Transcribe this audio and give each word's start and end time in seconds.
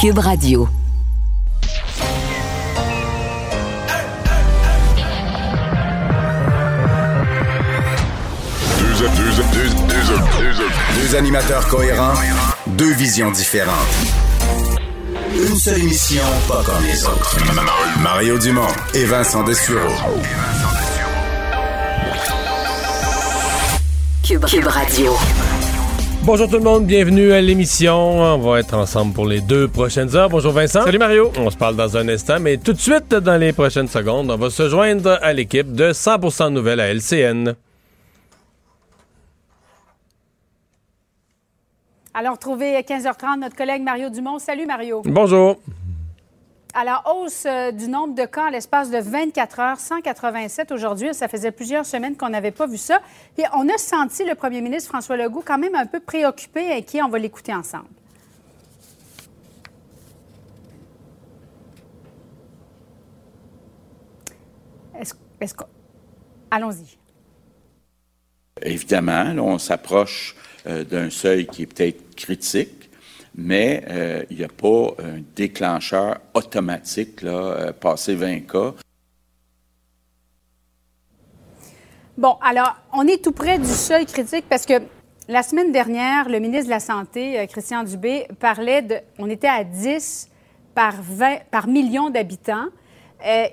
Cube 0.00 0.18
Radio. 0.18 0.68
Deux, 8.78 9.08
deux, 9.08 9.30
deux, 9.52 9.68
deux, 9.88 10.54
deux, 10.54 10.64
Deux 11.00 11.16
animateurs 11.16 11.66
cohérents, 11.68 12.14
deux 12.66 12.92
visions 12.94 13.30
différentes. 13.30 13.74
Une 15.34 15.56
seule 15.56 15.80
émission, 15.80 16.22
pas 16.48 16.62
comme 16.64 16.82
les 16.84 17.04
autres. 17.04 17.36
Mario 18.00 18.38
Dumont 18.38 18.66
et 18.94 19.04
Vincent 19.04 19.42
Dessureau. 19.44 19.94
Cube, 24.22 24.44
Cube 24.46 24.66
Radio. 24.66 25.14
Bonjour 26.32 26.48
tout 26.48 26.58
le 26.58 26.62
monde, 26.62 26.86
bienvenue 26.86 27.32
à 27.32 27.40
l'émission. 27.40 28.20
On 28.20 28.38
va 28.38 28.60
être 28.60 28.74
ensemble 28.74 29.12
pour 29.12 29.26
les 29.26 29.40
deux 29.40 29.66
prochaines 29.66 30.14
heures. 30.14 30.30
Bonjour 30.30 30.52
Vincent. 30.52 30.84
Salut 30.84 31.00
Mario. 31.00 31.32
On 31.36 31.50
se 31.50 31.56
parle 31.56 31.74
dans 31.74 31.96
un 31.96 32.08
instant, 32.08 32.38
mais 32.38 32.56
tout 32.56 32.72
de 32.72 32.78
suite, 32.78 33.12
dans 33.12 33.36
les 33.36 33.52
prochaines 33.52 33.88
secondes, 33.88 34.30
on 34.30 34.36
va 34.36 34.48
se 34.48 34.68
joindre 34.68 35.18
à 35.22 35.32
l'équipe 35.32 35.72
de 35.72 35.90
100% 35.90 36.52
Nouvelles 36.52 36.78
à 36.78 36.94
LCN. 36.94 37.56
Alors, 42.14 42.34
retrouver 42.34 42.76
à 42.76 42.82
15h30 42.82 43.40
notre 43.40 43.56
collègue 43.56 43.82
Mario 43.82 44.08
Dumont. 44.08 44.38
Salut 44.38 44.66
Mario. 44.66 45.02
Bonjour. 45.06 45.56
À 46.72 46.84
la 46.84 47.02
hausse 47.12 47.44
euh, 47.46 47.72
du 47.72 47.88
nombre 47.88 48.14
de 48.14 48.24
cas 48.24 48.46
en 48.46 48.50
l'espace 48.50 48.90
de 48.90 48.98
24 48.98 49.60
heures, 49.60 49.80
187 49.80 50.70
aujourd'hui. 50.72 51.12
Ça 51.14 51.26
faisait 51.26 51.50
plusieurs 51.50 51.84
semaines 51.84 52.16
qu'on 52.16 52.28
n'avait 52.28 52.52
pas 52.52 52.66
vu 52.66 52.76
ça. 52.76 53.00
Et 53.38 53.42
on 53.54 53.68
a 53.68 53.76
senti 53.76 54.24
le 54.24 54.34
premier 54.34 54.60
ministre 54.60 54.88
François 54.88 55.16
Legault 55.16 55.42
quand 55.44 55.58
même 55.58 55.74
un 55.74 55.86
peu 55.86 56.00
préoccupé, 56.00 56.72
inquiet. 56.72 57.02
On 57.02 57.08
va 57.08 57.18
l'écouter 57.18 57.52
ensemble. 57.52 57.88
Allons-y. 66.50 66.98
Évidemment, 68.62 69.32
là, 69.32 69.42
on 69.42 69.58
s'approche 69.58 70.36
euh, 70.66 70.84
d'un 70.84 71.10
seuil 71.10 71.46
qui 71.46 71.62
est 71.62 71.66
peut-être 71.66 72.14
critique, 72.14 72.79
mais 73.42 73.82
euh, 73.88 74.22
il 74.30 74.36
n'y 74.36 74.44
a 74.44 74.48
pas 74.48 74.94
un 75.02 75.22
déclencheur 75.34 76.20
automatique, 76.34 77.22
là, 77.22 77.30
euh, 77.30 77.72
passé 77.72 78.14
20 78.14 78.40
cas. 78.40 78.74
Bon, 82.18 82.36
alors, 82.42 82.76
on 82.92 83.06
est 83.06 83.24
tout 83.24 83.32
près 83.32 83.58
du 83.58 83.64
seuil 83.64 84.04
critique 84.04 84.44
parce 84.48 84.66
que 84.66 84.74
la 85.26 85.42
semaine 85.42 85.72
dernière, 85.72 86.28
le 86.28 86.38
ministre 86.38 86.66
de 86.66 86.70
la 86.70 86.80
Santé, 86.80 87.40
euh, 87.40 87.46
Christian 87.46 87.82
Dubé, 87.82 88.26
parlait 88.38 88.82
de. 88.82 88.96
On 89.18 89.30
était 89.30 89.48
à 89.48 89.64
10 89.64 90.28
par, 90.74 90.94
20, 91.00 91.38
par 91.50 91.66
million 91.66 92.10
d'habitants. 92.10 92.66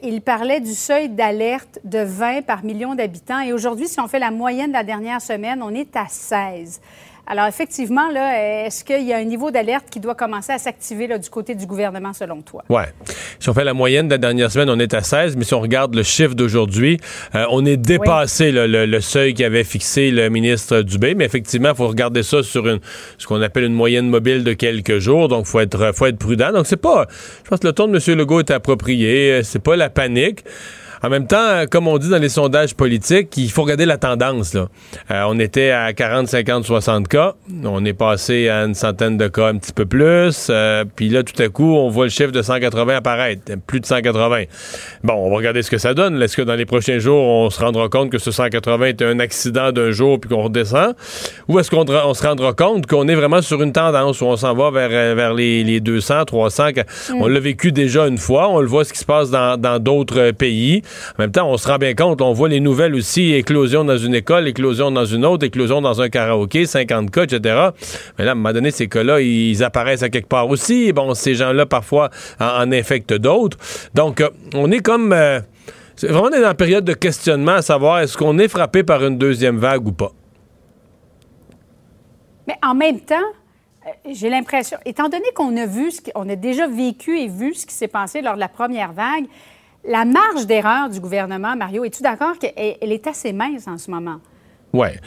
Il 0.02 0.22
parlait 0.22 0.62
du 0.62 0.74
seuil 0.74 1.10
d'alerte 1.10 1.80
de 1.84 2.00
20 2.00 2.46
par 2.46 2.64
million 2.64 2.96
d'habitants. 2.96 3.42
Et 3.42 3.52
aujourd'hui, 3.52 3.90
si 3.90 4.00
on 4.00 4.08
fait 4.08 4.20
la 4.20 4.32
moyenne 4.32 4.70
de 4.70 4.74
la 4.74 4.84
dernière 4.84 5.22
semaine, 5.22 5.62
on 5.62 5.74
est 5.74 5.94
à 5.98 6.08
16. 6.08 6.80
Alors, 7.30 7.46
effectivement, 7.48 8.10
là, 8.10 8.66
est-ce 8.66 8.86
qu'il 8.86 9.04
y 9.06 9.12
a 9.12 9.18
un 9.18 9.26
niveau 9.26 9.52
d'alerte 9.52 9.88
qui 9.92 10.00
doit 10.00 10.16
commencer 10.16 10.54
à 10.54 10.58
s'activer 10.58 11.08
du 11.20 11.30
côté 11.30 11.56
du 11.56 11.66
gouvernement, 11.66 12.14
selon 12.14 12.42
toi? 12.42 12.64
Ouais. 12.70 12.86
Si 13.40 13.50
on 13.50 13.54
fait 13.54 13.66
la 13.66 13.74
moyenne 13.74 14.08
de 14.08 14.14
la 14.14 14.18
dernière 14.18 14.50
semaine, 14.50 14.70
on 14.70 14.80
est 14.80 14.94
à 14.94 15.02
16, 15.02 15.36
mais 15.36 15.44
si 15.44 15.54
on 15.54 15.60
regarde 15.60 15.94
le 15.94 16.04
chiffre 16.04 16.36
d'aujourd'hui, 16.36 17.00
euh, 17.36 17.46
on 17.52 17.66
est 17.66 17.76
dépassé 17.76 18.54
là, 18.54 18.66
le, 18.66 18.86
le 18.86 19.02
seuil 19.02 19.34
qu'avait 19.34 19.66
fixé 19.66 20.10
le 20.10 20.30
ministre 20.30 20.82
Dubé. 20.82 21.16
Mais 21.16 21.26
effectivement, 21.26 21.70
il 21.72 21.76
faut 21.76 21.88
regarder 21.90 22.24
ça 22.24 22.44
sur 22.44 22.66
une, 22.66 22.80
ce 23.18 23.28
qu'on 23.28 23.42
appelle 23.42 23.66
une 23.66 23.74
moyenne 23.74 24.08
mobile 24.08 24.46
de 24.46 24.54
quelques 24.54 25.00
jours. 25.00 25.28
Donc, 25.28 25.46
il 25.48 25.50
faut 25.50 25.60
être, 25.60 25.92
faut 25.94 26.06
être 26.06 26.18
prudent. 26.18 26.54
Donc, 26.54 26.66
c'est 26.66 26.78
pas. 26.78 27.08
Je 27.44 27.50
pense 27.50 27.60
que 27.60 27.68
le 27.68 27.74
ton 27.74 27.88
de 27.90 27.98
M. 27.98 28.18
Legault 28.18 28.40
est 28.40 28.52
approprié. 28.52 29.32
Euh, 29.34 29.44
C'est 29.44 29.62
pas 29.62 29.76
la 29.76 29.90
panique. 29.90 30.46
En 31.04 31.10
même 31.10 31.28
temps, 31.28 31.66
comme 31.70 31.88
on 31.88 31.98
dit 31.98 32.10
dans 32.10 32.18
les 32.18 32.30
sondages 32.30 32.76
politiques, 32.76 33.36
il 33.38 33.52
faut 33.52 33.64
regarder 33.64 33.86
la 33.86 33.98
tendance. 33.98 34.54
Là. 34.54 34.68
Euh, 35.12 35.24
on 35.28 35.40
était 35.40 35.72
à 35.72 35.94
40, 35.94 36.28
50, 36.28 36.66
60 36.66 37.08
cas. 37.08 37.36
On 37.64 37.86
est 37.86 37.94
passé 37.94 38.50
à 38.50 38.64
une 38.64 38.74
centaine 38.74 39.18
de 39.18 39.28
cas 39.28 39.48
un 39.50 39.58
petit 39.58 39.74
peu 39.74 39.86
plus. 39.86 40.48
Euh, 40.50 40.86
puis 40.96 41.10
là, 41.10 41.24
tout 41.24 41.40
à 41.42 41.50
coup, 41.50 41.76
on 41.76 41.90
voit 41.90 42.06
le 42.06 42.10
chiffre 42.10 42.32
de 42.32 42.42
180 42.42 42.96
apparaître. 42.96 43.42
Plus 43.68 43.80
de 43.80 43.86
180. 43.86 44.44
Bon, 45.04 45.14
on 45.14 45.30
va 45.30 45.38
regarder 45.38 45.62
ce 45.62 45.70
que 45.70 45.78
ça 45.78 45.94
donne. 45.94 46.22
Est-ce 46.22 46.36
que 46.36 46.42
dans 46.42 46.56
les 46.56 46.66
prochains 46.66 47.00
jours, 47.00 47.22
on 47.22 47.50
se 47.50 47.60
rendra 47.60 47.90
compte 47.90 48.10
que 48.10 48.18
ce 48.18 48.32
180 48.32 48.86
est 48.86 49.02
un 49.02 49.20
accident 49.20 49.72
d'un 49.72 49.92
jour 49.92 50.20
puis 50.20 50.30
qu'on 50.30 50.44
redescend? 50.44 50.96
Ou 51.48 51.60
est-ce 51.60 51.70
qu'on 51.70 51.86
on 51.88 52.14
se 52.14 52.26
rendra 52.26 52.54
compte 52.54 52.88
qu'on 52.88 53.08
est 53.08 53.16
vraiment 53.16 53.42
sur 53.42 53.62
une 53.62 53.72
tendance 53.72 54.22
où 54.22 54.26
on 54.26 54.38
s'en 54.38 54.54
va 54.56 54.72
vers, 54.72 55.16
vers 55.16 55.34
les, 55.34 55.64
les 55.64 55.80
200, 55.80 56.26
300? 56.26 56.68
On 57.20 57.28
l'a 57.28 57.40
vécu 57.40 57.72
déjà 57.72 58.08
une 58.08 58.18
fois. 58.18 58.50
On 58.50 58.60
le 58.60 58.68
voit 58.68 58.84
ce 58.84 58.94
qui 58.94 59.00
se 59.00 59.06
passe 59.06 59.30
dans 59.30 59.58
dans 59.58 59.80
d'autres 59.80 60.32
pays. 60.32 60.82
En 61.18 61.24
même 61.24 61.32
temps, 61.32 61.50
on 61.50 61.58
se 61.58 61.68
rend 61.68 61.78
bien 61.78 61.94
compte, 61.94 62.22
on 62.22 62.34
voit 62.34 62.50
les 62.50 62.60
nouvelles 62.60 62.96
aussi, 62.96 63.34
éclosion 63.34 63.84
dans 63.84 63.98
une 63.98 64.16
école, 64.16 64.48
éclosion 64.48 64.92
dans 64.92 65.06
une 65.06 65.26
autre, 65.26 65.46
éclosion 65.46 65.82
dans 65.82 66.02
un 66.02 66.10
karaoké, 66.10 66.66
50 66.66 67.12
cas, 67.12 67.24
etc. 67.24 67.70
Mais 68.18 68.26
là, 68.26 68.32
à 68.32 68.34
un 68.34 68.36
moment 68.36 68.54
donné, 68.54 68.72
ces 68.72 68.88
cas-là, 68.88 69.22
ils 69.22 69.64
apparaissent 69.64 70.04
à 70.04 70.10
quelque 70.10 70.30
part 70.30 70.50
aussi. 70.50 70.94
Bon, 70.94 71.14
ces 71.14 71.36
gens-là, 71.36 71.66
parfois, 71.66 72.10
en, 72.40 72.46
en 72.46 72.72
infectent 72.72 73.14
d'autres. 73.14 73.58
Donc, 73.94 74.22
euh, 74.22 74.30
on 74.54 74.72
est 74.72 74.80
comme... 74.80 75.14
euh, 75.14 75.40
c'est 75.96 76.08
vraiment 76.08 76.28
on 76.28 76.32
est 76.32 76.42
dans 76.42 76.48
la 76.48 76.54
période 76.54 76.86
de 76.86 76.94
questionnement 76.94 77.54
à 77.54 77.62
savoir 77.64 78.00
est-ce 78.00 78.16
qu'on 78.18 78.38
est 78.38 78.48
frappé 78.48 78.84
par 78.84 79.04
une 79.04 79.18
deuxième 79.18 79.58
vague 79.58 79.88
ou 79.88 79.92
pas? 79.92 80.12
Mais 82.48 82.56
en 82.64 82.76
même 82.76 83.00
temps, 83.00 83.16
euh, 83.16 83.90
j'ai 84.14 84.30
l'impression, 84.30 84.78
étant 84.86 85.10
donné 85.10 85.26
qu'on 85.34 85.58
a 85.58 85.66
vu, 85.66 85.90
ce 85.92 86.02
qu'on 86.02 86.30
a 86.30 86.36
déjà 86.36 86.68
vécu 86.68 87.20
et 87.20 87.28
vu 87.28 87.56
ce 87.56 87.66
qui 87.66 87.74
s'est 87.74 87.88
passé 87.88 88.22
lors 88.22 88.36
de 88.36 88.40
la 88.40 88.48
première 88.48 88.94
vague, 88.94 89.26
la 89.88 90.06
marge 90.06 90.46
d'erreur 90.46 90.90
du 90.90 91.00
gouvernement, 91.00 91.56
Mario, 91.56 91.84
es-tu 91.86 92.04
d'accord 92.04 92.38
qu'elle 92.38 92.76
elle 92.82 92.92
est 92.92 93.08
assez 93.08 93.34
mince 93.34 93.68
en 93.68 93.78
ce 93.78 93.90
moment? 93.90 94.20
Ouais. 94.74 95.00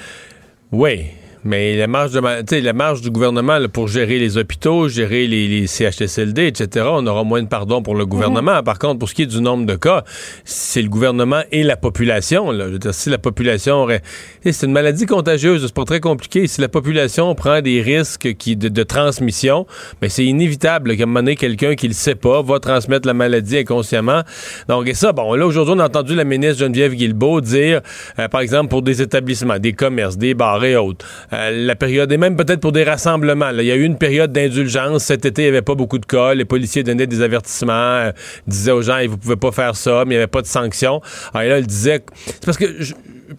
Oui. 0.73 1.07
Mais 1.45 1.77
la 1.77 1.87
marge, 1.87 2.13
de, 2.13 2.57
la 2.57 2.73
marge 2.73 3.01
du 3.01 3.11
gouvernement 3.11 3.59
là, 3.59 3.69
pour 3.69 3.89
gérer 3.89 4.19
les 4.19 4.37
hôpitaux, 4.37 4.89
gérer 4.89 5.27
les, 5.27 5.49
les 5.49 5.67
CHSLD, 5.67 6.47
etc., 6.47 6.87
on 6.91 7.07
aura 7.07 7.25
moins 7.25 7.43
de 7.43 7.49
pardon 7.49 7.83
pour 7.83 7.95
le 7.95 8.05
gouvernement. 8.05 8.63
Par 8.63 8.79
contre, 8.79 8.99
pour 8.99 9.09
ce 9.09 9.15
qui 9.15 9.23
est 9.23 9.27
du 9.27 9.41
nombre 9.41 9.65
de 9.65 9.75
cas, 9.75 10.05
c'est 10.45 10.83
le 10.83 10.89
gouvernement 10.89 11.43
et 11.51 11.63
la 11.63 11.77
population. 11.77 12.51
Là. 12.51 12.67
Je 12.67 12.73
veux 12.73 12.79
dire, 12.79 12.95
si 12.95 13.09
la 13.09 13.19
population 13.19 13.77
aurait... 13.77 14.03
C'est 14.45 14.67
une 14.67 14.73
maladie 14.73 15.07
contagieuse, 15.07 15.65
c'est 15.65 15.75
pas 15.75 15.85
très 15.85 16.01
compliqué. 16.01 16.47
Si 16.47 16.61
la 16.61 16.69
population 16.69 17.35
prend 17.35 17.61
des 17.61 17.81
risques 17.81 18.35
qui, 18.35 18.57
de, 18.57 18.69
de 18.69 18.83
transmission, 18.83 19.67
mais 20.03 20.09
c'est 20.09 20.25
inévitable 20.25 20.97
qu'à 20.97 21.05
un 21.05 21.07
moment 21.07 21.21
donné, 21.21 21.37
quelqu'un 21.37 21.75
qui 21.75 21.89
le 21.89 21.95
sait 21.95 22.15
pas 22.15 22.43
va 22.43 22.59
transmettre 22.61 23.07
la 23.07 23.15
maladie 23.15 23.59
inconsciemment. 23.59 24.23
Donc, 24.69 24.89
et 24.89 24.95
ça, 24.95 25.13
bon, 25.13 25.35
là, 25.35 25.47
aujourd'hui, 25.47 25.75
on 25.77 25.79
a 25.79 25.87
entendu 25.87 26.15
la 26.15 26.25
ministre 26.25 26.59
Geneviève 26.59 26.95
Guilbeault 26.95 27.41
dire, 27.41 27.81
euh, 28.19 28.29
par 28.29 28.41
exemple, 28.41 28.69
pour 28.69 28.83
des 28.83 29.03
établissements, 29.03 29.59
des 29.59 29.73
commerces, 29.73 30.19
des 30.19 30.35
bars 30.35 30.65
et 30.65 30.77
autres, 30.77 31.07
euh, 31.33 31.67
la 31.67 31.77
période, 31.77 32.11
et 32.11 32.17
même 32.17 32.37
peut-être 32.37 32.61
pour 32.61 32.73
des 32.73 32.83
rassemblements, 32.83 33.51
il 33.51 33.65
y 33.65 33.71
a 33.71 33.77
eu 33.77 33.85
une 33.85 33.99
période 33.99 34.33
d'indulgence. 34.33 35.05
Cet 35.05 35.25
été, 35.25 35.43
il 35.43 35.45
n'y 35.47 35.51
avait 35.51 35.63
pas 35.63 35.77
beaucoup 35.77 35.99
de 35.99 36.07
cas. 36.07 36.35
Les 36.35 36.45
policiers 36.45 36.83
donnaient 36.83 37.07
des 37.07 37.23
avertissements, 37.23 37.73
euh, 37.73 38.13
disaient 38.47 38.73
aux 38.73 38.83
gens, 38.83 38.99
vous 39.07 39.19
pouvez 39.19 39.37
pas 39.37 39.53
faire 39.53 39.77
ça, 39.77 40.05
mais 40.07 40.15
il 40.15 40.19
n'y 40.19 40.23
avait 40.23 40.27
pas 40.27 40.43
de 40.43 40.47
sanctions. 40.47 41.01
Alors, 41.33 41.43
et 41.43 41.49
là, 41.49 41.59
il 41.59 41.67
disait, 41.67 42.03
c'est 42.27 42.45
parce 42.45 42.59
que, 42.59 42.67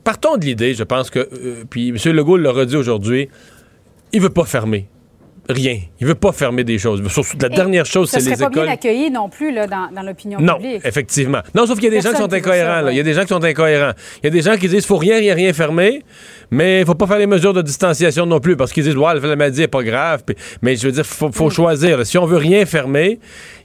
partons 0.04 0.38
de 0.38 0.46
l'idée, 0.46 0.74
je 0.74 0.84
pense 0.84 1.10
que, 1.10 1.20
euh, 1.20 1.64
puis 1.70 1.90
M. 1.90 1.98
Legault 2.16 2.38
l'a 2.38 2.52
redit 2.52 2.78
aujourd'hui, 2.78 3.30
il 4.14 4.22
veut 4.22 4.30
pas 4.30 4.46
fermer. 4.46 4.88
Rien. 5.52 5.78
Il 6.00 6.08
veut 6.08 6.16
pas 6.16 6.32
fermer 6.32 6.64
des 6.64 6.78
choses. 6.78 7.02
Surtout, 7.10 7.38
la 7.42 7.48
Et 7.48 7.50
dernière 7.56 7.86
chose, 7.86 8.10
Ce 8.10 8.20
c'est 8.20 8.22
serait 8.26 8.36
les 8.36 8.42
pas 8.42 8.48
écoles. 8.52 8.64
bien 8.64 8.74
accueilli 8.74 9.12
non 9.12 9.30
plus 9.30 9.52
là, 9.54 9.68
dans, 9.68 9.90
dans 9.94 10.02
l'opinion 10.02 10.40
Non, 10.40 10.56
publique. 10.56 10.82
effectivement. 10.86 11.40
Non, 11.56 11.66
sauf 11.66 11.76
qu'il 11.80 11.86
y 11.86 11.88
a 11.88 11.96
des 11.98 12.02
gens 12.02 12.12
qui 12.12 12.18
sont 12.22 12.34
incohérents. 12.34 12.84
ouais. 12.86 12.94
Il 12.94 12.98
y 12.98 13.00
a 13.00 13.04
des 13.04 13.14
gens 13.14 13.22
qui 13.22 13.28
sont 13.30 13.44
incohérents. 13.44 13.92
Il 14.22 14.26
y 14.26 14.28
a 14.28 14.30
des 14.30 14.42
gens 14.42 14.56
qui 14.58 14.68
disent 14.68 14.86
faut 14.86 14.98
rien, 14.98 15.18
rien, 15.18 15.36
rien 15.36 15.54
fermer, 15.54 16.04
mais 16.50 16.82
il 16.82 16.86
faut 16.86 16.96
pas 16.96 17.08
faire 17.08 17.20
les 17.20 17.28
mesures 17.28 17.54
de 17.54 17.62
distanciation 17.62 18.26
non 18.26 18.40
plus 18.40 18.56
parce 18.56 18.72
qu'ils 18.72 18.84
disent 18.84 18.96
ouais, 18.96 19.14
la 19.20 19.36
maladie 19.36 19.64
est 19.64 19.68
pas 19.68 19.84
grave. 19.84 20.24
Puis- 20.26 20.36
mais 20.62 20.76
je 20.76 20.86
veux 20.88 20.92
dire, 20.94 21.06
faut, 21.06 21.30
Mm. 21.30 21.34
faut 21.34 21.50
choisir. 21.50 21.98
là. 21.98 22.06
Si 22.06 22.18
on 22.18 22.26
veut 22.26 22.38
rien 22.38 22.66
fermer, 22.66 23.20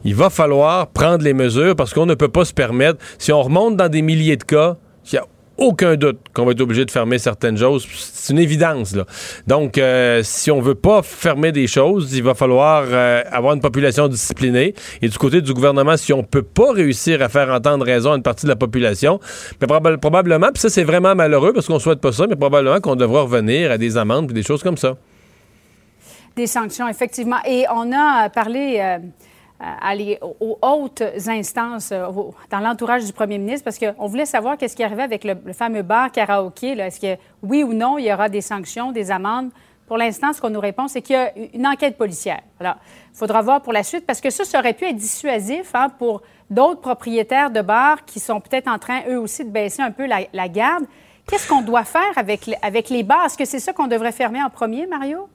il 0.05 0.15
va 0.15 0.31
falloir 0.31 0.89
prendre 0.89 1.23
les 1.25 1.35
mesures 1.35 1.77
parce 1.77 1.93
qu'on 1.95 2.07
ne 2.07 2.15
peut 2.15 2.29
pas 2.29 2.45
se 2.45 2.53
permettre. 2.53 2.99
Si 3.19 3.33
on 3.33 3.43
remonte 3.43 3.77
dans 3.77 3.89
des 3.89 4.03
milliers 4.03 4.37
de 4.37 4.45
cas, 4.45 4.77
il 5.11 5.15
y 5.15 5.19
a 5.19 5.25
aucun 5.59 5.97
doute 5.97 6.19
qu'on 6.33 6.45
va 6.45 6.53
être 6.53 6.61
obligé 6.61 6.85
de 6.85 6.91
fermer 6.91 7.19
certaines 7.19 7.57
choses. 7.57 7.87
C'est 7.95 8.33
une 8.33 8.39
évidence. 8.39 8.95
Là. 8.95 9.05
Donc, 9.47 9.79
euh, 9.79 10.21
si 10.23 10.51
on 10.51 10.61
veut 10.61 10.75
pas 10.75 11.03
fermer 11.03 11.53
des 11.53 11.67
choses, 11.67 12.13
il 12.15 12.23
va 12.23 12.35
falloir 12.35 12.85
euh, 12.87 13.23
avoir 13.31 13.55
une 13.55 13.61
population 13.61 14.09
disciplinée. 14.09 14.75
Et 15.03 15.09
du 15.09 15.19
côté 15.19 15.41
du 15.41 15.53
gouvernement, 15.53 15.97
si 15.97 16.13
on 16.13 16.23
peut 16.23 16.43
pas 16.43 16.73
réussir 16.73 17.23
à 17.23 17.29
faire 17.29 17.51
entendre 17.51 17.85
raison 17.85 18.13
à 18.13 18.17
une 18.17 18.23
partie 18.23 18.47
de 18.47 18.51
la 18.51 18.57
population, 18.57 19.21
mais 19.61 19.67
probablement, 19.67 20.49
puis 20.53 20.61
ça 20.61 20.69
c'est 20.69 20.85
vraiment 20.85 21.15
malheureux 21.15 21.53
parce 21.53 21.67
qu'on 21.67 21.79
souhaite 21.79 22.01
pas 22.01 22.13
ça, 22.13 22.27
mais 22.27 22.37
probablement 22.37 22.81
qu'on 22.81 22.97
devra 22.97 23.23
revenir 23.23 23.71
à 23.71 23.79
des 23.79 23.97
amendes 23.97 24.31
et 24.31 24.35
des 24.35 24.43
choses 24.43 24.63
comme 24.63 24.77
ça. 24.77 24.97
Des 26.37 26.47
sanctions, 26.47 26.87
effectivement. 26.87 27.39
Et 27.47 27.65
on 27.75 27.93
a 27.93 28.29
parlé... 28.29 28.79
Euh, 28.81 28.99
aller 29.61 30.19
aux 30.41 30.59
hautes 30.61 31.03
instances 31.27 31.91
euh, 31.93 32.07
dans 32.51 32.61
l'entourage 32.61 33.05
du 33.05 33.13
premier 33.13 33.39
ministre 33.39 33.65
parce 33.65 33.79
qu'on 33.79 34.07
voulait 34.07 34.27
savoir 34.27 34.57
qu'est-ce 34.57 34.77
qui 34.77 34.83
arrivait 34.83 35.03
avec 35.03 35.25
le, 35.25 35.35
fameux 35.53 35.83
bar 35.83 36.13
karaoké. 36.13 36.73
Est-ce 36.79 37.01
que 37.01 37.21
oui 37.43 37.63
ou 37.63 37.73
non, 37.73 37.99
il 37.99 38.07
y 38.07 38.13
aura 38.13 38.29
des 38.29 38.41
sanctions, 38.41 38.93
des 38.93 39.11
amendes? 39.11 39.51
Pour 39.87 39.97
l'instant, 39.97 40.33
ce 40.33 40.41
qu'on 40.41 40.51
nous 40.51 40.61
répond, 40.61 40.89
c'est 40.89 41.01
qu'il 41.01 41.15
y 41.15 41.19
a 41.19 41.33
une 41.55 41.67
enquête 41.67 41.97
policière. 41.97 42.41
Alors, 42.59 42.75
il 43.13 43.17
faudra 43.17 43.41
voir 43.41 43.63
pour 43.63 43.73
la 43.73 43.85
suite 43.85 44.05
parce 44.05 44.21
que 44.21 44.31
ça, 44.31 44.45
ça 44.45 44.59
aurait 44.59 44.73
pu 44.73 44.85
être 44.85 44.97
dissuasif 44.97 45.75
hein, 45.75 45.89
pour 45.97 46.23
d'autres 46.51 46.81
propriétaires 46.81 47.51
de 47.51 47.61
bars 47.61 48.05
qui 48.05 48.19
sont 48.19 48.41
peut-être 48.41 48.69
en 48.69 48.79
train, 48.79 49.03
eux 49.09 49.19
aussi, 49.19 49.45
de 49.45 49.51
baisser 49.51 49.83
un 49.83 49.93
peu 49.93 50.07
la, 50.07 50.49
garde. 50.49 50.85
Qu'est-ce 51.29 51.49
qu'on 51.49 51.63
doit 51.63 51.85
faire 51.85 52.03
avec, 52.17 52.51
avec 52.63 52.91
les 52.91 53.05
bars? 53.05 53.27
Est-ce 53.27 53.39
que 53.39 53.45
c'est 53.45 53.61
ça 53.61 53.73
qu'on 53.73 53.87
devrait 53.87 54.13
fermer 54.13 54.43
en 54.43 54.51
premier, 54.51 54.87
Mario? 54.87 55.29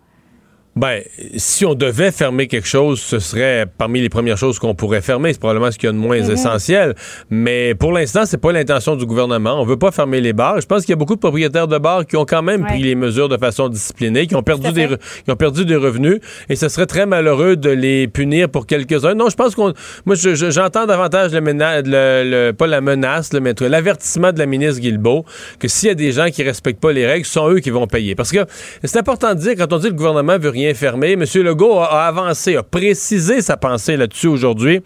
Ben, 0.77 1.01
si 1.35 1.65
on 1.65 1.75
devait 1.75 2.11
fermer 2.11 2.47
quelque 2.47 2.67
chose, 2.67 3.01
ce 3.01 3.19
serait 3.19 3.65
parmi 3.77 3.99
les 3.99 4.07
premières 4.07 4.37
choses 4.37 4.57
qu'on 4.57 4.73
pourrait 4.73 5.01
fermer. 5.01 5.33
C'est 5.33 5.39
probablement 5.39 5.69
ce 5.69 5.77
qu'il 5.77 5.87
y 5.87 5.89
a 5.89 5.91
de 5.91 5.97
moins 5.97 6.21
mhm. 6.21 6.31
essentiel. 6.31 6.95
Mais 7.29 7.75
pour 7.75 7.91
l'instant, 7.91 8.21
c'est 8.25 8.37
pas 8.37 8.53
l'intention 8.53 8.95
du 8.95 9.05
gouvernement. 9.05 9.59
On 9.59 9.65
veut 9.65 9.77
pas 9.77 9.91
fermer 9.91 10.21
les 10.21 10.31
bars. 10.31 10.61
Je 10.61 10.65
pense 10.65 10.81
qu'il 10.81 10.91
y 10.91 10.93
a 10.93 10.95
beaucoup 10.95 11.15
de 11.15 11.19
propriétaires 11.19 11.67
de 11.67 11.77
bars 11.77 12.05
qui 12.05 12.15
ont 12.15 12.25
quand 12.25 12.41
même 12.41 12.65
pris 12.65 12.81
les 12.81 12.95
mesures 12.95 13.27
de 13.27 13.37
façon 13.37 13.67
disciplinée, 13.67 14.27
qui 14.27 14.35
ont 14.35 14.43
perdu 14.43 14.71
des, 14.71 14.87
qui 15.25 15.31
ont 15.31 15.35
perdu 15.35 15.65
des 15.65 15.75
revenus. 15.75 16.19
Et 16.47 16.55
ce 16.55 16.69
serait 16.69 16.85
très 16.85 17.05
malheureux 17.05 17.57
de 17.57 17.69
les 17.69 18.07
punir 18.07 18.47
pour 18.47 18.65
quelques-uns. 18.65 19.13
Non, 19.13 19.27
je 19.29 19.35
pense 19.35 19.55
qu'on, 19.55 19.73
moi, 20.05 20.15
j'entends 20.15 20.85
davantage 20.85 21.33
le, 21.33 21.41
le, 21.41 22.51
pas 22.53 22.67
la 22.67 22.79
menace, 22.79 23.33
le, 23.33 23.41
mais 23.41 23.53
l'avertissement 23.59 24.31
de 24.31 24.39
la 24.39 24.45
ministre 24.45 24.79
Guilbeault 24.79 25.25
que 25.59 25.67
s'il 25.67 25.89
y 25.89 25.91
a 25.91 25.95
des 25.95 26.13
gens 26.13 26.29
qui 26.29 26.43
respectent 26.43 26.79
pas 26.79 26.93
les 26.93 27.05
règles, 27.05 27.25
ce 27.25 27.33
sont 27.33 27.49
eux 27.49 27.59
qui 27.59 27.71
vont 27.71 27.87
payer. 27.87 28.15
Parce 28.15 28.31
que 28.31 28.45
c'est 28.85 28.97
important 28.97 29.35
de 29.35 29.39
dire 29.39 29.55
quand 29.57 29.73
on 29.73 29.77
dit 29.77 29.87
que 29.87 29.91
le 29.91 29.97
gouvernement 29.97 30.37
veut 30.39 30.49
rien 30.49 30.60
fermé. 30.73 31.13
M. 31.13 31.25
Legault 31.35 31.79
a, 31.79 32.07
avancé, 32.07 32.55
a 32.55 32.63
précisé 32.63 33.41
sa 33.41 33.57
pensée 33.57 33.97
là-dessus 33.97 34.27
aujourd'hui 34.27 34.81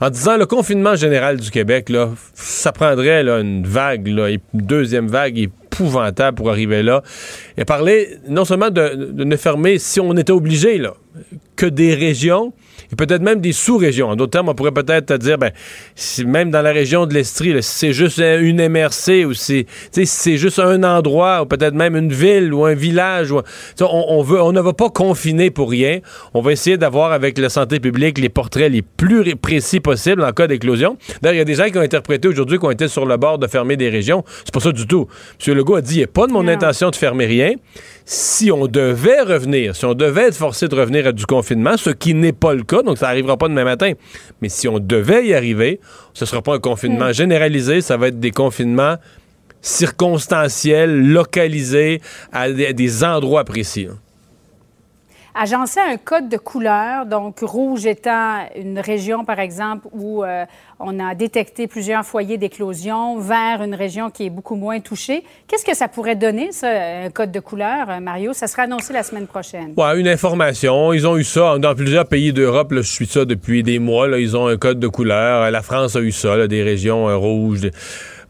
en 0.00 0.10
disant 0.10 0.36
le 0.36 0.46
confinement 0.46 0.96
général 0.96 1.38
du 1.38 1.50
Québec, 1.50 1.88
là, 1.88 2.10
ça 2.34 2.72
prendrait 2.72 3.22
une 3.22 3.66
vague, 3.66 4.06
une 4.06 4.38
deuxième 4.52 5.08
vague 5.08 5.38
épouvantable 5.38 6.36
pour 6.36 6.50
arriver 6.50 6.82
là. 6.82 7.02
Il 7.56 7.62
a 7.62 7.64
parlé 7.64 8.18
non 8.28 8.44
seulement 8.44 8.70
de, 8.70 9.12
ne 9.12 9.36
fermer, 9.36 9.78
si 9.78 10.00
on 10.00 10.16
était 10.16 10.32
obligé, 10.32 10.78
là, 10.78 10.94
que 11.56 11.66
des 11.66 11.94
régions, 11.94 12.52
et 12.92 12.96
peut-être 12.96 13.22
même 13.22 13.40
des 13.40 13.52
sous-régions. 13.52 14.08
En 14.08 14.16
d'autres 14.16 14.32
termes, 14.32 14.48
on 14.48 14.54
pourrait 14.54 14.72
peut-être 14.72 15.16
dire, 15.16 15.38
ben, 15.38 15.50
si 15.94 16.24
même 16.24 16.50
dans 16.50 16.62
la 16.62 16.72
région 16.72 17.06
de 17.06 17.14
l'Estrie, 17.14 17.62
si 17.62 17.78
c'est 17.78 17.92
juste 17.92 18.18
une 18.18 18.68
MRC 18.68 19.24
ou 19.26 19.34
si 19.34 19.66
c'est 19.90 20.36
juste 20.36 20.58
un 20.58 20.82
endroit 20.82 21.42
ou 21.42 21.46
peut-être 21.46 21.74
même 21.74 21.96
une 21.96 22.12
ville 22.12 22.52
ou 22.52 22.64
un 22.64 22.74
village, 22.74 23.32
on, 23.32 23.42
on, 23.80 24.22
veut, 24.22 24.40
on 24.40 24.52
ne 24.52 24.60
va 24.60 24.72
pas 24.72 24.90
confiner 24.90 25.50
pour 25.50 25.70
rien. 25.70 26.00
On 26.34 26.40
va 26.40 26.52
essayer 26.52 26.76
d'avoir 26.76 27.12
avec 27.12 27.38
la 27.38 27.48
santé 27.48 27.80
publique 27.80 28.18
les 28.18 28.28
portraits 28.28 28.70
les 28.70 28.82
plus 28.82 29.36
précis 29.36 29.80
possibles 29.80 30.22
en 30.22 30.32
cas 30.32 30.46
d'éclosion. 30.46 30.96
D'ailleurs, 31.22 31.34
il 31.34 31.38
y 31.38 31.42
a 31.42 31.44
des 31.44 31.54
gens 31.54 31.70
qui 31.70 31.78
ont 31.78 31.82
interprété 31.82 32.28
aujourd'hui 32.28 32.58
qu'on 32.58 32.70
était 32.70 32.88
sur 32.88 33.06
le 33.06 33.16
bord 33.16 33.38
de 33.38 33.46
fermer 33.46 33.76
des 33.76 33.88
régions. 33.88 34.24
C'est 34.44 34.52
pas 34.52 34.60
ça 34.60 34.72
du 34.72 34.86
tout. 34.86 35.06
M. 35.46 35.54
Legault 35.54 35.76
a 35.76 35.80
dit, 35.80 35.94
il 35.94 35.98
n'y 35.98 36.04
a 36.04 36.08
pas 36.08 36.26
de 36.26 36.32
mon 36.32 36.46
intention 36.48 36.90
de 36.90 36.96
fermer 36.96 37.26
rien 37.26 37.54
si 38.06 38.52
on 38.52 38.66
devait 38.66 39.22
revenir, 39.22 39.74
si 39.74 39.84
on 39.84 39.94
devait 39.94 40.28
être 40.28 40.36
forcé 40.36 40.68
de 40.68 40.74
revenir 40.74 41.06
à 41.06 41.12
du 41.12 41.24
confinement, 41.24 41.76
ce 41.76 41.90
qui 41.90 42.14
n'est 42.14 42.32
pas 42.32 42.52
le 42.52 42.62
cas, 42.62 42.73
donc 42.82 42.98
ça 42.98 43.06
n'arrivera 43.06 43.36
pas 43.36 43.48
demain 43.48 43.64
matin, 43.64 43.92
mais 44.40 44.48
si 44.48 44.68
on 44.68 44.78
devait 44.78 45.26
y 45.26 45.34
arriver, 45.34 45.80
ce 46.12 46.24
ne 46.24 46.28
sera 46.28 46.42
pas 46.42 46.54
un 46.54 46.58
confinement 46.58 47.08
hmm. 47.08 47.14
généralisé, 47.14 47.80
ça 47.80 47.96
va 47.96 48.08
être 48.08 48.20
des 48.20 48.30
confinements 48.30 48.96
circonstanciels, 49.60 50.94
localisés 50.94 52.00
à 52.32 52.50
des, 52.50 53.04
endroits 53.04 53.44
précis. 53.44 53.88
Hein 53.90 53.98
agencer 55.34 55.80
un 55.80 55.96
code 55.96 56.28
de 56.28 56.36
couleur, 56.36 57.06
donc 57.06 57.40
rouge 57.40 57.86
étant 57.86 58.46
une 58.56 58.78
région, 58.78 59.24
par 59.24 59.40
exemple, 59.40 59.88
où 59.92 60.22
euh, 60.22 60.44
on 60.78 61.00
a 61.00 61.14
détecté 61.14 61.66
plusieurs 61.66 62.04
foyers 62.04 62.38
d'éclosion, 62.38 63.18
vert, 63.18 63.62
une 63.62 63.74
région 63.74 64.10
qui 64.10 64.26
est 64.26 64.30
beaucoup 64.30 64.54
moins 64.54 64.80
touchée. 64.80 65.24
Qu'est-ce 65.48 65.64
que 65.64 65.74
ça 65.74 65.88
pourrait 65.88 66.14
donner, 66.14 66.52
ça, 66.52 66.68
un 66.68 67.10
code 67.10 67.32
de 67.32 67.40
couleur, 67.40 67.90
euh, 67.90 68.00
Mario? 68.00 68.32
Ça 68.32 68.46
sera 68.46 68.62
annoncé 68.62 68.92
la 68.92 69.02
semaine 69.02 69.26
prochaine. 69.26 69.74
Ouais, 69.76 69.98
une 69.98 70.08
information. 70.08 70.92
Ils 70.92 71.06
ont 71.06 71.16
eu 71.16 71.24
ça 71.24 71.58
dans 71.58 71.74
plusieurs 71.74 72.06
pays 72.06 72.32
d'Europe. 72.32 72.72
je 72.72 72.82
suis 72.82 73.06
ça 73.06 73.24
depuis 73.24 73.62
des 73.62 73.80
mois. 73.80 74.06
Ils 74.18 74.36
ont 74.36 74.46
un 74.46 74.56
code 74.56 74.78
de 74.78 74.88
couleur. 74.88 75.50
La 75.50 75.62
France 75.62 75.96
a 75.96 76.00
eu 76.00 76.12
ça, 76.12 76.46
des 76.46 76.62
régions 76.62 77.08
euh, 77.08 77.16
rouges. 77.16 77.70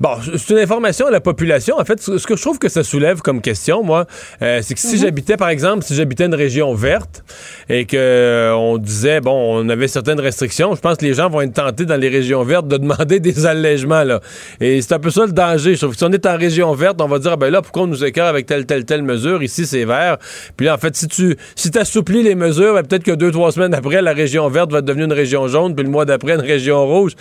Bon, 0.04 0.18
c'est 0.36 0.52
une 0.52 0.58
information 0.58 1.06
à 1.06 1.10
la 1.10 1.22
population. 1.22 1.76
En 1.78 1.84
fait, 1.86 1.98
ce 1.98 2.26
que 2.26 2.36
je 2.36 2.42
trouve 2.42 2.58
que 2.58 2.68
ça 2.68 2.84
soulève 2.84 3.22
comme 3.22 3.40
question, 3.40 3.82
moi, 3.82 4.04
euh, 4.42 4.60
c'est 4.62 4.74
que 4.74 4.80
si 4.80 4.96
mhm. 4.96 5.00
j'habitais, 5.00 5.38
par 5.38 5.48
exemple, 5.48 5.82
si 5.82 5.94
j'habitais 5.94 6.26
une 6.26 6.34
région 6.34 6.74
verte 6.74 7.24
et 7.70 7.86
que 7.86 7.96
euh, 7.96 8.54
on 8.54 8.76
disait, 8.76 9.22
bon, 9.22 9.32
on 9.32 9.66
avait 9.70 9.88
certaines 9.88 10.20
restrictions, 10.20 10.74
je 10.74 10.80
pense 10.82 10.98
que 10.98 11.06
les 11.06 11.14
gens 11.14 11.30
vont 11.30 11.40
être 11.40 11.54
tentés 11.54 11.86
dans 11.86 11.96
les 11.96 12.10
régions 12.10 12.44
vertes 12.44 12.68
de 12.68 12.76
demander 12.84 13.18
des 13.18 13.46
allègements, 13.46 14.04
là. 14.04 14.20
Et 14.60 14.82
c'est 14.82 14.92
un 14.92 14.98
peu 14.98 15.08
ça 15.08 15.24
le 15.24 15.32
danger. 15.32 15.72
Je 15.72 15.78
trouve 15.78 15.92
que 15.92 15.96
si 15.96 16.04
on 16.04 16.12
est 16.12 16.26
en 16.26 16.36
région 16.36 16.74
verte, 16.74 17.00
on 17.00 17.08
va 17.08 17.18
dire, 17.18 17.32
ah, 17.32 17.36
ben 17.36 17.48
là, 17.48 17.62
pourquoi 17.62 17.84
on 17.84 17.86
nous 17.86 18.04
écœure 18.04 18.26
avec 18.26 18.44
telle, 18.44 18.66
telle, 18.66 18.84
telle 18.84 19.02
mesure? 19.02 19.42
Ici, 19.42 19.64
c'est 19.64 19.86
vert. 19.86 20.18
Puis 20.54 20.66
là, 20.66 20.74
en 20.74 20.78
fait, 20.78 20.94
si 20.94 21.08
tu 21.08 21.34
si 21.56 21.70
assouplis 21.78 22.22
les 22.22 22.34
mesures, 22.34 22.74
ben, 22.74 22.82
peut-être 22.82 23.04
que 23.04 23.12
deux, 23.12 23.30
trois 23.30 23.52
semaines 23.52 23.72
après, 23.72 24.02
la 24.02 24.12
région 24.12 24.50
verte 24.50 24.70
va 24.70 24.82
devenir 24.82 25.06
une 25.06 25.14
région 25.14 25.48
jaune, 25.48 25.74
puis 25.74 25.82
le 25.82 25.90
mois 25.90 26.04
d'après, 26.04 26.34
une 26.34 26.42
région 26.42 26.86
rouge. 26.86 27.12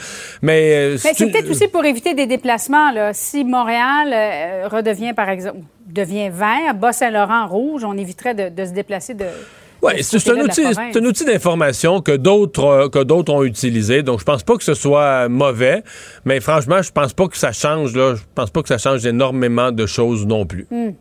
Mais, 0.41 0.74
euh, 0.74 0.97
Mais 1.01 1.13
c'est 1.13 1.31
peut-être 1.31 1.50
aussi 1.50 1.69
pour 1.69 1.86
éviter 1.86 2.13
des 2.13 2.25
déplacements 2.25 2.73
si 3.14 3.44
Montréal 3.44 4.12
euh, 4.14 4.68
redevient, 4.68 5.14
par 5.14 5.30
exemple, 5.30 5.60
devient 5.88 6.30
vert, 6.30 6.74
Bas-Saint-Laurent 6.75 7.48
rouge, 7.48 7.84
on 7.84 7.98
éviterait 7.98 8.34
de, 8.34 8.66
se 8.66 8.72
déplacer 8.72 9.14
de. 9.14 9.25
Oui, 9.81 10.02
c'est 10.02 10.30
un, 10.30 10.40
outil, 10.40 10.64
un 10.66 11.06
outil 11.06 11.25
d'information 11.25 12.02
que 12.02 12.14
d'autres 12.14 12.64
euh, 12.64 12.90
que 12.90 13.04
d'autres 13.04 13.34
ont 13.34 13.44
utilisé. 13.44 14.02
Donc, 14.02 14.22
je 14.22 14.24
pense 14.24 14.42
pas 14.42 14.56
que 14.56 14.64
ce 14.64 14.75
soit 14.75 15.28
mauvais, 15.28 15.84
mais 16.24 16.40
franchement, 16.40 16.81
je 16.81 16.92
pense 16.92 17.14
pas 17.14 17.28
que 17.28 17.38
ça 17.38 17.52
change. 17.52 17.94
Là, 17.94 18.16
je 18.16 18.22
pense 18.34 18.50
pas 18.50 18.62
que 18.62 18.70
ça 18.70 18.78
change 18.78 19.06
énormément 19.06 19.74
de 19.74 19.86
choses 19.86 20.25
non 20.25 20.46
plus. 20.46 20.68
Hmm. 20.72 20.92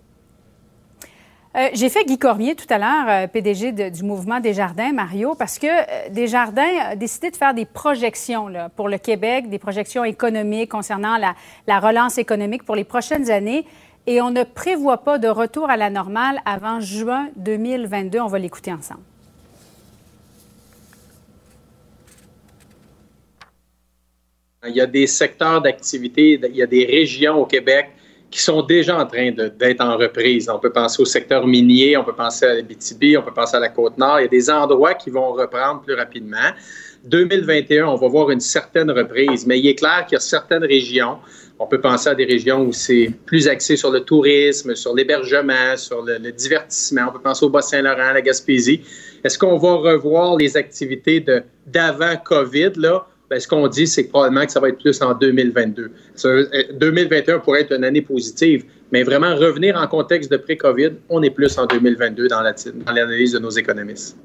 Euh, 1.55 1.69
j'ai 1.75 1.91
fait 1.91 2.05
Guy 2.07 2.19
Cormier 2.19 2.55
tout 2.55 2.67
à 2.71 2.79
l'heure, 2.79 3.09
euh, 3.09 3.27
PDG 3.27 3.91
du 3.91 4.05
mouvement 4.05 4.41
Desjardins, 4.41 4.93
Mario, 4.93 5.35
parce 5.35 5.59
que 5.59 5.67
euh, 5.67 6.09
Desjardins 6.09 6.79
a 6.81 6.97
décidé 6.97 7.31
de 7.31 7.37
faire 7.37 7.53
des 7.53 7.67
projections 7.67 8.49
pour 8.75 8.89
le 8.89 8.97
Québec, 8.97 9.51
des 9.51 9.59
projections 9.59 10.03
économiques 10.03 10.71
concernant 10.71 11.19
la, 11.19 11.81
relance 11.81 12.17
économique 12.17 12.63
pour 12.63 12.75
les 12.75 12.85
prochaines 12.85 13.31
années. 13.31 13.67
Et 14.07 14.23
on 14.23 14.31
ne 14.31 14.45
prévoit 14.45 15.05
pas 15.05 15.19
de 15.19 15.29
retour 15.29 15.69
à 15.69 15.77
la 15.77 15.91
normale 15.91 16.41
avant 16.47 16.81
juin 16.81 17.29
2022. 17.37 18.19
On 18.19 18.29
va 18.29 18.39
l'écouter 18.39 18.73
ensemble. 18.73 19.03
Il 24.67 24.75
y 24.75 24.81
a 24.81 24.87
des 24.87 25.07
secteurs 25.07 25.61
d'activité, 25.61 26.41
il 26.43 26.57
y 26.57 26.63
a 26.63 26.67
des 26.67 26.87
régions 26.87 27.35
au 27.35 27.47
Québec 27.47 27.91
qui 28.33 28.41
sont 28.41 28.63
déjà 28.63 28.99
en 28.99 29.07
train 29.07 29.31
d'être 29.31 29.81
en 29.83 29.97
reprise. 29.97 30.49
On 30.49 30.59
peut 30.59 30.73
penser 30.73 31.03
au 31.03 31.05
secteur 31.05 31.47
minier, 31.47 31.97
on 31.99 32.03
peut 32.03 32.15
penser 32.15 32.47
à 32.47 32.55
la 32.55 32.63
BTB, 32.63 33.19
on 33.19 33.23
peut 33.23 33.35
penser 33.35 33.57
à 33.59 33.61
la 33.61 33.69
Côte-Nord. 33.69 34.21
Il 34.21 34.23
y 34.23 34.27
a 34.27 34.29
des 34.29 34.51
endroits 34.51 34.95
qui 34.95 35.11
vont 35.11 35.33
reprendre 35.33 35.83
plus 35.83 35.95
rapidement. 35.95 36.51
2021, 37.05 37.87
on 37.87 37.97
va 37.97 38.09
voir 38.09 38.31
une 38.31 38.41
certaine 38.41 38.91
reprise, 38.91 39.47
mais 39.47 39.59
il 39.59 39.67
est 39.69 39.75
clair 39.75 40.07
qu'il 40.07 40.15
y 40.15 40.17
a 40.17 40.21
certaines 40.21 40.65
régions, 40.65 41.19
on 41.59 41.67
peut 41.67 41.81
penser 41.81 42.09
à 42.09 42.15
des 42.15 42.25
régions 42.25 42.65
où 42.65 42.73
c'est 42.73 43.11
plus 43.27 43.49
axé 43.49 43.77
sur 43.77 43.91
le 43.91 44.01
tourisme, 44.01 44.75
sur 44.75 44.95
l'hébergement, 44.95 45.77
sur 45.77 46.03
le, 46.03 46.19
le, 46.19 46.33
divertissement. 46.33 47.03
On 47.09 47.13
peut 47.13 47.21
penser 47.21 47.45
au 47.45 47.51
Bas-Saint-Laurent, 47.51 48.09
à 48.09 48.13
la 48.15 48.23
Gaspésie. 48.23 48.83
Est-ce 49.23 49.39
qu'on 49.39 49.59
va 49.59 49.75
revoir 49.75 50.37
les 50.37 50.57
activités 50.57 51.25
d'avant 51.67 52.17
COVID, 52.17 52.73
là? 52.77 53.07
Ben, 53.33 53.41
ce 53.41 53.49
qu'on 53.49 53.67
dit, 53.67 53.87
c'est 53.87 54.05
probablement 54.05 54.45
que 54.45 54.53
ça 54.53 54.61
va 54.61 54.69
être 54.69 54.79
plus 54.79 55.01
en 55.01 55.15
2022. 55.15 55.91
2021 56.75 57.35
euh, 57.35 57.39
pourrait 57.39 57.63
être 57.63 57.73
une 57.73 57.83
année 57.83 58.03
positive, 58.03 58.67
mais 58.93 59.05
vraiment 59.05 59.35
revenir 59.35 59.75
en 59.75 59.87
contexte 59.87 60.31
de 60.31 60.37
pré-COVID, 60.37 60.91
on 61.09 61.23
est 61.23 61.31
plus 61.31 61.57
en 61.57 61.65
2022 61.65 62.29
dans 62.29 62.43
l'analyse 62.43 63.33
de 63.33 63.39
nos 63.39 63.49
économistes. 63.49 64.19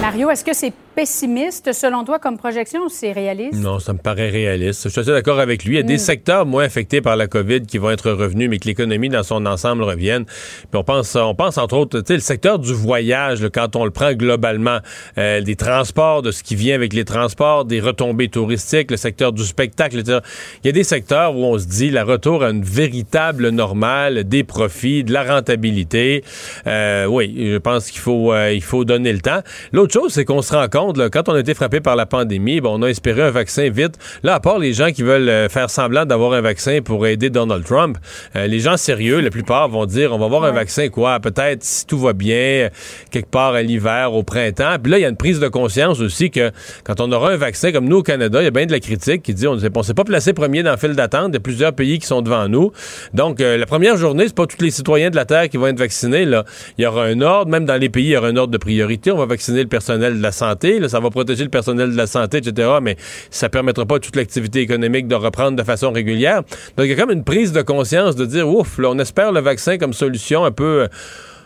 Mario, 0.00 0.28
est-ce 0.28 0.44
que 0.44 0.52
c'est 0.52 0.72
pessimiste, 0.94 1.72
selon 1.72 2.04
toi, 2.04 2.18
comme 2.18 2.36
projection, 2.36 2.82
ou 2.84 2.88
c'est 2.88 3.12
réaliste? 3.12 3.54
Non, 3.54 3.78
ça 3.78 3.92
me 3.92 3.98
paraît 3.98 4.30
réaliste. 4.30 4.84
Je 4.84 4.88
suis 4.90 5.00
assez 5.00 5.10
d'accord 5.10 5.40
avec 5.40 5.64
lui. 5.64 5.74
Il 5.74 5.76
y 5.76 5.80
a 5.80 5.82
des 5.82 5.98
secteurs 5.98 6.46
moins 6.46 6.64
affectés 6.64 7.00
par 7.00 7.16
la 7.16 7.26
COVID 7.26 7.62
qui 7.62 7.78
vont 7.78 7.90
être 7.90 8.10
revenus, 8.10 8.50
mais 8.50 8.58
que 8.58 8.66
l'économie 8.66 9.08
dans 9.08 9.22
son 9.22 9.46
ensemble 9.46 9.82
revienne. 9.82 10.24
Puis 10.24 10.74
on 10.74 10.84
pense, 10.84 11.16
on 11.16 11.34
pense 11.34 11.58
entre 11.58 11.76
autres, 11.76 12.00
tu 12.00 12.06
sais, 12.06 12.14
le 12.14 12.20
secteur 12.20 12.58
du 12.58 12.72
voyage, 12.72 13.42
là, 13.42 13.48
quand 13.50 13.76
on 13.76 13.84
le 13.84 13.90
prend 13.90 14.12
globalement, 14.12 14.78
euh, 15.18 15.40
des 15.40 15.56
transports, 15.56 16.22
de 16.22 16.30
ce 16.30 16.42
qui 16.42 16.56
vient 16.56 16.74
avec 16.74 16.92
les 16.92 17.04
transports, 17.04 17.64
des 17.64 17.80
retombées 17.80 18.28
touristiques, 18.28 18.90
le 18.90 18.96
secteur 18.96 19.32
du 19.32 19.44
spectacle, 19.44 19.98
etc. 19.98 20.18
Il 20.62 20.66
y 20.66 20.70
a 20.70 20.72
des 20.72 20.84
secteurs 20.84 21.36
où 21.36 21.44
on 21.44 21.58
se 21.58 21.66
dit 21.66 21.90
la 21.90 22.04
retour 22.04 22.42
à 22.42 22.50
une 22.50 22.62
véritable 22.62 23.48
normale, 23.48 24.24
des 24.24 24.44
profits, 24.44 25.04
de 25.04 25.12
la 25.12 25.24
rentabilité. 25.24 26.24
Euh, 26.66 27.06
oui, 27.06 27.34
je 27.36 27.58
pense 27.58 27.90
qu'il 27.90 28.00
faut, 28.00 28.32
euh, 28.32 28.52
il 28.52 28.62
faut 28.62 28.84
donner 28.84 29.12
le 29.12 29.20
temps. 29.20 29.40
L'autre 29.72 29.92
chose, 29.92 30.12
c'est 30.12 30.24
qu'on 30.24 30.42
se 30.42 30.52
rend 30.52 30.68
compte, 30.68 30.81
là, 30.96 31.08
quand 31.10 31.28
on 31.28 31.34
a 31.34 31.40
été 31.40 31.54
frappé 31.54 31.80
par 31.80 31.96
la 31.96 32.06
pandémie, 32.06 32.60
on 32.64 32.82
a 32.82 32.88
espéré 32.88 33.22
un 33.22 33.30
vaccin 33.30 33.70
vite. 33.70 33.98
Là, 34.22 34.34
à 34.34 34.40
part 34.40 34.58
les 34.58 34.72
gens 34.72 34.90
qui 34.90 35.02
veulent 35.02 35.28
euh, 35.28 35.48
faire 35.48 35.70
semblant 35.70 36.04
d'avoir 36.04 36.32
un 36.32 36.40
vaccin 36.40 36.80
pour 36.82 37.06
aider 37.06 37.30
Donald 37.30 37.64
Trump, 37.64 37.98
euh, 38.36 38.46
les 38.46 38.60
gens 38.60 38.76
sérieux, 38.76 39.20
la 39.20 39.30
plupart 39.30 39.68
vont 39.68 39.86
dire, 39.86 40.12
on 40.12 40.18
va 40.18 40.26
avoir 40.26 40.44
un 40.44 40.52
vaccin 40.52 40.88
quoi, 40.88 41.20
peut-être 41.20 41.62
si 41.62 41.86
tout 41.86 41.98
va 41.98 42.12
bien, 42.12 42.68
quelque 43.10 43.30
part 43.30 43.54
à 43.54 43.62
l'hiver, 43.62 44.12
au 44.14 44.22
printemps. 44.22 44.76
Puis 44.82 44.90
là, 44.90 44.98
il 44.98 45.02
y 45.02 45.04
a 45.04 45.08
une 45.08 45.16
prise 45.16 45.40
de 45.40 45.48
conscience 45.48 46.00
aussi 46.00 46.30
que 46.30 46.50
quand 46.84 47.00
on 47.00 47.10
aura 47.12 47.32
un 47.32 47.36
vaccin, 47.36 47.72
comme 47.72 47.88
nous 47.88 47.98
au 47.98 48.02
Canada, 48.02 48.40
il 48.40 48.44
y 48.44 48.48
a 48.48 48.50
bien 48.50 48.66
de 48.66 48.72
la 48.72 48.80
critique 48.80 49.22
qui 49.22 49.34
dit, 49.34 49.46
on 49.46 49.56
ne 49.56 49.60
s'est 49.60 49.94
pas 49.94 50.04
placé 50.04 50.32
premier 50.32 50.62
dans 50.62 50.72
le 50.72 50.76
fil 50.76 50.94
d'attente. 50.94 51.28
Il 51.28 51.34
y 51.34 51.36
a 51.36 51.40
plusieurs 51.40 51.72
pays 51.72 51.98
qui 51.98 52.06
sont 52.06 52.22
devant 52.22 52.48
nous. 52.48 52.72
Donc, 53.14 53.40
euh, 53.40 53.56
la 53.56 53.66
première 53.66 53.96
journée, 53.96 54.24
c'est 54.26 54.34
pas 54.34 54.46
tous 54.46 54.62
les 54.62 54.70
citoyens 54.70 55.10
de 55.10 55.16
la 55.16 55.24
Terre 55.24 55.48
qui 55.48 55.56
vont 55.56 55.66
être 55.66 55.78
vaccinés. 55.78 56.24
Là. 56.24 56.44
Il 56.78 56.84
y 56.84 56.86
aura 56.86 57.04
un 57.04 57.20
ordre, 57.20 57.50
même 57.50 57.64
dans 57.64 57.76
les 57.76 57.88
pays, 57.88 58.06
il 58.06 58.10
y 58.10 58.16
aura 58.16 58.28
un 58.28 58.36
ordre 58.36 58.52
de 58.52 58.58
priorité. 58.58 59.10
On 59.10 59.18
va 59.18 59.26
vacciner 59.26 59.62
le 59.62 59.68
personnel 59.68 60.18
de 60.18 60.22
la 60.22 60.32
santé. 60.32 60.71
Là, 60.78 60.88
ça 60.88 61.00
va 61.00 61.10
protéger 61.10 61.44
le 61.44 61.50
personnel 61.50 61.92
de 61.92 61.96
la 61.96 62.06
santé, 62.06 62.38
etc. 62.38 62.68
Mais 62.82 62.96
ça 63.30 63.48
permettra 63.48 63.86
pas 63.86 63.96
à 63.96 63.98
toute 64.00 64.16
l'activité 64.16 64.60
économique 64.60 65.08
de 65.08 65.14
reprendre 65.14 65.56
de 65.56 65.62
façon 65.62 65.92
régulière. 65.92 66.42
Donc, 66.76 66.86
il 66.86 66.88
y 66.88 66.92
a 66.92 66.96
comme 66.96 67.10
une 67.10 67.24
prise 67.24 67.52
de 67.52 67.62
conscience 67.62 68.16
de 68.16 68.26
dire, 68.26 68.48
ouf, 68.48 68.78
là, 68.78 68.90
on 68.90 68.98
espère 68.98 69.32
le 69.32 69.40
vaccin 69.40 69.78
comme 69.78 69.92
solution 69.92 70.44
un 70.44 70.52
peu... 70.52 70.82
Euh, 70.82 70.88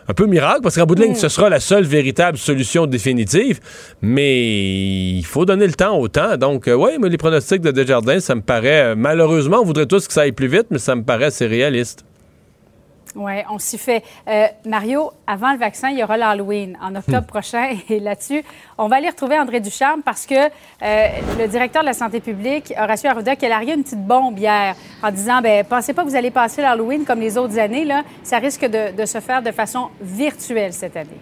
un 0.09 0.13
peu 0.13 0.25
miracle, 0.25 0.61
parce 0.63 0.75
qu'en 0.75 0.85
bout 0.85 0.95
de 0.95 1.03
ligne, 1.03 1.15
ce 1.15 1.27
sera 1.27 1.49
la 1.49 1.59
seule 1.59 1.83
véritable 1.83 2.37
solution 2.37 2.85
définitive, 2.85 3.59
mais 4.01 5.11
il 5.17 5.25
faut 5.25 5.45
donner 5.45 5.67
le 5.67 5.73
temps 5.73 5.97
au 5.97 6.07
temps. 6.07 6.37
Donc, 6.37 6.67
euh, 6.67 6.73
oui, 6.75 6.91
mais 6.99 7.09
les 7.09 7.17
pronostics 7.17 7.61
de 7.61 7.71
Desjardins, 7.71 8.19
ça 8.19 8.35
me 8.35 8.41
paraît, 8.41 8.91
euh, 8.91 8.95
malheureusement, 8.95 9.57
on 9.59 9.65
voudrait 9.65 9.85
tous 9.85 10.07
que 10.07 10.13
ça 10.13 10.21
aille 10.21 10.31
plus 10.31 10.47
vite, 10.47 10.67
mais 10.69 10.79
ça 10.79 10.95
me 10.95 11.03
paraît 11.03 11.25
assez 11.25 11.45
réaliste. 11.45 12.05
Oui, 13.17 13.33
on 13.49 13.57
s'y 13.57 13.79
fait. 13.79 14.03
Euh, 14.27 14.45
Mario, 14.65 15.11
avant 15.25 15.51
le 15.51 15.57
vaccin, 15.57 15.89
il 15.89 15.97
y 15.97 16.03
aura 16.03 16.17
l'Halloween 16.17 16.77
en 16.79 16.95
octobre 16.95 17.25
prochain. 17.25 17.75
Et 17.89 17.99
là-dessus, 17.99 18.43
on 18.77 18.87
va 18.87 18.97
aller 18.97 19.09
retrouver 19.09 19.39
André 19.39 19.59
Ducharme 19.59 20.03
parce 20.03 20.27
que 20.27 20.35
euh, 20.35 21.07
le 21.39 21.47
directeur 21.47 21.81
de 21.81 21.87
la 21.87 21.93
santé 21.93 22.19
publique, 22.19 22.71
Horacio 22.77 23.09
Arruda, 23.09 23.35
qui 23.35 23.47
a 23.47 23.49
largué 23.49 23.73
une 23.73 23.83
petite 23.83 24.05
bombe 24.05 24.37
hier 24.37 24.75
en 25.01 25.09
disant 25.09 25.41
ben 25.41 25.65
pensez 25.65 25.93
pas 25.93 26.03
que 26.03 26.09
vous 26.09 26.15
allez 26.15 26.31
passer 26.31 26.61
l'Halloween 26.61 27.05
comme 27.05 27.19
les 27.19 27.39
autres 27.39 27.57
années. 27.57 27.85
Là. 27.85 28.03
Ça 28.21 28.37
risque 28.37 28.65
de, 28.65 28.95
de 28.95 29.05
se 29.05 29.19
faire 29.19 29.41
de 29.41 29.51
façon 29.51 29.89
virtuelle 29.99 30.73
cette 30.73 30.95
année. 30.95 31.19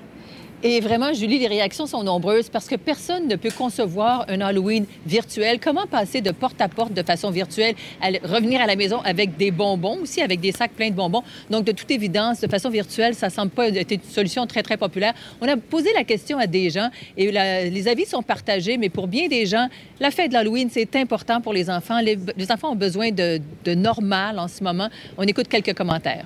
Et 0.68 0.80
vraiment, 0.80 1.14
Julie, 1.14 1.38
les 1.38 1.48
réactions 1.48 1.86
sont 1.86 2.02
nombreuses 2.02 2.50
parce 2.50 2.68
que 2.68 2.74
personne 2.76 3.28
ne 3.28 3.36
peut 3.36 3.52
concevoir 3.56 4.26
un 4.28 4.42
Halloween 4.42 4.88
virtuel. 5.06 5.60
Comment 5.60 5.86
passer 5.86 6.22
de 6.22 6.32
porte 6.32 6.60
à 6.60 6.68
porte 6.68 6.92
de 6.92 7.04
façon 7.04 7.30
virtuelle, 7.30 7.76
revenir 8.24 8.60
à 8.62 8.66
la 8.66 8.76
maison 8.76 9.00
avec 9.06 9.38
des 9.38 9.52
bonbons 9.52 10.00
aussi, 10.02 10.24
avec 10.24 10.40
des 10.40 10.52
sacs 10.52 10.72
pleins 10.72 10.90
de 10.90 10.96
bonbons? 10.96 11.22
Donc, 11.52 11.66
de 11.66 11.72
toute 11.72 11.92
évidence, 11.92 12.42
de 12.42 12.48
façon 12.48 12.72
virtuelle, 12.72 13.14
ça 13.14 13.30
semble 13.30 13.52
pas 13.52 13.68
être 13.70 13.92
une 13.92 14.02
solution 14.02 14.48
très, 14.48 14.64
très 14.64 14.76
populaire. 14.76 15.14
On 15.40 15.48
a 15.48 15.56
posé 15.56 15.94
la 15.94 16.04
question 16.04 16.40
à 16.40 16.48
des 16.48 16.72
gens 16.72 16.90
et 17.16 17.30
les 17.70 17.88
avis 17.88 18.08
sont 18.08 18.24
partagés, 18.24 18.78
mais 18.78 18.90
pour 18.90 19.06
bien 19.08 19.28
des 19.28 19.46
gens, 19.46 19.68
la 20.00 20.10
fête 20.10 20.30
de 20.30 20.34
l'Halloween, 20.34 20.70
c'est 20.72 20.96
important 20.96 21.42
pour 21.42 21.54
les 21.54 21.70
enfants. 21.70 22.00
Les, 22.00 22.18
les 22.36 22.52
enfants 22.52 22.72
ont 22.72 22.76
besoin 22.76 23.12
de, 23.12 23.40
de 23.64 23.76
normal 23.76 24.40
en 24.40 24.48
ce 24.48 24.64
moment. 24.64 24.90
On 25.16 25.26
écoute 25.26 25.48
quelques 25.48 25.76
commentaires. 25.76 26.26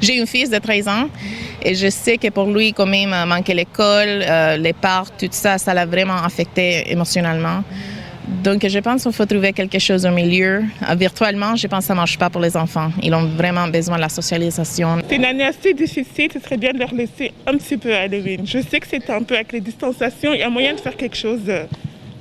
J'ai 0.00 0.16
une 0.16 0.26
fils 0.26 0.50
de 0.50 0.58
13 0.58 0.88
ans 0.88 1.08
et 1.62 1.74
je 1.74 1.88
sais 1.88 2.18
que 2.18 2.28
pour 2.28 2.46
lui, 2.46 2.72
quand 2.72 2.86
même, 2.86 3.12
euh, 3.12 3.26
manquer 3.26 3.54
l'école, 3.54 4.22
euh, 4.22 4.56
les 4.56 4.72
parcs, 4.72 5.16
tout 5.18 5.28
ça, 5.30 5.58
ça 5.58 5.74
l'a 5.74 5.86
vraiment 5.86 6.22
affecté 6.22 6.90
émotionnellement. 6.90 7.62
Donc, 8.44 8.66
je 8.66 8.78
pense 8.78 9.02
qu'il 9.02 9.12
faut 9.12 9.26
trouver 9.26 9.52
quelque 9.52 9.78
chose 9.78 10.06
au 10.06 10.10
milieu. 10.10 10.62
Euh, 10.88 10.94
virtuellement, 10.94 11.56
je 11.56 11.66
pense 11.66 11.80
que 11.80 11.86
ça 11.86 11.94
ne 11.94 11.98
marche 11.98 12.18
pas 12.18 12.30
pour 12.30 12.40
les 12.40 12.56
enfants. 12.56 12.90
Ils 13.02 13.12
ont 13.14 13.26
vraiment 13.26 13.66
besoin 13.68 13.96
de 13.96 14.00
la 14.00 14.08
socialisation. 14.08 14.98
C'est 15.08 15.16
une 15.16 15.24
année 15.24 15.44
assez 15.44 15.74
difficile, 15.74 16.30
ce 16.32 16.40
serait 16.40 16.56
bien 16.56 16.72
de 16.72 16.78
leur 16.78 16.94
laisser 16.94 17.32
un 17.46 17.56
petit 17.56 17.76
peu 17.76 17.94
Halloween. 17.94 18.46
Je 18.46 18.58
sais 18.60 18.80
que 18.80 18.86
c'est 18.88 19.10
un 19.10 19.22
peu 19.22 19.34
avec 19.34 19.52
les 19.52 19.60
distanciations, 19.60 20.32
il 20.34 20.40
y 20.40 20.42
a 20.42 20.50
moyen 20.50 20.74
de 20.74 20.80
faire 20.80 20.96
quelque 20.96 21.16
chose 21.16 21.40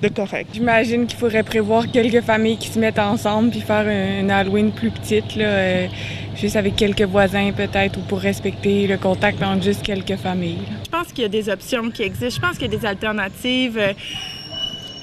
de, 0.01 0.07
de 0.07 0.13
correct. 0.13 0.49
J'imagine 0.53 1.05
qu'il 1.07 1.17
faudrait 1.17 1.43
prévoir 1.43 1.89
quelques 1.91 2.21
familles 2.23 2.57
qui 2.57 2.69
se 2.69 2.79
mettent 2.79 2.99
ensemble 2.99 3.49
puis 3.51 3.61
faire 3.61 3.87
une 3.87 4.31
Halloween 4.31 4.71
plus 4.71 4.91
petite, 4.91 5.35
là, 5.35 5.45
euh, 5.45 5.87
juste 6.35 6.55
avec 6.55 6.75
quelques 6.75 7.01
voisins 7.03 7.51
peut-être, 7.51 7.97
ou 7.99 8.01
pour 8.01 8.19
respecter 8.19 8.87
le 8.87 8.97
contact 8.97 9.41
entre 9.43 9.63
juste 9.63 9.83
quelques 9.83 10.17
familles. 10.17 10.59
là. 10.69 10.77
Je 10.85 10.89
pense 10.89 11.07
qu'il 11.13 11.23
y 11.23 11.25
a 11.25 11.29
des 11.29 11.49
options 11.49 11.89
qui 11.91 12.03
existent, 12.03 12.41
je 12.41 12.47
pense 12.47 12.57
qu'il 12.57 12.71
y 12.71 12.75
a 12.75 12.79
des 12.79 12.85
alternatives. 12.85 13.77
euh, 13.77 13.93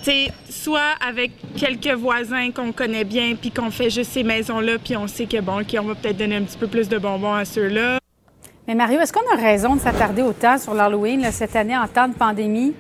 tu 0.05 0.13
sais, 0.13 0.29
soit 0.49 0.95
avec 1.07 1.33
quelques 1.57 1.93
voisins 1.99 2.51
qu'on 2.53 2.73
connaît 2.73 3.05
bien, 3.05 3.35
puis 3.35 3.51
qu'on 3.51 3.71
fait 3.71 3.91
juste 3.91 4.13
ces 4.13 4.23
maisons-là, 4.23 4.79
puis 4.83 4.97
on 4.97 5.07
sait 5.09 5.27
que 5.27 5.41
bon, 5.41 5.61
OK, 5.61 5.77
on 5.79 5.85
va 5.85 5.95
peut-être 5.97 6.17
donner 6.17 6.37
un 6.37 6.43
petit 6.43 6.57
peu 6.57 6.69
plus 6.69 6.89
de 6.89 6.99
bonbons 6.99 7.35
à 7.35 7.45
ceux-là. 7.45 7.99
Mais 8.67 8.75
Mario, 8.75 9.01
est-ce 9.01 9.13
qu'on 9.13 9.29
a 9.35 9.37
raison 9.37 9.75
de 9.75 9.81
s'attarder 9.81 10.23
autant 10.23 10.57
sur 10.57 10.73
l'Halloween 10.75 11.27
cette 11.33 11.57
année 11.57 11.77
en 11.77 11.89
temps 11.89 12.07
de 12.07 12.15
pandémie? 12.15 12.75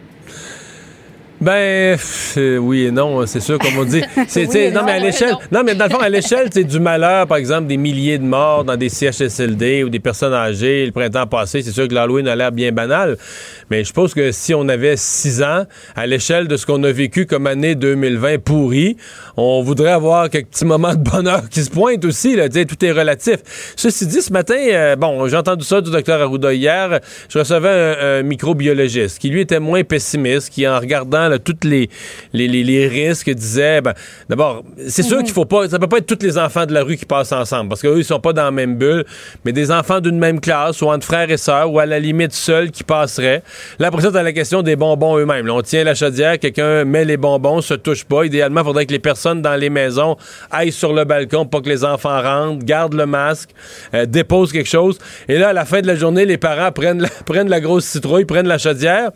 Ben 1.40 1.96
euh, 2.36 2.56
oui 2.58 2.86
et 2.86 2.90
non, 2.90 3.24
c'est 3.26 3.40
sûr 3.40 3.58
comme 3.58 3.78
on 3.78 3.84
dit. 3.84 4.02
C'est, 4.28 4.46
Oui 4.46 4.70
non, 4.72 4.80
non, 4.80 4.86
mais 4.86 4.92
à 4.92 4.98
l'échelle, 4.98 5.30
non. 5.30 5.58
non 5.58 5.62
mais 5.64 5.74
dans 5.74 5.84
le 5.84 5.90
fond 5.90 5.98
à 5.98 6.08
l'échelle, 6.08 6.48
c'est 6.52 6.64
du 6.64 6.80
malheur, 6.80 7.26
par 7.26 7.36
exemple 7.36 7.68
des 7.68 7.76
milliers 7.76 8.18
de 8.18 8.24
morts 8.24 8.64
dans 8.64 8.76
des 8.76 8.88
CHSLD 8.88 9.84
ou 9.84 9.88
des 9.88 10.00
personnes 10.00 10.34
âgées 10.34 10.84
le 10.86 10.92
printemps 10.92 11.26
passé. 11.26 11.62
C'est 11.62 11.70
sûr 11.70 11.86
que 11.86 11.94
l'Halloween 11.94 12.26
a 12.26 12.34
l'air 12.34 12.50
bien 12.50 12.72
banal, 12.72 13.16
mais 13.70 13.84
je 13.84 13.92
pense 13.92 14.14
que 14.14 14.32
si 14.32 14.52
on 14.54 14.68
avait 14.68 14.96
six 14.96 15.42
ans 15.42 15.64
à 15.94 16.06
l'échelle 16.06 16.48
de 16.48 16.56
ce 16.56 16.66
qu'on 16.66 16.82
a 16.82 16.90
vécu 16.90 17.26
comme 17.26 17.46
année 17.46 17.74
2020 17.76 18.38
pourrie, 18.42 18.96
on 19.36 19.62
voudrait 19.62 19.92
avoir 19.92 20.30
quelques 20.30 20.48
petits 20.48 20.64
moments 20.64 20.94
de 20.94 21.02
bonheur 21.08 21.48
qui 21.48 21.62
se 21.62 21.70
pointent 21.70 22.04
aussi. 22.04 22.34
Là, 22.34 22.48
sais, 22.50 22.64
tout 22.64 22.84
est 22.84 22.92
relatif. 22.92 23.36
Ceci 23.76 24.06
dit, 24.06 24.22
ce 24.22 24.32
matin, 24.32 24.56
euh, 24.58 24.96
bon, 24.96 25.28
j'ai 25.28 25.36
entendu 25.36 25.64
ça 25.64 25.80
du 25.80 25.90
docteur 25.90 26.20
Arruda 26.20 26.52
hier. 26.52 27.00
Je 27.28 27.38
recevais 27.38 27.68
un, 27.68 28.18
un 28.18 28.22
microbiologiste 28.22 29.18
qui 29.18 29.28
lui 29.28 29.42
était 29.42 29.60
moins 29.60 29.84
pessimiste, 29.84 30.50
qui 30.50 30.66
en 30.66 30.78
regardant 30.78 31.27
là, 31.28 31.38
tous 31.38 31.56
les, 31.64 31.88
les, 32.32 32.48
les, 32.48 32.62
les 32.62 32.88
risques 32.88 33.30
disait, 33.30 33.80
ben, 33.80 33.94
d'abord, 34.28 34.64
c'est 34.88 35.02
sûr 35.02 35.22
qu'il 35.22 35.32
faut 35.32 35.44
pas, 35.44 35.68
ça 35.68 35.78
peut 35.78 35.88
pas 35.88 35.98
être 35.98 36.06
tous 36.06 36.24
les 36.24 36.38
enfants 36.38 36.66
de 36.66 36.72
la 36.72 36.82
rue 36.82 36.96
qui 36.96 37.06
passent 37.06 37.32
ensemble, 37.32 37.68
parce 37.68 37.82
qu'eux 37.82 37.98
ils 37.98 38.04
sont 38.04 38.20
pas 38.20 38.32
dans 38.32 38.44
la 38.44 38.50
même 38.50 38.76
bulle, 38.76 39.04
mais 39.44 39.52
des 39.52 39.70
enfants 39.70 40.00
d'une 40.00 40.18
même 40.18 40.40
classe 40.40 40.80
ou 40.82 40.88
entre 40.88 41.06
frères 41.06 41.30
et 41.30 41.36
sœurs 41.36 41.70
ou 41.70 41.78
à 41.78 41.86
la 41.86 41.98
limite 41.98 42.32
seuls 42.32 42.70
qui 42.70 42.84
passeraient. 42.84 43.42
Là 43.78 43.88
après 43.88 44.02
ça, 44.02 44.12
t'as 44.12 44.22
la 44.22 44.32
question 44.32 44.62
des 44.62 44.76
bonbons 44.76 45.18
eux-mêmes. 45.18 45.48
On 45.50 45.62
tient 45.62 45.84
la 45.84 45.94
chaudière, 45.94 46.38
quelqu'un 46.38 46.84
met 46.84 47.04
les 47.04 47.16
bonbons, 47.16 47.60
se 47.60 47.74
touche 47.74 48.04
pas. 48.04 48.24
Idéalement, 48.24 48.60
il 48.60 48.64
faudrait 48.64 48.86
que 48.86 48.92
les 48.92 48.98
personnes 48.98 49.42
dans 49.42 49.56
les 49.56 49.70
maisons 49.70 50.16
aillent 50.50 50.72
sur 50.72 50.92
le 50.92 51.04
balcon 51.04 51.46
pour 51.46 51.60
pas 51.60 51.64
que 51.64 51.68
les 51.68 51.84
enfants 51.84 52.20
rentrent, 52.20 52.64
gardent 52.64 52.94
le 52.94 53.06
masque, 53.06 53.50
euh, 53.94 54.06
déposent 54.06 54.52
quelque 54.52 54.68
chose. 54.68 54.98
Et 55.28 55.38
là, 55.38 55.48
à 55.48 55.52
la 55.52 55.64
fin 55.64 55.80
de 55.80 55.86
la 55.86 55.94
journée, 55.94 56.24
les 56.24 56.36
parents 56.36 56.72
prennent 56.72 57.02
la, 57.02 57.08
prennent 57.26 57.48
la 57.48 57.60
grosse 57.60 57.86
citrouille, 57.86 58.24
prennent 58.24 58.48
la 58.48 58.58
chaudière. 58.58 59.10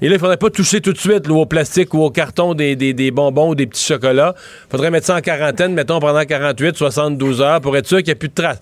Et 0.00 0.08
là, 0.08 0.14
il 0.14 0.18
faudrait 0.18 0.36
pas 0.36 0.50
toucher 0.50 0.80
tout 0.80 0.92
de 0.92 0.98
suite 0.98 1.26
là, 1.26 1.34
au 1.34 1.46
plastique 1.52 1.92
ou 1.92 2.02
au 2.02 2.10
carton 2.10 2.54
des, 2.54 3.10
bonbons 3.10 3.50
ou 3.50 3.54
des 3.54 3.66
petits 3.66 3.84
chocolats. 3.84 4.34
faudrait 4.70 4.90
mettre 4.90 5.06
ça 5.06 5.16
en 5.16 5.20
quarantaine, 5.20 5.74
mettons, 5.74 6.00
pendant 6.00 6.24
48, 6.24 6.78
72 6.78 7.42
heures 7.42 7.60
pour 7.60 7.76
être 7.76 7.86
sûr 7.86 7.98
qu'il 7.98 8.06
n'y 8.06 8.12
a 8.12 8.14
plus 8.16 8.30
de 8.30 8.34
traces. 8.34 8.60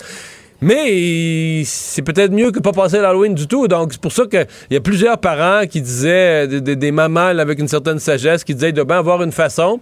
Mais 0.61 1.63
c'est 1.65 2.03
peut-être 2.03 2.33
mieux 2.33 2.51
que 2.51 2.59
pas 2.59 2.73
passer 2.73 2.99
l'Halloween 2.99 3.35
du 3.35 3.47
tout. 3.47 3.69
Donc, 3.69 3.93
c'est 3.93 4.01
pour 4.01 4.11
ça 4.11 4.25
qu'il 4.27 4.45
y 4.71 4.77
a 4.77 4.81
plusieurs 4.81 5.19
parents 5.19 5.67
qui 5.69 5.81
disaient, 5.81 6.49
des, 6.49 6.91
mamans 6.91 7.39
avec 7.39 7.61
une 7.61 7.69
certaine 7.69 8.01
sagesse, 8.01 8.43
qui 8.43 8.55
disaient, 8.55 8.73
doit 8.73 8.85
bien 8.85 8.99
avoir 8.99 9.23
une 9.23 9.33
façon. 9.33 9.81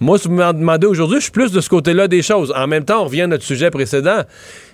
Moi, 0.00 0.16
si 0.18 0.28
vous 0.28 0.34
me 0.34 0.52
demandez 0.52 0.86
aujourd'hui, 0.86 1.16
je 1.18 1.22
suis 1.24 1.32
plus 1.32 1.50
de 1.50 1.60
ce 1.60 1.68
côté-là 1.68 2.06
des 2.06 2.22
choses. 2.22 2.52
En 2.56 2.66
même 2.68 2.84
temps, 2.84 3.02
on 3.02 3.04
revient 3.06 3.22
à 3.22 3.26
notre 3.26 3.42
sujet 3.42 3.70
précédent. 3.70 4.22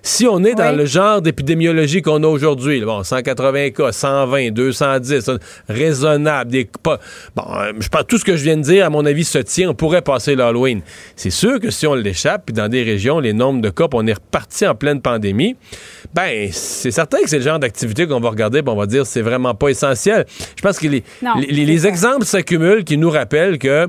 Si 0.02 0.26
on 0.26 0.44
est 0.44 0.54
dans 0.54 0.70
Oui. 0.70 0.76
le 0.76 0.84
genre 0.84 1.22
d'épidémiologie 1.22 2.02
qu'on 2.02 2.22
a 2.22 2.26
aujourd'hui, 2.26 2.82
bon, 2.82 3.02
180 3.02 3.70
cas, 3.70 3.90
120, 3.90 4.50
210, 4.50 5.20
ça, 5.20 5.38
raisonnable, 5.66 6.50
des, 6.50 6.68
pas, 6.82 7.00
bon, 7.34 7.44
euh, 7.56 7.72
je 7.80 7.88
pense 7.88 8.02
tout 8.06 8.18
ce 8.18 8.24
que 8.24 8.36
je 8.36 8.44
viens 8.44 8.58
de 8.58 8.62
dire, 8.62 8.84
à 8.84 8.90
mon 8.90 9.06
avis, 9.06 9.24
se 9.24 9.38
tient. 9.38 9.70
On 9.70 9.74
pourrait 9.74 10.02
passer 10.02 10.34
l'Halloween. 10.34 10.82
C'est 11.16 11.30
sûr 11.30 11.58
que 11.58 11.70
si 11.70 11.86
on 11.86 11.94
l'échappe, 11.94 12.42
puis 12.46 12.52
dans 12.52 12.68
des 12.68 12.82
régions, 12.82 13.18
les 13.18 13.32
nombres 13.32 13.62
de 13.62 13.70
cas, 13.70 13.88
puis 13.88 13.98
on 14.02 14.06
est 14.06 14.12
reparti 14.12 14.66
en 14.66 14.74
pleine 14.74 15.00
pandémie, 15.00 15.56
ben, 16.12 16.48
c'est 16.52 16.90
certain 16.90 17.22
que 17.22 17.28
c'est 17.30 17.38
le 17.38 17.44
genre 17.44 17.58
d'activité 17.58 18.06
qu'on 18.06 18.20
va 18.20 18.28
regarder, 18.28 18.60
puis 18.62 18.70
on 18.70 18.76
va 18.76 18.86
dire 18.86 19.06
c'est 19.06 19.22
vraiment 19.22 19.54
pas 19.54 19.68
essentiel. 19.68 20.26
Je 20.56 20.60
pense 20.62 20.78
que 20.78 20.86
les, 20.86 21.02
Non, 21.22 21.34
exemples 21.40 22.26
s'accumulent 22.26 22.84
qui 22.84 22.98
nous 22.98 23.10
rappellent 23.10 23.58
que 23.58 23.88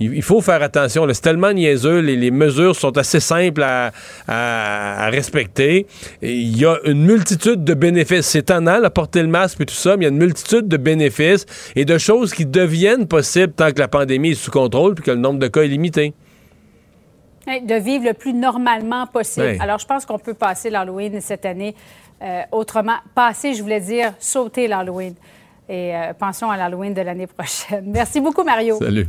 il, 0.00 0.22
faut 0.22 0.40
faire 0.40 0.62
attention. 0.62 1.06
C'est 1.12 1.20
tellement 1.20 1.52
niaiseux. 1.52 1.98
Les, 2.00 2.16
les 2.16 2.30
mesures 2.30 2.76
sont 2.76 2.96
assez 2.96 3.20
simples 3.20 3.62
à, 3.62 3.90
à- 4.28 5.06
à 5.06 5.10
respecter. 5.10 5.86
Et 6.22 6.34
il 6.34 6.56
y 6.58 6.64
a 6.64 6.76
une 6.84 7.04
multitude 7.04 7.64
de 7.64 7.74
bénéfices. 7.74 8.26
C'est 8.26 8.40
étonnant, 8.40 8.78
là, 8.78 8.90
porter 8.90 9.22
le 9.22 9.28
masque 9.28 9.60
et 9.60 9.66
tout 9.66 9.74
ça, 9.74 9.96
mais 9.96 10.04
il 10.04 10.08
y 10.08 10.10
a 10.10 10.12
une 10.12 10.18
multitude 10.18 10.68
de 10.68 10.76
bénéfices 10.76 11.46
et 11.74 11.84
de 11.84 11.98
choses 11.98 12.32
qui 12.32 12.46
deviennent 12.46 13.06
possibles 13.08 13.52
tant 13.52 13.72
que 13.72 13.80
la 13.80 13.88
pandémie 13.88 14.30
est 14.30 14.34
sous 14.34 14.50
contrôle 14.50 14.94
puis 14.94 15.04
que 15.04 15.10
le 15.10 15.18
nombre 15.18 15.38
de 15.40 15.48
cas 15.48 15.62
est 15.62 15.68
limité. 15.68 16.14
De 17.46 17.74
vivre 17.80 18.04
le 18.04 18.12
plus 18.12 18.34
normalement 18.34 19.06
possible. 19.06 19.56
Alors, 19.60 19.78
je 19.78 19.86
pense 19.86 20.04
qu'on 20.04 20.18
peut 20.18 20.34
passer 20.34 20.68
l'Halloween 20.68 21.18
cette 21.22 21.46
année 21.46 21.74
euh, 22.22 22.42
autrement. 22.52 22.96
Passer, 23.14 23.54
je 23.54 23.62
voulais 23.62 23.80
dire, 23.80 24.12
sauter 24.18 24.68
l'Halloween. 24.68 25.14
Et 25.66 25.96
euh, 25.96 26.12
pensons 26.18 26.50
à 26.50 26.56
l'Halloween 26.58 26.92
de 26.92 27.00
l'année 27.00 27.26
prochaine. 27.26 27.84
Merci 27.86 28.20
beaucoup, 28.20 28.44
Mario. 28.44 28.76
Salut. 28.78 29.06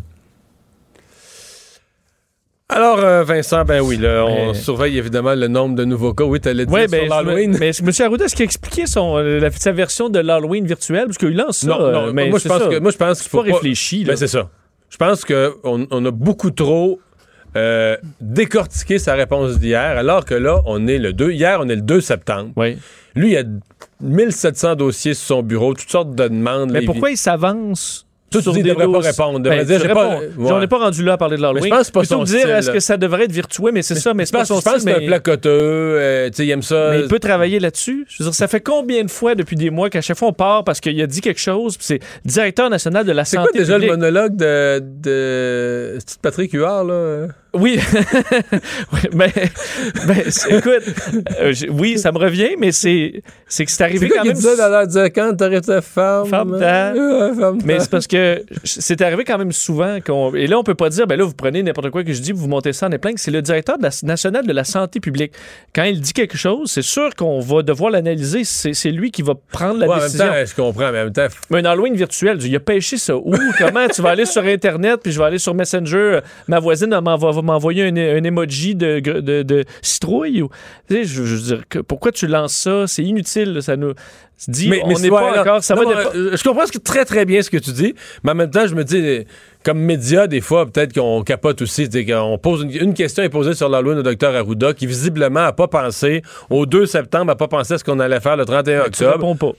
Alors, 2.72 3.00
euh, 3.00 3.24
Vincent, 3.24 3.64
ben 3.66 3.82
oui, 3.82 3.98
là, 3.98 4.24
on 4.28 4.48
Mais- 4.50 4.54
surveille 4.54 4.98
évidemment 5.00 5.34
le 5.34 5.48
nombre 5.48 5.76
de 5.76 5.86
nouveaux 5.86 6.14
cas. 6.14 6.24
Oui, 6.24 6.40
t'allais 6.40 6.68
dire 6.68 6.74
Oui, 6.74 6.82
sur 6.82 6.92
ben, 6.92 7.06
me- 7.06 7.10
l'Halloween. 7.10 7.58
mais 7.60 7.72
M. 7.80 7.92
Arruda, 8.06 8.26
est-ce 8.26 8.36
qu'il 8.36 8.44
a 8.44 8.46
expliqué 8.46 8.86
son, 8.86 9.18
euh, 9.18 9.40
la- 9.40 9.50
sa 9.50 9.72
version 9.72 10.10
de 10.10 10.20
l'Halloween 10.20 10.68
virtuel? 10.68 11.06
Parce 11.06 11.18
qu'il 11.18 11.36
lance 11.36 11.58
ça. 11.60 11.68
Non, 11.68 11.80
non, 11.80 12.08
euh, 12.08 12.12
mais 12.14 12.30
moi, 12.30 12.38
je 12.38 12.48
pense 12.48 12.62
ça. 12.62 12.68
que, 12.70 12.78
moi, 12.80 12.92
je 12.92 12.98
pense 12.98 13.22
qu'il 13.22 13.30
faut 13.30 13.38
pas 13.44 13.54
réfléchi. 13.54 14.06
Ben, 14.06 14.16
c'est 14.16 14.28
ça. 14.28 14.50
Je 14.92 14.98
pense 14.98 15.26
qu'on 15.26 15.88
on 15.90 16.06
a 16.06 16.12
beaucoup 16.12 16.52
trop 16.52 17.00
euh, 17.58 17.98
décortiqué 18.22 19.00
sa 19.00 19.16
réponse 19.16 19.58
d'hier, 19.58 19.80
alors 19.98 20.24
que 20.24 20.36
là, 20.36 20.62
on 20.68 20.86
est 20.86 21.00
le 21.00 21.14
2. 21.14 21.32
Hier, 21.32 21.58
on 21.60 21.68
est 21.68 21.76
le 21.76 21.82
2 21.82 22.00
septembre. 22.02 22.52
Oui. 22.56 22.78
Lui, 23.16 23.32
il 23.32 23.38
a 23.38 23.44
1700 24.02 24.76
dossiers 24.76 25.16
sur 25.16 25.26
son 25.38 25.42
bureau, 25.42 25.74
toutes 25.74 25.90
sortes 25.90 26.14
de 26.14 26.28
demandes. 26.28 26.70
Mais 26.72 26.84
pourquoi 26.84 27.10
il 27.10 27.18
s'avance? 27.18 28.06
Il 28.32 28.64
des 28.64 28.70
devrait 28.70 28.88
pas 28.92 29.00
répondre. 29.00 29.40
Ben, 29.40 29.64
dire, 29.64 29.82
pas- 29.94 30.20
ouais. 30.20 30.30
On 30.38 30.60
n'est 30.60 30.68
pas 30.68 30.78
rendu 30.80 31.04
là 31.04 31.14
à 31.14 31.18
parler 31.18 31.38
de 31.38 31.42
l'Halloween. 31.42 31.64
Mais 31.64 31.70
je 31.70 31.74
pense 31.76 31.80
que 31.80 31.86
c'est 31.86 31.92
pas 31.94 32.00
Plutôt 32.02 32.16
son 32.18 32.24
dire, 32.24 32.56
est-ce 32.56 32.72
que 32.72 32.80
ça 32.80 32.98
devrait 32.98 33.24
être 33.26 33.32
virtuel? 33.32 33.72
Mais 33.74 33.82
c'est 33.82 33.96
ça, 33.96 34.14
mais 34.14 34.26
c'est 34.26 34.32
pas 34.38 34.46
son 34.46 34.58
je 34.60 34.62
pense 34.62 34.74
que 34.76 34.80
c'est 34.82 34.94
un 34.96 35.00
mais- 35.00 35.06
placoteux. 35.08 35.50
euh, 35.52 36.30
tu 36.30 36.36
sais, 36.38 36.46
il 36.46 36.50
aime 36.52 36.62
ça. 36.62 36.90
Mais 36.92 37.02
il 37.02 37.08
peut 37.08 37.20
travailler 37.20 37.60
là-dessus. 37.60 38.06
Je 38.10 38.24
veux 38.24 38.30
dire, 38.30 38.36
ça 38.36 38.48
fait 38.48 38.62
combien 38.62 39.04
de 39.04 39.10
fois 39.10 39.36
depuis 39.36 39.56
des 39.56 39.70
mois 39.70 39.90
qu'à 39.90 40.02
chaque 40.02 40.18
fois 40.18 40.28
on 40.30 40.34
part 40.34 40.64
parce 40.64 40.80
qu'il 40.80 41.02
a 41.02 41.08
dit 41.08 41.22
quelque 41.22 41.40
chose, 41.40 41.76
puis 41.78 41.86
c'est 41.86 42.00
directeur 42.26 42.70
national 42.70 43.06
de 43.06 43.12
la 43.12 43.26
C'est 43.26 43.38
santé 43.38 43.50
quoi 43.52 43.60
déjà 43.60 43.74
publique. 43.74 43.90
le 43.92 43.98
monologue 43.98 44.36
de, 44.36 44.80
de... 44.80 45.96
c'est-tu 46.00 46.20
Patrick 46.22 46.52
Huard, 46.54 46.84
là? 46.86 47.28
Oui, 47.54 47.80
Oui, 48.94 49.00
mais, 49.14 49.34
ben, 50.08 50.24
c'est- 50.30 50.58
écoute, 50.58 50.84
euh, 51.40 51.54
oui, 51.72 51.98
ça 51.98 52.12
me 52.12 52.18
revient, 52.20 52.52
mais 52.60 52.72
c'est 52.72 53.24
c'est 53.48 53.66
que 53.66 53.72
c'est 53.72 53.84
arrivé 53.84 54.10
quand 54.10 54.24
même. 54.24 54.34
disait 54.34 55.10
quand 55.12 55.36
t'arrêtes 55.36 55.66
ta 55.66 55.82
femme? 55.82 56.28
Femme 56.28 56.54
euh, 56.62 57.34
femme 57.34 57.60
Mais 57.66 57.80
c'est 57.80 57.90
parce 57.90 58.06
que 58.06 58.44
c'est 58.64 59.02
arrivé 59.02 59.24
quand 59.24 59.38
même 59.38 59.52
souvent 59.52 59.98
qu'on 60.06 60.36
et 60.36 60.46
là 60.46 60.60
on 60.60 60.64
peut 60.64 60.76
pas 60.76 60.90
dire 60.90 61.08
ben 61.08 61.18
là 61.18 61.26
vous 61.26 61.34
prenez 61.34 61.64
n'importe 61.64 61.90
quoi 61.90 62.04
que 62.04 62.14
je 62.14 62.22
dis 62.22 62.32
vous 62.32 62.48
montez 62.48 62.74
ça 62.74 62.88
en 62.88 62.92
épingle 62.92 63.18
c'est 63.18 63.32
le 63.32 63.42
directeur 63.42 63.78
de 63.78 63.84
la, 63.84 63.90
national 64.04 64.46
de 64.46 64.54
la 64.54 64.64
santé 64.64 65.00
publique 65.00 65.32
quand 65.74 65.84
il 65.84 66.00
dit 66.02 66.14
quelque 66.14 66.38
chose 66.38 66.70
c'est 66.72 66.84
sûr 66.84 67.16
qu'on 67.16 67.40
va 67.40 67.64
devoir 67.64 67.90
l'analyser 67.92 68.44
c'est 68.44 68.92
lui 68.92 69.10
qui 69.12 69.22
va 69.24 69.34
prendre 69.52 69.80
la 69.80 69.88
Ouais, 69.88 69.94
en 69.94 69.98
même 69.98 70.06
décision 70.06 70.28
temps, 70.28 70.46
je 70.46 70.56
comprends, 70.56 70.92
mais 70.92 71.00
en 71.02 71.04
même 71.06 71.14
temps, 71.14 71.28
mais 71.50 71.60
un 71.60 71.66
Halloween 71.66 71.96
virtuel, 71.96 72.38
il 72.44 72.56
a 72.56 72.60
pêché 72.60 72.98
ça 72.98 73.16
où? 73.16 73.34
Comment 73.58 73.88
tu 73.88 74.02
vas 74.02 74.10
aller 74.12 74.26
sur 74.26 74.44
Internet, 74.44 75.00
puis 75.04 75.12
je 75.12 75.20
vais 75.20 75.26
aller 75.26 75.40
sur 75.40 75.54
Messenger, 75.56 75.98
euh, 75.98 76.22
ma 76.48 76.60
voisine 76.60 76.90
m'envoie- 77.00 77.39
va 77.40 77.54
m'envoyer 77.54 77.84
un, 77.88 77.96
un 77.98 78.24
emoji 78.24 78.76
de, 78.76 79.00
de, 79.00 79.44
de 79.44 79.64
citrouille? 79.82 80.42
Ou, 80.42 80.50
je, 80.90 81.04
je 81.04 81.22
veux 81.22 81.42
dire, 81.42 81.64
que- 81.70 81.80
pourquoi 81.80 82.12
tu 82.12 82.28
lances 82.28 82.54
ça? 82.54 82.86
C'est 82.88 83.04
inutile, 83.04 83.54
là, 83.54 83.62
ça 83.62 83.76
nous 83.76 83.94
dit, 84.48 84.70
on 84.84 84.96
c'est- 84.96 85.02
n'est 85.04 85.10
pas 85.10 85.40
encore, 85.42 85.64
ça 85.64 85.76
non, 85.76 85.84
va 85.84 85.90
mais, 85.96 86.04
dépa- 86.04 86.16
euh, 86.16 86.38
Je 86.38 86.44
comprends 86.44 86.64
très, 86.84 87.04
très 87.06 87.26
bien 87.26 87.42
ce 87.42 87.50
que 87.50 87.58
tu 87.58 87.72
dis, 87.72 87.94
mais 88.24 88.32
en 88.32 88.36
même 88.36 88.50
temps, 88.52 88.66
je 88.68 88.76
me 88.76 88.84
dis, 88.84 89.26
comme 89.64 89.80
média, 89.80 90.28
des 90.28 90.40
fois, 90.42 90.66
peut-être 90.66 90.94
qu'on 90.94 91.24
capote 91.24 91.62
aussi. 91.62 91.90
qu'on 92.06 92.38
pose 92.38 92.64
une, 92.64 92.72
une 92.72 92.94
question 92.94 93.24
est 93.24 93.30
posée 93.30 93.54
sur 93.54 93.68
l'Halloween 93.68 94.00
au 94.00 94.04
docteur 94.04 94.34
Arruda, 94.36 94.74
qui 94.74 94.88
visiblement 94.88 95.42
n'a 95.42 95.52
pas 95.52 95.68
pensé, 95.68 96.22
au 96.50 96.66
2 96.66 96.86
septembre, 96.86 97.26
n'a 97.26 97.36
pas 97.36 97.48
pensé 97.50 97.74
à 97.74 97.78
ce 97.78 97.84
qu'on 97.84 98.00
allait 98.00 98.22
faire 98.22 98.38
le 98.38 98.46
31 98.46 98.82
tu 98.84 98.88
octobre. 98.88 99.12
réponds 99.14 99.36
pas. 99.36 99.52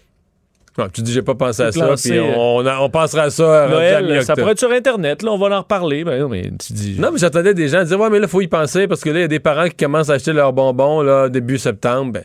Non, 0.79 0.89
tu 0.89 1.03
dis, 1.03 1.13
j'ai 1.13 1.23
pas 1.23 1.35
pensé 1.35 1.63
à 1.63 1.73
ça, 1.73 1.95
puis 1.97 2.17
euh, 2.17 2.33
on, 2.37 2.65
on, 2.65 2.91
pensera 2.91 3.25
à 3.25 3.31
ça. 3.31 3.65
à 3.65 3.69
Noël, 3.69 4.25
ça 4.25 4.35
pourrait 4.37 4.53
être 4.53 4.61
sur 4.61 4.71
Internet, 4.71 5.23
là, 5.23 5.33
on 5.33 5.39
va 5.39 5.57
en 5.57 5.61
reparler. 5.61 6.05
Ben 6.05 6.21
non, 6.21 6.29
mais 6.29 6.43
tu 6.43 6.73
dis. 6.73 6.97
Non, 6.99 7.11
mais 7.13 7.19
j'entendais 7.19 7.55
des 7.55 7.69
gens 7.69 7.83
dire 7.83 7.99
Ouais, 7.99 8.09
mais 8.09 8.21
là, 8.21 8.29
faut 8.29 8.41
y 8.41 8.47
penser 8.47 8.87
parce 8.87 9.01
que 9.01 9.11
là, 9.11 9.19
il 9.19 9.23
y 9.23 9.25
a 9.25 9.29
des 9.29 9.41
parents 9.41 9.69
qui 9.69 9.77
commencent 9.77 10.11
à 10.11 10.15
acheter 10.15 10.33
leurs 10.33 10.53
bonbons 10.53 11.03
là, 11.03 11.29
début 11.29 11.59
septembre. 11.59 12.13
Ben. 12.13 12.25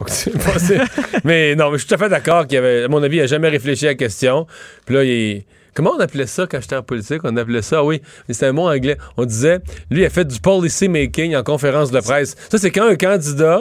Mais 1.24 1.54
non, 1.54 1.70
mais 1.70 1.76
je 1.76 1.84
suis 1.84 1.88
tout 1.88 1.94
à 1.94 1.98
fait 1.98 2.08
d'accord 2.08 2.46
qu'il 2.46 2.54
y 2.54 2.58
avait, 2.58 2.84
à 2.84 2.88
mon 2.88 3.02
avis, 3.02 3.16
il 3.16 3.20
n'a 3.20 3.26
jamais 3.26 3.48
réfléchi 3.48 3.86
à 3.86 3.90
la 3.90 3.94
question. 3.94 4.46
Puis 4.86 4.94
là, 4.94 5.04
il. 5.04 5.44
Comment 5.74 5.92
on 5.96 6.00
appelait 6.00 6.26
ça 6.26 6.46
quand 6.50 6.60
j'étais 6.60 6.76
en 6.76 6.82
politique? 6.82 7.20
On 7.22 7.36
appelait 7.36 7.62
ça, 7.62 7.84
oui, 7.84 8.02
mais 8.26 8.34
c'était 8.34 8.46
un 8.46 8.52
mot 8.52 8.68
anglais. 8.68 8.96
On 9.16 9.24
disait, 9.24 9.60
lui, 9.90 10.02
il 10.02 10.04
a 10.04 10.10
fait 10.10 10.24
du 10.24 10.40
policy 10.40 10.88
making 10.88 11.36
en 11.36 11.42
conférence 11.44 11.90
de 11.90 12.00
presse. 12.00 12.34
Ça, 12.48 12.58
c'est 12.58 12.70
quand 12.70 12.88
un 12.88 12.96
candidat 12.96 13.60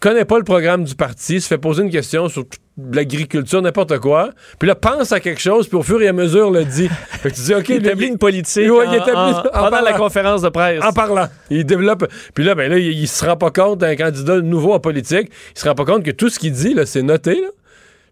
connaît 0.00 0.24
pas 0.24 0.38
le 0.38 0.44
programme 0.44 0.84
du 0.84 0.94
parti, 0.94 1.40
se 1.40 1.46
fait 1.48 1.58
poser 1.58 1.82
une 1.82 1.90
question 1.90 2.28
sur 2.28 2.44
l'agriculture, 2.92 3.62
n'importe 3.62 3.98
quoi, 3.98 4.30
puis 4.58 4.68
là, 4.68 4.74
pense 4.74 5.10
à 5.12 5.20
quelque 5.20 5.40
chose, 5.40 5.66
puis 5.68 5.78
au 5.78 5.82
fur 5.82 6.00
et 6.02 6.08
à 6.08 6.12
mesure 6.12 6.50
le 6.50 6.64
dit. 6.64 6.88
Fait 7.10 7.30
que 7.30 7.34
tu 7.34 7.40
dis, 7.42 7.54
OK, 7.54 7.68
il 7.70 7.78
lui, 7.78 7.86
établit 7.86 8.06
une 8.08 8.18
politique 8.18 8.70
Ouais, 8.70 8.84
il 8.84 9.00
en- 9.00 9.04
établit- 9.04 9.34
en- 9.34 9.38
en 9.38 9.42
pendant 9.50 9.70
la 9.70 9.70
parlant. 9.82 9.96
conférence 9.96 10.42
de 10.42 10.48
presse. 10.50 10.84
En 10.84 10.92
parlant. 10.92 11.26
Il 11.50 11.64
développe. 11.64 12.06
Puis 12.34 12.44
là, 12.44 12.54
ben 12.54 12.70
là, 12.70 12.78
il, 12.78 12.88
il 12.98 13.08
se 13.08 13.24
rend 13.24 13.36
pas 13.36 13.50
compte 13.50 13.78
d'un 13.78 13.96
candidat 13.96 14.40
nouveau 14.40 14.74
en 14.74 14.80
politique. 14.80 15.30
Il 15.54 15.58
se 15.58 15.66
rend 15.66 15.74
pas 15.74 15.84
compte 15.86 16.02
que 16.04 16.10
tout 16.10 16.28
ce 16.28 16.38
qu'il 16.38 16.52
dit, 16.52 16.74
là, 16.74 16.84
c'est 16.84 17.02
noté, 17.02 17.40
là. 17.40 17.48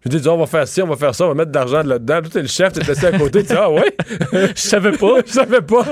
Je 0.05 0.17
dis, 0.17 0.27
on 0.29 0.37
va 0.37 0.45
faire 0.45 0.67
ci, 0.67 0.81
on 0.83 0.87
va 0.87 0.95
faire 0.95 1.15
ça, 1.15 1.25
on 1.25 1.29
va 1.29 1.33
mettre 1.33 1.51
de 1.51 1.55
l'argent 1.57 1.81
là-dedans. 1.83 2.19
Puis 2.21 2.29
t'es 2.29 2.41
le 2.43 2.47
chef, 2.47 2.73
t'es 2.73 2.87
assis 2.89 3.05
à 3.07 3.17
côté, 3.17 3.41
tu 3.41 3.47
dis, 3.47 3.53
ah 3.57 3.71
ouais? 3.71 3.95
Je 4.31 4.61
savais 4.61 4.91
pas. 4.91 5.15
Je 5.25 5.31
savais 5.31 5.61
pas. 5.61 5.85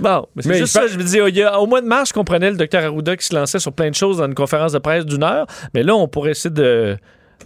Bon, 0.00 0.26
mais 0.36 0.42
c'est 0.42 0.58
juste 0.58 0.72
ça. 0.74 0.86
Je 0.86 0.98
me 0.98 1.02
dis, 1.02 1.16
il 1.16 1.36
y 1.36 1.42
a- 1.42 1.58
au 1.58 1.66
mois 1.66 1.80
de 1.80 1.86
mars, 1.86 2.10
je 2.10 2.14
comprenais 2.14 2.50
le 2.50 2.56
docteur 2.56 2.84
Arruda 2.84 3.16
qui 3.16 3.24
se 3.26 3.34
lançait 3.34 3.58
sur 3.58 3.72
plein 3.72 3.88
de 3.90 3.94
choses 3.94 4.18
dans 4.18 4.26
une 4.26 4.34
conférence 4.34 4.72
de 4.72 4.78
presse 4.78 5.06
d'une 5.06 5.22
heure. 5.22 5.46
Mais 5.74 5.82
là, 5.82 5.94
on 5.96 6.08
pourrait 6.08 6.32
essayer 6.32 6.50
de, 6.54 6.96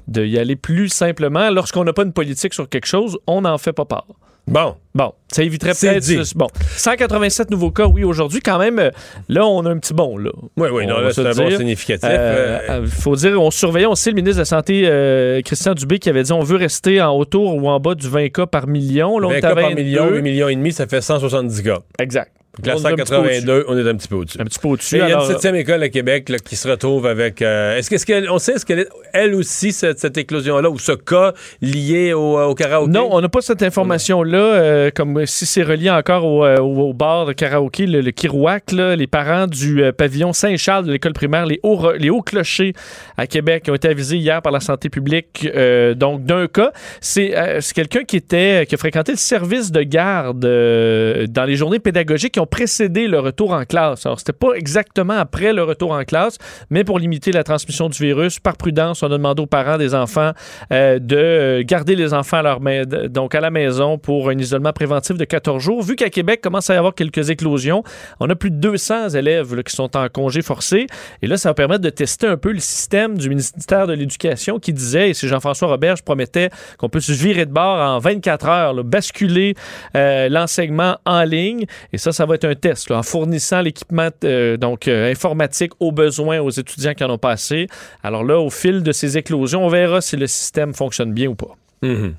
de 0.08 0.24
y 0.24 0.38
aller 0.38 0.56
plus 0.56 0.88
simplement. 0.88 1.50
Lorsqu'on 1.50 1.84
n'a 1.84 1.92
pas 1.92 2.02
une 2.02 2.12
politique 2.12 2.52
sur 2.54 2.68
quelque 2.68 2.86
chose, 2.86 3.18
on 3.28 3.42
n'en 3.42 3.58
fait 3.58 3.72
pas 3.72 3.84
part. 3.84 4.06
Bon. 4.48 4.74
Bon, 4.94 5.12
ça 5.32 5.42
éviterait 5.42 5.72
peut-être. 5.72 6.34
Bon, 6.36 6.48
187 6.76 7.50
nouveaux 7.50 7.70
cas, 7.70 7.86
oui, 7.86 8.04
aujourd'hui, 8.04 8.40
quand 8.40 8.58
même. 8.58 8.78
euh, 8.78 8.90
Là, 9.28 9.46
on 9.46 9.64
a 9.64 9.70
un 9.70 9.78
petit 9.78 9.94
bon, 9.94 10.18
là. 10.18 10.30
Oui, 10.58 10.68
oui, 10.70 10.84
c'est 11.12 11.20
un 11.26 11.30
bon 11.32 11.48
dire. 11.48 11.58
significatif. 11.58 12.06
Euh, 12.10 12.58
Euh, 12.68 12.82
euh, 12.82 12.86
faut 12.86 13.16
dire, 13.16 13.40
on 13.40 13.50
surveillait, 13.50 13.86
on 13.86 13.94
sait 13.94 14.10
le 14.10 14.16
ministre 14.16 14.36
de 14.36 14.40
la 14.42 14.44
Santé, 14.46 14.82
euh, 14.84 15.40
Christian 15.42 15.72
Dubé, 15.74 15.98
qui 15.98 16.10
avait 16.10 16.22
dit 16.24 16.32
on 16.32 16.42
veut 16.42 16.56
rester 16.58 17.00
en 17.00 17.16
autour 17.16 17.54
ou 17.56 17.68
en 17.68 17.80
bas 17.80 17.94
du 17.94 18.06
20 18.08 18.28
cas 18.28 18.46
par 18.46 18.66
million. 18.66 19.18
Là, 19.18 19.28
on 19.28 19.30
20 19.30 19.36
est 19.36 19.44
à 19.44 19.48
cas 19.48 19.54
par 19.54 19.68
22. 19.70 19.82
million, 19.82 20.08
8 20.10 20.22
millions 20.22 20.48
et 20.48 20.56
demi, 20.56 20.72
ça 20.72 20.86
fait 20.86 21.00
170 21.00 21.62
cas. 21.62 21.78
Exact. 21.98 22.32
Donc 22.58 22.66
là, 22.66 22.74
On 22.76 22.82
est 22.84 22.92
un 22.92 22.96
petit 22.96 23.04
peu 23.04 23.16
182, 23.16 23.64
on 23.68 23.78
est 23.78 23.88
un 23.88 23.94
petit 23.96 24.08
peu 24.08 24.16
au-dessus. 24.16 24.38
Un 24.40 24.44
petit 24.44 24.58
peu 24.58 24.68
au-dessus. 24.68 24.96
Il 24.96 24.98
y 24.98 25.02
a 25.12 25.18
une 25.18 25.26
septième 25.26 25.54
école 25.54 25.82
à 25.82 25.88
Québec 25.88 26.28
là, 26.28 26.38
qui 26.38 26.54
se 26.56 26.68
retrouve 26.68 27.06
avec. 27.06 27.40
euh, 27.40 27.78
est-ce 27.78 27.94
est-ce 27.94 28.04
qu'elle, 28.04 28.28
on 28.30 28.38
sait, 28.38 28.52
est-ce 28.52 28.66
qu'elle 28.66 28.80
est, 28.80 28.88
elle 29.14 29.34
aussi, 29.34 29.72
cette, 29.72 29.98
cette 29.98 30.18
éclosion-là, 30.18 30.68
ou 30.68 30.78
ce 30.78 30.92
cas 30.92 31.32
lié 31.62 32.12
au, 32.12 32.38
au 32.38 32.54
karaoké? 32.54 32.90
Non, 32.90 33.08
on 33.10 33.22
n'a 33.22 33.28
pas 33.30 33.40
cette 33.40 33.62
information-là, 33.62 34.38
euh, 34.38 34.90
comme 34.94 35.24
si 35.24 35.46
c'est 35.46 35.62
relié 35.62 35.88
encore 35.88 36.26
au, 36.26 36.44
euh, 36.44 36.58
au- 36.58 36.90
au 36.90 36.92
bar 36.92 37.24
de 37.24 37.32
karaoké, 37.32 37.86
le, 37.86 38.02
le 38.02 38.10
Kirouac, 38.10 38.72
là, 38.72 38.96
les 38.96 39.06
parents 39.06 39.46
du 39.46 39.82
euh, 39.82 39.92
pavillon 39.92 40.34
Saint-Charles 40.34 40.84
de 40.86 40.92
l'école 40.92 41.14
primaire, 41.14 41.46
les 41.46 41.58
hauts, 41.62 41.76
re- 41.76 41.96
les 41.96 42.10
hauts 42.10 42.20
clochers 42.22 42.74
à 43.16 43.26
Québec, 43.26 43.64
ont 43.70 43.74
été 43.74 43.88
avisés 43.88 44.16
hier 44.18 44.42
par 44.42 44.52
la 44.52 44.60
santé 44.60 44.90
publique, 44.90 45.48
euh, 45.54 45.94
donc 45.94 46.24
d'un 46.24 46.48
cas. 46.48 46.72
C'est 47.00 47.34
euh, 47.36 47.60
c'est 47.62 47.72
quelqu'un 47.74 48.04
qui 48.04 48.16
était 48.16 48.66
qui 48.68 48.74
a 48.74 48.78
fréquenté 48.78 49.12
le 49.12 49.18
service 49.18 49.72
de 49.72 49.82
garde 49.82 50.44
euh, 50.44 51.26
dans 51.28 51.44
les 51.44 51.56
journées 51.56 51.78
pédagogiques 51.78 52.34
qui 52.34 52.40
précédé 52.46 53.08
le 53.08 53.20
retour 53.20 53.52
en 53.52 53.64
classe. 53.64 54.06
Alors, 54.06 54.18
c'était 54.18 54.32
pas 54.32 54.54
exactement 54.54 55.14
après 55.14 55.52
le 55.52 55.62
retour 55.62 55.92
en 55.92 56.04
classe, 56.04 56.38
mais 56.70 56.84
pour 56.84 56.98
limiter 56.98 57.32
la 57.32 57.44
transmission 57.44 57.88
du 57.88 58.02
virus, 58.02 58.38
par 58.38 58.56
prudence, 58.56 59.02
on 59.02 59.06
a 59.06 59.10
demandé 59.10 59.42
aux 59.42 59.46
parents 59.46 59.78
des 59.78 59.94
enfants 59.94 60.32
euh, 60.72 60.98
de 60.98 61.16
euh, 61.16 61.62
garder 61.64 61.96
les 61.96 62.14
enfants 62.14 62.38
à 62.38 62.42
leur 62.42 62.60
donc 63.08 63.34
à 63.34 63.40
la 63.40 63.50
maison 63.50 63.98
pour 63.98 64.28
un 64.28 64.38
isolement 64.38 64.72
préventif 64.72 65.16
de 65.16 65.24
14 65.24 65.62
jours. 65.62 65.82
Vu 65.82 65.96
qu'à 65.96 66.10
Québec 66.10 66.40
commence 66.40 66.70
à 66.70 66.74
y 66.74 66.76
avoir 66.76 66.94
quelques 66.94 67.30
éclosions, 67.30 67.82
on 68.20 68.28
a 68.30 68.34
plus 68.34 68.50
de 68.50 68.56
200 68.56 69.10
élèves 69.10 69.62
qui 69.62 69.74
sont 69.74 69.96
en 69.96 70.08
congé 70.08 70.42
forcé. 70.42 70.86
Et 71.22 71.26
là, 71.26 71.36
ça 71.36 71.50
va 71.50 71.54
permettre 71.54 71.82
de 71.82 71.90
tester 71.90 72.26
un 72.26 72.36
peu 72.36 72.52
le 72.52 72.60
système 72.60 73.18
du 73.18 73.28
ministère 73.28 73.86
de 73.86 73.92
l'Éducation 73.92 74.58
qui 74.58 74.72
disait, 74.72 75.10
et 75.10 75.14
c'est 75.14 75.28
Jean-François 75.28 75.68
Robert, 75.68 75.96
je 75.96 76.02
promettais 76.02 76.50
qu'on 76.78 76.88
peut 76.88 77.00
se 77.00 77.12
virer 77.12 77.46
de 77.46 77.52
bord 77.52 77.78
en 77.78 77.98
24 77.98 78.48
heures, 78.48 78.84
basculer 78.84 79.54
euh, 79.96 80.28
l'enseignement 80.28 80.98
en 81.04 81.22
ligne. 81.24 81.64
Et 81.92 81.98
ça, 81.98 82.12
ça 82.12 82.26
va 82.26 82.31
être 82.34 82.44
un 82.44 82.54
test 82.54 82.90
en 82.90 83.02
fournissant 83.02 83.60
l'équipement 83.60 84.08
euh, 84.24 84.56
donc 84.56 84.88
euh, 84.88 85.10
informatique 85.10 85.72
aux 85.80 85.92
besoins 85.92 86.40
aux 86.40 86.50
étudiants 86.50 86.94
qui 86.94 87.04
en 87.04 87.10
ont 87.10 87.18
pas 87.18 87.30
assez. 87.30 87.66
Alors 88.02 88.24
là, 88.24 88.38
au 88.38 88.50
fil 88.50 88.82
de 88.82 88.92
ces 88.92 89.18
éclosions, 89.18 89.64
on 89.64 89.68
verra 89.68 90.00
si 90.00 90.16
le 90.16 90.26
système 90.26 90.74
fonctionne 90.74 91.12
bien 91.12 91.28
ou 91.28 91.34
pas. 91.34 91.56
Mhm. 91.82 92.14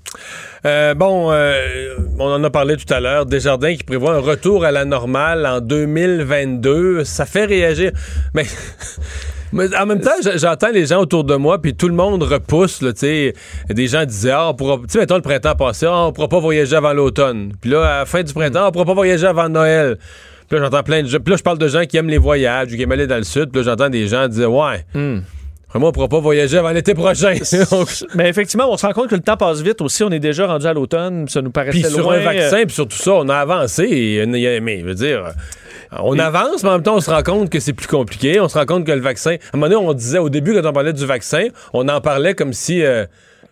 Euh, 0.65 0.93
bon, 0.93 1.31
on 2.19 2.31
en 2.31 2.43
a 2.43 2.49
parlé 2.49 2.75
tout 2.75 2.91
à 2.93 2.99
l'heure. 2.99 3.25
Desjardins 3.25 3.75
qui 3.75 3.83
prévoit 3.83 4.15
un 4.15 4.19
retour 4.19 4.65
à 4.65 4.71
la 4.71 4.83
normale 4.83 5.45
en 5.45 5.61
2022. 5.61 7.05
Ça 7.05 7.25
fait 7.25 7.45
réagir. 7.45 7.91
Mais 8.33 8.45
Mais 9.53 9.75
en 9.75 9.85
même 9.85 10.01
temps, 10.01 10.11
j'entends 10.35 10.71
les 10.71 10.87
gens 10.87 10.99
autour 10.99 11.23
de 11.23 11.35
moi, 11.35 11.61
puis 11.61 11.75
tout 11.75 11.87
le 11.87 11.93
monde 11.93 12.23
repousse, 12.23 12.81
là. 12.81 12.91
Des 12.91 13.87
gens 13.87 14.05
disaient, 14.05 14.31
ah, 14.31 14.49
on 14.49 14.53
pourra, 14.53 14.77
tu 14.77 14.83
sais, 14.89 14.99
mettons 14.99 15.15
le 15.15 15.21
printemps 15.21 15.55
passé, 15.55 15.85
ah, 15.87 16.07
on 16.07 16.11
pourra 16.11 16.27
pas 16.27 16.39
voyager 16.39 16.75
avant 16.75 16.93
l'automne. 16.93 17.53
Puis 17.61 17.69
là, 17.69 17.83
à 17.83 17.99
la 17.99 18.05
fin 18.05 18.23
du 18.23 18.33
printemps, 18.33 18.67
on 18.67 18.71
pourra 18.71 18.85
pas 18.85 18.93
voyager 18.93 19.27
avant 19.27 19.49
Noël. 19.49 19.97
Puis 20.49 20.57
là, 20.57 20.65
j'entends 20.65 20.83
plein 20.83 21.03
de 21.03 21.07
gens. 21.07 21.19
Puis 21.19 21.31
là, 21.31 21.37
je 21.37 21.43
parle 21.43 21.57
de 21.57 21.67
gens 21.67 21.85
qui 21.85 21.97
aiment 21.97 22.09
les 22.09 22.17
voyages, 22.17 22.73
ou 22.73 22.75
qui 22.75 22.81
aiment 22.81 22.91
aller 22.91 23.07
dans 23.07 23.17
le 23.17 23.23
sud. 23.23 23.51
Puis 23.51 23.61
là, 23.61 23.71
j'entends 23.71 23.89
des 23.89 24.07
gens 24.07 24.27
dire, 24.27 24.51
ouais. 24.51 24.85
Vraiment, 25.73 25.87
on 25.87 25.91
pourra 25.91 26.07
pas 26.07 26.19
voyager 26.19 26.59
avant 26.59 26.69
l'été 26.69 26.93
prochain. 26.93 27.33
Mais 28.15 28.29
effectivement, 28.29 28.71
on 28.71 28.77
se 28.77 28.85
rend 28.85 28.93
compte 28.93 29.09
que 29.09 29.15
le 29.15 29.21
temps 29.21 29.37
passe 29.37 29.61
vite 29.61 29.81
aussi. 29.81 30.03
On 30.03 30.11
est 30.11 30.19
déjà 30.19 30.45
rendu 30.45 30.67
à 30.67 30.73
l'automne. 30.73 31.27
Ça 31.27 31.41
nous 31.41 31.49
paraissait 31.49 31.81
Puis 31.81 31.89
sur 31.89 32.03
loin. 32.03 32.17
un 32.17 32.23
vaccin, 32.23 32.63
puis 32.65 32.75
sur 32.75 32.87
tout 32.87 32.95
ça, 32.95 33.13
on 33.13 33.27
a 33.27 33.37
avancé. 33.37 33.83
Et, 33.89 34.21
euh, 34.21 34.59
mais, 34.61 34.81
je 34.81 34.85
veux 34.85 34.93
dire, 34.93 35.33
euh, 35.93 36.01
on 36.03 36.17
avance, 36.19 36.63
mais 36.63 36.69
en 36.69 36.73
même 36.73 36.83
temps, 36.83 36.95
on 36.95 37.01
se 37.01 37.09
rend 37.11 37.23
compte 37.23 37.49
que 37.49 37.59
c'est 37.59 37.73
plus 37.73 37.87
compliqué. 37.87 38.39
On 38.39 38.47
se 38.49 38.57
rend 38.57 38.65
compte 38.65 38.85
que 38.85 38.91
le 38.91 39.01
vaccin. 39.01 39.31
À 39.31 39.33
un 39.53 39.57
moment 39.57 39.69
donné, 39.69 39.87
on 39.87 39.93
disait, 39.93 40.17
au 40.19 40.29
début, 40.29 40.53
quand 40.53 40.67
on 40.67 40.73
parlait 40.73 40.93
du 40.93 41.05
vaccin, 41.05 41.47
on 41.73 41.87
en 41.89 42.01
parlait 42.01 42.33
comme 42.33 42.53
si. 42.53 42.83
euh, 42.83 43.05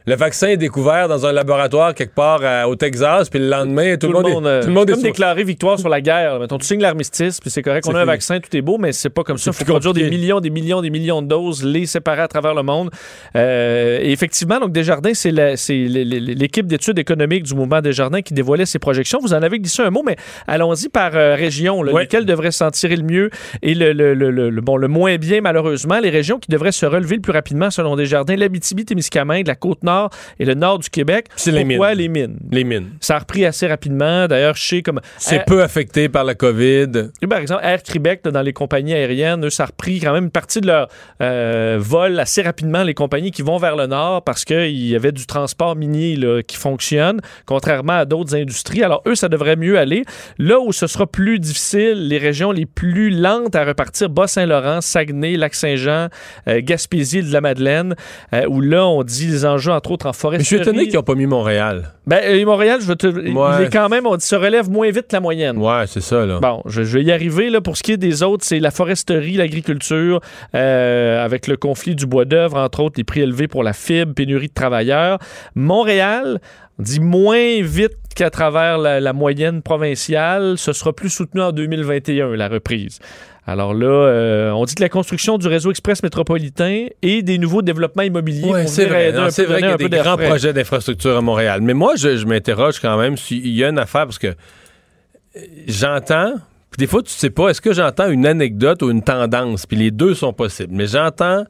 le 0.07 0.15
vaccin 0.15 0.47
est 0.47 0.57
découvert 0.57 1.07
dans 1.07 1.25
un 1.25 1.31
laboratoire 1.31 1.93
quelque 1.93 2.15
part 2.15 2.39
euh, 2.41 2.63
au 2.63 2.75
Texas, 2.75 3.29
puis 3.29 3.39
le 3.39 3.47
lendemain, 3.49 3.97
tout, 3.97 4.07
le 4.07 4.13
monde, 4.21 4.45
est, 4.45 4.49
euh, 4.49 4.61
tout 4.61 4.67
le 4.67 4.73
monde 4.73 4.89
est 4.89 4.93
comme 4.93 5.01
déclaré 5.03 5.43
victoire 5.43 5.77
sur 5.79 5.89
la 5.89 6.01
guerre. 6.01 6.39
Mettons, 6.39 6.57
tu 6.57 6.65
signes 6.65 6.81
l'armistice, 6.81 7.39
puis 7.39 7.49
c'est 7.49 7.61
correct, 7.61 7.85
on 7.87 7.95
a 7.95 8.01
un 8.01 8.05
vaccin, 8.05 8.39
tout 8.39 8.55
est 8.55 8.61
beau, 8.61 8.77
mais 8.77 8.91
c'est 8.91 9.09
pas 9.09 9.23
comme 9.23 9.37
ça. 9.37 9.51
Il 9.51 9.53
faut 9.53 9.65
produire 9.65 9.93
des 9.93 10.09
millions, 10.09 10.39
des 10.39 10.49
millions, 10.49 10.81
des 10.81 10.89
millions 10.89 11.21
de 11.21 11.27
doses, 11.27 11.63
les 11.63 11.85
séparer 11.85 12.21
à 12.23 12.27
travers 12.27 12.53
le 12.55 12.63
monde. 12.63 12.89
Euh, 13.35 13.99
et 14.01 14.11
effectivement, 14.11 14.59
donc 14.59 14.71
Desjardins, 14.71 15.13
c'est 15.13 15.31
l'équipe 15.31 16.67
d'études 16.67 16.97
économiques 16.99 17.43
du 17.43 17.53
mouvement 17.53 17.81
Desjardins 17.81 18.21
qui 18.21 18.33
dévoilait 18.33 18.65
ses 18.65 18.79
projections. 18.79 19.19
Vous 19.21 19.33
en 19.33 19.41
avez 19.41 19.59
glissé 19.59 19.83
un 19.83 19.89
mot, 19.91 20.03
mais 20.05 20.15
allons-y 20.47 20.89
par 20.89 21.11
euh, 21.15 21.35
région. 21.35 21.83
là, 21.83 21.91
Ouais. 21.93 22.01
Lesquelles 22.03 22.25
devraient 22.25 22.51
s'en 22.51 22.71
tirer 22.71 22.95
le 22.95 23.03
mieux 23.03 23.29
et 23.61 23.75
le, 23.75 23.93
le- 23.93 24.13
le- 24.13 24.31
le- 24.31 24.49
le- 24.49 24.61
bon, 24.61 24.77
le 24.77 24.87
moins 24.87 25.17
bien, 25.17 25.41
malheureusement? 25.41 25.99
Les 25.99 26.09
régions 26.09 26.39
qui 26.39 26.49
devraient 26.49 26.71
se 26.71 26.85
relever 26.85 27.15
le 27.17 27.21
plus 27.21 27.33
rapidement, 27.33 27.69
selon 27.69 27.95
Desjardins, 27.95 28.35
l'Abitibi-Témiscamingue, 28.35 29.45
la 29.47 29.55
Côte-Nord 29.55 29.90
et 30.39 30.45
le 30.45 30.53
nord 30.53 30.79
du 30.79 30.89
Québec. 30.89 31.27
C'est 31.35 31.51
les 31.51 31.65
Pourquoi 31.65 31.89
mines. 31.89 31.97
les 31.97 32.07
mines? 32.07 32.37
les 32.51 32.63
mines. 32.63 32.89
Ça 32.99 33.15
a 33.15 33.19
repris 33.19 33.45
assez 33.45 33.67
rapidement. 33.67 34.27
D'ailleurs, 34.27 34.55
je 34.55 34.63
sais 34.63 34.81
comme. 34.81 34.99
C'est 35.17 35.45
peu 35.45 35.63
affecté 35.63 36.09
par 36.09 36.23
la 36.23 36.35
COVID. 36.35 37.09
et 37.21 37.27
Par 37.27 37.39
exemple, 37.39 37.61
Air 37.63 37.83
Québec, 37.83 38.21
dans 38.23 38.41
les 38.41 38.53
compagnies 38.53 38.93
aériennes, 38.93 39.45
eux, 39.45 39.49
ça 39.49 39.63
a 39.63 39.65
repris 39.67 39.99
quand 39.99 40.13
même 40.13 40.25
une 40.25 40.31
partie 40.31 40.61
de 40.61 40.67
leur 40.67 40.87
euh, 41.21 41.77
vol 41.79 42.19
assez 42.19 42.41
rapidement, 42.41 42.83
les 42.83 42.93
compagnies 42.93 43.31
qui 43.31 43.41
vont 43.41 43.57
vers 43.57 43.75
le 43.75 43.87
nord, 43.87 44.23
parce 44.23 44.45
qu'il 44.45 44.87
y 44.87 44.95
avait 44.95 45.11
du 45.11 45.25
transport 45.25 45.75
minier 45.75 46.15
là, 46.15 46.41
qui 46.43 46.57
fonctionne, 46.57 47.21
contrairement 47.45 47.93
à 47.93 48.05
d'autres 48.05 48.35
industries. 48.35 48.83
Alors, 48.83 49.01
eux, 49.07 49.15
ça 49.15 49.29
devrait 49.29 49.55
mieux 49.55 49.77
aller. 49.77 50.03
Là 50.37 50.59
où 50.59 50.71
ce 50.71 50.87
sera 50.87 51.07
plus 51.07 51.39
difficile, 51.39 52.07
les 52.07 52.17
régions 52.17 52.51
les 52.51 52.65
plus 52.65 53.09
lentes 53.09 53.55
à 53.55 53.63
repartir, 53.65 54.09
Bas-Saint-Laurent, 54.09 54.81
Saguenay, 54.81 55.37
Lac-Saint-Jean, 55.37 56.07
euh, 56.47 56.61
Gaspésie, 56.63 57.23
de 57.23 57.31
la 57.31 57.41
Madeleine, 57.41 57.95
euh, 58.33 58.45
où 58.47 58.61
là, 58.61 58.85
on 58.87 59.03
dit 59.03 59.27
les 59.27 59.45
enjeux, 59.45 59.71
entre 59.81 59.91
autres, 59.91 60.05
en 60.05 60.13
forêt. 60.13 60.37
Mais 60.37 60.43
je 60.43 60.47
suis 60.47 60.57
étonné 60.57 60.85
qu'ils 60.85 60.95
n'ont 60.95 61.03
pas 61.03 61.15
mis 61.15 61.25
Montréal. 61.25 61.93
Ben, 62.05 62.19
euh, 62.23 62.45
Montréal, 62.45 62.79
je 62.81 62.93
te... 62.93 63.07
il 63.07 63.65
est 63.65 63.69
quand 63.71 63.89
même, 63.89 64.05
on 64.05 64.15
dit, 64.15 64.25
se 64.25 64.35
relève 64.35 64.69
moins 64.69 64.89
vite 64.91 65.07
que 65.07 65.15
la 65.15 65.19
moyenne. 65.19 65.57
Ouais, 65.57 65.85
c'est 65.87 66.01
ça, 66.01 66.25
là. 66.25 66.39
Bon, 66.39 66.61
je, 66.67 66.83
je 66.83 66.97
vais 66.97 67.03
y 67.03 67.11
arriver. 67.11 67.49
Là, 67.49 67.61
pour 67.61 67.77
ce 67.77 67.83
qui 67.83 67.91
est 67.91 67.97
des 67.97 68.21
autres, 68.21 68.45
c'est 68.45 68.59
la 68.59 68.69
foresterie, 68.71 69.33
l'agriculture, 69.33 70.21
euh, 70.53 71.25
avec 71.25 71.47
le 71.47 71.57
conflit 71.57 71.95
du 71.95 72.05
bois 72.05 72.25
d'œuvre, 72.25 72.57
entre 72.57 72.81
autres, 72.81 72.95
les 72.97 73.03
prix 73.03 73.21
élevés 73.21 73.47
pour 73.47 73.63
la 73.63 73.73
fibre, 73.73 74.13
pénurie 74.13 74.49
de 74.49 74.53
travailleurs. 74.53 75.17
Montréal, 75.55 76.39
on 76.79 76.83
dit 76.83 76.99
moins 76.99 77.61
vite 77.61 77.97
qu'à 78.15 78.29
travers 78.29 78.77
la, 78.77 78.99
la 78.99 79.13
moyenne 79.13 79.61
provinciale. 79.61 80.57
Ce 80.57 80.73
sera 80.73 80.93
plus 80.93 81.09
soutenu 81.09 81.41
en 81.41 81.51
2021, 81.51 82.35
la 82.35 82.47
reprise. 82.47 82.99
Alors 83.47 83.73
là, 83.73 83.87
euh, 83.87 84.51
on 84.51 84.65
dit 84.65 84.75
que 84.75 84.81
la 84.83 84.89
construction 84.89 85.37
du 85.39 85.47
réseau 85.47 85.71
express 85.71 86.03
métropolitain 86.03 86.85
et 87.01 87.23
des 87.23 87.37
nouveaux 87.39 87.63
développements 87.63 88.03
immobiliers 88.03 88.47
Ouais, 88.49 88.61
vont 88.63 88.67
c'est 88.67 88.85
vrai. 88.85 89.13
un 89.15 89.29
C'est 89.31 89.45
vrai 89.45 89.57
qu'il 89.61 89.67
y 89.67 89.71
a 89.71 89.73
un 89.73 89.77
des 89.77 89.89
grands 89.89 90.15
frais. 90.15 90.27
projets 90.27 90.53
d'infrastructure 90.53 91.17
à 91.17 91.21
Montréal. 91.21 91.61
Mais 91.61 91.73
moi, 91.73 91.95
je, 91.95 92.17
je 92.17 92.25
m'interroge 92.27 92.79
quand 92.79 92.97
même 92.97 93.17
s'il 93.17 93.47
y 93.47 93.63
a 93.63 93.69
une 93.69 93.79
affaire 93.79 94.05
parce 94.05 94.19
que 94.19 94.27
euh, 94.27 95.39
j'entends. 95.67 96.33
Puis 96.69 96.77
des 96.77 96.87
fois, 96.87 97.01
tu 97.01 97.11
sais 97.11 97.31
pas, 97.31 97.49
est-ce 97.49 97.61
que 97.61 97.73
j'entends 97.73 98.09
une 98.09 98.25
anecdote 98.25 98.81
ou 98.83 98.91
une 98.91 99.01
tendance? 99.03 99.65
Puis 99.65 99.75
les 99.77 99.91
deux 99.91 100.13
sont 100.13 100.33
possibles. 100.33 100.73
Mais 100.73 100.85
j'entends 100.87 101.43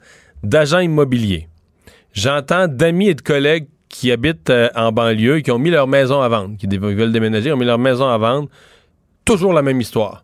d'agents 0.44 0.80
immobiliers. 0.80 1.48
J'entends 2.14 2.68
d'amis 2.68 3.10
et 3.10 3.16
de 3.16 3.22
collègues 3.22 3.68
qui 3.90 4.12
habitent 4.12 4.50
euh, 4.50 4.70
en 4.76 4.92
banlieue 4.94 5.38
et 5.38 5.42
qui 5.44 5.52
ont 5.52 5.60
mis 5.60 5.70
leur 5.70 5.88
maison 5.88 6.22
à 6.22 6.30
vendre, 6.30 6.56
qui 6.58 6.66
veulent 6.68 7.12
déménager, 7.12 7.52
ont 7.52 7.58
mis 7.58 7.66
leur 7.66 7.78
maison 7.78 8.08
à 8.08 8.18
vendre. 8.18 8.48
Toujours 9.26 9.52
la 9.54 9.62
même 9.62 9.80
histoire. 9.82 10.24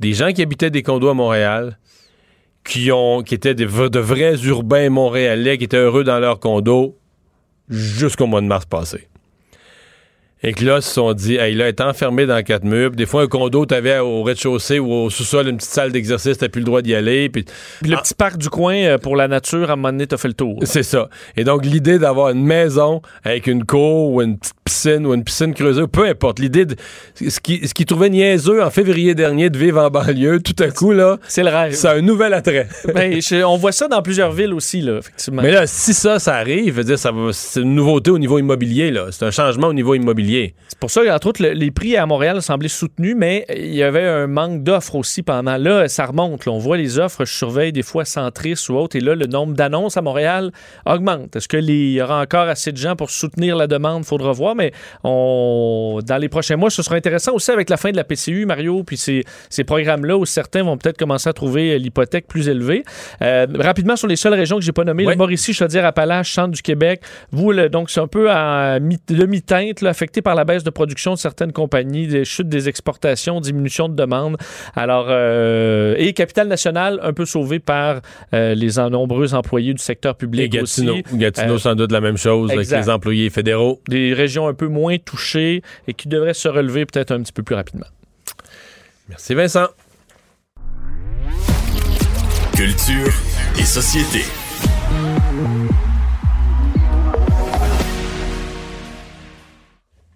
Des 0.00 0.12
gens 0.12 0.32
qui 0.32 0.42
habitaient 0.42 0.70
des 0.70 0.82
condos 0.82 1.08
à 1.08 1.14
Montréal, 1.14 1.78
qui, 2.64 2.90
ont, 2.92 3.22
qui 3.22 3.34
étaient 3.34 3.54
des 3.54 3.64
de 3.64 3.98
vrais 3.98 4.36
urbains 4.44 4.90
montréalais, 4.90 5.58
qui 5.58 5.64
étaient 5.64 5.76
heureux 5.76 6.04
dans 6.04 6.18
leur 6.18 6.40
condo 6.40 6.98
jusqu'au 7.68 8.26
mois 8.26 8.40
de 8.40 8.46
mars 8.46 8.66
passé. 8.66 9.08
Et 10.42 10.52
que 10.52 10.64
là, 10.64 10.76
ils 10.76 10.82
se 10.82 10.92
sont 10.92 11.12
dit, 11.14 11.36
hey, 11.36 11.54
là, 11.54 11.66
être 11.68 11.80
enfermé 11.80 12.26
dans 12.26 12.42
quatre 12.42 12.64
murs. 12.64 12.90
Puis 12.90 12.96
Des 12.96 13.06
fois, 13.06 13.22
un 13.22 13.26
condo, 13.26 13.64
t'avais 13.64 13.98
au 13.98 14.22
rez-de-chaussée 14.22 14.78
ou 14.78 14.92
au 14.92 15.10
sous-sol 15.10 15.48
une 15.48 15.56
petite 15.56 15.70
salle 15.70 15.92
d'exercice, 15.92 16.36
t'as 16.36 16.48
plus 16.48 16.60
le 16.60 16.66
droit 16.66 16.82
d'y 16.82 16.94
aller. 16.94 17.30
Puis 17.30 17.44
Puis 17.80 17.90
le 17.90 17.96
petit 17.96 18.14
parc 18.14 18.36
du 18.36 18.50
coin 18.50 18.76
euh, 18.76 18.98
pour 18.98 19.16
la 19.16 19.28
nature, 19.28 19.70
à 19.70 19.72
un 19.72 19.76
moment 19.76 19.92
donné, 19.92 20.06
t'as 20.06 20.18
fait 20.18 20.28
le 20.28 20.34
tour. 20.34 20.58
c'est 20.64 20.82
ça. 20.82 21.08
Et 21.36 21.44
donc, 21.44 21.64
l'idée 21.64 21.98
d'avoir 21.98 22.30
une 22.30 22.44
maison 22.44 23.00
avec 23.24 23.46
une 23.46 23.64
cour 23.64 24.12
ou 24.12 24.22
une 24.22 24.38
petite 24.38 24.55
piscine 24.66 25.06
ou 25.06 25.14
une 25.14 25.24
piscine 25.24 25.54
creusée, 25.54 25.86
peu 25.90 26.04
importe. 26.06 26.38
L'idée 26.40 26.66
de. 26.66 26.76
Ce 27.14 27.40
qui, 27.40 27.66
ce 27.66 27.72
qui 27.72 27.86
trouvait 27.86 28.10
niaiseux 28.10 28.62
en 28.62 28.68
février 28.70 29.14
dernier 29.14 29.48
de 29.48 29.56
vivre 29.56 29.80
en 29.80 29.88
banlieue, 29.88 30.40
tout 30.40 30.60
à 30.62 30.68
coup, 30.70 30.92
là, 30.92 31.16
C'est 31.28 31.42
le 31.42 31.48
rêve. 31.50 31.74
a 31.86 31.92
un 31.92 32.02
nouvel 32.02 32.34
attrait. 32.34 32.68
Ben, 32.94 33.20
je- 33.22 33.42
on 33.44 33.56
voit 33.56 33.72
ça 33.72 33.88
dans 33.88 34.02
plusieurs 34.02 34.32
villes 34.32 34.52
aussi, 34.52 34.80
là, 34.82 34.98
effectivement. 34.98 35.42
Mais 35.42 35.52
là, 35.52 35.66
si 35.66 35.94
ça, 35.94 36.18
ça 36.18 36.34
arrive, 36.34 36.82
dire, 36.84 36.98
ça 36.98 37.12
c'est 37.32 37.60
une 37.60 37.74
nouveauté 37.74 38.10
au 38.10 38.18
niveau 38.18 38.38
immobilier, 38.38 38.90
là. 38.90 39.06
C'est 39.10 39.24
un 39.24 39.30
changement 39.30 39.68
au 39.68 39.72
niveau 39.72 39.94
immobilier. 39.94 40.54
C'est 40.68 40.78
pour 40.78 40.90
ça 40.90 41.02
qu'entre 41.04 41.28
autres, 41.28 41.42
le- 41.42 41.52
les 41.52 41.70
prix 41.70 41.96
à 41.96 42.04
Montréal 42.06 42.42
semblaient 42.42 42.68
soutenus, 42.68 43.14
mais 43.16 43.46
il 43.56 43.74
y 43.74 43.82
avait 43.82 44.04
un 44.04 44.26
manque 44.26 44.62
d'offres 44.64 44.96
aussi 44.96 45.22
pendant. 45.22 45.56
Là, 45.56 45.88
ça 45.88 46.04
remonte. 46.06 46.44
là. 46.44 46.52
On 46.52 46.58
voit 46.58 46.76
les 46.76 46.98
offres, 46.98 47.24
je 47.24 47.32
surveille 47.32 47.72
des 47.72 47.82
fois 47.84 48.04
Centris 48.04 48.58
ou 48.68 48.74
autres, 48.74 48.96
et 48.96 49.00
là, 49.00 49.14
le 49.14 49.26
nombre 49.26 49.54
d'annonces 49.54 49.96
à 49.96 50.02
Montréal 50.02 50.50
augmente. 50.84 51.36
Est-ce 51.36 51.46
qu'il 51.48 51.70
y 51.70 52.00
aura 52.02 52.20
encore 52.20 52.48
assez 52.48 52.72
de 52.72 52.76
gens 52.76 52.96
pour 52.96 53.10
soutenir 53.10 53.54
la 53.56 53.66
demande? 53.68 54.04
Faudra 54.04 54.32
voir, 54.32 54.55
mais 54.56 54.72
on, 55.04 56.00
dans 56.04 56.16
les 56.18 56.28
prochains 56.28 56.56
mois, 56.56 56.70
ce 56.70 56.82
sera 56.82 56.96
intéressant 56.96 57.32
aussi 57.34 57.50
avec 57.50 57.70
la 57.70 57.76
fin 57.76 57.90
de 57.90 57.96
la 57.96 58.04
PCU, 58.04 58.46
Mario, 58.46 58.82
puis 58.84 58.96
ces, 58.96 59.24
ces 59.50 59.64
programmes-là 59.64 60.16
où 60.16 60.24
certains 60.26 60.62
vont 60.62 60.76
peut-être 60.76 60.98
commencer 60.98 61.28
à 61.28 61.32
trouver 61.32 61.72
euh, 61.74 61.78
l'hypothèque 61.78 62.26
plus 62.26 62.48
élevée. 62.48 62.84
Euh, 63.22 63.46
rapidement, 63.58 63.96
sur 63.96 64.08
les 64.08 64.16
seules 64.16 64.34
régions 64.34 64.56
que 64.58 64.62
j'ai 64.64 64.72
pas 64.72 64.84
nommées, 64.84 65.06
Ouais. 65.06 65.12
le 65.12 65.18
Mauricie, 65.18 65.52
Chaudière-Appalaches, 65.54 66.32
Centre 66.32 66.50
du 66.52 66.62
Québec, 66.62 67.02
vous, 67.30 67.52
le- 67.52 67.68
donc, 67.68 67.90
c'est 67.90 68.00
un 68.00 68.06
peu 68.08 68.30
à 68.30 68.78
mi- 68.80 68.98
demi-teinte, 69.08 69.82
affecté 69.84 70.22
par 70.22 70.34
la 70.34 70.44
baisse 70.44 70.64
de 70.64 70.70
production 70.70 71.14
de 71.14 71.18
certaines 71.18 71.52
compagnies, 71.52 72.06
des 72.06 72.24
chutes 72.24 72.48
des 72.48 72.68
exportations, 72.68 73.40
diminution 73.40 73.88
de 73.88 73.94
demande. 73.94 74.36
Alors, 74.74 75.06
euh, 75.08 75.94
et 75.98 76.12
Capital 76.12 76.48
National, 76.48 76.98
un 77.02 77.12
peu 77.12 77.24
sauvé 77.24 77.58
par 77.58 78.00
euh, 78.34 78.54
les 78.54 78.78
en- 78.78 78.90
nombreux 78.90 79.34
employés 79.34 79.74
du 79.74 79.82
secteur 79.82 80.14
Et 80.14 80.18
public 80.18 80.52
Gatineau. 80.52 80.94
aussi. 80.94 81.02
Gatineau, 81.18 81.58
sans 81.58 81.74
doute 81.74 81.92
la 81.92 82.00
même 82.00 82.16
chose 82.16 82.50
avec 82.50 82.68
les 82.70 82.88
employés 82.90 83.30
fédéraux. 83.30 83.80
Des 83.88 84.12
régions 84.14 84.45
un 84.46 84.54
peu 84.54 84.68
moins 84.68 84.98
touchées 84.98 85.62
et 85.86 85.94
qui 85.94 86.08
devraient 86.08 86.34
se 86.34 86.48
relever 86.48 86.86
peut-être 86.86 87.12
un 87.12 87.20
petit 87.22 87.32
peu 87.32 87.42
plus 87.42 87.54
rapidement. 87.54 87.86
Merci, 89.08 89.34
Vincent. 89.34 89.68
Culture 92.54 93.12
et 93.58 93.64
société. 93.64 94.22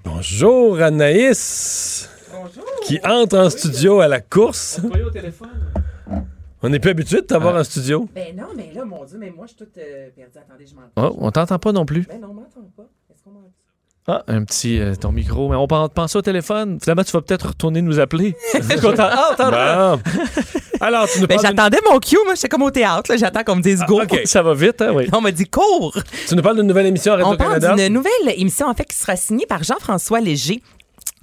Bonjour, 0.04 0.80
Anaïs. 0.80 2.08
Bonjour. 2.32 2.64
Qui 2.84 2.98
entre 3.04 3.38
en 3.38 3.50
studio 3.50 4.00
à 4.00 4.08
la 4.08 4.20
course. 4.20 4.80
au 4.82 5.10
téléphone. 5.10 5.48
On 6.62 6.68
n'est 6.68 6.78
plus 6.78 6.90
habitué 6.90 7.22
de 7.22 7.26
t'avoir 7.26 7.56
Ah. 7.56 7.60
en 7.60 7.64
studio. 7.64 8.06
Ben 8.14 8.36
non, 8.36 8.48
mais 8.54 8.70
là, 8.74 8.84
mon 8.84 9.04
Dieu, 9.04 9.16
mais 9.18 9.30
moi, 9.30 9.46
je 9.46 9.54
suis 9.54 9.56
toute 9.58 9.78
euh, 9.78 10.10
perdue. 10.14 10.38
Attendez, 10.38 10.66
je 10.66 10.74
m'entends. 10.74 10.90
Oh, 10.96 11.16
on 11.18 11.30
t'entend 11.30 11.58
pas 11.58 11.72
non 11.72 11.86
plus. 11.86 12.06
Ben 12.06 12.20
non, 12.20 12.28
on 12.30 12.34
m'entend 12.34 12.60
pas. 12.76 12.86
Est-ce 13.10 13.22
qu'on 13.22 13.30
m'entend? 13.30 13.50
Ah, 14.10 14.22
un 14.28 14.44
petit, 14.44 14.80
euh, 14.80 14.94
ton 14.94 15.12
micro. 15.12 15.48
Mais 15.48 15.56
on 15.56 15.66
pen- 15.66 15.88
pensait 15.94 16.18
au 16.18 16.22
téléphone. 16.22 16.78
Finalement, 16.82 17.04
tu 17.04 17.12
vas 17.12 17.20
peut-être 17.22 17.48
retourner 17.48 17.80
nous 17.82 18.00
appeler. 18.00 18.34
Ah. 18.98 19.96
Bon. 19.96 20.00
Alors, 20.80 21.06
tu 21.08 21.20
nous 21.20 21.26
Ben 21.26 21.38
j'attendais 21.40 21.78
mon 21.90 21.98
cue, 21.98 22.16
moi, 22.24 22.34
j'étais 22.34 22.48
comme 22.48 22.62
au 22.62 22.70
théâtre, 22.70 23.12
j'attends 23.16 23.44
qu'on 23.44 23.56
me 23.56 23.62
dise 23.62 23.82
go. 23.86 24.02
ok. 24.02 24.22
Ça 24.24 24.42
va 24.42 24.54
vite, 24.54 24.80
hein, 24.82 24.92
oui. 24.94 25.06
On 25.12 25.20
m'a 25.20 25.30
dit 25.30 25.44
cours. 25.46 25.96
tu 26.28 26.34
nous 26.34 26.42
parles 26.42 26.56
d'une 26.56 26.66
nouvelle 26.66 26.86
émission 26.86 27.12
à 27.12 27.16
On 27.18 27.36
parle 27.36 27.52
Radio-Canada. 27.52 27.84
d'une 27.84 27.92
nouvelle 27.94 28.34
émission, 28.36 28.66
en 28.66 28.74
fait, 28.74 28.84
qui 28.84 28.96
sera 28.96 29.16
signée 29.16 29.46
par 29.46 29.62
Jean-François 29.62 30.20
Léger. 30.20 30.62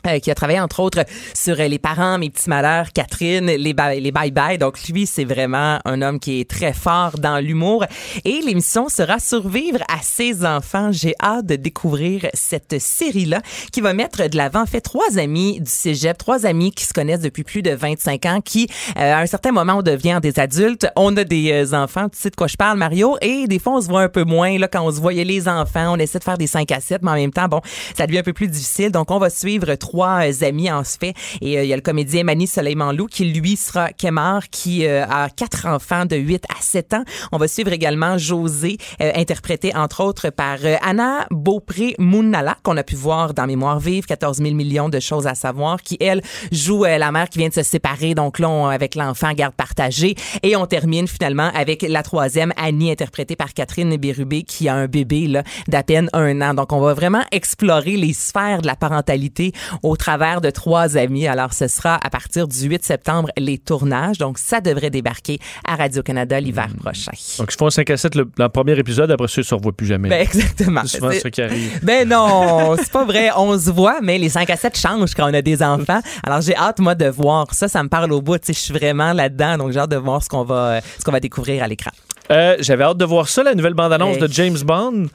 Euh, 0.07 0.19
qui 0.19 0.31
a 0.31 0.35
travaillé 0.35 0.59
entre 0.59 0.79
autres 0.79 1.03
sur 1.33 1.59
euh, 1.59 1.67
Les 1.67 1.79
parents, 1.79 2.17
Mes 2.17 2.29
petits 2.29 2.49
malheurs, 2.49 2.91
Catherine, 2.93 3.45
Les 3.45 3.73
les 3.77 4.11
bye, 4.11 4.31
bye. 4.31 4.57
Donc 4.57 4.77
lui, 4.89 5.05
c'est 5.05 5.25
vraiment 5.25 5.79
un 5.85 6.01
homme 6.01 6.19
qui 6.19 6.39
est 6.39 6.49
très 6.49 6.73
fort 6.73 7.19
dans 7.19 7.39
l'humour. 7.39 7.85
Et 8.25 8.41
l'émission 8.41 8.89
sera 8.89 9.19
Survivre 9.19 9.79
à 9.89 10.01
ses 10.01 10.45
enfants. 10.45 10.91
J'ai 10.91 11.13
hâte 11.21 11.45
de 11.45 11.55
découvrir 11.55 12.27
cette 12.33 12.79
série-là 12.79 13.41
qui 13.71 13.81
va 13.81 13.93
mettre 13.93 14.27
de 14.27 14.37
l'avant, 14.37 14.61
en 14.61 14.65
fait, 14.65 14.81
trois 14.81 15.17
amis 15.17 15.59
du 15.59 15.69
cégep, 15.69 16.17
trois 16.17 16.45
amis 16.45 16.71
qui 16.71 16.85
se 16.85 16.93
connaissent 16.93 17.21
depuis 17.21 17.43
plus 17.43 17.61
de 17.61 17.71
25 17.71 18.25
ans, 18.25 18.41
qui, 18.41 18.67
euh, 18.97 19.13
à 19.13 19.19
un 19.19 19.25
certain 19.25 19.51
moment, 19.51 19.75
on 19.77 19.81
devient 19.81 20.19
des 20.21 20.39
adultes, 20.39 20.87
on 20.95 21.15
a 21.17 21.23
des 21.23 21.73
enfants, 21.73 22.09
tu 22.09 22.17
sais 22.17 22.29
de 22.29 22.35
quoi 22.35 22.47
je 22.47 22.55
parle, 22.55 22.77
Mario, 22.77 23.17
et 23.21 23.47
des 23.47 23.59
fois, 23.59 23.73
on 23.73 23.81
se 23.81 23.87
voit 23.87 24.01
un 24.01 24.09
peu 24.09 24.23
moins, 24.23 24.57
là, 24.57 24.67
quand 24.67 24.81
on 24.81 24.91
se 24.91 24.99
voyait 24.99 25.23
les 25.23 25.47
enfants, 25.47 25.93
on 25.93 25.97
essaie 25.97 26.19
de 26.19 26.23
faire 26.23 26.37
des 26.37 26.47
5 26.47 26.71
à 26.71 26.79
7, 26.79 27.01
mais 27.03 27.11
en 27.11 27.15
même 27.15 27.31
temps, 27.31 27.47
bon, 27.47 27.61
ça 27.95 28.07
devient 28.07 28.19
un 28.19 28.23
peu 28.23 28.33
plus 28.33 28.47
difficile. 28.47 28.91
Donc, 28.91 29.11
on 29.11 29.19
va 29.19 29.29
suivre 29.29 29.75
trois 29.75 29.96
euh, 30.05 30.31
amis 30.41 30.71
en 30.71 30.83
ce 30.83 30.97
fait. 30.97 31.13
Et 31.41 31.57
euh, 31.57 31.63
il 31.63 31.69
y 31.69 31.73
a 31.73 31.75
le 31.75 31.81
comédien 31.81 32.23
Mani 32.23 32.47
Soleiman-Lou 32.47 33.07
qui, 33.07 33.25
lui, 33.25 33.55
sera 33.55 33.91
Kemar, 33.93 34.49
qui 34.49 34.85
euh, 34.85 35.05
a 35.05 35.29
quatre 35.29 35.65
enfants 35.65 36.05
de 36.05 36.15
8 36.15 36.43
à 36.49 36.61
7 36.61 36.93
ans. 36.93 37.03
On 37.31 37.37
va 37.37 37.47
suivre 37.47 37.71
également 37.71 38.17
José, 38.17 38.77
euh, 39.01 39.11
interprété 39.15 39.75
entre 39.75 40.03
autres 40.03 40.29
par 40.29 40.57
Anna 40.81 41.25
Beaupré-Mounala, 41.31 42.57
qu'on 42.63 42.77
a 42.77 42.83
pu 42.83 42.95
voir 42.95 43.33
dans 43.33 43.45
Mémoire 43.47 43.79
vive, 43.79 44.05
14 44.05 44.37
000 44.37 44.53
millions 44.55 44.89
de 44.89 44.99
choses 44.99 45.27
à 45.27 45.35
savoir, 45.35 45.81
qui, 45.81 45.97
elle, 45.99 46.21
joue 46.51 46.83
la 46.83 47.11
mère 47.11 47.29
qui 47.29 47.39
vient 47.39 47.49
de 47.49 47.53
se 47.53 47.63
séparer, 47.63 48.13
donc 48.15 48.39
là, 48.39 48.49
on- 48.49 48.67
avec 48.67 48.95
l'enfant, 48.95 49.31
garde 49.33 49.53
partagée. 49.55 50.15
Et 50.43 50.55
on 50.55 50.65
termine 50.65 51.07
finalement 51.07 51.49
avec 51.53 51.81
la 51.87 52.03
troisième, 52.03 52.53
Annie, 52.57 52.91
interprétée 52.91 53.35
par 53.35 53.53
Catherine 53.53 53.95
Bérubé, 53.97 54.43
qui 54.43 54.67
a 54.67 54.75
un 54.75 54.87
bébé 54.87 55.41
d'à 55.67 55.83
peine 55.83 56.09
un 56.13 56.41
an. 56.41 56.53
Donc, 56.53 56.71
on 56.71 56.79
va 56.79 56.93
vraiment 56.93 57.23
explorer 57.31 57.97
les 57.97 58.13
sphères 58.13 58.61
de 58.61 58.67
la 58.67 58.75
parentalité 58.75 59.51
au 59.87 59.95
travers 59.95 60.41
de 60.41 60.49
trois 60.49 60.97
amis. 60.97 61.27
Alors, 61.27 61.53
ce 61.53 61.67
sera 61.67 61.95
à 61.95 62.09
partir 62.09 62.47
du 62.47 62.59
8 62.67 62.83
septembre 62.83 63.29
les 63.37 63.57
tournages. 63.57 64.17
Donc, 64.17 64.37
ça 64.37 64.61
devrait 64.61 64.89
débarquer 64.89 65.39
à 65.67 65.75
Radio-Canada 65.75 66.39
l'hiver 66.39 66.67
prochain. 66.81 67.11
Donc, 67.39 67.51
ils 67.53 67.57
font 67.57 67.67
un 67.67 67.71
5 67.71 67.89
à 67.89 67.97
7 67.97 68.15
le, 68.15 68.25
dans 68.37 68.45
le 68.45 68.49
premier 68.49 68.77
épisode, 68.77 69.09
après 69.11 69.27
ça, 69.27 69.41
ils 69.41 69.45
se 69.45 69.55
revoient 69.55 69.71
plus 69.71 69.87
jamais. 69.87 70.09
Ben, 70.09 70.21
exactement. 70.21 70.81
C'est 70.85 70.97
souvent 70.97 71.11
ça 71.11 71.29
qui 71.31 71.41
arrive. 71.41 71.79
Ben 71.83 72.07
non, 72.07 72.75
c'est 72.77 72.91
pas 72.91 73.05
vrai. 73.05 73.29
On 73.35 73.57
se 73.57 73.69
voit, 73.71 73.99
mais 74.01 74.17
les 74.17 74.29
5 74.29 74.49
à 74.49 74.57
7 74.57 74.77
changent 74.77 75.13
quand 75.15 75.29
on 75.29 75.33
a 75.33 75.41
des 75.41 75.63
enfants. 75.63 75.99
Alors, 76.23 76.41
j'ai 76.41 76.55
hâte, 76.55 76.79
moi, 76.79 76.95
de 76.95 77.07
voir 77.07 77.53
ça. 77.53 77.67
Ça 77.67 77.81
me 77.83 77.89
parle 77.89 78.11
au 78.11 78.21
bout. 78.21 78.37
Tu 78.37 78.47
sais, 78.47 78.53
je 78.53 78.59
suis 78.59 78.73
vraiment 78.73 79.13
là-dedans. 79.13 79.57
Donc, 79.57 79.71
j'ai 79.71 79.79
hâte 79.79 79.91
de 79.91 79.97
voir 79.97 80.21
ce 80.23 80.29
qu'on 80.29 80.43
va, 80.43 80.81
ce 80.99 81.03
qu'on 81.03 81.11
va 81.11 81.19
découvrir 81.19 81.63
à 81.63 81.67
l'écran. 81.67 81.91
Euh, 82.29 82.57
J'avais 82.59 82.83
hâte 82.83 82.97
de 82.97 83.05
voir 83.05 83.29
ça, 83.29 83.41
la 83.43 83.55
nouvelle 83.55 83.73
bande-annonce 83.73 84.15
Hey. 84.17 84.21
de 84.21 84.27
James 84.27 84.57
Bond. 84.65 85.05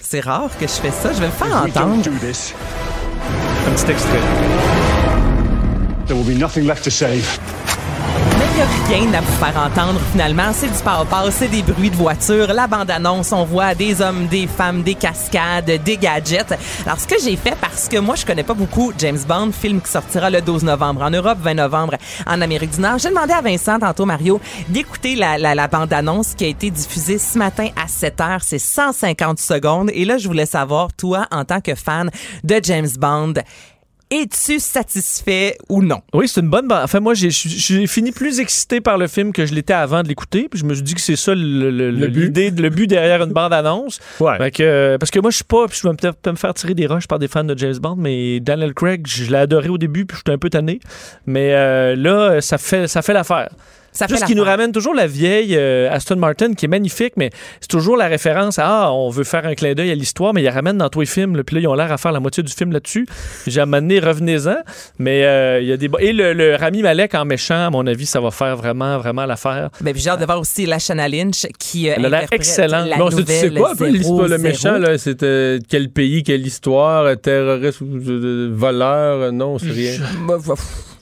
C'est 0.00 0.20
rare 0.20 0.50
que 0.58 0.66
je 0.66 0.72
fais 0.72 0.90
ça. 0.90 1.12
Je 1.12 1.18
vais 1.18 1.26
le 1.26 1.32
faire 1.32 1.56
entendre. 1.56 2.02
Un 3.66 3.72
petit 3.72 3.90
extrait. 3.92 4.20
There 6.06 6.16
will 6.16 6.24
be 6.24 6.36
nothing 6.38 6.66
left 6.66 6.84
to 6.84 6.90
save. 6.90 7.38
Il 8.54 8.58
n'y 8.58 8.62
a 8.62 8.98
rien 9.08 9.14
à 9.14 9.20
vous 9.20 9.32
faire 9.32 9.60
entendre 9.60 10.00
finalement. 10.12 10.52
C'est 10.52 10.68
du 10.68 10.78
power 10.84 11.30
c'est 11.32 11.48
des 11.48 11.62
bruits 11.62 11.90
de 11.90 11.96
voiture. 11.96 12.52
La 12.52 12.68
bande-annonce, 12.68 13.32
on 13.32 13.42
voit 13.42 13.74
des 13.74 14.00
hommes, 14.00 14.28
des 14.28 14.46
femmes, 14.46 14.84
des 14.84 14.94
cascades, 14.94 15.82
des 15.82 15.96
gadgets. 15.96 16.54
Alors, 16.86 17.00
ce 17.00 17.08
que 17.08 17.16
j'ai 17.20 17.34
fait, 17.34 17.56
parce 17.60 17.88
que 17.88 17.98
moi, 17.98 18.14
je 18.14 18.24
connais 18.24 18.44
pas 18.44 18.54
beaucoup 18.54 18.92
James 18.98 19.18
Bond, 19.26 19.50
film 19.50 19.80
qui 19.80 19.90
sortira 19.90 20.30
le 20.30 20.40
12 20.40 20.62
novembre 20.62 21.02
en 21.02 21.10
Europe, 21.10 21.38
20 21.42 21.54
novembre 21.54 21.94
en 22.28 22.40
Amérique 22.40 22.70
du 22.70 22.80
Nord, 22.80 22.98
j'ai 22.98 23.08
demandé 23.08 23.32
à 23.32 23.40
Vincent, 23.40 23.80
tantôt 23.80 24.06
Mario, 24.06 24.40
d'écouter 24.68 25.16
la, 25.16 25.36
la, 25.36 25.56
la 25.56 25.66
bande-annonce 25.66 26.34
qui 26.36 26.44
a 26.44 26.48
été 26.48 26.70
diffusée 26.70 27.18
ce 27.18 27.36
matin 27.36 27.70
à 27.74 27.88
7 27.88 28.20
heures. 28.20 28.42
C'est 28.42 28.60
150 28.60 29.40
secondes. 29.40 29.90
Et 29.92 30.04
là, 30.04 30.16
je 30.16 30.28
voulais 30.28 30.46
savoir, 30.46 30.92
toi, 30.92 31.26
en 31.32 31.44
tant 31.44 31.60
que 31.60 31.74
fan 31.74 32.08
de 32.44 32.60
James 32.62 32.90
Bond, 33.00 33.34
es-tu 34.22 34.60
satisfait 34.60 35.56
ou 35.68 35.82
non? 35.82 36.00
Oui, 36.12 36.28
c'est 36.28 36.40
une 36.40 36.48
bonne 36.48 36.68
bande. 36.68 36.80
Enfin, 36.84 37.00
moi, 37.00 37.14
j'ai- 37.14 37.30
fini 37.86 38.12
plus 38.12 38.40
excité 38.40 38.80
par 38.80 38.98
le 38.98 39.06
film 39.08 39.32
que 39.32 39.46
je 39.46 39.54
l'étais 39.54 39.72
avant 39.72 40.02
de 40.02 40.08
l'écouter. 40.08 40.48
Puis 40.50 40.60
je 40.60 40.64
me 40.64 40.74
suis 40.74 40.82
dit 40.82 40.94
que 40.94 41.00
c'est 41.00 41.16
ça 41.16 41.34
le, 41.34 41.70
le- 41.70 41.90
le- 41.90 42.08
but. 42.08 42.24
l'idée, 42.24 42.50
le 42.50 42.68
but 42.70 42.86
derrière 42.86 43.22
une 43.22 43.32
bande-annonce. 43.32 43.98
Ouais. 44.20 44.36
Fait 44.38 44.50
que, 44.50 44.96
parce 44.98 45.10
que 45.10 45.18
moi, 45.20 45.30
je 45.30 45.36
suis 45.36 45.44
pas. 45.44 45.66
Puis 45.68 45.80
je 45.82 45.88
vais 45.88 45.94
peut-être 45.94 46.16
peut 46.16 46.30
me 46.30 46.36
faire 46.36 46.54
tirer 46.54 46.74
des 46.74 46.86
roches 46.86 47.06
par 47.08 47.18
des 47.18 47.28
fans 47.28 47.44
de 47.44 47.56
James 47.58 47.76
Bond, 47.78 47.96
mais 47.96 48.40
Daniel 48.40 48.74
Craig, 48.74 49.06
je 49.06 49.30
l'ai 49.30 49.38
adoré 49.38 49.68
au 49.68 49.78
début, 49.78 50.04
puis 50.06 50.16
j'étais 50.18 50.32
un 50.32 50.38
peu 50.38 50.50
tanné. 50.50 50.80
Mais 51.26 51.54
euh, 51.54 51.96
là, 51.96 52.40
ça 52.40 52.58
fait, 52.58 52.86
ça 52.88 53.02
fait 53.02 53.12
l'affaire. 53.12 53.48
Ça 53.94 54.06
fait 54.08 54.14
Juste 54.14 54.26
qu'il 54.26 54.36
nous 54.36 54.44
ramène 54.44 54.72
toujours 54.72 54.92
la 54.94 55.06
vieille 55.06 55.54
euh, 55.56 55.88
Aston 55.90 56.16
Martin 56.16 56.52
qui 56.54 56.64
est 56.66 56.68
magnifique, 56.68 57.14
mais 57.16 57.30
c'est 57.60 57.68
toujours 57.68 57.96
la 57.96 58.08
référence 58.08 58.58
à 58.58 58.64
ah, 58.66 58.92
on 58.92 59.08
veut 59.08 59.24
faire 59.24 59.46
un 59.46 59.54
clin 59.54 59.72
d'œil 59.74 59.90
à 59.90 59.94
l'histoire, 59.94 60.34
mais 60.34 60.40
il 60.42 60.44
la 60.44 60.50
ramène 60.50 60.78
dans 60.78 60.88
tous 60.88 61.00
les 61.00 61.06
films. 61.06 61.42
Puis 61.44 61.56
là, 61.56 61.62
ils 61.62 61.68
ont 61.68 61.74
l'air 61.74 61.92
à 61.92 61.96
faire 61.96 62.12
la 62.12 62.20
moitié 62.20 62.42
du 62.42 62.52
film 62.52 62.72
là-dessus. 62.72 63.06
J'ai 63.46 63.60
amené 63.60 64.00
revenez-en. 64.00 64.56
Mais 64.98 65.24
euh, 65.24 65.60
il 65.60 65.68
y 65.68 65.72
a 65.72 65.76
des. 65.76 65.88
Et 66.00 66.12
le, 66.12 66.32
le 66.32 66.56
Rami 66.56 66.82
Malek 66.82 67.14
en 67.14 67.24
méchant, 67.24 67.66
à 67.66 67.70
mon 67.70 67.86
avis, 67.86 68.06
ça 68.06 68.20
va 68.20 68.30
faire 68.30 68.56
vraiment, 68.56 68.98
vraiment 68.98 69.26
l'affaire. 69.26 69.70
Ben, 69.80 69.92
puis 69.92 70.02
j'ai 70.02 70.10
hâte 70.10 70.20
de 70.20 70.24
voir 70.26 70.40
aussi 70.40 70.66
Lashana 70.66 71.08
Lynch 71.08 71.46
qui 71.58 71.88
euh, 71.88 71.94
Elle 71.96 72.06
a 72.06 72.08
l'air 72.08 72.28
excellente. 72.32 72.88
la 72.88 72.96
c'est- 73.10 73.24
tu 73.24 73.32
sais 73.32 73.50
quoi 73.50 73.72
un 73.72 73.76
peu 73.76 73.88
l'histoire, 73.88 74.28
le 74.28 74.36
0-0. 74.36 74.42
méchant, 74.42 74.78
là? 74.78 74.98
C'était 74.98 75.58
quel 75.68 75.88
pays, 75.90 76.22
quelle 76.22 76.46
histoire, 76.46 77.04
euh, 77.04 77.14
terroriste, 77.14 77.82
euh, 77.82 78.50
voleur, 78.52 79.20
euh, 79.20 79.30
non, 79.30 79.58
c'est 79.58 79.70
rien. 79.70 79.92
Pff, 80.26 80.50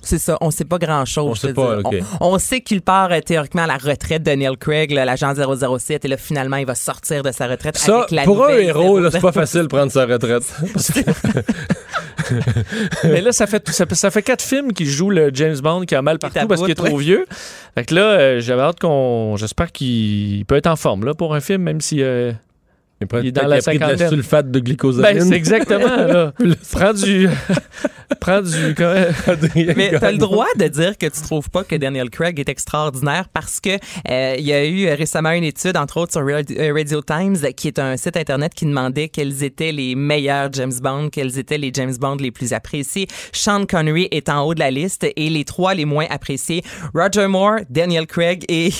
C'est 0.04 0.18
ça, 0.18 0.36
on 0.40 0.50
sait 0.50 0.64
pas 0.64 0.78
grand-chose. 0.78 1.30
On 1.30 1.34
sait 1.34 1.48
veux 1.48 1.54
pas, 1.54 1.76
dire. 1.76 1.86
ok. 1.86 1.94
On, 2.20 2.34
on 2.34 2.38
sait 2.38 2.60
qu'il 2.60 2.82
part 2.82 3.12
euh, 3.12 3.20
théoriquement 3.20 3.62
à 3.62 3.66
la 3.66 3.76
retraite 3.76 4.22
de 4.22 4.32
Neil 4.32 4.56
Craig, 4.58 4.90
l'agent 4.90 5.32
007, 5.34 6.04
et 6.04 6.08
là, 6.08 6.16
finalement, 6.16 6.56
il 6.56 6.66
va 6.66 6.74
sortir 6.74 7.22
de 7.22 7.30
sa 7.30 7.46
retraite 7.46 7.76
Ça, 7.78 7.98
avec 7.98 8.10
la 8.10 8.24
pour 8.24 8.44
un 8.44 8.56
héros, 8.56 8.98
là, 9.00 9.10
c'est 9.12 9.20
pas 9.20 9.32
007. 9.32 9.34
facile 9.40 9.62
de 9.62 9.66
prendre 9.68 9.92
sa 9.92 10.04
retraite. 10.06 10.42
Parce 10.72 10.90
que- 10.92 11.00
Mais 13.04 13.20
là, 13.20 13.32
ça 13.32 13.46
fait, 13.46 13.68
ça, 13.70 13.84
ça 13.92 14.10
fait 14.10 14.22
quatre 14.22 14.42
films 14.42 14.72
qui 14.72 14.86
jouent 14.86 15.10
le 15.10 15.30
James 15.34 15.58
Bond 15.60 15.82
qui 15.82 15.94
a 15.94 16.02
mal 16.02 16.18
partout 16.18 16.46
parce 16.46 16.60
qu'il 16.62 16.70
est 16.70 16.74
trop 16.74 16.88
ouais. 16.96 17.02
vieux. 17.02 17.26
Fait 17.74 17.84
que 17.84 17.94
là, 17.94 18.02
euh, 18.02 18.40
j'avais 18.40 18.62
hâte 18.62 18.80
qu'on. 18.80 19.36
J'espère 19.36 19.72
qu'il 19.72 20.44
peut 20.46 20.56
être 20.56 20.66
en 20.66 20.76
forme 20.76 21.04
là, 21.04 21.14
pour 21.14 21.34
un 21.34 21.40
film, 21.40 21.62
même 21.62 21.80
si. 21.80 22.02
euh, 22.02 22.32
Il 23.02 23.06
prend- 23.06 23.18
Il 23.20 23.26
est 23.28 23.32
dans 23.32 23.46
la 23.46 23.58
pris 23.58 23.74
de 23.76 23.80
la 23.80 23.86
cinquantaine. 23.88 24.08
sulfate 24.10 24.50
de 24.50 24.58
glycosamine. 24.60 25.12
Ben, 25.18 25.24
c'est 25.28 25.34
exactement, 25.34 25.86
là. 25.96 26.32
prends 26.72 26.92
du. 26.94 27.28
prends 28.20 28.40
du. 28.42 28.74
Mais 29.76 29.92
t'as 29.98 30.12
le 30.12 30.18
droit 30.18 30.46
de 30.58 30.68
dire 30.68 30.96
que 30.98 31.06
tu 31.06 31.20
trouves 31.22 31.50
pas 31.50 31.64
que 31.64 31.76
Daniel 31.76 32.10
Craig 32.10 32.38
est 32.38 32.48
extraordinaire 32.48 33.26
parce 33.32 33.60
que 33.60 33.70
euh, 34.10 34.34
il 34.38 34.44
y 34.44 34.52
a 34.52 34.64
eu 34.64 34.88
récemment 34.92 35.30
une 35.32 35.44
étude, 35.44 35.76
entre 35.76 35.98
autres 35.98 36.12
sur 36.12 36.26
Radio, 36.26 36.56
euh, 36.58 36.72
Radio 36.74 37.00
Times, 37.02 37.36
qui 37.56 37.68
est 37.68 37.78
un 37.78 37.96
site 37.96 38.16
internet 38.16 38.52
qui 38.54 38.66
demandait 38.66 39.08
quels 39.08 39.42
étaient 39.44 39.72
les 39.72 39.94
meilleurs 39.94 40.52
James 40.52 40.72
Bond, 40.82 41.08
quels 41.10 41.38
étaient 41.38 41.58
les 41.58 41.70
James 41.74 41.94
Bond 41.98 42.16
les 42.20 42.30
plus 42.30 42.52
appréciés. 42.52 43.06
Sean 43.32 43.64
Connery 43.66 44.08
est 44.10 44.28
en 44.28 44.42
haut 44.42 44.54
de 44.54 44.60
la 44.60 44.70
liste 44.70 45.06
et 45.16 45.28
les 45.30 45.44
trois 45.44 45.74
les 45.74 45.84
moins 45.84 46.06
appréciés 46.10 46.62
Roger 46.94 47.26
Moore, 47.28 47.60
Daniel 47.70 48.06
Craig 48.06 48.44
et 48.48 48.70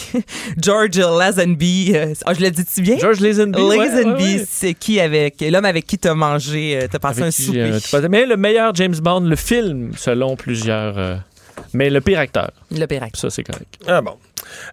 George 0.61 0.98
Lazenby. 0.98 1.92
Euh, 1.94 2.14
oh, 2.26 2.32
je 2.38 2.40
le 2.44 2.50
dis-tu 2.50 2.82
bien? 2.82 2.98
George 2.98 3.20
Lazenby. 3.20 3.61
ouais, 3.61 3.76
Lazenby, 3.78 4.04
ouais, 4.04 4.11
ouais. 4.12 4.12
C'est 4.46 4.75
qui 4.75 5.01
avec 5.01 5.40
l'homme 5.40 5.64
avec 5.64 5.87
qui 5.87 5.98
t'as 5.98 6.14
mangé, 6.14 6.79
euh, 6.83 6.87
t'as 6.90 6.98
passé 6.98 7.22
Avec 7.22 7.35
un 7.35 7.37
qui, 7.37 7.42
souper. 7.42 7.94
euh, 7.94 8.09
mais 8.11 8.27
le 8.27 8.37
meilleur 8.37 8.75
James 8.75 8.94
Bond, 9.01 9.20
le 9.20 9.37
film, 9.37 9.92
selon 9.96 10.37
plusieurs. 10.37 10.98
euh, 10.98 11.16
mais 11.75 11.90
le 11.90 12.01
pire 12.01 12.18
acteur. 12.18 12.51
Le 12.70 12.87
pire 12.87 13.03
acteur. 13.03 13.20
Ça, 13.20 13.31
c'est 13.31 13.44
correct. 13.44 13.79
Ah 13.87 14.01
bon. 14.01 14.16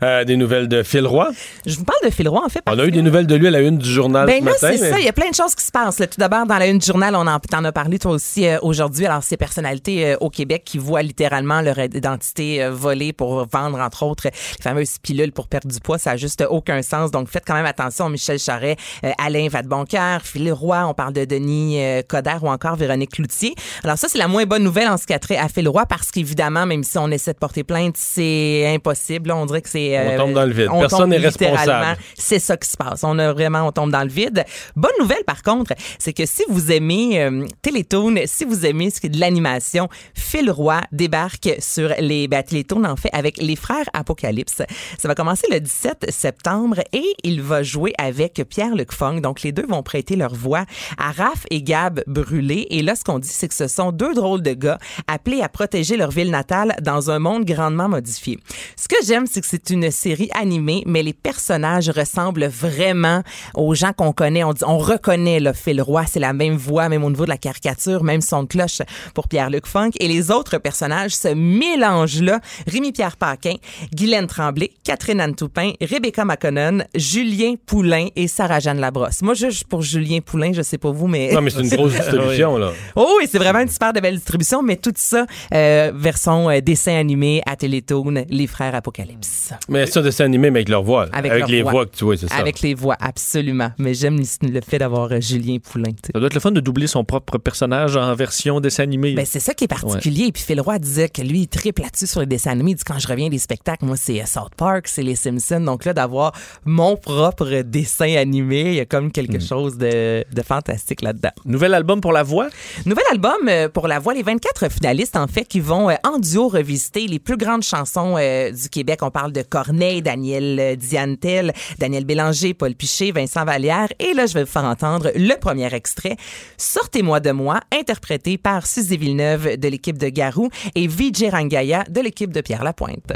Euh, 0.03 0.23
des 0.23 0.37
nouvelles 0.37 0.67
de 0.67 0.83
Phil 0.83 1.05
Roy? 1.05 1.29
Je 1.65 1.75
vous 1.75 1.83
parle 1.83 1.99
de 2.03 2.09
Phil 2.09 2.27
Roy, 2.29 2.41
en 2.45 2.49
fait. 2.49 2.61
On 2.67 2.77
a 2.79 2.85
eu 2.85 2.91
des 2.91 3.01
nouvelles 3.01 3.27
de 3.27 3.35
lui 3.35 3.47
à 3.47 3.51
la 3.51 3.61
une 3.61 3.77
du 3.77 3.89
journal 3.91 4.25
Ben 4.27 4.39
ce 4.41 4.45
là, 4.45 4.51
matin. 4.51 4.67
c'est 4.77 4.81
mais- 4.81 4.89
ça. 4.91 4.99
Il 4.99 5.05
y 5.05 5.09
a 5.09 5.13
plein 5.13 5.29
de 5.29 5.35
choses 5.35 5.55
qui 5.55 5.63
se 5.65 5.71
passent. 5.71 5.99
là. 5.99 6.07
Tout 6.07 6.19
d'abord, 6.19 6.45
dans 6.45 6.57
la 6.57 6.67
une 6.67 6.77
du 6.79 6.85
journal, 6.85 7.15
on 7.15 7.27
en 7.27 7.39
t'en 7.39 7.63
as 7.63 7.71
parlé 7.71 7.99
toi 7.99 8.11
aussi 8.11 8.47
euh, 8.47 8.57
aujourd'hui. 8.61 9.05
Alors, 9.05 9.23
ces 9.23 9.37
personnalités 9.37 10.05
euh, 10.13 10.17
au 10.19 10.29
Québec 10.29 10.63
qui 10.65 10.77
voient 10.77 11.01
littéralement 11.01 11.61
leur 11.61 11.77
identité 11.79 12.67
volée 12.69 13.13
pour 13.13 13.45
vendre, 13.51 13.79
entre 13.79 14.03
autres, 14.03 14.25
les 14.25 14.31
fameuses 14.63 14.97
pilules 15.01 15.31
pour 15.31 15.47
perdre 15.47 15.67
du 15.67 15.79
poids, 15.79 15.97
ça 15.97 16.11
n'a 16.11 16.17
juste 16.17 16.43
aucun 16.49 16.81
sens. 16.81 17.11
Donc, 17.11 17.27
faites 17.29 17.43
quand 17.45 17.53
même 17.55 17.65
attention. 17.65 18.09
Michel 18.09 18.39
Charret, 18.39 18.75
Alain 19.17 19.47
Vadeboncoeur, 19.49 20.21
Phil 20.23 20.51
Roy, 20.51 20.85
on 20.87 20.93
parle 20.93 21.13
de 21.13 21.25
Denis 21.25 21.79
Coderre 22.07 22.43
ou 22.43 22.49
encore 22.49 22.75
Véronique 22.75 23.11
Cloutier. 23.11 23.55
Alors, 23.83 23.97
ça, 23.97 24.07
c'est 24.09 24.17
la 24.17 24.27
moins 24.27 24.45
bonne 24.45 24.63
nouvelle 24.63 24.87
en 24.89 24.97
ce 24.97 25.05
qui 25.05 25.13
a 25.13 25.19
trait 25.19 25.37
à 25.37 25.47
Phil 25.47 25.67
Roy 25.67 25.85
parce 25.85 26.11
qu'évidemment, 26.11 26.65
même 26.65 26.83
si 26.83 26.97
on 26.97 27.09
essaie 27.11 27.33
de 27.33 27.37
porter 27.37 27.63
plainte, 27.63 27.95
c'est 27.97 28.67
impossible. 28.73 29.29
là. 29.29 29.37
On 29.37 29.45
dirait 29.45 29.61
que 29.61 29.68
c'est... 29.69 29.97
On 29.97 30.11
euh, 30.11 30.17
tombe 30.17 30.33
dans 30.33 30.45
le 30.45 30.51
vide. 30.51 30.67
on 30.71 30.79
Personne 30.79 31.09
n'est 31.09 31.17
responsable. 31.17 31.97
c'est 32.17 32.39
ça 32.39 32.57
qui 32.57 32.69
se 32.69 32.77
passe. 32.77 33.03
On 33.03 33.17
a 33.19 33.33
vraiment, 33.33 33.67
on 33.67 33.71
tombe 33.71 33.91
dans 33.91 34.03
le 34.03 34.09
vide. 34.09 34.43
Bonne 34.75 34.91
nouvelle, 34.99 35.23
par 35.25 35.43
contre, 35.43 35.73
c'est 35.97 36.13
que 36.13 36.25
si 36.25 36.43
vous 36.49 36.71
aimez 36.71 37.21
euh, 37.21 37.45
Télétoon, 37.61 38.15
si 38.25 38.45
vous 38.45 38.65
aimez 38.65 38.89
ce 38.89 38.99
qui 38.99 39.07
est 39.07 39.11
de 39.11 39.19
l'animation, 39.19 39.89
Phil 40.13 40.51
Roy 40.51 40.81
débarque 40.91 41.49
sur 41.59 41.93
les 41.99 42.27
ben, 42.27 42.43
Télétoon, 42.43 42.83
en 42.83 42.95
fait, 42.95 43.09
avec 43.13 43.37
les 43.37 43.55
frères 43.55 43.85
Apocalypse. 43.93 44.61
Ça 44.97 45.07
va 45.07 45.15
commencer 45.15 45.47
le 45.51 45.59
17 45.59 46.07
septembre 46.09 46.79
et 46.93 47.05
il 47.23 47.41
va 47.41 47.63
jouer 47.63 47.93
avec 47.97 48.41
Pierre-Luc 48.49 48.91
Fong. 48.91 49.21
Donc, 49.21 49.41
les 49.43 49.51
deux 49.51 49.65
vont 49.67 49.83
prêter 49.83 50.15
leur 50.15 50.33
voix 50.33 50.65
à 50.97 51.11
Raph 51.11 51.45
et 51.51 51.61
Gab 51.61 52.01
Brûlé. 52.07 52.67
Et 52.69 52.81
là, 52.81 52.95
ce 52.95 53.03
qu'on 53.03 53.19
dit, 53.19 53.29
c'est 53.29 53.47
que 53.47 53.53
ce 53.53 53.67
sont 53.67 53.91
deux 53.91 54.13
drôles 54.13 54.41
de 54.41 54.53
gars 54.53 54.79
appelés 55.07 55.41
à 55.41 55.49
protéger 55.49 55.97
leur 55.97 56.11
ville 56.11 56.31
natale 56.31 56.75
dans 56.81 57.11
un 57.11 57.19
monde 57.19 57.45
grandement 57.45 57.89
modifié. 57.89 58.39
Ce 58.75 58.87
que 58.87 58.95
j'aime, 59.05 59.25
c'est 59.27 59.41
que 59.41 59.47
c'est 59.47 59.58
c'est 59.65 59.73
une 59.73 59.91
série 59.91 60.29
animée, 60.39 60.83
mais 60.85 61.03
les 61.03 61.13
personnages 61.13 61.89
ressemblent 61.89 62.45
vraiment 62.45 63.23
aux 63.55 63.73
gens 63.75 63.91
qu'on 63.93 64.11
connaît. 64.13 64.43
On, 64.43 64.53
dit- 64.53 64.63
on 64.65 64.77
reconnaît 64.77 65.39
le 65.39 65.53
Phil 65.53 65.81
Roy, 65.81 66.05
c'est 66.07 66.19
la 66.19 66.33
même 66.33 66.55
voix, 66.55 66.87
même 66.89 67.03
au 67.03 67.09
niveau 67.09 67.25
de 67.25 67.29
la 67.29 67.37
caricature, 67.37 68.03
même 68.03 68.21
son 68.21 68.43
de 68.43 68.47
cloche 68.47 68.81
pour 69.13 69.27
Pierre-Luc 69.27 69.65
Funk. 69.65 69.91
Et 69.99 70.07
les 70.07 70.31
autres 70.31 70.57
personnages 70.59 71.11
se 71.15 71.29
mélangent 71.29 72.21
là. 72.21 72.39
Rémi-Pierre 72.67 73.17
Paquin, 73.17 73.55
Guylaine 73.93 74.27
Tremblay, 74.27 74.71
Catherine 74.83 75.19
Anne 75.19 75.35
Toupin, 75.35 75.71
Rebecca 75.81 76.23
McConnell, 76.25 76.87
Julien 76.95 77.55
Poulain 77.65 78.07
et 78.15 78.27
Sarah-Jeanne 78.27 78.79
Labrosse. 78.79 79.21
Moi, 79.21 79.33
juste 79.33 79.65
pour 79.67 79.81
Julien 79.81 80.19
Poulain, 80.21 80.51
je 80.53 80.61
sais 80.61 80.77
pas 80.77 80.91
vous, 80.91 81.07
mais... 81.07 81.31
Non, 81.33 81.41
mais 81.41 81.49
c'est 81.49 81.61
une 81.61 81.69
grosse 81.69 81.93
distribution, 81.93 82.57
là. 82.57 82.71
Oh 82.95 83.15
oui, 83.19 83.27
c'est 83.29 83.37
vraiment 83.39 83.59
une 83.59 83.69
super 83.69 83.93
de 83.93 83.99
belle 83.99 84.15
distribution, 84.15 84.61
mais 84.61 84.75
tout 84.77 84.93
ça, 84.95 85.25
euh, 85.53 85.91
version 85.95 86.49
euh, 86.49 86.59
dessin 86.61 86.95
animé 86.97 87.41
à 87.45 87.55
Télétoon, 87.55 88.25
Les 88.29 88.47
Frères 88.47 88.75
Apocalypse. 88.75 89.38
Mais 89.67 89.85
c'est 89.85 89.99
un 89.99 90.01
dessin 90.03 90.25
animé, 90.25 90.49
mais 90.51 90.59
avec 90.59 90.69
leur 90.69 90.83
voix. 90.83 91.07
Avec, 91.13 91.31
Avec, 91.31 91.39
leur 91.41 91.49
les 91.49 91.61
voix. 91.61 91.71
voix 91.71 91.85
que 91.85 91.95
tu 91.95 92.03
vois, 92.05 92.17
c'est 92.17 92.27
ça. 92.27 92.35
Avec 92.35 92.61
les 92.61 92.73
voix, 92.73 92.95
absolument. 92.99 93.71
Mais 93.77 93.93
j'aime 93.93 94.19
le 94.41 94.61
fait 94.61 94.77
d'avoir 94.79 95.11
euh, 95.11 95.19
Julien 95.21 95.57
Poulain. 95.59 95.91
Ça 96.13 96.19
doit 96.19 96.27
être 96.27 96.33
le 96.33 96.39
fun 96.39 96.51
de 96.51 96.59
doubler 96.59 96.87
son 96.87 97.03
propre 97.03 97.37
personnage 97.37 97.95
en 97.97 98.13
version 98.15 98.59
dessin 98.59 98.83
animé. 98.83 99.13
Ben, 99.13 99.25
c'est 99.25 99.39
ça 99.39 99.53
qui 99.53 99.65
est 99.65 99.67
particulier. 99.67 100.25
Et 100.27 100.31
puis 100.31 100.43
Phil 100.43 100.59
Roy 100.61 100.79
disait 100.79 101.09
que 101.09 101.21
lui, 101.21 101.41
il 101.41 101.47
triple 101.47 101.81
là-dessus 101.81 102.07
sur 102.07 102.19
les 102.19 102.25
dessins 102.25 102.51
animés. 102.51 102.71
Il 102.71 102.75
dit 102.75 102.83
quand 102.83 102.99
je 102.99 103.07
reviens 103.07 103.29
des 103.29 103.37
spectacles, 103.39 103.85
moi, 103.85 103.95
c'est 103.97 104.21
euh, 104.21 104.25
South 104.25 104.53
Park, 104.55 104.87
c'est 104.87 105.03
les 105.03 105.15
Simpsons. 105.15 105.61
Donc 105.61 105.85
là, 105.85 105.93
d'avoir 105.93 106.33
mon 106.65 106.95
propre 106.97 107.61
dessin 107.61 108.15
animé, 108.15 108.61
il 108.61 108.73
y 108.75 108.79
a 108.79 108.85
comme 108.85 109.11
quelque 109.11 109.29
Hmm. 109.37 109.41
chose 109.41 109.77
de, 109.77 110.25
de 110.33 110.41
fantastique 110.41 111.01
là-dedans. 111.01 111.29
Nouvel 111.45 111.73
album 111.73 112.01
pour 112.01 112.11
la 112.11 112.23
voix? 112.23 112.47
Nouvel 112.85 113.03
album 113.11 113.37
euh, 113.47 113.69
pour 113.69 113.87
la 113.87 113.99
voix. 113.99 114.13
Les 114.13 114.23
24 114.23 114.69
finalistes, 114.71 115.15
en 115.15 115.27
fait, 115.27 115.45
qui 115.45 115.59
vont 115.59 115.89
euh, 115.89 115.95
en 116.03 116.17
duo 116.19 116.47
revisiter 116.49 117.07
les 117.07 117.19
plus 117.19 117.37
grandes 117.37 117.63
chansons 117.63 118.15
euh, 118.17 118.51
du 118.51 118.67
Québec. 118.69 118.99
On 119.03 119.11
parle 119.11 119.28
de 119.31 119.41
Corneille, 119.41 120.01
Daniel 120.01 120.59
euh, 120.59 120.75
Diantel, 120.75 121.53
Daniel 121.77 122.05
Bélanger, 122.05 122.53
Paul 122.53 122.75
Piché, 122.75 123.11
Vincent 123.11 123.45
Vallière. 123.45 123.87
Et 123.99 124.13
là, 124.13 124.25
je 124.25 124.33
vais 124.33 124.43
vous 124.43 124.51
faire 124.51 124.65
entendre 124.65 125.11
le 125.15 125.39
premier 125.39 125.73
extrait, 125.73 126.17
Sortez-moi 126.57 127.19
de 127.19 127.31
moi, 127.31 127.59
interprété 127.71 128.37
par 128.37 128.65
Suzy 128.65 128.97
Villeneuve 128.97 129.57
de 129.57 129.67
l'équipe 129.67 129.97
de 129.97 130.09
Garou 130.09 130.49
et 130.75 130.87
Vijay 130.87 131.29
Rangaya 131.29 131.83
de 131.89 132.01
l'équipe 132.01 132.33
de 132.33 132.41
Pierre 132.41 132.63
Lapointe. 132.63 133.13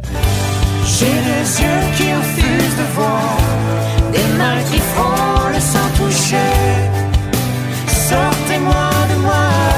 Sortez-moi 7.88 8.90
de 9.10 9.22
moi. 9.22 9.74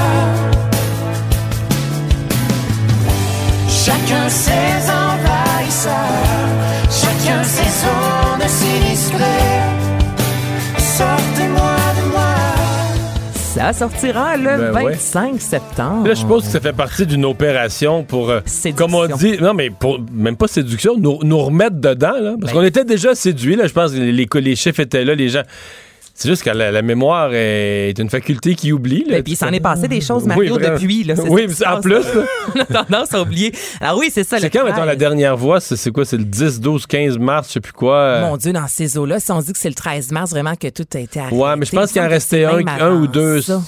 Envahisseurs, 5.86 6.90
chacun 6.90 7.42
ses 7.44 7.70
zones 7.82 8.48
sinistrées. 8.48 9.22
Sortez-moi 10.78 11.76
de 11.96 12.10
moi. 12.12 12.34
Ça 13.34 13.72
sortira 13.72 14.36
le 14.36 14.72
Ben 14.72 14.84
ouais. 14.84 14.92
25 14.92 15.40
septembre. 15.40 16.06
Là, 16.06 16.14
je 16.14 16.20
suppose 16.20 16.44
que 16.44 16.50
ça 16.50 16.60
fait 16.60 16.74
partie 16.74 17.06
d'une 17.06 17.24
opération 17.24 18.02
pour, 18.04 18.28
euh, 18.30 18.40
comme 18.76 18.94
on 18.94 19.06
dit, 19.06 19.38
non, 19.40 19.54
mais 19.54 19.70
pour, 19.70 19.98
même 20.12 20.36
pas 20.36 20.46
séduction, 20.46 20.94
nous, 20.98 21.18
nous 21.22 21.38
remettre 21.38 21.76
dedans, 21.76 22.18
là. 22.20 22.34
Parce 22.38 22.52
Ben. 22.52 22.58
qu'on 22.58 22.64
était 22.66 22.84
déjà 22.84 23.14
séduits, 23.14 23.56
là. 23.56 23.66
Je 23.66 23.72
pense 23.72 23.92
que 23.92 23.96
les, 23.96 24.12
les, 24.12 24.28
les 24.34 24.56
chiffres 24.56 24.80
étaient 24.80 25.04
là, 25.04 25.14
les 25.14 25.30
gens. 25.30 25.42
C'est 26.18 26.28
juste 26.30 26.42
que 26.44 26.50
la, 26.50 26.70
la 26.72 26.80
mémoire 26.82 27.30
est 27.34 27.92
une 27.98 28.08
faculté 28.08 28.54
qui 28.54 28.72
oublie, 28.72 29.04
là. 29.04 29.16
Et 29.16 29.16
Ben, 29.18 29.22
puis, 29.22 29.34
il 29.34 29.36
s'en 29.36 29.48
est 29.52 29.60
passé 29.60 29.86
des 29.86 30.00
choses, 30.00 30.24
Mario, 30.24 30.56
depuis. 30.56 31.04
Là, 31.04 31.14
Oui, 31.28 31.46
ça 31.52 31.76
en 31.76 31.80
plus. 31.82 32.04
On 32.54 32.60
a 32.60 32.64
tendance 32.64 33.12
à 33.12 33.20
oublier. 33.20 33.52
Alors 33.80 33.98
oui, 33.98 34.08
c'est 34.10 34.24
ça. 34.24 34.38
C'est 34.38 34.48
quand, 34.48 34.64
mettons, 34.64 34.76
13. 34.76 34.86
la 34.86 34.96
dernière 34.96 35.36
voix? 35.36 35.60
C'est 35.60 35.90
quoi? 35.90 36.06
C'est 36.06 36.16
le 36.16 36.24
10, 36.24 36.60
12, 36.60 36.86
15 36.86 37.18
mars, 37.18 37.48
je 37.48 37.52
sais 37.54 37.60
plus 37.60 37.72
quoi. 37.74 38.20
Mon 38.20 38.36
Dieu, 38.38 38.52
dans 38.54 38.66
ces 38.66 38.96
eaux-là, 38.96 39.20
si 39.20 39.30
on 39.30 39.40
dit 39.40 39.52
que 39.52 39.58
c'est 39.58 39.68
le 39.68 39.74
13 39.74 40.10
mars, 40.12 40.30
vraiment 40.30 40.54
que 40.54 40.68
tout 40.68 40.86
a 40.94 40.98
été 40.98 41.20
arrêté. 41.20 41.36
Ouais, 41.36 41.54
mais 41.56 41.66
je 41.66 41.72
pense 41.72 41.92
qu'il 41.92 42.00
en 42.00 42.08
restait 42.08 42.44
un, 42.46 42.66
un 42.66 42.92
ou 42.94 43.06
deux. 43.06 43.42
ça. 43.42 43.60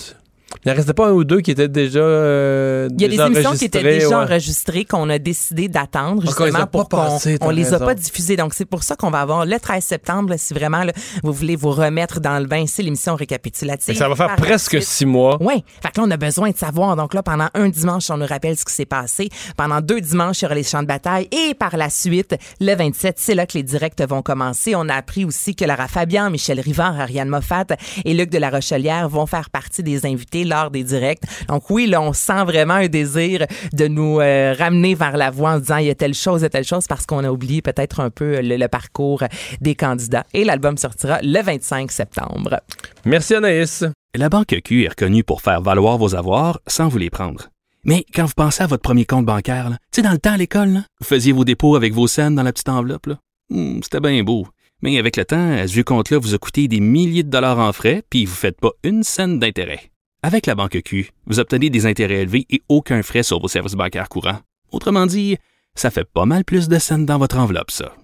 Il 0.64 0.70
en 0.72 0.74
restait 0.74 0.94
pas 0.94 1.08
un 1.08 1.12
ou 1.12 1.24
deux 1.24 1.40
qui 1.40 1.50
étaient 1.50 1.68
déjà. 1.68 2.00
euh, 2.00 2.88
Il 2.92 3.02
y 3.02 3.04
a 3.04 3.08
des 3.08 3.20
émissions 3.20 3.52
qui 3.52 3.66
étaient 3.66 3.82
déjà 3.82 4.08
ouais. 4.08 4.14
enregistrées 4.14 4.84
qu'on 4.84 5.08
a 5.10 5.18
décidé 5.18 5.68
d'attendre 5.68 6.22
justement 6.22 6.66
pour 6.66 6.88
qu'on 6.88 7.18
on 7.42 7.50
les 7.50 7.74
a 7.74 7.78
pas 7.78 7.94
diffusées. 7.94 8.36
Donc 8.36 8.54
c'est 8.54 8.64
pour 8.64 8.82
ça 8.82 8.96
qu'on 8.96 9.10
va 9.10 9.20
avoir 9.20 9.44
le 9.46 9.58
13 9.58 9.84
septembre 9.84 10.30
là, 10.30 10.38
si 10.38 10.54
vraiment 10.54 10.84
là, 10.84 10.92
vous 11.22 11.32
voulez 11.32 11.54
vous 11.56 11.70
remettre 11.70 12.20
dans 12.20 12.38
le 12.38 12.46
bain, 12.46 12.64
c'est 12.66 12.82
l'émission 12.82 13.14
récapitulative. 13.14 13.88
Mais 13.88 13.94
ça 13.94 14.08
va 14.08 14.16
faire 14.16 14.36
presque 14.36 14.70
suite- 14.70 14.82
six 14.84 15.06
mois. 15.06 15.36
Oui. 15.40 15.62
Fait 15.82 15.90
que 15.92 16.00
là, 16.00 16.06
on 16.06 16.10
a 16.10 16.16
besoin 16.16 16.50
de 16.50 16.56
savoir. 16.56 16.96
Donc 16.96 17.14
là, 17.14 17.22
pendant 17.22 17.48
un 17.54 17.68
dimanche, 17.68 18.10
on 18.10 18.16
nous 18.16 18.26
rappelle 18.26 18.56
ce 18.56 18.64
qui 18.64 18.72
s'est 18.72 18.86
passé. 18.86 19.28
Pendant 19.56 19.80
deux 19.80 20.00
dimanches, 20.00 20.40
il 20.40 20.44
y 20.44 20.46
aura 20.46 20.54
les 20.54 20.62
champs 20.62 20.82
de 20.82 20.86
bataille. 20.88 21.28
Et 21.30 21.54
par 21.54 21.76
la 21.76 21.90
suite, 21.90 22.34
le 22.60 22.74
27, 22.74 23.16
c'est 23.18 23.34
là 23.34 23.46
que 23.46 23.52
les 23.54 23.62
directs 23.62 24.00
vont 24.08 24.22
commencer. 24.22 24.74
On 24.74 24.88
a 24.88 24.94
appris 24.94 25.24
aussi 25.24 25.54
que 25.54 25.64
Lara 25.64 25.88
Fabian, 25.88 26.30
Michel 26.30 26.60
Rivard, 26.60 26.98
Ariane 26.98 27.28
Moffat 27.28 27.66
et 28.04 28.14
Luc 28.14 28.30
de 28.30 28.38
la 28.38 28.50
Rochelière 28.50 29.08
vont 29.08 29.26
faire 29.26 29.50
partie 29.50 29.82
des 29.82 30.06
invités 30.06 30.37
lors 30.44 30.70
des 30.70 30.84
directs. 30.84 31.22
Donc 31.48 31.70
oui, 31.70 31.86
là, 31.86 32.00
on 32.00 32.12
sent 32.12 32.44
vraiment 32.44 32.74
un 32.74 32.88
désir 32.88 33.46
de 33.72 33.88
nous 33.88 34.20
euh, 34.20 34.54
ramener 34.58 34.94
vers 34.94 35.16
la 35.16 35.30
voie 35.30 35.52
en 35.52 35.58
disant 35.58 35.76
il 35.78 35.86
y 35.86 35.90
a 35.90 35.94
telle 35.94 36.14
chose, 36.14 36.40
il 36.40 36.44
y 36.44 36.46
a 36.46 36.50
telle 36.50 36.64
chose 36.64 36.86
parce 36.86 37.06
qu'on 37.06 37.24
a 37.24 37.30
oublié 37.30 37.62
peut-être 37.62 38.00
un 38.00 38.10
peu 38.10 38.40
le, 38.40 38.56
le 38.56 38.68
parcours 38.68 39.22
des 39.60 39.74
candidats. 39.74 40.24
Et 40.34 40.44
l'album 40.44 40.76
sortira 40.76 41.20
le 41.22 41.42
25 41.42 41.90
septembre. 41.90 42.60
Merci 43.04 43.34
Anaïs. 43.34 43.84
La 44.14 44.28
Banque 44.28 44.56
Q 44.64 44.84
est 44.84 44.88
reconnue 44.88 45.22
pour 45.24 45.42
faire 45.42 45.60
valoir 45.60 45.98
vos 45.98 46.14
avoirs 46.14 46.60
sans 46.66 46.88
vous 46.88 46.98
les 46.98 47.10
prendre. 47.10 47.48
Mais 47.84 48.04
quand 48.14 48.24
vous 48.24 48.32
pensez 48.36 48.62
à 48.62 48.66
votre 48.66 48.82
premier 48.82 49.04
compte 49.04 49.24
bancaire, 49.26 49.70
là, 49.70 49.76
tu 49.92 49.96
sais, 49.96 50.02
dans 50.02 50.10
le 50.12 50.18
temps 50.18 50.32
à 50.32 50.36
l'école, 50.36 50.68
là, 50.70 50.80
vous 51.00 51.06
faisiez 51.06 51.32
vos 51.32 51.44
dépôts 51.44 51.76
avec 51.76 51.92
vos 51.92 52.06
scènes 52.06 52.34
dans 52.34 52.42
la 52.42 52.52
petite 52.52 52.68
enveloppe. 52.68 53.06
là. 53.06 53.18
Hmm, 53.50 53.80
C'était 53.82 54.00
bien 54.00 54.22
beau. 54.24 54.46
Mais 54.82 54.98
avec 54.98 55.16
le 55.16 55.24
temps, 55.24 55.52
à 55.52 55.66
ce 55.66 55.72
vieux 55.72 55.84
compte-là 55.84 56.18
vous 56.18 56.34
a 56.34 56.38
coûté 56.38 56.68
des 56.68 56.80
milliers 56.80 57.22
de 57.22 57.30
dollars 57.30 57.58
en 57.58 57.72
frais, 57.72 58.02
puis 58.10 58.24
vous 58.24 58.32
ne 58.32 58.36
faites 58.36 58.60
pas 58.60 58.70
une 58.84 59.02
scène 59.02 59.38
d'intérêt. 59.38 59.90
Avec 60.22 60.46
la 60.46 60.56
Banque 60.56 60.82
Q, 60.84 61.12
vous 61.26 61.38
obtenez 61.38 61.70
des 61.70 61.86
intérêts 61.86 62.22
élevés 62.22 62.44
et 62.50 62.62
aucun 62.68 63.02
frais 63.02 63.22
sur 63.22 63.38
vos 63.38 63.46
services 63.46 63.74
bancaires 63.74 64.08
courants. 64.08 64.40
Autrement 64.72 65.06
dit, 65.06 65.38
ça 65.76 65.90
fait 65.90 66.04
pas 66.04 66.24
mal 66.24 66.44
plus 66.44 66.68
de 66.68 66.78
scènes 66.78 67.06
dans 67.06 67.18
votre 67.18 67.38
enveloppe, 67.38 67.70
ça. 67.70 67.94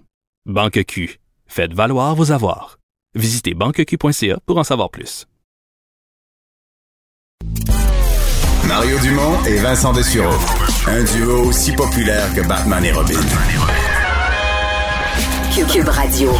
Banque 0.45 0.85
Q. 0.85 1.19
Faites 1.45 1.73
valoir 1.73 2.15
vos 2.15 2.31
avoirs. 2.31 2.77
Visitez 3.15 3.53
banqueq.ca 3.53 4.39
pour 4.45 4.57
en 4.57 4.63
savoir 4.63 4.89
plus. 4.91 5.25
Mario 8.65 8.97
Dumont 8.99 9.43
et 9.45 9.57
Vincent 9.57 9.93
Dessureau. 9.93 10.39
Un 10.87 11.03
duo 11.03 11.47
aussi 11.47 11.73
populaire 11.73 12.33
que 12.33 12.47
Batman 12.47 12.83
et 12.83 12.91
Robin. 12.93 13.19
Cube 15.53 15.87
Radio. 15.89 16.31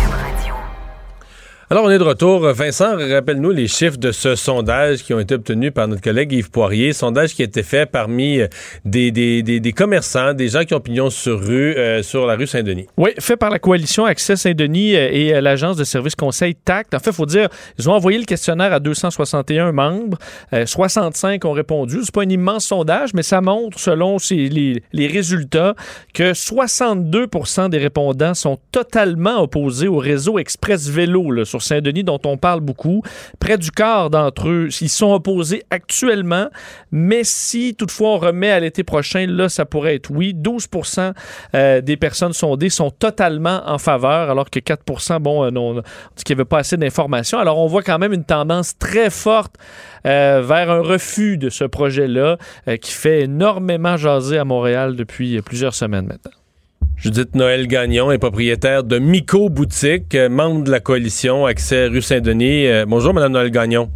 Alors, 1.71 1.85
on 1.85 1.89
est 1.89 1.97
de 1.97 2.03
retour. 2.03 2.41
Vincent, 2.53 2.95
rappelle-nous 2.95 3.49
les 3.49 3.67
chiffres 3.67 3.97
de 3.97 4.11
ce 4.11 4.35
sondage 4.35 5.01
qui 5.01 5.15
ont 5.15 5.19
été 5.19 5.33
obtenus 5.33 5.73
par 5.73 5.87
notre 5.87 6.03
collègue 6.03 6.31
Yves 6.31 6.51
Poirier. 6.51 6.93
Sondage 6.93 7.33
qui 7.33 7.41
a 7.41 7.45
été 7.45 7.63
fait 7.63 7.87
parmi 7.87 8.39
euh, 8.39 8.47
des, 8.85 9.09
des, 9.09 9.41
des, 9.41 9.73
commerçants, 9.73 10.35
des 10.35 10.49
gens 10.49 10.63
qui 10.63 10.75
ont 10.75 10.79
pignon 10.79 11.09
sur 11.09 11.39
rue, 11.39 11.75
euh, 11.75 12.03
sur 12.03 12.27
la 12.27 12.35
rue 12.35 12.45
Saint-Denis. 12.45 12.85
Oui, 12.97 13.13
fait 13.19 13.35
par 13.35 13.49
la 13.49 13.57
coalition 13.57 14.05
Accès 14.05 14.35
Saint-Denis 14.35 14.95
euh, 14.95 15.09
et 15.11 15.41
l'agence 15.41 15.75
de 15.75 15.83
services 15.83 16.13
conseil 16.13 16.53
TACT. 16.53 16.93
En 16.93 16.99
fait, 16.99 17.09
il 17.09 17.15
faut 17.15 17.25
dire, 17.25 17.49
ils 17.79 17.89
ont 17.89 17.93
envoyé 17.93 18.19
le 18.19 18.25
questionnaire 18.25 18.71
à 18.71 18.79
261 18.79 19.71
membres. 19.71 20.19
Euh, 20.53 20.67
65 20.67 21.43
ont 21.45 21.51
répondu. 21.51 22.01
C'est 22.03 22.13
pas 22.13 22.21
un 22.21 22.29
immense 22.29 22.65
sondage, 22.65 23.15
mais 23.15 23.23
ça 23.23 23.41
montre, 23.41 23.79
selon 23.79 24.17
les, 24.29 24.83
les 24.93 25.07
résultats, 25.07 25.73
que 26.13 26.33
62% 26.33 27.69
des 27.69 27.79
répondants 27.79 28.35
sont 28.35 28.59
totalement 28.71 29.41
opposés 29.41 29.87
au 29.87 29.97
réseau 29.97 30.37
Express 30.37 30.89
Vélo 30.89 31.31
Saint-Denis, 31.61 32.03
dont 32.03 32.19
on 32.25 32.37
parle 32.37 32.61
beaucoup. 32.61 33.01
Près 33.39 33.57
du 33.57 33.71
quart 33.71 34.09
d'entre 34.09 34.49
eux, 34.49 34.69
ils 34.81 34.89
sont 34.89 35.13
opposés 35.13 35.63
actuellement, 35.69 36.49
mais 36.91 37.23
si 37.23 37.75
toutefois 37.75 38.09
on 38.09 38.17
remet 38.17 38.51
à 38.51 38.59
l'été 38.59 38.83
prochain, 38.83 39.25
là, 39.27 39.49
ça 39.49 39.65
pourrait 39.65 39.95
être 39.95 40.11
oui. 40.11 40.33
12% 40.33 41.13
euh, 41.53 41.81
des 41.81 41.97
personnes 41.97 42.33
sondées 42.33 42.69
sont 42.69 42.91
totalement 42.91 43.61
en 43.65 43.77
faveur, 43.77 44.29
alors 44.29 44.49
que 44.49 44.59
4% 44.59 45.19
bon, 45.19 45.43
euh, 45.43 45.51
on 45.55 45.75
dit 46.15 46.23
qu'il 46.23 46.35
n'y 46.35 46.41
avait 46.41 46.47
pas 46.47 46.59
assez 46.59 46.77
d'informations. 46.77 47.39
Alors, 47.39 47.57
on 47.57 47.67
voit 47.67 47.83
quand 47.83 47.99
même 47.99 48.13
une 48.13 48.25
tendance 48.25 48.77
très 48.77 49.09
forte 49.09 49.55
euh, 50.05 50.41
vers 50.45 50.69
un 50.69 50.81
refus 50.81 51.37
de 51.37 51.49
ce 51.49 51.63
projet-là 51.63 52.37
qui 52.81 52.91
fait 52.91 53.21
énormément 53.21 53.97
jaser 53.97 54.37
à 54.37 54.45
Montréal 54.45 54.95
depuis 54.95 55.41
plusieurs 55.41 55.73
semaines 55.73 56.05
maintenant. 56.05 56.31
Judith 56.97 57.35
Noël 57.35 57.67
Gagnon 57.67 58.11
est 58.11 58.17
propriétaire 58.17 58.83
de 58.83 58.99
Mico 58.99 59.49
Boutique, 59.49 60.15
euh, 60.15 60.29
membre 60.29 60.63
de 60.63 60.71
la 60.71 60.79
coalition 60.79 61.45
Accès 61.45 61.87
rue 61.87 62.01
Saint-Denis. 62.01 62.67
Euh, 62.67 62.85
bonjour, 62.87 63.13
Madame 63.13 63.33
Noël 63.33 63.51
Gagnon. 63.51 63.89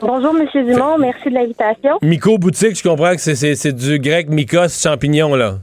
Bonjour, 0.00 0.32
Monsieur 0.32 0.64
Dumont. 0.64 0.98
Merci 0.98 1.28
de 1.28 1.34
l'invitation. 1.34 1.98
Mico 2.00 2.38
Boutique, 2.38 2.76
je 2.76 2.82
comprends 2.82 3.12
que 3.12 3.20
c'est- 3.20 3.72
du 3.72 3.98
grec 3.98 4.28
mycos, 4.28 4.68
champignon, 4.82 5.34
là. 5.34 5.58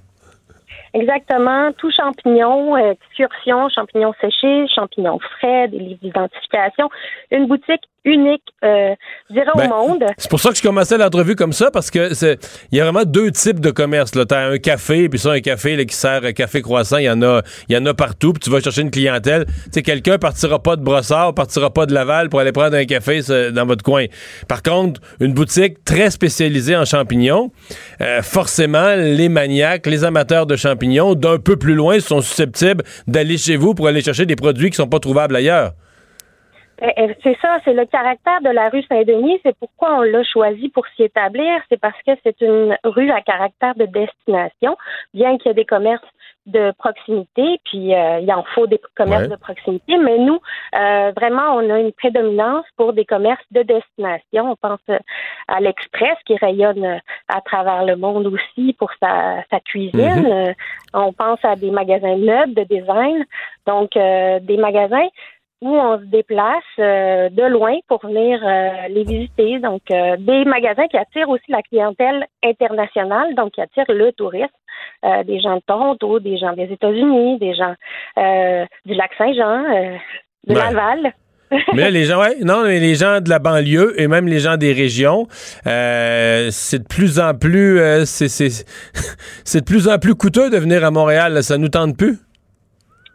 Exactement. 0.94 1.72
Tout 1.78 1.92
champignon, 1.92 2.76
euh, 2.76 2.94
excursion, 2.94 3.70
champignons 3.70 4.14
séchés, 4.20 4.66
champignons 4.74 5.20
frais, 5.40 5.68
des 5.68 5.78
livres 5.80 6.00
d'identification. 6.02 6.90
Une 7.32 7.48
boutique 7.48 7.84
unique 8.06 8.44
euh, 8.64 8.94
je 9.30 9.36
dirais 9.36 9.46
Ben, 9.56 9.72
au 9.72 9.88
monde. 9.88 10.04
C'est 10.18 10.30
pour 10.30 10.40
ça 10.40 10.50
que 10.50 10.58
je 10.58 10.62
commençais 10.62 10.98
l'entrevue 10.98 11.36
comme 11.36 11.54
ça, 11.54 11.72
parce 11.72 11.92
que 11.92 12.14
c'est 12.14 12.40
il 12.72 12.78
y 12.78 12.82
a 12.82 12.84
vraiment 12.84 13.06
deux 13.06 13.32
types 13.32 13.60
de 13.60 13.72
commerce. 13.72 14.12
Tu 14.12 14.20
as 14.20 14.38
un 14.38 14.58
café, 14.58 15.10
puis 15.10 15.20
ça, 15.20 15.32
un 15.32 15.40
café 15.42 15.76
là, 15.76 15.86
qui 15.86 15.96
sert 15.96 16.24
un 16.24 16.34
café 16.34 16.62
croissant, 16.62 16.98
il 16.98 17.06
y 17.06 17.10
en 17.10 17.22
a 17.22 17.42
il 17.68 17.76
y 17.76 17.78
en 17.78 17.86
a 17.86 17.94
partout, 17.94 18.34
puis 18.34 18.42
tu 18.42 18.50
vas 18.50 18.60
chercher 18.60 18.82
une 18.82 18.92
clientèle. 18.92 19.46
Tu 19.46 19.54
sais, 19.72 19.82
quelqu'un 19.82 20.18
partira 20.18 20.62
pas 20.62 20.76
de 20.76 20.82
Brossard, 20.82 21.34
partira 21.34 21.72
pas 21.72 21.86
de 21.86 21.94
Laval 21.94 22.30
pour 22.30 22.40
aller 22.40 22.52
prendre 22.52 22.76
un 22.76 22.86
café 22.86 23.22
dans 23.52 23.66
votre 23.66 23.84
coin. 23.84 24.06
Par 24.48 24.64
contre, 24.64 25.02
une 25.20 25.34
boutique 25.34 25.84
très 25.86 26.10
spécialisée 26.10 26.76
en 26.76 26.86
champignons, 26.86 27.52
euh, 28.02 28.22
forcément, 28.22 28.96
les 28.96 29.30
maniaques, 29.30 29.86
les 29.86 30.04
amateurs 30.04 30.46
de 30.46 30.56
champignons, 30.56 31.16
d'un 31.16 31.38
peu 31.38 31.56
plus 31.56 31.76
loin, 31.76 32.00
sont 32.00 32.22
susceptibles 32.22 32.84
d'aller 33.08 33.38
chez 33.38 33.56
vous 33.56 33.74
pour 33.74 33.88
aller 33.88 34.02
chercher 34.02 34.26
des 34.26 34.36
produits 34.36 34.70
qui 34.70 34.76
sont 34.76 34.88
pas 34.88 35.00
trouvables 35.00 35.36
ailleurs. 35.36 35.74
Eh, 36.82 36.94
eh, 36.98 37.16
C'est 37.24 37.38
ça, 37.42 37.58
c'est 37.66 37.74
le 37.74 37.86
caractère 37.86 38.42
de 38.42 38.50
la 38.50 38.70
rue 38.70 38.84
Saint-Denis. 38.84 39.40
C'est 39.44 39.58
pourquoi 39.58 39.98
on 39.98 40.02
l'a 40.02 40.24
choisi 40.24 40.70
pour 40.70 40.86
s'y 40.96 41.04
établir. 41.04 41.62
C'est 41.70 41.80
parce 41.80 42.02
que 42.06 42.12
c'est 42.24 42.40
une 42.42 42.78
rue 42.84 43.12
à 43.12 43.22
caractère 43.22 43.76
de 43.76 43.86
destination, 43.86 44.78
bien 45.14 45.38
qu'il 45.38 45.48
y 45.48 45.52
ait 45.52 45.56
des 45.56 45.66
commerces 45.66 46.02
de 46.46 46.72
proximité, 46.80 47.60
puis 47.66 47.94
euh, 47.94 48.20
il 48.22 48.34
en 48.34 48.44
faut 48.56 48.66
des 48.66 48.80
commerces 48.96 49.24
Ouais. 49.24 49.28
de 49.28 49.36
proximité, 49.36 49.98
mais 49.98 50.18
nous, 50.18 50.40
euh, 50.76 51.12
vraiment, 51.16 51.56
on 51.56 51.70
a 51.70 51.80
une 51.80 51.92
prédominance 51.92 52.66
pour 52.76 52.94
des 52.94 53.06
commerces 53.06 53.44
de 53.52 53.62
destination. 53.62 54.52
On 54.52 54.56
pense 54.56 54.80
euh, 54.90 54.98
à 55.48 55.60
l'Express 55.60 56.18
qui 56.26 56.36
rayonne 56.38 56.84
euh, 56.86 56.98
à 57.28 57.42
travers 57.42 57.86
le 57.86 57.96
monde 57.98 58.26
aussi 58.28 58.74
pour 58.74 58.90
sa, 59.00 59.44
sa 59.52 59.60
cuisine. 59.60 60.22
Mhm. 60.22 60.32
Euh, 60.32 60.54
on 60.94 61.14
pense 61.14 61.40
à 61.44 61.56
des 61.56 61.72
magasins 61.72 62.18
de 62.18 62.26
meubles, 62.26 62.54
de 62.56 62.64
design, 62.64 63.26
donc 63.68 63.96
euh, 63.96 64.40
des 64.40 64.58
magasins 64.58 65.08
où 65.62 65.70
on 65.76 66.00
se 66.00 66.06
déplace 66.06 66.64
euh, 66.80 67.30
de 67.30 67.44
loin 67.44 67.76
pour 67.88 68.00
venir 68.06 68.40
euh, 68.46 68.88
les 68.90 69.04
visiter. 69.04 69.60
Donc, 69.60 69.82
euh, 69.92 70.16
des 70.18 70.46
magasins 70.46 70.88
qui 70.88 70.98
attirent 70.98 71.30
aussi 71.30 71.50
la 71.52 71.62
clientèle 71.62 72.26
internationale, 72.44 73.36
donc 73.36 73.52
qui 73.52 73.62
attirent 73.62 73.84
le 73.90 74.12
tourisme, 74.14 74.48
euh, 75.06 75.24
des 75.24 75.40
gens 75.42 75.56
de 75.58 75.62
Toronto, 75.68 76.20
des 76.20 76.38
gens 76.38 76.54
des 76.54 76.72
États-Unis, 76.72 77.40
des 77.40 77.54
gens 77.54 77.74
euh, 78.18 78.66
du 78.86 78.94
lac 78.94 79.12
Saint-Jean, 79.18 79.64
euh, 79.66 79.98
de 80.48 80.54
Ouais. 80.54 80.60
Laval. 80.60 81.14
Mais 81.74 81.82
là, 81.82 81.90
les 81.90 82.06
gens, 82.06 82.22
ouais, 82.22 82.38
non, 82.44 82.64
mais 82.64 82.80
les 82.80 82.94
gens 82.94 83.22
de 83.22 83.30
la 83.30 83.40
banlieue 83.40 84.00
et 84.00 84.08
même 84.08 84.28
les 84.28 84.38
gens 84.38 84.56
des 84.56 84.72
régions, 84.72 85.28
euh, 85.66 86.50
c'est 86.52 86.84
de 86.84 86.88
plus 86.88 87.20
en 87.20 87.34
plus, 87.34 87.80
euh, 87.80 88.06
c'est, 88.06 88.28
de 89.60 89.66
plus 89.66 89.88
en 89.88 89.98
plus 89.98 90.14
coûteux 90.14 90.52
de 90.52 90.58
venir 90.58 90.86
à 90.86 90.92
Montréal. 90.92 91.42
Ça 91.42 91.58
nous 91.58 91.70
tente 91.70 91.98
plus. 91.98 92.20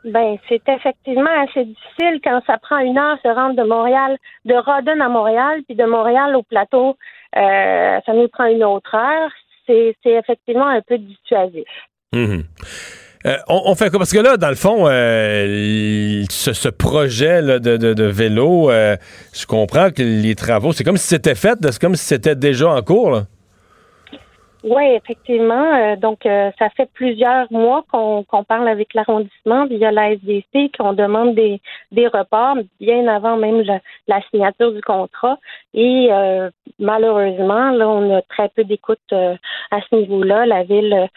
Ben, 0.05 0.37
c'est 0.49 0.61
effectivement 0.69 1.31
assez 1.49 1.65
difficile 1.65 2.21
quand 2.23 2.41
ça 2.47 2.59
prend 2.59 2.79
une 2.79 2.99
heure 2.99 3.17
se 3.23 3.29
rendre 3.29 3.57
de 3.57 3.67
Montréal, 3.67 4.19
de 4.45 4.55
Rodden 4.55 5.01
à 5.01 5.09
Montréal, 5.09 5.61
puis 5.67 5.77
de 5.77 5.85
Montréal 5.85 6.37
au 6.37 6.43
plateau, 6.43 6.97
euh, 7.37 8.01
ça 8.05 8.13
nous 8.13 8.29
prend 8.29 8.47
une 8.47 8.65
autre 8.65 8.95
heure. 8.95 9.31
C'est, 9.67 9.97
effectivement 10.05 10.69
un 10.69 10.83
peu 10.83 10.99
dissuasif. 10.99 11.65
Mhm. 12.13 12.45
Euh, 13.27 13.37
on, 13.49 13.75
fait 13.75 13.89
quoi? 13.89 13.99
Parce 13.99 14.13
que 14.13 14.19
là, 14.19 14.37
dans 14.37 14.51
le 14.51 14.55
fond, 14.55 14.87
euh, 14.87 16.23
ce, 16.29 16.69
projet 16.69 17.41
de, 17.41 17.59
de- 17.79 17.95
de 17.95 18.05
vélo, 18.05 18.71
je 18.71 19.47
comprends 19.47 19.91
que 19.91 20.03
les 20.03 20.35
travaux, 20.35 20.73
c'est 20.73 20.85
comme 20.85 20.99
si 20.99 21.07
c'était 21.07 21.35
fait, 21.35 21.59
c'est 21.63 21.81
comme 21.81 21.97
si 21.97 22.05
c'était 22.05 22.37
déjà 22.37 22.69
en 22.69 22.83
cours. 22.83 23.11
Là. 23.11 23.23
Oui, 24.65 24.83
effectivement. 24.95 25.75
Euh, 25.75 25.97
donc, 25.97 26.25
euh, 26.25 26.51
ça 26.59 26.71
fait 26.71 26.89
plusieurs 26.95 27.53
mois 27.53 27.85
qu'on 27.93 28.25
parle 28.49 28.67
avec 28.67 28.95
l'arrondissement 28.95 29.67
via 29.67 29.93
la 29.93 30.13
SDC, 30.13 30.75
qu'on 30.75 30.95
demande 30.95 31.35
des, 31.35 31.61
des 31.93 32.07
reports, 32.09 32.57
bien 32.81 33.07
avant 33.07 33.37
même 33.37 33.61
la, 33.61 33.81
la 34.09 34.23
signature 34.31 34.73
du 34.73 34.81
contrat. 34.81 35.39
Et 35.75 36.09
euh, 36.11 36.49
malheureusement, 36.79 37.73
là, 37.73 37.87
on 37.91 38.17
a 38.17 38.23
très 38.23 38.49
peu 38.49 38.65
d'écoute 38.65 38.99
euh, 39.13 39.37
à 39.71 39.83
ce 39.83 39.97
niveau-là. 39.97 40.47
La 40.47 40.63
ville, 40.63 41.11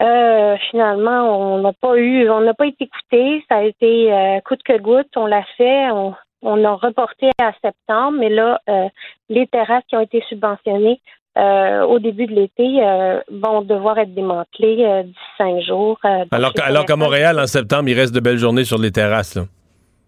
euh, 0.00 0.56
finalement, 0.70 1.56
on 1.56 1.58
n'a 1.58 1.72
pas 1.72 1.96
eu, 1.96 2.30
on 2.30 2.42
n'a 2.42 2.54
pas 2.54 2.66
été 2.66 2.84
écouté. 2.84 3.44
Ça 3.48 3.56
a 3.56 3.62
été 3.64 4.12
euh, 4.12 4.38
coûte 4.42 4.62
que 4.62 4.78
goutte. 4.78 5.16
On 5.16 5.26
l'a 5.26 5.42
fait. 5.56 5.90
On, 5.90 6.14
on 6.42 6.64
a 6.64 6.74
reporté 6.74 7.30
à 7.42 7.52
septembre, 7.60 8.18
mais 8.20 8.28
là, 8.28 8.60
euh, 8.68 8.88
les 9.28 9.48
terrasses 9.48 9.82
qui 9.88 9.96
ont 9.96 10.00
été 10.00 10.22
subventionnées 10.28 11.00
euh, 11.38 11.82
au 11.84 11.98
début 11.98 12.26
de 12.26 12.34
l'été 12.34 12.80
euh, 12.82 13.20
vont 13.30 13.62
devoir 13.62 13.98
être 13.98 14.14
démantelées 14.14 14.84
euh, 14.84 15.02
d'ici 15.04 15.18
cinq 15.36 15.60
jours. 15.60 15.98
euh, 16.04 16.24
Alors, 16.30 16.52
qu'à- 16.52 16.64
alors 16.64 16.84
Montréal, 16.96 17.38
en 17.38 17.46
septembre, 17.46 17.88
il 17.88 17.94
reste 17.94 18.14
de 18.14 18.20
belles 18.20 18.38
journées 18.38 18.64
sur 18.64 18.78
les 18.78 18.90
terrasses. 18.90 19.36
là. 19.36 19.42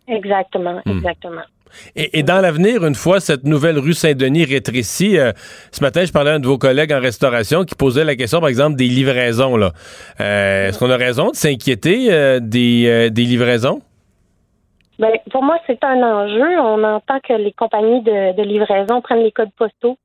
Exactement, 0.09 0.81
Hmm. 0.85 0.91
exactement. 0.99 1.43
Et, 1.95 2.19
et 2.19 2.23
dans 2.25 2.41
l'avenir, 2.41 2.85
une 2.85 2.97
fois 2.97 3.21
cette 3.21 3.45
nouvelle 3.45 3.79
rue 3.79 3.93
Saint-Denis 3.95 4.45
rétrécie, 4.45 5.17
ce 5.71 5.81
matin, 5.85 6.05
je 6.05 6.11
parlais 6.11 6.33
à 6.33 6.35
un 6.35 6.41
de 6.41 6.47
vos 6.49 6.59
collègues 6.59 6.93
en 6.93 6.99
restauration 6.99 7.65
qui 7.65 7.77
posait 7.77 8.05
la 8.05 8.17
question, 8.17 8.41
par 8.41 8.49
exemple, 8.49 8.75
des 8.77 8.89
livraisons. 8.89 9.57
Là. 9.57 9.71
Est-ce 10.19 10.81
qu'on 10.81 10.91
a 10.91 10.97
raison 10.97 11.31
de 11.31 11.37
s'inquiéter 11.37 12.41
des, 12.41 13.11
des 13.11 13.23
livraisons? 13.23 13.83
Ben, 14.99 15.13
pour 15.31 15.45
moi, 15.45 15.59
c'est 15.69 15.83
un 15.85 16.03
enjeu. 16.03 16.59
On 16.59 16.83
entend 16.83 17.21
que 17.21 17.35
les 17.35 17.53
compagnies 17.53 18.03
de, 18.03 18.37
de 18.37 18.43
livraison 18.43 19.01
prennent 19.01 19.23
les 19.23 19.31
codes 19.33 19.53
postaux 19.57 19.97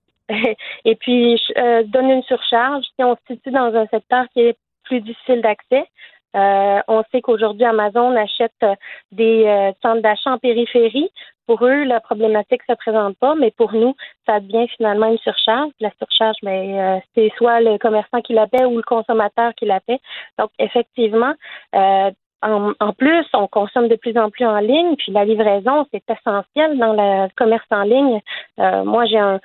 et 0.85 0.95
puis 0.95 1.39
euh, 1.57 1.83
donnent 1.83 2.11
une 2.11 2.23
surcharge. 2.23 2.83
Si 2.83 3.03
on 3.03 3.15
se 3.15 3.33
situe 3.33 3.51
dans 3.51 3.73
un 3.75 3.87
secteur 3.87 4.25
qui 4.33 4.41
est 4.41 4.57
plus 4.83 5.01
difficile 5.01 5.41
d'accès, 5.41 5.87
euh, 6.35 6.81
on 6.87 7.03
sait 7.11 7.21
qu'aujourd'hui, 7.21 7.65
Amazon 7.65 8.15
achète 8.15 8.51
euh, 8.63 8.75
des 9.11 9.45
euh, 9.45 9.71
centres 9.81 10.01
d'achat 10.01 10.31
en 10.31 10.37
périphérie. 10.37 11.09
Pour 11.47 11.63
eux, 11.63 11.83
la 11.83 11.99
problématique 12.01 12.61
ne 12.67 12.73
se 12.73 12.77
présente 12.77 13.17
pas, 13.19 13.35
mais 13.35 13.51
pour 13.51 13.71
nous, 13.73 13.95
ça 14.25 14.39
devient 14.39 14.67
finalement 14.75 15.11
une 15.11 15.17
surcharge. 15.19 15.71
La 15.79 15.91
surcharge, 15.97 16.37
mais 16.43 16.81
euh, 16.81 16.99
c'est 17.13 17.31
soit 17.37 17.61
le 17.61 17.77
commerçant 17.77 18.21
qui 18.21 18.33
la 18.33 18.47
paie 18.47 18.65
ou 18.65 18.77
le 18.77 18.83
consommateur 18.83 19.53
qui 19.55 19.65
la 19.65 19.79
paie. 19.79 19.99
Donc, 20.39 20.49
effectivement, 20.59 21.33
euh, 21.75 22.11
en, 22.45 22.93
plus, 22.93 23.25
on 23.33 23.47
consomme 23.47 23.87
de 23.87 23.95
plus 23.95 24.17
en 24.17 24.29
plus 24.29 24.45
en 24.45 24.59
ligne, 24.59 24.95
puis 24.97 25.11
la 25.11 25.25
livraison, 25.25 25.87
c'est 25.91 26.03
essentiel 26.09 26.77
dans 26.77 26.93
le 26.93 27.27
commerce 27.35 27.65
en 27.71 27.81
ligne. 27.81 28.21
Euh, 28.59 28.83
moi, 28.83 29.05
j'ai 29.05 29.17
un, 29.17 29.39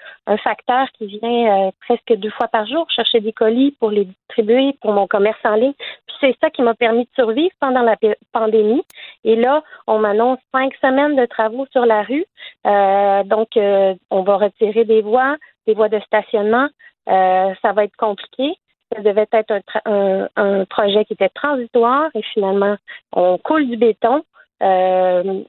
facteur 0.44 0.86
qui 0.96 1.07
vient 1.07 1.68
euh, 1.68 1.70
presque 1.80 2.14
deux 2.20 2.30
fois 2.30 2.46
par 2.46 2.64
jour 2.66 2.86
chercher 2.90 3.20
des 3.20 3.32
colis 3.32 3.72
pour 3.80 3.90
les 3.90 4.05
distribuer 4.05 4.76
pour 4.80 4.92
mon 4.92 5.07
commerce 5.07 5.40
en 5.44 5.55
ligne. 5.55 5.72
Puis 6.07 6.16
c'est 6.20 6.36
ça 6.40 6.51
qui 6.51 6.62
m'a 6.62 6.74
permis 6.74 7.05
de 7.05 7.11
survivre 7.14 7.55
pendant 7.59 7.82
la 7.82 7.96
pandémie. 8.32 8.82
Et 9.24 9.34
là, 9.34 9.62
on 9.86 9.98
m'annonce 9.98 10.38
cinq 10.53 10.72
semaines 10.80 11.16
de 11.16 11.26
travaux 11.26 11.66
sur 11.72 11.84
la 11.84 12.03
rue. 12.03 12.24
Euh, 12.66 13.24
donc, 13.24 13.48
on 13.57 14.22
va 14.22 14.36
retirer 14.36 14.84
des 14.84 15.03
voies, 15.03 15.36
des 15.66 15.74
voies 15.74 15.88
de 15.88 15.98
stationnement. 16.01 16.68
Ça 17.07 17.72
va 17.74 17.84
être 17.84 17.96
compliqué. 17.96 18.55
Ça 18.95 19.03
devait 19.03 19.26
être 19.32 19.53
un, 19.53 19.91
un- 19.93 20.28
un 20.36 20.64
projet 20.64 21.05
qui 21.05 21.12
était 21.14 21.28
transitoire 21.28 22.11
et 22.14 22.22
finalement, 22.34 22.76
on 23.12 23.38
coule 23.38 23.68
du 23.68 23.76
béton. 23.76 24.24
Euh, 24.62 25.43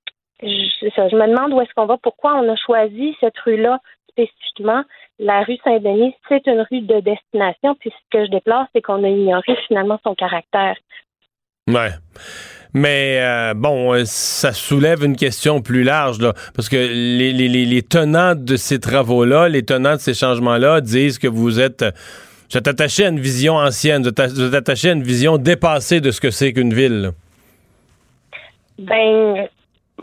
je, 0.44 0.48
je 0.48 1.16
me 1.16 1.28
demande 1.28 1.54
où 1.54 1.62
est-ce 1.62 1.74
qu'on 1.76 1.86
va, 1.86 1.98
pourquoi 2.02 2.36
on 2.36 2.52
a 2.52 2.56
choisi 2.56 3.16
cette 3.20 3.38
rue-là 3.40 3.80
spécifiquement. 4.10 4.84
La 5.20 5.44
rue 5.44 5.58
Saint-Denis, 5.64 6.16
c'est 6.28 6.46
une 6.48 6.66
rue 6.72 6.82
de 6.82 7.00
destination, 7.00 7.76
puis 7.80 7.92
ce 7.92 8.18
que 8.18 8.26
je 8.26 8.32
déplore, 8.32 8.66
c'est 8.74 8.82
qu'on 8.82 9.04
a 9.04 9.08
ignoré 9.08 9.56
finalement 9.68 10.00
son 10.04 10.16
caractère. 10.16 10.76
Ouais. 11.68 11.92
Mais 12.74 13.20
euh, 13.22 13.54
bon, 13.54 13.94
euh, 13.94 14.04
ça 14.06 14.52
soulève 14.54 15.04
une 15.04 15.16
question 15.16 15.62
plus 15.62 15.84
large, 15.84 16.20
là, 16.20 16.34
parce 16.56 16.70
que 16.70 16.78
les, 16.78 17.34
les, 17.34 17.48
les, 17.50 17.82
tenants 17.84 18.34
de 18.36 18.56
ces 18.56 18.80
travaux-là, 18.80 19.50
les 19.50 19.64
tenants 19.64 19.94
de 19.96 20.00
ces 20.00 20.14
changements-là 20.14 20.82
disent 20.82 21.20
que 21.20 21.28
vous 21.28 21.60
êtes, 21.60 21.84
vous 22.52 22.58
êtes 22.58 22.82
à 22.82 23.08
une 23.08 23.20
vision 23.20 23.56
ancienne, 23.56 24.04
vous 24.04 24.10
êtes, 24.56 24.70
à 24.70 24.92
une 24.92 25.04
vision 25.04 25.38
dépassée 25.38 26.02
de 26.02 26.12
ce 26.12 26.20
que 26.20 26.32
c'est 26.32 26.52
qu'une 26.52 26.74
ville. 26.74 27.12
Ben, 28.78 29.48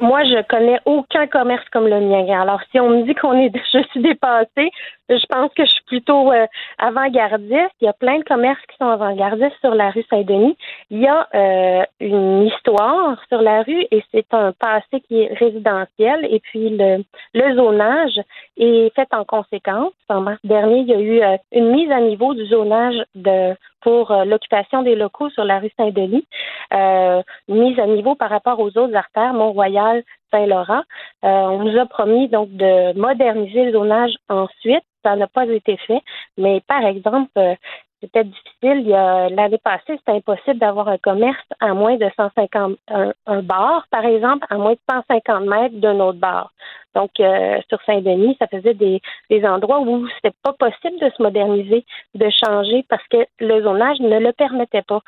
moi, 0.00 0.24
je 0.24 0.42
connais 0.48 0.78
aucun 0.84 1.26
commerce 1.26 1.64
comme 1.72 1.88
le 1.88 2.00
mien. 2.00 2.40
Alors, 2.40 2.60
si 2.70 2.80
on 2.80 2.88
me 2.90 3.04
dit 3.04 3.14
qu'on 3.14 3.34
est, 3.38 3.52
je 3.72 3.82
suis 3.90 4.02
dépassée, 4.02 4.70
je 5.08 5.26
pense 5.26 5.52
que 5.54 5.64
je 5.64 5.70
suis 5.70 5.84
plutôt 5.86 6.32
euh, 6.32 6.46
avant-gardiste. 6.78 7.72
Il 7.80 7.86
y 7.86 7.88
a 7.88 7.92
plein 7.92 8.18
de 8.18 8.24
commerces 8.24 8.60
qui 8.68 8.76
sont 8.76 8.88
avant-gardistes 8.88 9.58
sur 9.60 9.74
la 9.74 9.90
rue 9.90 10.04
Saint-Denis. 10.10 10.56
Il 10.90 11.00
y 11.00 11.06
a 11.06 11.26
euh, 11.34 11.84
une 12.00 12.44
histoire 12.44 13.18
sur 13.28 13.40
la 13.40 13.62
rue 13.62 13.86
et 13.90 14.02
c'est 14.12 14.32
un 14.32 14.52
passé 14.52 15.00
qui 15.06 15.22
est 15.22 15.32
résidentiel. 15.34 16.26
Et 16.30 16.40
puis, 16.40 16.70
le, 16.70 17.04
le 17.34 17.54
zonage 17.56 18.20
est 18.56 18.94
fait 18.94 19.08
en 19.12 19.24
conséquence. 19.24 19.92
En 20.08 20.20
mars 20.20 20.40
dernier, 20.44 20.80
il 20.80 20.88
y 20.88 20.94
a 20.94 21.00
eu 21.00 21.22
euh, 21.22 21.36
une 21.52 21.70
mise 21.70 21.90
à 21.90 22.00
niveau 22.00 22.34
du 22.34 22.46
zonage 22.46 22.96
de 23.14 23.54
pour 23.80 24.10
euh, 24.10 24.24
l'occupation 24.24 24.82
des 24.82 24.94
locaux 24.94 25.30
sur 25.30 25.44
la 25.44 25.58
rue 25.58 25.70
Saint-Denis, 25.76 26.26
euh, 26.74 27.22
mise 27.48 27.78
à 27.78 27.86
niveau 27.86 28.14
par 28.14 28.30
rapport 28.30 28.58
aux 28.60 28.76
autres 28.76 28.94
artères, 28.94 29.32
Mont-Royal, 29.34 30.02
Saint-Laurent. 30.30 30.82
Euh, 31.24 31.28
on 31.28 31.64
nous 31.64 31.78
a 31.78 31.86
promis 31.86 32.28
donc 32.28 32.50
de 32.50 32.96
moderniser 32.98 33.64
le 33.66 33.72
zonage 33.72 34.12
ensuite. 34.28 34.84
Ça 35.04 35.16
n'a 35.16 35.26
pas 35.28 35.46
été 35.46 35.76
fait, 35.86 36.02
mais 36.36 36.60
par 36.66 36.84
exemple, 36.84 37.30
euh, 37.38 37.54
c'était 38.00 38.24
difficile. 38.24 38.80
Il 38.82 38.88
y 38.88 38.94
a- 38.94 39.28
L'année 39.28 39.58
passée, 39.58 39.96
c'était 39.98 40.12
impossible 40.12 40.58
d'avoir 40.58 40.88
un 40.88 40.98
commerce 40.98 41.42
à 41.60 41.74
moins 41.74 41.96
de 41.96 42.08
150, 42.16 42.76
un, 42.88 43.12
un 43.26 43.42
bar, 43.42 43.86
par 43.90 44.04
exemple, 44.04 44.46
à 44.50 44.56
moins 44.56 44.72
de 44.72 44.78
150 44.90 45.44
mètres 45.46 45.76
d'un 45.76 45.98
autre 46.00 46.18
bar. 46.18 46.52
Donc, 46.94 47.10
euh, 47.20 47.58
sur 47.68 47.80
Saint-Denis, 47.82 48.36
ça 48.40 48.46
faisait 48.48 48.74
des, 48.74 49.00
des 49.30 49.44
endroits 49.44 49.80
où 49.80 50.08
c'était 50.16 50.34
pas 50.42 50.52
possible 50.52 50.98
de 51.00 51.10
se 51.16 51.22
moderniser, 51.22 51.84
de 52.14 52.28
changer 52.44 52.84
parce 52.88 53.06
que 53.08 53.18
le 53.40 53.62
zonage 53.62 54.00
ne 54.00 54.18
le 54.18 54.32
permettait 54.32 54.82
pas. 54.82 55.00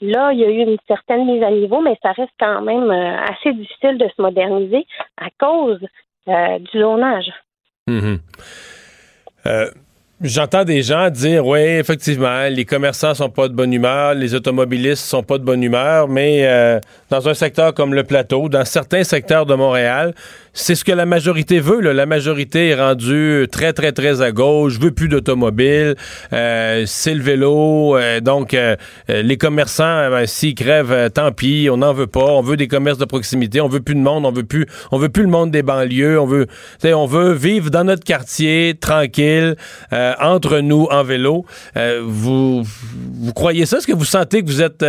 Là, 0.00 0.32
il 0.32 0.40
y 0.40 0.44
a 0.44 0.48
eu 0.50 0.58
une 0.62 0.76
certaine 0.86 1.24
mise 1.26 1.42
à 1.42 1.50
niveau, 1.50 1.80
mais 1.80 1.96
ça 2.02 2.12
reste 2.12 2.32
quand 2.38 2.60
même 2.62 2.90
euh, 2.90 3.16
assez 3.30 3.52
difficile 3.52 3.98
de 3.98 4.08
se 4.08 4.20
moderniser 4.20 4.86
à 5.16 5.28
cause 5.38 5.80
euh, 6.28 6.58
du 6.58 6.78
zonage. 6.80 7.30
Euh, 9.46 9.70
J'entends 10.20 10.64
des 10.64 10.82
gens 10.82 11.10
dire, 11.10 11.46
oui, 11.46 11.60
effectivement, 11.60 12.48
les 12.50 12.64
commerçants 12.64 13.14
sont 13.14 13.30
pas 13.30 13.46
de 13.46 13.54
bonne 13.54 13.72
humeur, 13.72 14.14
les 14.14 14.34
automobilistes 14.34 15.04
sont 15.04 15.22
pas 15.22 15.38
de 15.38 15.44
bonne 15.44 15.62
humeur, 15.62 16.08
mais 16.08 16.44
euh, 16.44 16.80
dans 17.08 17.28
un 17.28 17.34
secteur 17.34 17.72
comme 17.72 17.94
le 17.94 18.02
plateau, 18.02 18.48
dans 18.48 18.64
certains 18.64 19.04
secteurs 19.04 19.46
de 19.46 19.54
Montréal, 19.54 20.12
c'est 20.58 20.74
ce 20.74 20.84
que 20.84 20.92
la 20.92 21.06
majorité 21.06 21.60
veut. 21.60 21.80
La 21.80 22.06
majorité 22.06 22.70
est 22.70 22.74
rendue 22.74 23.46
très, 23.50 23.72
très, 23.72 23.92
très 23.92 24.22
à 24.22 24.32
gauche, 24.32 24.78
veut 24.78 24.90
plus 24.90 25.08
d'automobiles, 25.08 25.94
euh, 26.32 26.82
c'est 26.86 27.14
le 27.14 27.22
vélo. 27.22 27.96
euh, 27.96 28.20
donc, 28.20 28.54
euh, 28.54 28.76
les 29.08 29.36
commerçants, 29.36 30.10
ben, 30.10 30.26
s'ils 30.26 30.56
crèvent, 30.56 31.10
tant 31.10 31.30
pis, 31.30 31.68
on 31.70 31.78
n'en 31.78 31.92
veut 31.92 32.08
pas. 32.08 32.24
On 32.24 32.42
veut 32.42 32.56
des 32.56 32.66
commerces 32.66 32.98
de 32.98 33.04
proximité, 33.04 33.60
on 33.60 33.68
veut 33.68 33.80
plus 33.80 33.94
de 33.94 34.00
monde, 34.00 34.26
on 34.26 34.32
veut 34.32 34.42
plus, 34.42 34.66
on 34.90 34.98
veut 34.98 35.08
plus 35.08 35.22
le 35.22 35.28
monde 35.28 35.52
des 35.52 35.62
banlieues. 35.62 36.18
On 36.18 36.26
veut, 36.26 36.48
on 36.84 37.06
veut 37.06 37.32
vivre 37.32 37.70
dans 37.70 37.84
notre 37.84 38.04
quartier, 38.04 38.74
tranquille, 38.78 39.54
entre 40.20 40.58
nous, 40.58 40.88
en 40.90 41.04
vélo. 41.04 41.44
Vous, 42.02 42.64
croyez 43.34 43.64
ça? 43.64 43.78
Est-ce 43.78 43.86
que 43.86 43.92
vous 43.92 44.04
sentez 44.04 44.42
que 44.42 44.46
vous 44.46 44.62
êtes, 44.62 44.84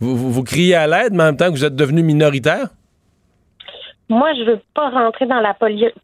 vous 0.00 0.42
criez 0.42 0.74
à 0.74 0.86
l'aide, 0.86 1.12
mais 1.12 1.24
en 1.24 1.26
même 1.26 1.36
temps 1.36 1.46
que 1.46 1.56
vous 1.58 1.64
êtes 1.64 1.76
devenu 1.76 2.02
minoritaire? 2.02 2.68
Moi, 4.08 4.32
je 4.34 4.42
veux 4.42 4.60
pas 4.74 4.88
rentrer 4.88 5.26
dans 5.26 5.40
la 5.40 5.54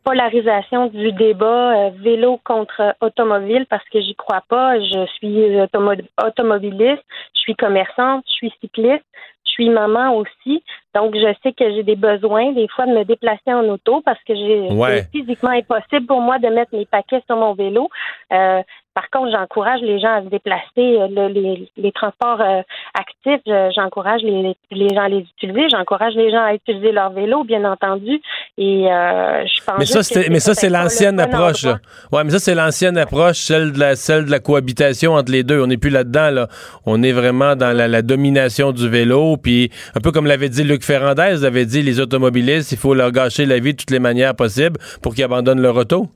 polarisation 0.04 0.86
du 0.88 1.12
débat 1.12 1.86
euh, 1.86 1.90
vélo 2.00 2.38
contre 2.44 2.94
automobile 3.00 3.64
parce 3.70 3.88
que 3.88 4.00
j'y 4.00 4.14
crois 4.14 4.42
pas. 4.48 4.78
Je 4.78 5.06
suis 5.16 5.56
automo- 5.56 6.06
automobiliste, 6.22 7.02
je 7.34 7.40
suis 7.40 7.54
commerçante, 7.54 8.24
je 8.26 8.32
suis 8.32 8.52
cycliste, 8.60 9.04
je 9.46 9.50
suis 9.52 9.70
maman 9.70 10.16
aussi. 10.16 10.62
Donc, 10.94 11.14
je 11.14 11.34
sais 11.42 11.52
que 11.52 11.70
j'ai 11.70 11.82
des 11.82 11.96
besoins 11.96 12.52
des 12.52 12.68
fois 12.68 12.84
de 12.84 12.92
me 12.92 13.04
déplacer 13.04 13.54
en 13.54 13.64
auto 13.68 14.02
parce 14.02 14.22
que 14.24 14.34
j'ai 14.34 14.68
Ouais. 14.70 15.04
physiquement 15.10 15.50
impossible 15.50 16.06
pour 16.06 16.20
moi 16.20 16.38
de 16.38 16.48
mettre 16.48 16.74
mes 16.76 16.86
paquets 16.86 17.22
sur 17.26 17.36
mon 17.36 17.54
vélo. 17.54 17.88
Euh, 18.32 18.62
par 18.94 19.10
contre, 19.10 19.32
j'encourage 19.32 19.80
les 19.80 19.98
gens 19.98 20.14
à 20.14 20.22
se 20.22 20.28
déplacer. 20.28 20.62
Euh, 20.78 21.08
le- 21.10 21.28
les, 21.28 21.68
les 21.76 21.92
transports 21.92 22.40
euh, 22.40 22.62
actifs, 22.94 23.40
je- 23.46 23.72
j'encourage 23.74 24.22
les, 24.22 24.56
les 24.70 24.88
gens 24.94 25.02
à 25.02 25.08
les 25.08 25.26
utiliser. 25.36 25.68
J'encourage 25.68 26.14
les 26.14 26.30
gens 26.30 26.44
à 26.44 26.54
utiliser 26.54 26.92
leur 26.92 27.10
vélo, 27.10 27.44
bien 27.44 27.64
entendu. 27.64 28.20
Et 28.56 28.86
euh, 28.90 29.44
je 29.46 29.64
pense 29.64 29.78
Mais 29.78 29.84
ça, 29.86 30.02
c'était- 30.02 30.30
mais 30.30 30.40
ça, 30.40 30.54
c'est 30.54 30.70
l'ancienne 30.70 31.18
approche. 31.20 31.64
là. 31.64 31.78
Ouais, 32.12 32.22
mais 32.24 32.30
ça, 32.30 32.38
c'est 32.38 32.54
l'ancienne 32.54 32.96
approche, 32.96 33.38
celle 33.38 33.72
de 33.72 33.80
la, 33.80 33.96
celle 33.96 34.26
de 34.26 34.30
la 34.30 34.38
cohabitation 34.38 35.14
entre 35.14 35.32
les 35.32 35.42
deux. 35.42 35.60
On 35.60 35.66
n'est 35.66 35.76
plus 35.76 35.90
là-dedans, 35.90 36.30
là. 36.30 36.48
On 36.86 37.02
est 37.02 37.12
vraiment 37.12 37.56
dans 37.56 37.76
la, 37.76 37.88
la 37.88 38.02
domination 38.02 38.70
du 38.72 38.88
vélo. 38.88 39.36
Puis, 39.36 39.70
un 39.96 40.00
peu 40.00 40.12
comme 40.12 40.26
l'avait 40.26 40.48
dit 40.48 40.62
Luc 40.62 40.84
Ferrandez, 40.84 41.44
avait 41.44 41.66
dit 41.66 41.82
les 41.82 41.98
automobilistes, 42.00 42.70
il 42.72 42.78
faut 42.78 42.94
leur 42.94 43.10
gâcher 43.10 43.44
la 43.44 43.58
vie 43.58 43.72
de 43.72 43.78
toutes 43.78 43.90
les 43.90 43.98
manières 43.98 44.34
possibles 44.36 44.78
pour 45.02 45.14
qu'ils 45.14 45.24
abandonnent 45.24 45.60
leur 45.60 45.76
auto. 45.76 46.06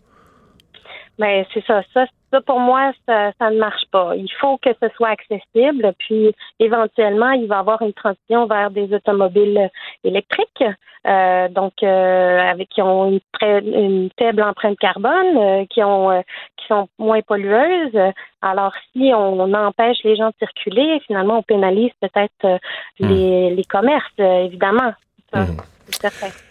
Mais 1.18 1.44
c'est 1.52 1.64
ça, 1.66 1.82
ça, 1.92 2.04
ça 2.30 2.40
pour 2.40 2.60
moi, 2.60 2.92
ça, 3.06 3.32
ça 3.38 3.50
ne 3.50 3.58
marche 3.58 3.84
pas. 3.90 4.14
Il 4.16 4.30
faut 4.40 4.58
que 4.58 4.70
ce 4.82 4.88
soit 4.96 5.08
accessible, 5.08 5.92
puis 5.98 6.34
éventuellement, 6.58 7.30
il 7.30 7.46
va 7.46 7.56
y 7.56 7.58
avoir 7.58 7.82
une 7.82 7.92
transition 7.92 8.46
vers 8.46 8.70
des 8.70 8.92
automobiles 8.94 9.70
électriques, 10.04 10.64
euh, 11.06 11.48
donc 11.48 11.74
euh, 11.82 12.38
avec 12.40 12.68
qui 12.68 12.82
ont 12.82 13.10
une, 13.10 13.20
très, 13.32 13.60
une 13.60 14.10
faible 14.18 14.42
empreinte 14.42 14.78
carbone, 14.78 15.36
euh, 15.36 15.64
qui 15.70 15.82
ont 15.82 16.10
euh, 16.10 16.20
qui 16.56 16.66
sont 16.66 16.88
moins 16.98 17.22
pollueuses. 17.22 17.98
Alors, 18.42 18.72
si 18.92 19.12
on, 19.14 19.40
on 19.40 19.54
empêche 19.54 19.98
les 20.04 20.16
gens 20.16 20.28
de 20.28 20.34
circuler, 20.38 21.00
finalement, 21.06 21.38
on 21.38 21.42
pénalise 21.42 21.92
peut-être 22.00 22.44
euh, 22.44 22.58
les, 22.98 23.54
les 23.54 23.64
commerces, 23.64 24.06
euh, 24.20 24.44
évidemment. 24.44 24.92
Ça, 25.32 25.46
c'est 25.86 26.10
certain. 26.10 26.47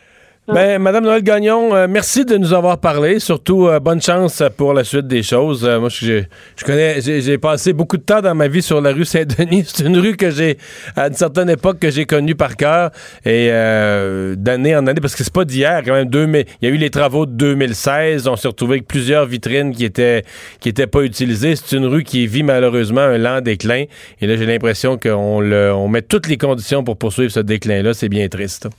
Ben, 0.47 0.81
Madame 0.81 1.03
Noël 1.03 1.23
Gagnon, 1.23 1.75
euh, 1.75 1.87
merci 1.89 2.23
de 2.23 2.37
nous 2.37 2.53
avoir 2.53 2.77
parlé. 2.77 3.19
Surtout, 3.19 3.67
euh, 3.67 3.81
bonne 3.81 4.01
chance 4.01 4.41
pour 4.55 4.73
la 4.73 4.85
suite 4.85 5.05
des 5.05 5.21
choses. 5.21 5.65
Euh, 5.65 5.77
moi, 5.77 5.89
je, 5.89 6.23
je 6.55 6.63
connais, 6.63 7.01
j'ai 7.01 7.37
passé 7.37 7.73
beaucoup 7.73 7.97
de 7.97 8.03
temps 8.03 8.21
dans 8.21 8.33
ma 8.33 8.47
vie 8.47 8.61
sur 8.61 8.79
la 8.79 8.93
rue 8.93 9.03
Saint-Denis. 9.03 9.65
C'est 9.67 9.83
une 9.85 9.97
rue 9.97 10.15
que 10.15 10.31
j'ai, 10.31 10.57
à 10.95 11.07
une 11.07 11.15
certaine 11.15 11.49
époque, 11.49 11.79
que 11.79 11.91
j'ai 11.91 12.05
connue 12.05 12.33
par 12.33 12.55
cœur 12.55 12.91
et 13.25 13.49
euh, 13.51 14.35
d'année 14.37 14.73
en 14.73 14.87
année, 14.87 15.01
parce 15.01 15.15
que 15.15 15.25
c'est 15.25 15.33
pas 15.33 15.43
d'hier, 15.43 15.81
quand 15.85 15.91
même. 15.91 16.07
2000, 16.07 16.45
il 16.61 16.69
y 16.69 16.71
a 16.71 16.73
eu 16.73 16.77
les 16.77 16.91
travaux 16.91 17.25
de 17.25 17.33
2016. 17.33 18.29
On 18.29 18.37
s'est 18.37 18.47
retrouvé 18.47 18.75
avec 18.75 18.87
plusieurs 18.87 19.25
vitrines 19.25 19.75
qui 19.75 19.83
étaient 19.83 20.23
qui 20.61 20.69
étaient 20.69 20.87
pas 20.87 21.01
utilisées. 21.01 21.57
C'est 21.57 21.75
une 21.75 21.87
rue 21.87 22.05
qui 22.05 22.25
vit 22.25 22.43
malheureusement 22.43 23.01
un 23.01 23.17
lent 23.17 23.41
déclin. 23.41 23.83
Et 24.21 24.27
là, 24.27 24.37
j'ai 24.37 24.45
l'impression 24.45 24.97
qu'on 24.97 25.43
on 25.43 25.87
met 25.89 26.03
toutes 26.03 26.29
les 26.29 26.37
conditions 26.37 26.85
pour 26.85 26.95
poursuivre 26.95 27.33
ce 27.33 27.41
déclin-là. 27.41 27.93
C'est 27.93 28.07
bien 28.07 28.29
triste. 28.29 28.69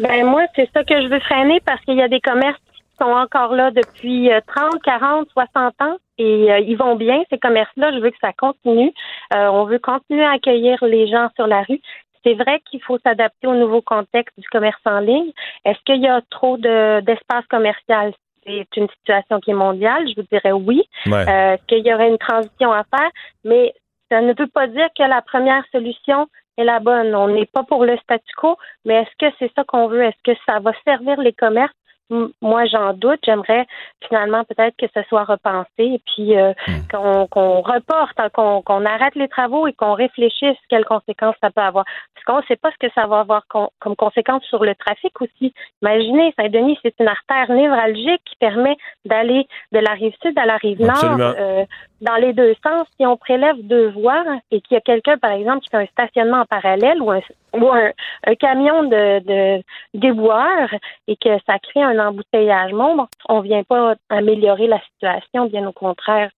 Ben 0.00 0.26
moi, 0.26 0.42
c'est 0.54 0.70
ça 0.72 0.84
que 0.84 1.00
je 1.00 1.08
veux 1.08 1.20
freiner 1.20 1.60
parce 1.64 1.80
qu'il 1.82 1.96
y 1.96 2.02
a 2.02 2.08
des 2.08 2.20
commerces 2.20 2.60
qui 2.74 2.82
sont 3.00 3.10
encore 3.10 3.54
là 3.54 3.70
depuis 3.70 4.32
euh, 4.32 4.40
30, 4.46 4.82
40, 4.82 5.28
60 5.30 5.74
ans 5.80 5.96
et 6.18 6.52
euh, 6.52 6.58
ils 6.60 6.76
vont 6.76 6.96
bien, 6.96 7.22
ces 7.30 7.38
commerces-là. 7.38 7.92
Je 7.92 7.98
veux 7.98 8.10
que 8.10 8.18
ça 8.20 8.32
continue. 8.32 8.92
Euh, 9.34 9.46
on 9.48 9.64
veut 9.64 9.78
continuer 9.78 10.24
à 10.24 10.32
accueillir 10.32 10.84
les 10.84 11.06
gens 11.08 11.28
sur 11.34 11.46
la 11.46 11.62
rue. 11.62 11.80
C'est 12.24 12.34
vrai 12.34 12.60
qu'il 12.70 12.82
faut 12.82 12.98
s'adapter 13.04 13.46
au 13.46 13.54
nouveau 13.54 13.82
contexte 13.82 14.38
du 14.38 14.48
commerce 14.48 14.80
en 14.86 15.00
ligne. 15.00 15.32
Est-ce 15.64 15.78
qu'il 15.84 16.02
y 16.02 16.08
a 16.08 16.22
trop 16.30 16.56
de, 16.56 17.00
d'espace 17.00 17.44
commercial? 17.50 18.14
C'est 18.46 18.76
une 18.76 18.88
situation 18.98 19.40
qui 19.40 19.50
est 19.50 19.54
mondiale. 19.54 20.06
Je 20.08 20.20
vous 20.20 20.26
dirais 20.30 20.52
oui. 20.52 20.82
Ouais. 21.06 21.28
Euh, 21.28 21.56
qu'il 21.66 21.86
y 21.86 21.92
aurait 21.92 22.08
une 22.08 22.18
transition 22.18 22.72
à 22.72 22.84
faire, 22.84 23.10
mais 23.44 23.74
ça 24.10 24.20
ne 24.20 24.32
veut 24.34 24.46
pas 24.46 24.66
dire 24.66 24.88
que 24.96 25.02
la 25.02 25.22
première 25.22 25.64
solution 25.72 26.28
est 26.56 26.64
la 26.64 26.80
bonne. 26.80 27.14
On 27.14 27.28
n'est 27.28 27.46
pas 27.46 27.64
pour 27.64 27.84
le 27.84 27.96
statu 27.98 28.32
quo, 28.36 28.56
mais 28.84 29.02
est-ce 29.02 29.16
que 29.18 29.34
c'est 29.38 29.52
ça 29.54 29.64
qu'on 29.64 29.88
veut? 29.88 30.02
Est-ce 30.02 30.22
que 30.32 30.38
ça 30.46 30.60
va 30.60 30.72
servir 30.84 31.20
les 31.20 31.32
commerces? 31.32 31.74
Moi, 32.10 32.66
j'en 32.66 32.92
doute. 32.92 33.20
J'aimerais 33.24 33.66
finalement 34.06 34.44
peut-être 34.44 34.76
que 34.76 34.86
ce 34.94 35.02
soit 35.08 35.24
repensé 35.24 35.68
et 35.78 36.00
puis 36.06 36.36
euh, 36.36 36.52
qu'on 36.90 37.26
qu'on 37.26 37.62
reporte, 37.62 38.18
hein, 38.18 38.28
qu'on 38.30 38.84
arrête 38.84 39.14
les 39.14 39.28
travaux 39.28 39.66
et 39.66 39.72
qu'on 39.72 39.94
réfléchisse 39.94 40.56
quelles 40.68 40.84
conséquences 40.84 41.36
ça 41.42 41.50
peut 41.50 41.62
avoir. 41.62 41.84
Parce 42.14 42.24
qu'on 42.26 42.38
ne 42.38 42.46
sait 42.46 42.56
pas 42.56 42.70
ce 42.72 42.86
que 42.86 42.92
ça 42.94 43.06
va 43.06 43.20
avoir 43.20 43.46
con- 43.48 43.70
comme 43.80 43.96
conséquence 43.96 44.42
sur 44.44 44.64
le 44.64 44.74
trafic 44.74 45.18
aussi. 45.20 45.54
Imaginez, 45.82 46.34
Saint-Denis, 46.38 46.78
c'est 46.82 46.94
une 47.00 47.08
artère 47.08 47.54
névralgique 47.54 48.22
qui 48.24 48.36
permet 48.36 48.76
d'aller 49.04 49.46
de 49.72 49.78
la 49.78 49.92
rive 49.92 50.14
sud 50.22 50.38
à 50.38 50.46
la 50.46 50.56
rive 50.56 50.80
nord 50.80 51.34
euh, 51.38 51.64
dans 52.00 52.16
les 52.16 52.32
deux 52.32 52.54
sens. 52.62 52.86
Si 52.98 53.06
on 53.06 53.16
prélève 53.16 53.56
deux 53.60 53.88
voies 53.90 54.24
et 54.50 54.60
qu'il 54.60 54.74
y 54.74 54.78
a 54.78 54.80
quelqu'un, 54.80 55.16
par 55.18 55.32
exemple, 55.32 55.60
qui 55.60 55.70
fait 55.70 55.78
un 55.78 55.86
stationnement 55.86 56.42
en 56.42 56.44
parallèle 56.44 57.00
ou 57.00 57.10
un, 57.10 57.20
ou 57.54 57.68
un, 57.70 57.90
un 58.26 58.34
camion 58.34 58.84
de, 58.84 59.20
de 59.58 59.62
déboire 59.94 60.68
et 61.08 61.16
que 61.16 61.30
ça 61.46 61.58
crée 61.58 61.82
un 61.82 61.98
embouteillage, 61.98 62.72
bon, 62.72 63.06
on 63.28 63.40
vient 63.40 63.62
pas 63.64 63.94
améliorer 64.10 64.66
la 64.66 64.80
situation, 64.92 65.46
bien 65.46 65.66
au 65.66 65.72
contraire. 65.72 66.30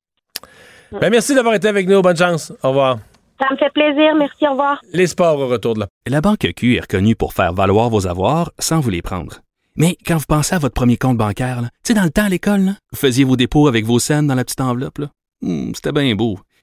Ben, 0.93 1.11
merci 1.11 1.35
d'avoir 1.35 1.55
été 1.55 1.69
avec 1.69 1.89
nous. 1.89 2.01
Bonne 2.03 2.17
chance. 2.17 2.53
Au 2.63 2.69
revoir. 2.69 2.99
Ça 3.41 3.49
me 3.51 3.57
fait 3.57 3.73
plaisir. 3.73 4.15
Merci. 4.15 4.47
Au 4.47 4.53
revoir. 4.53 4.81
Les 4.93 5.07
sports 5.09 5.39
au 5.39 5.49
retour 5.49 5.75
de 5.75 5.81
la 5.81 5.87
La 6.07 6.21
Banque 6.21 6.47
Q 6.57 6.77
est 6.77 6.81
reconnue 6.81 7.17
pour 7.17 7.33
faire 7.35 7.53
valoir 7.53 7.91
vos 7.91 8.07
avoirs 8.07 8.51
sans 8.59 8.81
vous 8.81 8.91
les 8.91 9.03
prendre. 9.03 9.41
Mais 9.77 9.97
quand 10.07 10.17
vous 10.17 10.25
pensez 10.27 10.55
à 10.55 10.59
votre 10.59 10.75
premier 10.75 10.97
compte 10.97 11.19
bancaire, 11.19 11.61
là, 11.61 11.69
tu 11.85 11.93
sais, 11.93 11.95
dans 11.95 12.05
le 12.05 12.11
temps 12.11 12.25
à 12.25 12.29
l'école, 12.31 12.61
là, 12.61 12.73
vous 12.93 12.99
faisiez 12.99 13.25
vos 13.25 13.37
dépôts 13.37 13.69
avec 13.69 13.85
vos 13.85 13.99
scènes 13.99 14.27
dans 14.27 14.35
la 14.35 14.45
petite 14.45 14.61
enveloppe. 14.63 14.99
là. 14.99 15.07
Hmm, 15.43 15.73
C'était 15.75 15.93
bien 15.93 16.15
beau. 16.15 16.39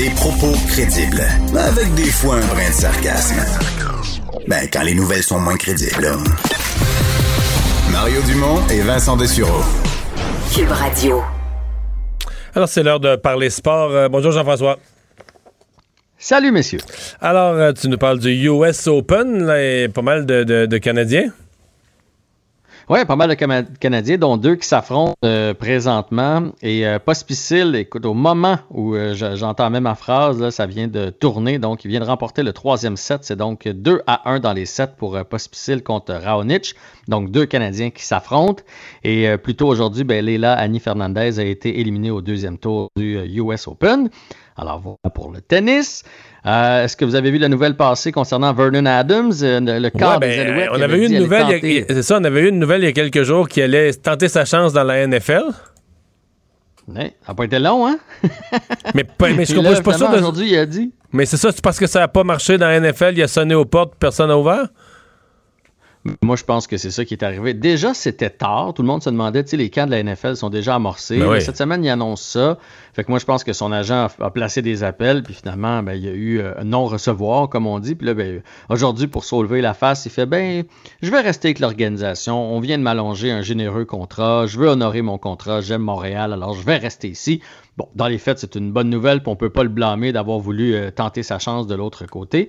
Des 0.00 0.08
propos 0.16 0.52
crédibles, 0.68 1.20
avec 1.54 1.92
des 1.94 2.06
fois 2.10 2.36
un 2.36 2.46
brin 2.46 2.66
de 2.70 2.72
sarcasme. 2.72 3.36
Ben, 4.48 4.66
quand 4.72 4.80
les 4.82 4.94
nouvelles 4.94 5.22
sont 5.22 5.38
moins 5.38 5.58
crédibles. 5.58 6.08
Mario 7.92 8.22
Dumont 8.22 8.66
et 8.68 8.80
Vincent 8.80 9.18
Dessureau. 9.18 9.60
Cube 10.54 10.70
Radio. 10.70 11.20
Alors, 12.54 12.66
c'est 12.70 12.82
l'heure 12.82 12.98
de 13.00 13.16
parler 13.16 13.50
sport. 13.50 13.90
Euh, 13.90 14.08
bonjour, 14.08 14.32
Jean-François. 14.32 14.78
Salut, 16.16 16.50
messieurs. 16.50 16.80
Alors, 17.20 17.52
euh, 17.52 17.72
tu 17.74 17.88
nous 17.88 17.98
parles 17.98 18.20
du 18.20 18.30
US 18.48 18.86
Open, 18.86 19.44
là, 19.44 19.62
et 19.62 19.88
pas 19.88 20.00
mal 20.00 20.24
de, 20.24 20.44
de- 20.44 20.64
de 20.64 20.78
Canadiens? 20.78 21.30
Oui, 22.92 23.04
pas 23.04 23.14
mal 23.14 23.30
de 23.30 23.34
Canadiens, 23.78 24.18
dont 24.18 24.36
deux 24.36 24.56
qui 24.56 24.66
s'affrontent 24.66 25.14
euh, 25.24 25.54
présentement. 25.54 26.46
Et 26.60 26.84
euh, 26.84 26.98
écoute, 27.76 28.04
au 28.04 28.14
moment 28.14 28.58
où 28.68 28.96
euh, 28.96 29.14
je- 29.14 29.36
j'entends 29.36 29.70
même 29.70 29.84
ma 29.84 29.94
phrase, 29.94 30.50
ça 30.50 30.66
vient 30.66 30.88
de 30.88 31.10
tourner. 31.10 31.60
Donc, 31.60 31.84
il 31.84 31.88
vient 31.88 32.00
de 32.00 32.04
remporter 32.04 32.42
le 32.42 32.52
troisième 32.52 32.96
set. 32.96 33.20
C'est 33.22 33.36
donc 33.36 33.68
2 33.68 34.02
à 34.08 34.28
1 34.28 34.40
dans 34.40 34.52
les 34.52 34.66
sets 34.66 34.94
pour 34.98 35.14
euh, 35.14 35.22
Pospisil 35.22 35.84
contre 35.84 36.14
Raonic. 36.14 36.74
Donc, 37.06 37.30
deux 37.30 37.46
Canadiens 37.46 37.90
qui 37.90 38.02
s'affrontent. 38.02 38.64
Et 39.04 39.36
plus 39.36 39.54
tôt 39.54 39.68
aujourd'hui, 39.68 40.02
ben, 40.02 40.44
Annie 40.44 40.80
Fernandez 40.80 41.38
a 41.38 41.44
été 41.44 41.78
éliminée 41.78 42.10
au 42.10 42.20
deuxième 42.20 42.58
tour 42.58 42.88
du 42.96 43.20
US 43.38 43.68
Open. 43.68 44.10
Alors, 44.56 44.80
voilà 44.80 45.14
pour 45.14 45.30
le 45.30 45.40
tennis. 45.40 46.02
Euh, 46.46 46.84
Est-ce 46.84 46.96
que 46.96 47.04
vous 47.04 47.14
avez 47.14 47.30
vu 47.30 47.38
la 47.38 47.48
nouvelle 47.48 47.76
passée 47.76 48.12
concernant 48.12 48.52
Vernon 48.54 48.86
Adams, 48.86 49.32
euh, 49.42 49.60
le 49.60 49.90
quart 49.90 50.18
Ouais, 50.20 50.28
des 50.28 50.36
ben, 50.36 50.48
Alouettes? 50.48 50.68
on 50.72 50.80
avait 50.80 50.98
eu 50.98 51.06
une 51.06 51.18
nouvelle, 51.18 51.84
c'est 51.88 52.02
ça, 52.02 52.18
on 52.18 52.24
avait 52.24 52.42
eu 52.42 52.48
une 52.48 52.58
nouvelle 52.58 52.82
il 52.82 52.86
y 52.86 52.88
a 52.88 52.92
quelques 52.92 53.22
jours 53.22 53.48
qui 53.48 53.60
allait 53.60 53.92
tenter 53.92 54.28
sa 54.28 54.44
chance 54.44 54.72
dans 54.72 54.84
la 54.84 55.06
NFL. 55.06 55.44
Ouais, 56.88 57.14
ça 57.22 57.28
n'a 57.28 57.34
pas 57.34 57.44
été 57.44 57.58
long, 57.58 57.86
hein? 57.86 57.98
Mais, 58.94 59.04
je 59.20 59.38
je 59.40 59.74
suis 59.74 59.82
pas 59.82 59.92
sûr 59.94 60.10
de... 60.10 60.16
Aujourd'hui, 60.16 60.50
il 60.50 60.58
a 60.58 60.66
dit. 60.66 60.92
Mais 61.12 61.26
c'est 61.26 61.36
ça, 61.36 61.52
c'est 61.52 61.62
parce 61.62 61.78
que 61.78 61.86
ça 61.86 62.00
n'a 62.00 62.08
pas 62.08 62.24
marché 62.24 62.56
dans 62.58 62.66
la 62.66 62.80
NFL, 62.80 63.12
il 63.12 63.22
a 63.22 63.28
sonné 63.28 63.54
aux 63.54 63.64
portes, 63.64 63.94
personne 63.98 64.28
n'a 64.28 64.38
ouvert? 64.38 64.68
Moi, 66.22 66.36
je 66.36 66.44
pense 66.44 66.66
que 66.66 66.78
c'est 66.78 66.90
ça 66.90 67.04
qui 67.04 67.12
est 67.12 67.22
arrivé. 67.22 67.52
Déjà, 67.52 67.92
c'était 67.92 68.30
tard. 68.30 68.72
Tout 68.72 68.80
le 68.80 68.88
monde 68.88 69.02
se 69.02 69.10
demandait, 69.10 69.44
tu 69.44 69.50
sais, 69.50 69.56
les 69.58 69.68
camps 69.68 69.84
de 69.84 69.90
la 69.90 70.02
NFL 70.02 70.34
sont 70.34 70.48
déjà 70.48 70.76
amorcés. 70.76 71.18
Ben 71.18 71.28
oui. 71.28 71.42
Cette 71.42 71.58
semaine, 71.58 71.84
il 71.84 71.90
annonce 71.90 72.22
ça. 72.22 72.56
Fait 72.94 73.04
que 73.04 73.10
moi, 73.10 73.18
je 73.18 73.26
pense 73.26 73.44
que 73.44 73.52
son 73.52 73.70
agent 73.70 74.06
a, 74.06 74.24
a 74.24 74.30
placé 74.30 74.62
des 74.62 74.82
appels, 74.82 75.22
puis 75.22 75.34
finalement, 75.34 75.82
ben, 75.82 75.92
il 75.92 76.02
y 76.02 76.08
a 76.08 76.12
eu 76.12 76.40
euh, 76.40 76.54
non-recevoir, 76.64 77.50
comme 77.50 77.66
on 77.66 77.78
dit. 77.80 77.94
Puis 77.94 78.06
là, 78.06 78.14
ben, 78.14 78.40
aujourd'hui, 78.70 79.08
pour 79.08 79.24
sauver 79.24 79.60
la 79.60 79.74
face, 79.74 80.06
il 80.06 80.10
fait, 80.10 80.24
ben, 80.24 80.64
je 81.02 81.10
vais 81.10 81.20
rester 81.20 81.48
avec 81.48 81.58
l'organisation. 81.58 82.50
On 82.50 82.60
vient 82.60 82.78
de 82.78 82.82
m'allonger 82.82 83.30
un 83.30 83.42
généreux 83.42 83.84
contrat. 83.84 84.46
Je 84.46 84.58
veux 84.58 84.68
honorer 84.68 85.02
mon 85.02 85.18
contrat. 85.18 85.60
J'aime 85.60 85.82
Montréal, 85.82 86.32
alors 86.32 86.54
je 86.54 86.64
vais 86.64 86.78
rester 86.78 87.08
ici. 87.08 87.42
Bon, 87.76 87.88
dans 87.94 88.08
les 88.08 88.18
faits, 88.18 88.38
c'est 88.38 88.54
une 88.54 88.72
bonne 88.72 88.88
nouvelle, 88.88 89.22
puis 89.22 89.30
on 89.30 89.36
peut 89.36 89.50
pas 89.50 89.62
le 89.62 89.68
blâmer 89.68 90.12
d'avoir 90.12 90.38
voulu 90.38 90.74
euh, 90.74 90.90
tenter 90.90 91.22
sa 91.22 91.38
chance 91.38 91.66
de 91.66 91.74
l'autre 91.74 92.06
côté. 92.06 92.48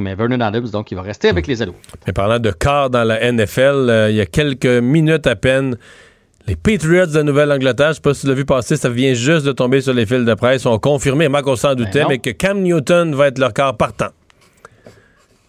Mais 0.00 0.14
Vernon 0.14 0.40
Adams, 0.40 0.68
donc, 0.68 0.90
il 0.90 0.94
va 0.96 1.02
rester 1.02 1.28
avec 1.28 1.46
les 1.46 1.62
ados. 1.62 1.74
Mais 2.06 2.12
parlant 2.12 2.38
de 2.38 2.50
quart 2.50 2.90
dans 2.90 3.04
la 3.04 3.30
NFL, 3.32 3.60
euh, 3.88 4.10
il 4.10 4.16
y 4.16 4.20
a 4.20 4.26
quelques 4.26 4.66
minutes 4.66 5.26
à 5.26 5.36
peine, 5.36 5.76
les 6.46 6.56
Patriots 6.56 7.06
de 7.06 7.22
Nouvelle-Angleterre, 7.22 7.90
je 7.90 7.94
sais 7.94 8.00
pas 8.00 8.14
si 8.14 8.22
tu 8.22 8.26
l'as 8.28 8.34
vu 8.34 8.44
passer, 8.44 8.76
ça 8.76 8.88
vient 8.88 9.14
juste 9.14 9.46
de 9.46 9.52
tomber 9.52 9.80
sur 9.80 9.92
les 9.92 10.06
fils 10.06 10.24
de 10.24 10.34
presse, 10.34 10.66
ont 10.66 10.78
confirmé, 10.78 11.28
Marc 11.28 11.46
on 11.46 11.56
s'en 11.56 11.74
doutait, 11.74 12.00
Ben 12.00 12.06
mais 12.08 12.18
que 12.18 12.30
Cam 12.30 12.60
Newton 12.60 13.14
va 13.14 13.28
être 13.28 13.38
leur 13.38 13.52
quart 13.52 13.76
partant. 13.76 14.08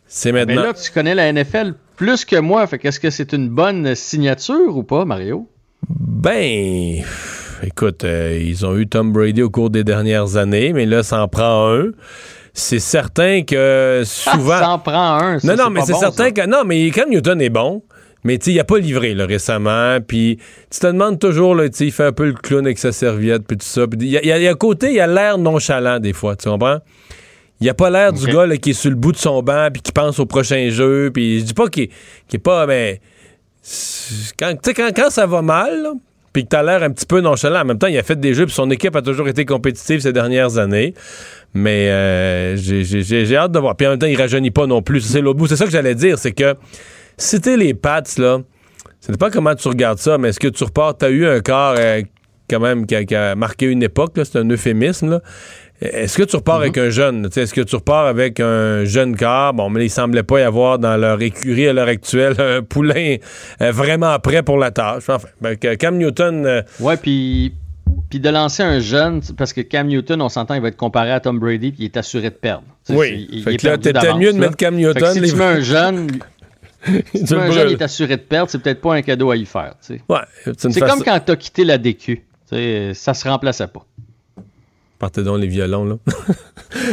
C'est 0.07 0.31
Mais 0.33 0.45
maintenant. 0.45 0.63
là, 0.63 0.73
tu 0.73 0.91
connais 0.91 1.15
la 1.15 1.31
NFL 1.31 1.73
plus 1.95 2.25
que 2.25 2.35
moi. 2.35 2.67
Fait 2.67 2.77
qu'est-ce 2.79 2.99
que 2.99 3.09
c'est 3.09 3.31
une 3.31 3.47
bonne 3.47 3.95
signature 3.95 4.75
ou 4.75 4.83
pas, 4.83 5.05
Mario? 5.05 5.47
Ben, 5.89 7.01
écoute, 7.63 8.03
euh, 8.03 8.37
ils 8.41 8.65
ont 8.65 8.75
eu 8.75 8.87
Tom 8.87 9.13
Brady 9.13 9.41
au 9.41 9.49
cours 9.49 9.69
des 9.69 9.83
dernières 9.85 10.35
années, 10.35 10.73
mais 10.73 10.85
là, 10.85 11.03
ça 11.03 11.23
en 11.23 11.27
prend 11.27 11.71
un. 11.73 11.91
C'est 12.53 12.79
certain 12.79 13.43
que 13.43 14.01
souvent. 14.05 14.59
ça 14.59 14.69
en 14.71 14.79
prend 14.79 15.17
un. 15.17 15.39
ça, 15.39 15.55
non, 15.55 15.63
non, 15.65 15.69
mais 15.69 15.81
c'est 15.85 15.93
bon, 15.93 15.99
certain 15.99 16.25
ça. 16.25 16.31
que. 16.31 16.45
Non, 16.47 16.63
mais 16.65 16.89
Cam 16.91 17.09
Newton 17.09 17.39
est 17.41 17.49
bon. 17.49 17.83
Mais 18.23 18.37
tu 18.37 18.45
sais, 18.45 18.51
il 18.53 18.59
a 18.59 18.63
pas 18.63 18.77
livré 18.77 19.15
là, 19.15 19.25
récemment. 19.25 19.97
Puis 20.05 20.37
tu 20.69 20.79
te 20.79 20.85
demandes 20.87 21.17
toujours, 21.17 21.55
là, 21.55 21.67
tu 21.69 21.77
sais, 21.77 21.85
il 21.87 21.91
fait 21.91 22.03
un 22.05 22.11
peu 22.11 22.25
le 22.27 22.33
clown 22.33 22.65
avec 22.65 22.77
sa 22.77 22.91
serviette, 22.91 23.47
puis 23.47 23.57
tout 23.57 23.65
ça. 23.65 23.87
Puis 23.87 23.97
il 24.01 24.07
y 24.09 24.17
a, 24.17 24.21
il 24.21 24.27
y 24.27 24.31
a- 24.31 24.37
il 24.37 24.43
y 24.43 24.47
a 24.47 24.51
un 24.51 24.55
côté, 24.55 24.93
il 24.93 24.99
a 24.99 25.07
l'air 25.07 25.37
nonchalant 25.39 25.99
des 25.99 26.13
fois, 26.13 26.35
tu 26.35 26.47
comprends? 26.47 26.77
Il 27.61 27.69
a 27.69 27.73
pas 27.73 27.89
l'air 27.89 28.11
du 28.13 28.25
gars 28.27 28.45
là, 28.45 28.57
qui 28.57 28.71
est 28.71 28.73
sur 28.73 28.89
le 28.91 28.95
bout 28.95 29.11
de 29.11 29.17
son 29.17 29.41
banc, 29.41 29.69
puis 29.73 29.81
qui 29.81 29.91
pense 29.91 30.19
au 30.19 30.25
prochain 30.27 30.69
jeu. 30.69 31.09
Puis 31.13 31.39
je 31.39 31.45
dis 31.45 31.53
pas 31.53 31.67
qu'il 31.67 31.87
qu'il 32.27 32.37
est 32.37 32.39
pas, 32.39 32.67
mais. 32.67 32.99
c'est- 33.61 34.33
Quand, 34.37 34.51
tu 34.53 34.59
sais, 34.65 34.73
quand, 34.73 34.89
quand 34.95 35.09
ça 35.09 35.25
va 35.25 35.41
mal, 35.41 35.81
là, 35.81 35.93
puis 36.33 36.43
que 36.43 36.49
t'as 36.49 36.63
l'air 36.63 36.81
un 36.83 36.89
petit 36.91 37.05
peu 37.05 37.19
nonchalant, 37.21 37.61
en 37.61 37.65
même 37.65 37.77
temps, 37.77 37.87
il 37.87 37.97
a 37.97 38.03
fait 38.03 38.19
des 38.19 38.33
jeux, 38.33 38.45
puis 38.45 38.53
son 38.55 38.69
équipe 38.71 38.95
a 38.95 39.01
toujours 39.01 39.27
été 39.27 39.45
compétitive 39.45 39.99
ces 39.99 40.13
dernières 40.13 40.57
années. 40.57 40.93
Mais 41.53 41.89
euh, 41.89 42.55
j'ai- 42.55 43.35
hâte 43.35 43.51
de 43.51 43.59
voir. 43.59 43.75
Puis 43.75 43.85
en 43.87 43.91
même 43.91 43.99
temps, 43.99 44.07
il 44.07 44.15
rajeunit 44.15 44.51
pas 44.51 44.67
non 44.67 44.81
plus. 44.81 45.01
C'est 45.01 45.19
l'autre 45.21 45.39
bout. 45.39 45.47
C'est 45.47 45.57
ça 45.57 45.65
que 45.65 45.71
j'allais 45.71 45.95
dire, 45.95 46.17
c'est 46.17 46.31
que 46.31 46.55
si 47.17 47.41
t'es 47.41 47.57
les 47.57 47.73
Pats, 47.73 48.01
là, 48.17 48.39
ça 49.01 49.11
dépend 49.11 49.29
comment 49.29 49.53
tu 49.55 49.67
regardes 49.67 49.97
ça, 49.99 50.17
mais 50.17 50.29
est-ce 50.29 50.39
que 50.39 50.47
tu 50.47 50.63
repars, 50.63 50.95
t'as 50.97 51.09
eu 51.09 51.25
un 51.25 51.41
corps 51.41 51.75
euh, 51.77 52.01
quand 52.49 52.59
même 52.59 52.85
qui 52.85 52.95
a, 52.95 53.03
qui 53.03 53.15
a 53.15 53.35
marqué 53.35 53.65
une 53.65 53.83
époque, 53.83 54.13
c'est 54.15 54.37
un 54.37 54.49
euphémisme, 54.49 55.09
là. 55.09 55.21
Est-ce 55.81 56.15
que 56.17 56.23
tu 56.23 56.35
repars 56.35 56.57
avec 56.57 56.77
un 56.77 56.89
jeune? 56.91 57.27
Est-ce 57.35 57.53
que 57.53 57.61
tu 57.61 57.75
repars 57.75 58.05
avec 58.05 58.39
un 58.39 58.85
jeune 58.85 59.15
corps? 59.17 59.53
Bon, 59.53 59.69
mais 59.69 59.85
il 59.85 59.89
semblait 59.89 60.21
pas 60.23 60.39
y 60.39 60.43
avoir 60.43 60.77
dans 60.77 60.95
leur 60.95 61.19
écurie 61.21 61.67
à 61.67 61.73
l'heure 61.73 61.87
actuelle 61.87 62.35
un 62.39 62.61
poulain 62.61 63.15
euh, 63.61 63.71
vraiment 63.71 64.17
prêt 64.19 64.43
pour 64.43 64.57
la 64.59 64.69
tâche. 64.71 65.03
Enfin, 65.09 65.17
ben, 65.41 65.55
Cam 65.57 65.97
Newton... 65.97 66.45
euh, 66.45 66.61
Ouais, 66.79 66.97
puis. 66.97 67.53
Puis 68.09 68.19
de 68.19 68.29
lancer 68.29 68.61
un 68.63 68.79
jeune, 68.79 69.21
parce 69.37 69.51
que 69.53 69.61
Cam 69.61 69.87
Newton, 69.87 70.21
on 70.21 70.29
s'entend, 70.29 70.53
il 70.53 70.61
va 70.61 70.67
être 70.69 70.77
comparé 70.77 71.11
à 71.11 71.19
Tom 71.19 71.39
Brady, 71.39 71.71
puis 71.71 71.83
il 71.83 71.85
est 71.85 71.97
assuré 71.97 72.29
de 72.29 72.35
perdre. 72.35 72.63
Oui. 72.89 73.27
il- 73.31 73.43
Fait 73.43 73.53
il 73.53 73.57
que 73.57 73.67
là, 73.67 73.77
t'étais 73.77 74.13
mieux 74.13 74.31
de 74.33 74.39
là. 74.39 74.45
mettre 74.47 74.57
Cam 74.57 74.75
Newton, 74.75 75.13
si 75.13 75.19
les- 75.19 75.29
tu 75.29 75.35
mets 75.35 75.43
un 75.45 75.59
jeune, 75.61 76.07
si 77.13 77.23
tu 77.25 77.35
mets 77.35 77.41
un 77.41 77.51
jeune, 77.51 77.69
il 77.69 77.73
est 77.73 77.81
assuré 77.81 78.15
de 78.17 78.21
perdre, 78.21 78.49
c'est 78.49 78.61
peut-être 78.61 78.81
pas 78.81 78.95
un 78.95 79.01
cadeau 79.01 79.31
à 79.31 79.35
y 79.35 79.45
faire. 79.45 79.73
Ouais, 79.89 80.19
c'est 80.45 80.71
façon- 80.73 80.79
comme 80.97 81.03
quand 81.03 81.19
tu 81.25 81.31
as 81.31 81.35
quitté 81.35 81.63
la 81.65 81.77
DQ. 81.77 82.23
Ça 82.93 83.13
se 83.13 83.27
remplaçait 83.27 83.67
pas. 83.67 83.85
Partez 85.01 85.23
donc 85.23 85.39
les 85.39 85.47
violons, 85.47 85.83
là. 85.83 85.95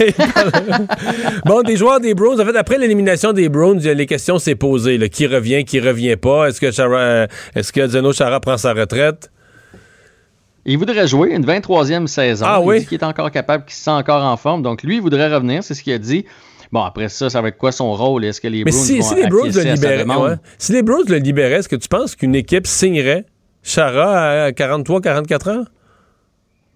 bon, 1.45 1.61
des 1.63 1.75
joueurs 1.75 1.99
des 1.99 2.13
Browns. 2.13 2.39
En 2.39 2.45
fait, 2.45 2.55
après 2.55 2.77
l'élimination 2.77 3.33
des 3.33 3.49
Browns, 3.49 3.79
les 3.79 4.05
questions 4.05 4.39
s'est 4.39 4.55
posées. 4.55 4.97
là. 4.97 5.09
Qui 5.09 5.27
revient, 5.27 5.65
qui 5.65 5.81
revient 5.81 6.15
pas? 6.15 6.47
Est-ce 6.47 6.61
que, 6.61 6.71
Chara- 6.71 6.97
euh, 6.97 7.27
est-ce 7.55 7.73
que 7.73 7.85
Zeno 7.85 8.13
Chara 8.13 8.39
prend 8.39 8.55
sa 8.55 8.71
retraite? 8.73 9.29
Il 10.63 10.77
voudrait 10.77 11.07
jouer 11.09 11.31
une 11.35 11.45
23e 11.45 12.07
saison. 12.07 12.45
Ah 12.47 12.59
il 12.61 12.65
oui? 12.65 12.79
dit 12.79 12.85
qu'il 12.85 12.97
est 13.01 13.03
encore 13.03 13.29
capable, 13.31 13.65
qu'il 13.65 13.75
se 13.75 13.83
sent 13.83 13.89
encore 13.91 14.23
en 14.23 14.37
forme. 14.37 14.61
Donc, 14.61 14.81
lui, 14.83 14.95
il 14.95 15.01
voudrait 15.01 15.27
revenir. 15.33 15.61
C'est 15.61 15.73
ce 15.73 15.83
qu'il 15.83 15.91
a 15.91 15.97
dit. 15.97 16.23
Bon, 16.71 16.83
après 16.83 17.09
ça, 17.09 17.29
ça 17.29 17.41
va 17.41 17.49
être 17.49 17.57
quoi 17.57 17.73
son 17.73 17.91
rôle? 17.91 18.23
Est-ce 18.23 18.39
que 18.39 18.47
les 18.47 18.63
Mais 18.63 18.71
Browns 18.71 18.81
si, 18.85 18.99
vont 18.99 19.03
si 19.09 19.15
les 19.15 19.27
Browns 19.27 19.51
le 19.51 19.73
libéraient, 19.73 20.05
ouais. 20.05 20.35
si 20.57 20.71
les 20.71 20.83
Browns 20.83 21.03
le 21.09 21.17
libéraient, 21.17 21.55
est-ce 21.55 21.67
que 21.67 21.75
tu 21.75 21.89
penses 21.89 22.15
qu'une 22.15 22.33
équipe 22.33 22.65
signerait 22.65 23.25
Chara 23.61 24.45
à 24.45 24.51
43, 24.53 25.01
44 25.01 25.49
ans? 25.49 25.63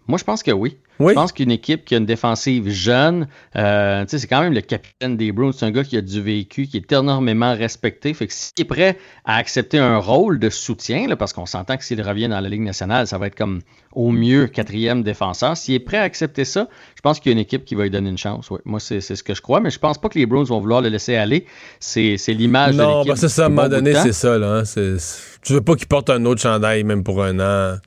Moi, 0.06 0.18
je 0.18 0.26
pense 0.26 0.44
que 0.44 0.52
oui. 0.52 0.78
Je 1.00 1.14
pense 1.14 1.32
qu'une 1.32 1.52
équipe 1.52 1.86
qui 1.86 1.96
a 1.96 1.98
une 1.98 2.06
défensive 2.06 2.70
jeune, 2.70 3.28
euh, 3.56 4.04
c'est 4.08 4.28
quand 4.28 4.42
même 4.42 4.54
le 4.54 4.62
capitaine 4.62 5.18
des 5.18 5.32
Bruins. 5.32 5.52
C'est 5.54 5.66
un 5.66 5.72
gars 5.72 5.84
qui 5.84 5.98
a 5.98 6.02
du 6.02 6.22
vécu, 6.22 6.68
qui 6.68 6.78
est 6.78 6.92
énormément 6.92 7.54
respecté. 7.54 8.14
Fait 8.14 8.28
que 8.28 8.34
s'il 8.34 8.54
est 8.62 8.66
prêt 8.66 8.98
à 9.26 9.36
accepter 9.38 9.78
un 9.78 9.98
rôle 9.98 10.40
de 10.40 10.50
soutien, 10.50 11.08
là, 11.08 11.16
parce 11.16 11.34
qu'on 11.34 11.46
s'entend 11.46 11.78
que 11.78 11.84
s'il 11.84 12.02
revient 12.02 12.28
dans 12.28 12.40
la 12.40 12.50
Ligue 12.50 12.62
nationale, 12.62 13.08
ça 13.08 13.18
va 13.18 13.28
être 13.28 13.36
comme 13.36 13.62
au 13.94 14.12
mieux 14.12 14.48
quatrième 14.48 15.04
défenseur. 15.04 15.56
S'il 15.58 15.76
est 15.76 15.80
prêt 15.80 15.98
à 15.98 16.04
accepter 16.04 16.46
ça, 16.46 16.68
je 16.96 17.02
pense 17.02 17.20
qu'il 17.20 17.32
y 17.32 17.34
a 17.34 17.34
une 17.34 17.40
équipe 17.40 17.66
qui 17.66 17.76
va 17.76 17.84
lui 17.84 17.90
donner 17.90 18.10
une 18.10 18.18
chance. 18.18 18.50
Ouais. 18.50 18.60
Moi, 18.66 18.80
c'est 18.80 19.02
ce 19.02 19.24
que 19.24 19.34
je 19.34 19.42
crois, 19.42 19.60
mais 19.60 19.70
je 19.70 19.80
pense 19.80 19.98
pas 19.98 20.10
que 20.10 20.18
les 20.18 20.26
Bruins 20.26 20.44
vont 20.44 20.60
vouloir 20.60 20.82
le 20.82 20.90
laisser 20.90 21.16
aller. 21.16 21.46
C'est 21.80 22.18
l'image 22.30 22.76
de 22.76 22.82
Non, 22.82 23.00
l'équipe. 23.00 23.14
ben 23.14 23.16
c'est 23.16 23.30
ça, 23.30 23.44
à 23.44 23.46
un 23.46 23.50
moment 23.50 23.70
donné, 23.70 23.94
c'est 23.96 24.14
ça. 24.14 24.38
Là, 24.38 24.64
hein. 24.64 24.98
Tu 25.44 25.54
veux 25.54 25.62
pas 25.62 25.76
qu'il 25.76 25.88
porte 25.88 26.10
un 26.10 26.26
autre 26.26 26.42
chandail, 26.42 26.84
même 26.84 27.04
pour 27.04 27.24
un 27.24 27.40
an. 27.40 27.78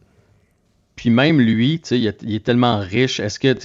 Puis 1.00 1.08
même 1.08 1.40
lui, 1.40 1.80
il, 1.92 2.06
est- 2.06 2.22
il 2.22 2.34
est 2.34 2.44
tellement 2.44 2.78
riche. 2.78 3.20
Est-ce 3.20 3.40
que 3.40 3.56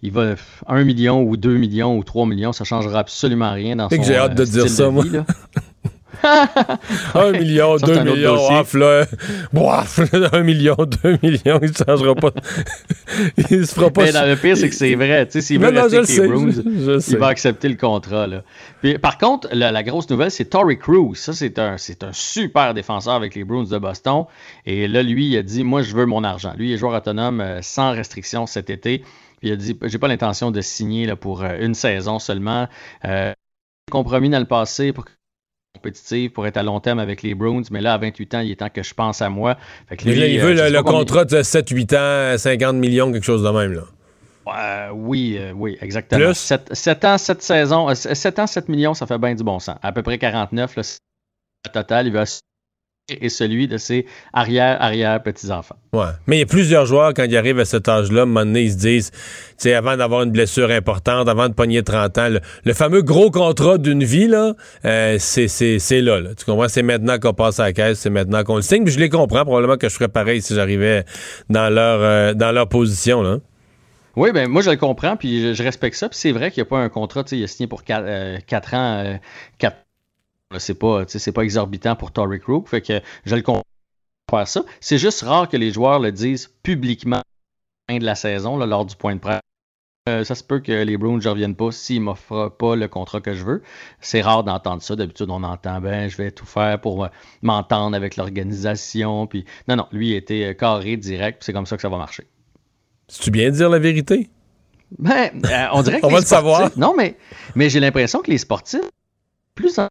il 0.00 0.12
va 0.12 0.36
1 0.68 0.84
million 0.84 1.22
ou 1.24 1.36
2 1.36 1.56
millions 1.56 1.98
ou 1.98 2.04
3 2.04 2.24
millions, 2.24 2.52
ça 2.52 2.62
changera 2.62 3.00
absolument 3.00 3.50
rien 3.52 3.74
dans 3.74 3.88
son 3.90 4.00
j'ai 4.04 4.14
hâte 4.14 4.36
de 4.36 4.42
euh, 4.42 4.46
dire 4.46 4.68
ça, 4.68 4.88
moi. 4.88 5.02
vie, 5.02 5.10
là? 5.10 5.26
Un 7.14 7.32
million, 7.32 7.78
Ça, 7.78 7.86
deux 7.86 8.02
millions, 8.02 8.34
off, 8.60 8.74
là. 8.74 9.04
Boif, 9.52 10.00
un 10.32 10.42
million, 10.42 10.74
deux 11.02 11.18
millions, 11.22 11.60
il 11.62 11.68
ne 11.70 11.74
changera 11.74 12.14
pas. 12.14 12.30
il 13.50 13.66
se 13.66 13.74
fera 13.74 13.90
pas. 13.90 14.04
Mais 14.04 14.12
dans 14.12 14.26
le 14.28 14.36
pire, 14.36 14.56
c'est 14.56 14.68
que 14.68 14.74
c'est 14.74 14.94
vrai. 14.94 15.26
Tu 15.26 15.32
sais, 15.32 15.40
s'il 15.42 15.58
veut 15.60 15.66
rester 15.82 16.04
sais, 16.06 16.28
je- 16.62 16.84
je 16.86 16.98
sais. 16.98 17.12
il 17.12 17.18
va 17.18 17.28
accepter 17.28 17.68
le 17.68 17.76
contrat. 17.76 18.26
Là. 18.26 18.42
Puis, 18.82 18.98
par 18.98 19.18
contre, 19.18 19.48
la, 19.52 19.70
la 19.70 19.82
grosse 19.82 20.08
nouvelle, 20.10 20.30
c'est 20.30 20.46
Tory 20.46 20.78
Cruz. 20.78 21.14
Ça, 21.16 21.32
c'est 21.32 21.58
un, 21.58 21.76
c'est 21.78 22.02
un 22.02 22.12
super 22.12 22.74
défenseur 22.74 23.14
avec 23.14 23.34
les 23.34 23.44
Bruins 23.44 23.64
de 23.64 23.78
Boston. 23.78 24.24
Et 24.66 24.88
là, 24.88 25.02
lui, 25.02 25.28
il 25.28 25.36
a 25.36 25.42
dit 25.42 25.62
Moi, 25.64 25.82
je 25.82 25.94
veux 25.94 26.06
mon 26.06 26.24
argent. 26.24 26.54
Lui, 26.56 26.70
il 26.70 26.72
est 26.74 26.78
joueur 26.78 26.94
autonome 26.94 27.40
euh, 27.40 27.60
sans 27.62 27.92
restriction 27.92 28.46
cet 28.46 28.70
été. 28.70 28.98
Puis 29.40 29.50
il 29.50 29.52
a 29.52 29.56
dit 29.56 29.78
J'ai 29.84 29.98
pas 29.98 30.08
l'intention 30.08 30.50
de 30.50 30.60
signer 30.60 31.06
là, 31.06 31.16
pour 31.16 31.42
euh, 31.42 31.58
une 31.60 31.74
saison 31.74 32.18
seulement. 32.18 32.66
Euh, 33.04 33.32
compromis 33.90 34.28
dans 34.28 34.38
le 34.38 34.44
passé 34.44 34.92
pour 34.92 35.06
compétitive 35.78 36.30
pour 36.30 36.46
être 36.46 36.56
à 36.56 36.62
long 36.62 36.80
terme 36.80 36.98
avec 36.98 37.22
les 37.22 37.34
Bruins, 37.34 37.62
mais 37.70 37.80
là, 37.80 37.94
à 37.94 37.98
28 37.98 38.34
ans, 38.34 38.40
il 38.40 38.50
est 38.50 38.56
temps 38.56 38.68
que 38.68 38.82
je 38.82 38.94
pense 38.94 39.22
à 39.22 39.28
moi. 39.30 39.56
Fait 39.88 39.96
que 39.96 40.04
Mais 40.04 40.12
lui, 40.12 40.20
là, 40.20 40.26
il 40.26 40.40
euh, 40.40 40.44
veut 40.44 40.54
le, 40.54 40.70
le 40.70 40.82
contrat 40.82 41.24
de 41.24 41.38
7-8 41.42 42.34
ans, 42.34 42.38
50 42.38 42.76
millions, 42.76 43.12
quelque 43.12 43.24
chose 43.24 43.42
de 43.42 43.48
même. 43.50 43.72
Là. 43.72 43.82
Euh, 44.56 44.90
oui, 44.92 45.36
euh, 45.38 45.52
oui, 45.54 45.76
exactement. 45.80 46.24
Plus? 46.26 46.54
7, 46.72 47.04
ans, 47.04 47.18
7 47.18 47.42
saisons. 47.42 47.90
euh, 47.90 47.94
7 47.94 48.38
ans, 48.38 48.46
7 48.46 48.68
millions, 48.68 48.94
ça 48.94 49.06
fait 49.06 49.18
bien 49.18 49.34
du 49.34 49.44
bon 49.44 49.58
sens. 49.58 49.76
À 49.82 49.92
peu 49.92 50.02
près 50.02 50.18
49, 50.18 50.76
là, 50.76 50.82
total. 51.72 52.06
Il 52.06 52.12
veut 52.12 52.20
assurer 52.20 52.40
et 53.08 53.28
celui 53.28 53.68
de 53.68 53.78
ses 53.78 54.06
arrière-arrière-petits-enfants. 54.32 55.76
Ouais. 55.92 56.06
Mais 56.26 56.36
il 56.36 56.40
y 56.40 56.42
a 56.42 56.46
plusieurs 56.46 56.86
joueurs, 56.86 57.14
quand 57.14 57.24
ils 57.24 57.36
arrivent 57.36 57.58
à 57.58 57.64
cet 57.64 57.88
âge-là, 57.88 58.20
à 58.20 58.22
un 58.24 58.26
moment 58.26 58.44
donné, 58.44 58.62
ils 58.62 58.72
se 58.72 58.76
disent, 58.76 59.10
tu 59.10 59.18
sais, 59.58 59.74
avant 59.74 59.96
d'avoir 59.96 60.22
une 60.22 60.30
blessure 60.30 60.70
importante, 60.70 61.28
avant 61.28 61.48
de 61.48 61.54
pogner 61.54 61.82
30 61.82 62.18
ans, 62.18 62.28
le, 62.28 62.40
le 62.64 62.74
fameux 62.74 63.02
gros 63.02 63.30
contrat 63.30 63.78
d'une 63.78 64.04
vie, 64.04 64.28
là, 64.28 64.54
euh, 64.84 65.16
c'est, 65.18 65.48
c'est, 65.48 65.78
c'est 65.78 66.02
là, 66.02 66.20
là. 66.20 66.34
Tu 66.34 66.44
comprends? 66.44 66.68
C'est 66.68 66.82
maintenant 66.82 67.18
qu'on 67.18 67.34
passe 67.34 67.60
à 67.60 67.64
la 67.64 67.72
caisse, 67.72 68.00
c'est 68.00 68.10
maintenant 68.10 68.44
qu'on 68.44 68.56
le 68.56 68.62
signe. 68.62 68.84
Puis 68.84 68.94
je 68.94 69.00
les 69.00 69.08
comprends. 69.08 69.44
Probablement 69.44 69.76
que 69.76 69.88
je 69.88 69.94
ferais 69.94 70.08
pareil 70.08 70.42
si 70.42 70.54
j'arrivais 70.54 71.04
dans 71.48 71.72
leur, 71.72 72.00
euh, 72.02 72.34
dans 72.34 72.52
leur 72.52 72.68
position, 72.68 73.22
là. 73.22 73.38
Oui, 74.16 74.32
ben 74.32 74.48
moi 74.48 74.62
je 74.62 74.70
le 74.70 74.76
comprends, 74.76 75.16
puis 75.16 75.40
je, 75.40 75.52
je 75.54 75.62
respecte 75.62 75.96
ça. 75.96 76.08
Puis 76.08 76.18
c'est 76.18 76.32
vrai 76.32 76.50
qu'il 76.50 76.60
n'y 76.62 76.66
a 76.66 76.70
pas 76.70 76.78
un 76.78 76.88
contrat, 76.88 77.22
tu 77.22 77.30
sais, 77.30 77.38
il 77.38 77.44
a 77.44 77.46
signé 77.46 77.68
pour 77.68 77.84
4 77.84 78.04
ans, 78.74 79.04
euh, 79.04 79.16
4 79.58 79.76
c'est 80.56 80.78
pas, 80.78 81.04
c'est 81.06 81.32
pas 81.32 81.42
exorbitant 81.42 81.94
pour 81.96 82.10
Tory 82.12 82.40
Crook, 82.40 82.68
fait 82.68 82.80
que 82.80 83.00
je 83.24 83.34
le 83.36 83.42
comprends 83.42 83.62
faire 84.30 84.48
ça. 84.48 84.64
C'est 84.80 84.98
juste 84.98 85.22
rare 85.22 85.48
que 85.48 85.56
les 85.56 85.72
joueurs 85.72 85.98
le 86.00 86.12
disent 86.12 86.50
publiquement 86.62 87.16
à 87.16 87.22
la 87.88 87.94
fin 87.94 87.98
de 87.98 88.04
la 88.04 88.14
saison, 88.14 88.56
là, 88.56 88.66
lors 88.66 88.86
du 88.86 88.96
point 88.96 89.14
de 89.14 89.20
presse. 89.20 89.40
Euh, 90.08 90.24
ça 90.24 90.34
se 90.34 90.42
peut 90.42 90.60
que 90.60 90.72
les 90.72 90.96
Bruins 90.96 91.18
ne 91.18 91.28
reviennent 91.28 91.54
pas 91.54 91.70
s'ils 91.70 92.00
ne 92.00 92.04
m'offrent 92.06 92.56
pas 92.58 92.76
le 92.76 92.88
contrat 92.88 93.20
que 93.20 93.34
je 93.34 93.44
veux. 93.44 93.62
C'est 94.00 94.22
rare 94.22 94.42
d'entendre 94.42 94.80
ça. 94.80 94.96
D'habitude, 94.96 95.28
on 95.28 95.42
entend 95.42 95.82
ben, 95.82 96.08
je 96.08 96.16
vais 96.16 96.30
tout 96.30 96.46
faire 96.46 96.80
pour 96.80 97.04
euh, 97.04 97.08
m'entendre 97.42 97.94
avec 97.94 98.16
l'organisation. 98.16 99.26
Puis 99.26 99.44
non, 99.68 99.76
non, 99.76 99.86
lui 99.92 100.10
il 100.10 100.14
était 100.14 100.46
euh, 100.46 100.54
carré, 100.54 100.96
direct, 100.96 101.42
c'est 101.44 101.52
comme 101.52 101.66
ça 101.66 101.76
que 101.76 101.82
ça 101.82 101.90
va 101.90 101.98
marcher. 101.98 102.26
C'est-tu 103.08 103.30
bien 103.30 103.50
de 103.50 103.56
dire 103.56 103.68
la 103.68 103.78
vérité? 103.78 104.30
Ben, 104.98 105.30
euh, 105.44 105.66
on 105.74 105.82
dirait 105.82 106.00
que 106.00 106.06
On 106.06 106.10
va 106.10 106.20
le 106.20 106.24
savoir. 106.24 106.70
Non, 106.78 106.94
mais, 106.96 107.18
mais 107.54 107.68
j'ai 107.68 107.80
l'impression 107.80 108.22
que 108.22 108.30
les 108.30 108.38
sportifs, 108.38 108.80
plus 109.54 109.78
en- 109.78 109.88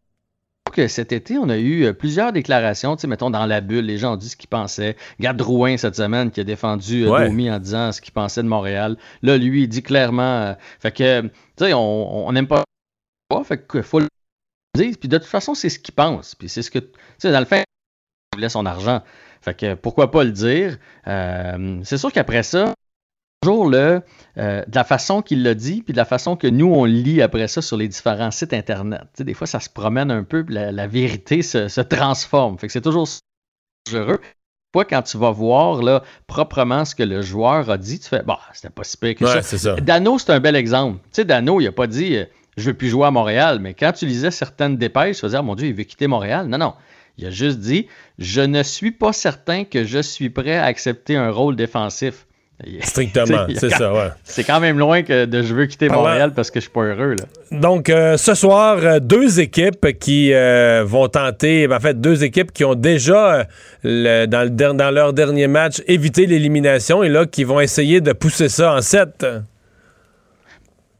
que 0.70 0.88
cet 0.88 1.12
été, 1.12 1.38
on 1.38 1.48
a 1.48 1.56
eu 1.56 1.84
euh, 1.84 1.92
plusieurs 1.92 2.32
déclarations, 2.32 2.96
tu 2.96 3.02
sais, 3.02 3.06
mettons, 3.06 3.30
dans 3.30 3.46
la 3.46 3.60
bulle, 3.60 3.84
les 3.84 3.98
gens 3.98 4.14
ont 4.14 4.16
dit 4.16 4.28
ce 4.28 4.36
qu'ils 4.36 4.48
pensaient. 4.48 4.96
Regarde 5.18 5.36
Drouin, 5.36 5.76
cette 5.76 5.96
semaine, 5.96 6.30
qui 6.30 6.40
a 6.40 6.44
défendu 6.44 7.04
euh, 7.04 7.10
Ouais. 7.10 7.28
Domi 7.28 7.50
en 7.50 7.58
disant 7.58 7.92
ce 7.92 8.00
qu'il 8.00 8.12
pensait 8.12 8.42
de 8.42 8.48
Montréal. 8.48 8.96
Là, 9.22 9.36
lui, 9.38 9.62
il 9.62 9.68
dit 9.68 9.82
clairement, 9.82 10.22
euh, 10.22 10.54
fait 10.80 10.92
que, 10.92 11.22
tu 11.22 11.30
sais, 11.58 11.72
on 11.74 12.32
n'aime 12.32 12.46
pas, 12.46 12.64
pas, 13.28 13.44
fait 13.44 13.58
que 13.58 13.82
faut 13.82 14.00
le 14.00 14.06
dire. 14.76 14.94
Puis 14.98 15.08
de 15.08 15.18
toute 15.18 15.26
façon, 15.26 15.54
c'est 15.54 15.68
ce 15.68 15.78
qu'il 15.78 15.94
pense. 15.94 16.34
Puis 16.34 16.48
c'est 16.48 16.62
ce 16.62 16.70
que, 16.70 16.78
tu 16.78 16.90
sais, 17.18 17.32
dans 17.32 17.40
le 17.40 17.46
fait, 17.46 17.64
il 18.32 18.36
voulait 18.36 18.48
son 18.48 18.66
argent. 18.66 19.02
Fait 19.40 19.54
que 19.54 19.74
pourquoi 19.74 20.10
pas 20.10 20.24
le 20.24 20.32
dire? 20.32 20.78
Euh, 21.06 21.80
c'est 21.84 21.98
sûr 21.98 22.12
qu'après 22.12 22.42
ça, 22.42 22.74
toujours 23.42 23.68
le, 23.68 24.02
euh, 24.38 24.62
de 24.66 24.74
la 24.74 24.84
façon 24.84 25.22
qu'il 25.22 25.42
l'a 25.42 25.54
dit, 25.54 25.82
puis 25.82 25.92
de 25.92 25.98
la 25.98 26.04
façon 26.04 26.36
que 26.36 26.46
nous, 26.46 26.66
on 26.66 26.84
lit 26.84 27.22
après 27.22 27.48
ça 27.48 27.62
sur 27.62 27.76
les 27.76 27.88
différents 27.88 28.30
sites 28.30 28.52
Internet. 28.52 29.02
Tu 29.02 29.08
sais, 29.18 29.24
des 29.24 29.34
fois, 29.34 29.46
ça 29.46 29.60
se 29.60 29.70
promène 29.70 30.10
un 30.10 30.24
peu, 30.24 30.44
puis 30.44 30.54
la, 30.54 30.72
la 30.72 30.86
vérité 30.86 31.42
se, 31.42 31.68
se 31.68 31.80
transforme. 31.80 32.58
Fait 32.58 32.66
que 32.66 32.72
c'est 32.72 32.80
toujours 32.80 33.08
dangereux. 33.90 34.20
Fois, 34.74 34.84
quand 34.84 35.02
tu 35.02 35.16
vas 35.16 35.30
voir 35.30 35.82
là, 35.82 36.02
proprement 36.26 36.84
ce 36.84 36.94
que 36.94 37.02
le 37.02 37.22
joueur 37.22 37.70
a 37.70 37.78
dit, 37.78 38.00
tu 38.00 38.08
fais, 38.08 38.22
bah, 38.22 38.38
c'était 38.52 38.68
pas 38.70 38.84
si 38.84 38.96
pire 38.98 39.14
que 39.14 39.24
Ouais, 39.24 39.42
ça. 39.42 39.56
ça. 39.56 39.76
Dano, 39.76 40.18
c'est 40.18 40.30
un 40.30 40.40
bel 40.40 40.56
exemple. 40.56 40.98
Tu 41.04 41.08
sais, 41.12 41.24
Dano, 41.24 41.60
il 41.60 41.66
a 41.68 41.72
pas 41.72 41.86
dit, 41.86 42.16
euh, 42.16 42.24
je 42.58 42.64
veux 42.70 42.74
plus 42.74 42.88
jouer 42.88 43.06
à 43.06 43.10
Montréal, 43.10 43.60
mais 43.60 43.72
quand 43.72 43.92
tu 43.92 44.04
lisais 44.04 44.30
certaines 44.30 44.76
dépêches, 44.76 45.16
tu 45.16 45.20
faisais, 45.22 45.38
Ah, 45.38 45.42
mon 45.42 45.54
Dieu, 45.54 45.68
il 45.68 45.74
veut 45.74 45.84
quitter 45.84 46.06
Montréal. 46.06 46.48
Non, 46.48 46.58
non. 46.58 46.74
Il 47.16 47.26
a 47.26 47.30
juste 47.30 47.58
dit, 47.60 47.88
je 48.18 48.42
ne 48.42 48.62
suis 48.62 48.92
pas 48.92 49.12
certain 49.14 49.64
que 49.64 49.84
je 49.84 50.00
suis 50.00 50.28
prêt 50.28 50.56
à 50.56 50.64
accepter 50.66 51.16
un 51.16 51.30
rôle 51.30 51.56
défensif. 51.56 52.26
Strictement, 52.82 53.46
c'est 53.56 53.70
ça, 53.70 53.92
ouais. 53.92 54.08
C'est 54.24 54.42
quand 54.42 54.58
même 54.58 54.78
loin 54.78 55.02
que 55.02 55.26
de 55.26 55.42
je 55.42 55.54
veux 55.54 55.66
quitter 55.66 55.88
Montréal 55.88 56.32
parce 56.34 56.50
que 56.50 56.58
je 56.58 56.62
suis 56.64 56.72
pas 56.72 56.82
heureux. 56.82 57.14
Là. 57.14 57.24
Donc, 57.52 57.88
euh, 57.88 58.16
ce 58.16 58.34
soir, 58.34 58.78
euh, 58.82 58.98
deux 58.98 59.38
équipes 59.38 59.98
qui 60.00 60.32
euh, 60.34 60.82
vont 60.84 61.06
tenter, 61.08 61.68
ben, 61.68 61.76
en 61.76 61.80
fait, 61.80 62.00
deux 62.00 62.24
équipes 62.24 62.52
qui 62.52 62.64
ont 62.64 62.74
déjà, 62.74 63.46
le- 63.84 64.26
dans, 64.26 64.42
le 64.42 64.50
dans 64.74 64.90
leur 64.90 65.12
dernier 65.12 65.46
match, 65.46 65.80
évité 65.86 66.26
l'élimination 66.26 67.04
et 67.04 67.08
là, 67.08 67.26
qui 67.26 67.44
vont 67.44 67.60
essayer 67.60 68.00
de 68.00 68.12
pousser 68.12 68.48
ça 68.48 68.74
en 68.74 68.80
sept. 68.80 69.24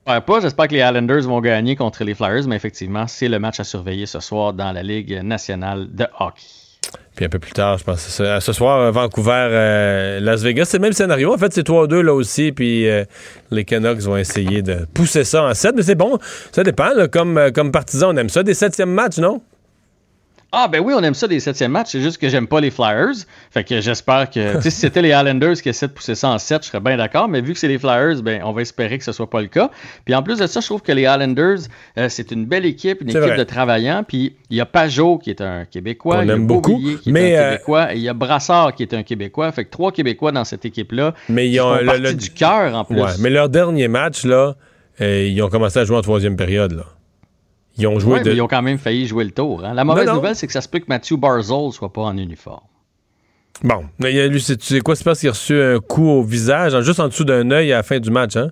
J'espère 0.07 0.25
pas, 0.25 0.41
j'espère 0.41 0.69
que 0.69 0.75
les 0.75 0.81
Islanders 0.81 1.23
vont 1.23 1.41
gagner 1.41 1.77
contre 1.77 2.03
les 2.03 2.15
Flyers, 2.15 2.47
mais 2.47 2.57
effectivement, 2.57 3.07
c'est 3.07 3.29
le 3.29 3.39
match 3.39 3.61
à 3.61 3.65
surveiller 3.65 4.07
ce 4.07 4.21
soir 4.21 4.55
dans 4.55 4.73
la 4.73 4.83
Ligue 4.83 5.21
nationale 5.23 5.89
de 5.93 6.07
hockey. 6.19 6.47
Puis 7.19 7.25
un 7.25 7.31
peu 7.31 7.41
plus 7.41 7.51
tard, 7.51 7.79
je 7.79 7.83
pense, 7.83 8.01
ce, 8.01 8.39
ce 8.39 8.53
soir, 8.53 8.79
euh, 8.79 8.91
Vancouver, 8.93 9.49
euh, 9.51 10.21
Las 10.21 10.45
Vegas, 10.45 10.67
c'est 10.67 10.77
le 10.77 10.83
même 10.83 10.93
scénario. 10.93 11.35
En 11.35 11.37
fait, 11.37 11.53
c'est 11.53 11.67
3-2 11.67 11.99
là 11.99 12.15
aussi, 12.15 12.53
puis 12.53 12.89
euh, 12.89 13.05
les 13.51 13.65
Canucks 13.65 13.99
vont 14.03 14.17
essayer 14.17 14.63
de 14.63 14.87
pousser 14.95 15.25
ça 15.25 15.43
en 15.43 15.53
7. 15.53 15.75
Mais 15.75 15.83
c'est 15.83 15.97
bon, 15.97 16.21
ça 16.53 16.63
dépend. 16.63 16.91
comme, 17.11 17.51
comme 17.53 17.73
partisan, 17.73 18.15
on 18.15 18.17
aime 18.17 18.29
ça. 18.29 18.45
Des 18.45 18.55
septièmes 18.55 18.93
matchs, 18.93 19.19
non? 19.19 19.43
Ah 20.51 20.67
ben 20.67 20.81
oui, 20.81 20.95
on 20.97 21.03
aime 21.03 21.13
ça 21.13 21.29
des 21.29 21.41
septièmes 21.41 21.73
matchs, 21.73 21.89
c'est 21.91 22.01
juste 22.01 22.17
que 22.17 22.31
j'aime 22.31 22.47
pas 22.47 22.59
les 22.61 22.71
Flyers. 22.71 23.13
Fait 23.51 23.65
que 23.65 23.83
j'espère 23.83 24.31
que 24.31 24.59
si 24.63 24.71
c'était 24.71 25.03
les 25.03 25.11
Islanders 25.11 25.57
qui 25.61 25.69
essaient 25.69 25.89
de 25.89 25.93
pousser 25.93 26.15
ça 26.15 26.31
en 26.31 26.39
7, 26.39 26.63
je 26.63 26.69
serais 26.69 26.81
bien 26.81 26.97
d'accord, 26.97 27.29
mais 27.29 27.43
vu 27.43 27.53
que 27.53 27.59
c'est 27.59 27.69
les 27.69 27.79
Flyers, 27.79 28.23
ben 28.23 28.41
on 28.43 28.53
va 28.53 28.63
espérer 28.63 28.97
que 28.97 29.05
ce 29.05 29.13
soit 29.13 29.29
pas 29.29 29.43
le 29.43 29.49
cas. 29.49 29.71
Puis 30.07 30.15
en 30.15 30.23
plus 30.23 30.39
de 30.39 30.47
ça, 30.47 30.61
je 30.61 30.67
trouve 30.67 30.81
que 30.81 30.93
les 30.93 31.03
Islanders, 31.03 31.59
euh, 31.99 32.09
c'est 32.09 32.31
une 32.31 32.47
belle 32.47 32.65
équipe, 32.65 33.03
une 33.03 33.11
équipe 33.11 33.21
vrai. 33.21 33.37
de 33.37 33.45
travaillants, 33.45 34.05
puis 34.09 34.37
il 34.49 34.57
y 34.57 34.61
a 34.63 34.65
Pajot 34.67 35.19
qui 35.19 35.29
est 35.29 35.43
un 35.43 35.67
Québécois, 35.67 36.17
Qu'on 36.17 36.23
il 36.23 36.29
y 36.29 36.31
a 36.31 36.35
aime 36.35 36.47
beaucoup, 36.47 36.73
Beauvillier 36.73 36.97
qui 36.97 37.11
est 37.11 37.13
mais, 37.13 37.37
un 37.37 37.41
euh, 37.41 37.51
Québécois, 37.53 37.93
et 37.95 37.97
il 37.97 38.03
y 38.03 38.09
a 38.09 38.15
Brassard 38.15 38.75
qui 38.75 38.83
est 38.83 38.95
un 38.95 39.03
Québécois, 39.03 39.53
fait 39.53 39.67
que 39.67 39.71
trois 39.71 39.93
Québécois 39.93 40.33
dans 40.33 40.45
cette 40.45 40.65
équipe-là. 40.65 41.13
Mais 41.29 41.51
ils 41.51 41.61
ont 41.61 41.75
le- 41.75 42.15
du 42.15 42.31
cœur 42.31 42.75
en 42.75 42.85
plus. 42.87 42.99
Ouais, 43.03 43.11
mais 43.21 43.29
leur 43.29 43.51
dernier 43.51 43.89
match, 43.89 44.25
là, 44.25 44.57
euh, 45.03 45.27
ils 45.29 45.43
ont 45.43 45.51
commencé 45.51 45.79
à 45.79 45.85
jouer 45.85 45.99
en 45.99 46.03
troisième 46.03 46.37
période. 46.37 46.73
Là. 46.73 46.85
Ils 47.79 47.87
ont 47.87 47.99
joué 47.99 48.15
Ouais, 48.15 48.23
de. 48.23 48.31
mais 48.31 48.37
ils 48.37 48.43
ont 48.43 48.49
quand 48.49 48.61
même 48.63 48.79
failli 48.79 49.07
jouer 49.07 49.25
le 49.25 49.31
tour. 49.31 49.65
hein. 49.65 49.73
La 49.73 49.85
mauvaise 49.85 50.07
Non, 50.07 50.13
non. 50.13 50.17
nouvelle, 50.19 50.35
c'est 50.37 50.47
que 50.47 50.53
ça 50.53 50.61
se 50.61 50.69
peut 50.69 50.81
que 50.81 50.87
Mathieu 50.89 51.17
Barzol 51.17 51.73
soit 51.73 51.93
pas 51.93 52.03
en 52.03 52.17
uniforme. 52.19 52.61
Bon, 53.63 53.85
mais 53.99 54.19
a- 54.21 54.27
lui, 54.29 54.41
c'est- 54.41 54.57
tu 54.57 54.67
sais 54.67 54.81
quoi, 54.81 54.95
c'est 54.95 55.05
parce 55.05 55.19
qu'il 55.21 55.29
a 55.29 55.33
reçu 55.33 55.61
un 55.61 55.79
coup 55.81 56.07
au 56.09 56.23
visage, 56.23 56.81
juste 56.85 57.01
en 57.01 57.09
dessous 57.09 57.25
d'un 57.25 57.51
œil 57.51 57.73
à 57.73 57.77
la 57.79 57.83
fin 57.83 57.99
du 57.99 58.11
match, 58.11 58.37
hein? 58.37 58.51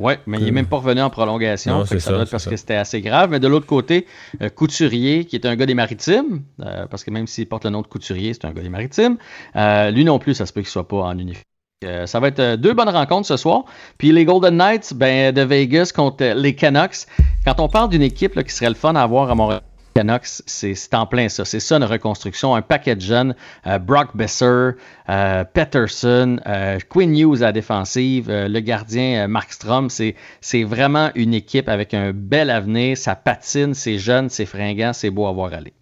Oui, 0.00 0.14
mais 0.26 0.38
il 0.38 0.44
n'est 0.44 0.50
même 0.52 0.66
pas 0.66 0.76
revenu 0.76 1.00
en 1.02 1.10
prolongation. 1.10 1.78
Non, 1.78 1.84
ça, 1.84 1.98
ça, 1.98 2.12
doit 2.12 2.22
être 2.22 2.30
parce 2.30 2.44
ça. 2.44 2.50
que 2.50 2.56
c'était 2.56 2.76
assez 2.76 3.00
grave. 3.00 3.30
Mais 3.30 3.40
de 3.40 3.48
l'autre 3.48 3.66
côté, 3.66 4.06
euh, 4.42 4.48
Couturier, 4.48 5.24
qui 5.24 5.34
est 5.34 5.44
un 5.44 5.56
gars 5.56 5.66
des 5.66 5.74
Maritimes, 5.74 6.42
euh, 6.60 6.86
parce 6.86 7.02
que 7.02 7.10
même 7.10 7.26
s'il 7.26 7.48
porte 7.48 7.64
le 7.64 7.70
nom 7.70 7.82
de 7.82 7.88
Couturier, 7.88 8.32
c'est 8.32 8.44
un 8.44 8.52
gars 8.52 8.62
des 8.62 8.68
Maritimes, 8.68 9.16
euh, 9.56 9.90
lui 9.90 10.04
non 10.04 10.20
plus, 10.20 10.34
ça 10.34 10.46
se 10.46 10.52
peut 10.52 10.60
qu'il 10.60 10.70
soit 10.70 10.86
pas 10.86 10.98
en 10.98 11.18
uniforme. 11.18 11.42
Euh, 11.84 12.06
ça 12.06 12.18
va 12.18 12.26
être 12.28 12.40
euh, 12.40 12.56
deux 12.56 12.74
bonnes 12.74 12.88
rencontres 12.88 13.28
ce 13.28 13.36
soir. 13.36 13.62
Puis 13.98 14.10
les 14.10 14.24
Golden 14.24 14.56
Knights 14.56 14.94
ben, 14.94 15.32
de 15.32 15.42
Vegas 15.42 15.92
contre 15.94 16.24
euh, 16.24 16.34
les 16.34 16.54
Canucks. 16.56 17.06
Quand 17.44 17.60
on 17.60 17.68
parle 17.68 17.88
d'une 17.88 18.02
équipe 18.02 18.34
là, 18.34 18.42
qui 18.42 18.52
serait 18.52 18.68
le 18.68 18.74
fun 18.74 18.96
à 18.96 19.02
avoir 19.02 19.30
à 19.30 19.36
Montréal, 19.36 19.60
Canucks, 19.94 20.42
c'est 20.46 20.74
c'est 20.74 20.94
en 20.94 21.06
plein 21.06 21.28
ça. 21.28 21.44
C'est 21.44 21.60
ça 21.60 21.76
une 21.76 21.84
reconstruction. 21.84 22.56
Un 22.56 22.62
paquet 22.62 22.96
de 22.96 23.00
jeunes. 23.00 23.36
euh, 23.68 23.78
Brock 23.78 24.08
Besser, 24.16 24.70
euh, 25.08 25.44
Peterson, 25.44 26.40
euh, 26.48 26.78
Quinn 26.88 27.16
Hughes 27.16 27.42
à 27.42 27.46
la 27.46 27.52
défensive, 27.52 28.28
euh, 28.28 28.48
le 28.48 28.58
gardien 28.58 29.24
euh, 29.24 29.28
Markstrom. 29.28 29.88
C'est 29.88 30.16
c'est 30.40 30.64
vraiment 30.64 31.10
une 31.14 31.32
équipe 31.32 31.68
avec 31.68 31.94
un 31.94 32.10
bel 32.12 32.50
avenir. 32.50 32.96
Ça 32.96 33.14
patine, 33.14 33.74
c'est 33.74 33.98
jeune, 33.98 34.30
c'est 34.30 34.46
fringant, 34.46 34.92
c'est 34.92 35.10
beau 35.10 35.28
à 35.28 35.32
voir 35.32 35.52
aller. 35.52 35.72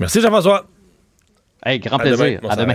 Merci 0.00 0.20
Jean-François. 0.20 0.66
Hey, 1.64 1.78
grand 1.78 1.98
À 1.98 2.00
plaisir. 2.00 2.18
demain. 2.18 2.38
Bon, 2.42 2.48
à 2.48 2.56
demain. 2.56 2.74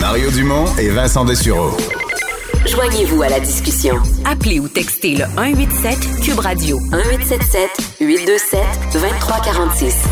Mario 0.00 0.30
Dumont 0.30 0.64
et 0.78 0.90
Vincent 0.90 1.24
Dessureau. 1.24 1.76
Joignez-vous 2.66 3.22
à 3.22 3.28
la 3.28 3.40
discussion. 3.40 3.96
Appelez 4.24 4.60
ou 4.60 4.68
textez 4.68 5.16
le 5.16 5.24
187 5.36 6.22
Cube 6.22 6.38
Radio 6.38 6.78
1877 6.80 7.70
827 8.00 8.60
2346. 8.92 10.04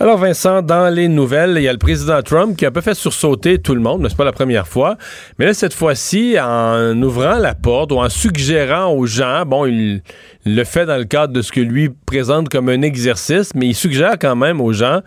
Alors 0.00 0.18
Vincent, 0.18 0.60
dans 0.60 0.92
les 0.92 1.06
nouvelles, 1.06 1.54
il 1.56 1.62
y 1.62 1.68
a 1.68 1.72
le 1.72 1.78
président 1.78 2.20
Trump 2.20 2.56
qui 2.56 2.64
a 2.64 2.68
un 2.68 2.72
peu 2.72 2.80
fait 2.80 2.94
sursauter 2.94 3.58
tout 3.58 3.74
le 3.74 3.80
monde, 3.80 4.02
mais 4.02 4.08
c'est 4.08 4.16
pas 4.16 4.24
la 4.24 4.32
première 4.32 4.66
fois. 4.66 4.96
Mais 5.38 5.46
là, 5.46 5.54
cette 5.54 5.72
fois-ci, 5.72 6.36
en 6.40 7.00
ouvrant 7.00 7.38
la 7.38 7.54
porte 7.54 7.92
ou 7.92 7.98
en 7.98 8.08
suggérant 8.08 8.92
aux 8.92 9.06
gens, 9.06 9.46
bon, 9.46 9.66
il 9.66 10.02
le 10.44 10.64
fait 10.64 10.84
dans 10.84 10.96
le 10.96 11.04
cadre 11.04 11.32
de 11.32 11.42
ce 11.42 11.52
que 11.52 11.60
lui 11.60 11.90
présente 12.06 12.48
comme 12.48 12.68
un 12.68 12.82
exercice, 12.82 13.54
mais 13.54 13.66
il 13.68 13.74
suggère 13.74 14.18
quand 14.18 14.34
même 14.34 14.60
aux 14.60 14.72
gens 14.72 15.00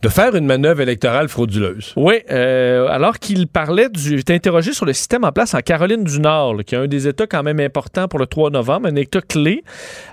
de 0.00 0.08
faire 0.08 0.36
une 0.36 0.46
manœuvre 0.46 0.80
électorale 0.80 1.28
frauduleuse. 1.28 1.92
Oui, 1.96 2.14
euh, 2.30 2.86
alors 2.88 3.18
qu'il 3.18 3.48
parlait 3.48 3.88
du. 3.88 4.14
Il 4.14 4.20
était 4.20 4.34
interrogé 4.34 4.72
sur 4.72 4.86
le 4.86 4.92
système 4.92 5.24
en 5.24 5.32
place 5.32 5.54
en 5.54 5.60
Caroline 5.60 6.04
du 6.04 6.20
Nord, 6.20 6.56
qui 6.64 6.76
est 6.76 6.78
un 6.78 6.86
des 6.86 7.08
États 7.08 7.26
quand 7.26 7.42
même 7.42 7.58
importants 7.58 8.06
pour 8.06 8.20
le 8.20 8.26
3 8.26 8.50
novembre, 8.50 8.88
un 8.88 8.94
État 8.94 9.20
clé. 9.20 9.64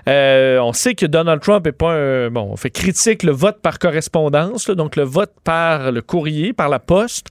Euh, 0.08 0.58
on 0.58 0.72
sait 0.72 0.94
que 0.94 1.06
Donald 1.06 1.40
Trump 1.40 1.66
est 1.66 1.72
pas 1.72 1.92
un. 1.92 2.30
Bon, 2.30 2.48
on 2.50 2.56
fait 2.56 2.70
critique 2.70 3.22
le 3.22 3.30
vote 3.30 3.58
par 3.62 3.78
correspondance, 3.78 4.68
donc 4.70 4.96
le 4.96 5.04
vote 5.04 5.32
par 5.44 5.92
le 5.92 6.02
courrier, 6.02 6.52
par 6.52 6.68
la 6.68 6.80
poste, 6.80 7.28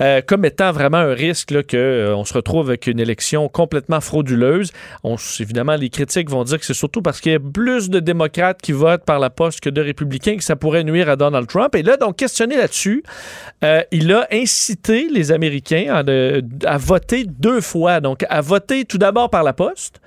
euh, 0.00 0.22
comme 0.26 0.44
étant 0.46 0.72
vraiment 0.72 0.98
un 0.98 1.12
risque 1.12 1.50
là, 1.50 1.62
que 1.62 1.76
euh, 1.76 2.16
on 2.16 2.24
se 2.24 2.32
retrouve 2.32 2.68
avec 2.68 2.86
une 2.86 2.98
élection 2.98 3.48
complètement 3.48 4.00
frauduleuse. 4.00 4.72
On, 5.04 5.16
évidemment, 5.38 5.76
les 5.76 5.90
critiques 5.90 6.30
vont 6.30 6.44
dire 6.44 6.58
que 6.58 6.64
c'est 6.64 6.74
surtout 6.74 7.02
parce 7.02 7.20
qu'il 7.20 7.32
y 7.32 7.34
a 7.34 7.40
plus 7.40 7.90
de 7.90 8.00
démocrates 8.00 8.62
qui 8.62 8.72
votent 8.72 9.04
par 9.04 9.18
la 9.18 9.28
poste 9.28 9.60
que 9.60 9.70
de 9.70 9.82
républicains 9.82 10.36
que 10.36 10.44
ça 10.44 10.56
pourrait 10.56 10.84
nuire 10.84 11.10
à 11.10 11.16
Donald 11.16 11.46
Trump. 11.46 11.74
Et 11.74 11.82
là, 11.82 11.89
donc, 11.96 12.16
questionné 12.16 12.56
là-dessus, 12.56 13.02
euh, 13.64 13.82
il 13.92 14.12
a 14.12 14.26
incité 14.32 15.08
les 15.10 15.32
Américains 15.32 15.86
à, 15.94 16.02
de- 16.02 16.42
à 16.64 16.76
voter 16.78 17.24
deux 17.24 17.60
fois. 17.60 18.00
Donc, 18.00 18.24
à 18.28 18.40
voter 18.40 18.84
tout 18.84 18.98
d'abord 18.98 19.30
par 19.30 19.42
la 19.42 19.52
poste, 19.52 20.00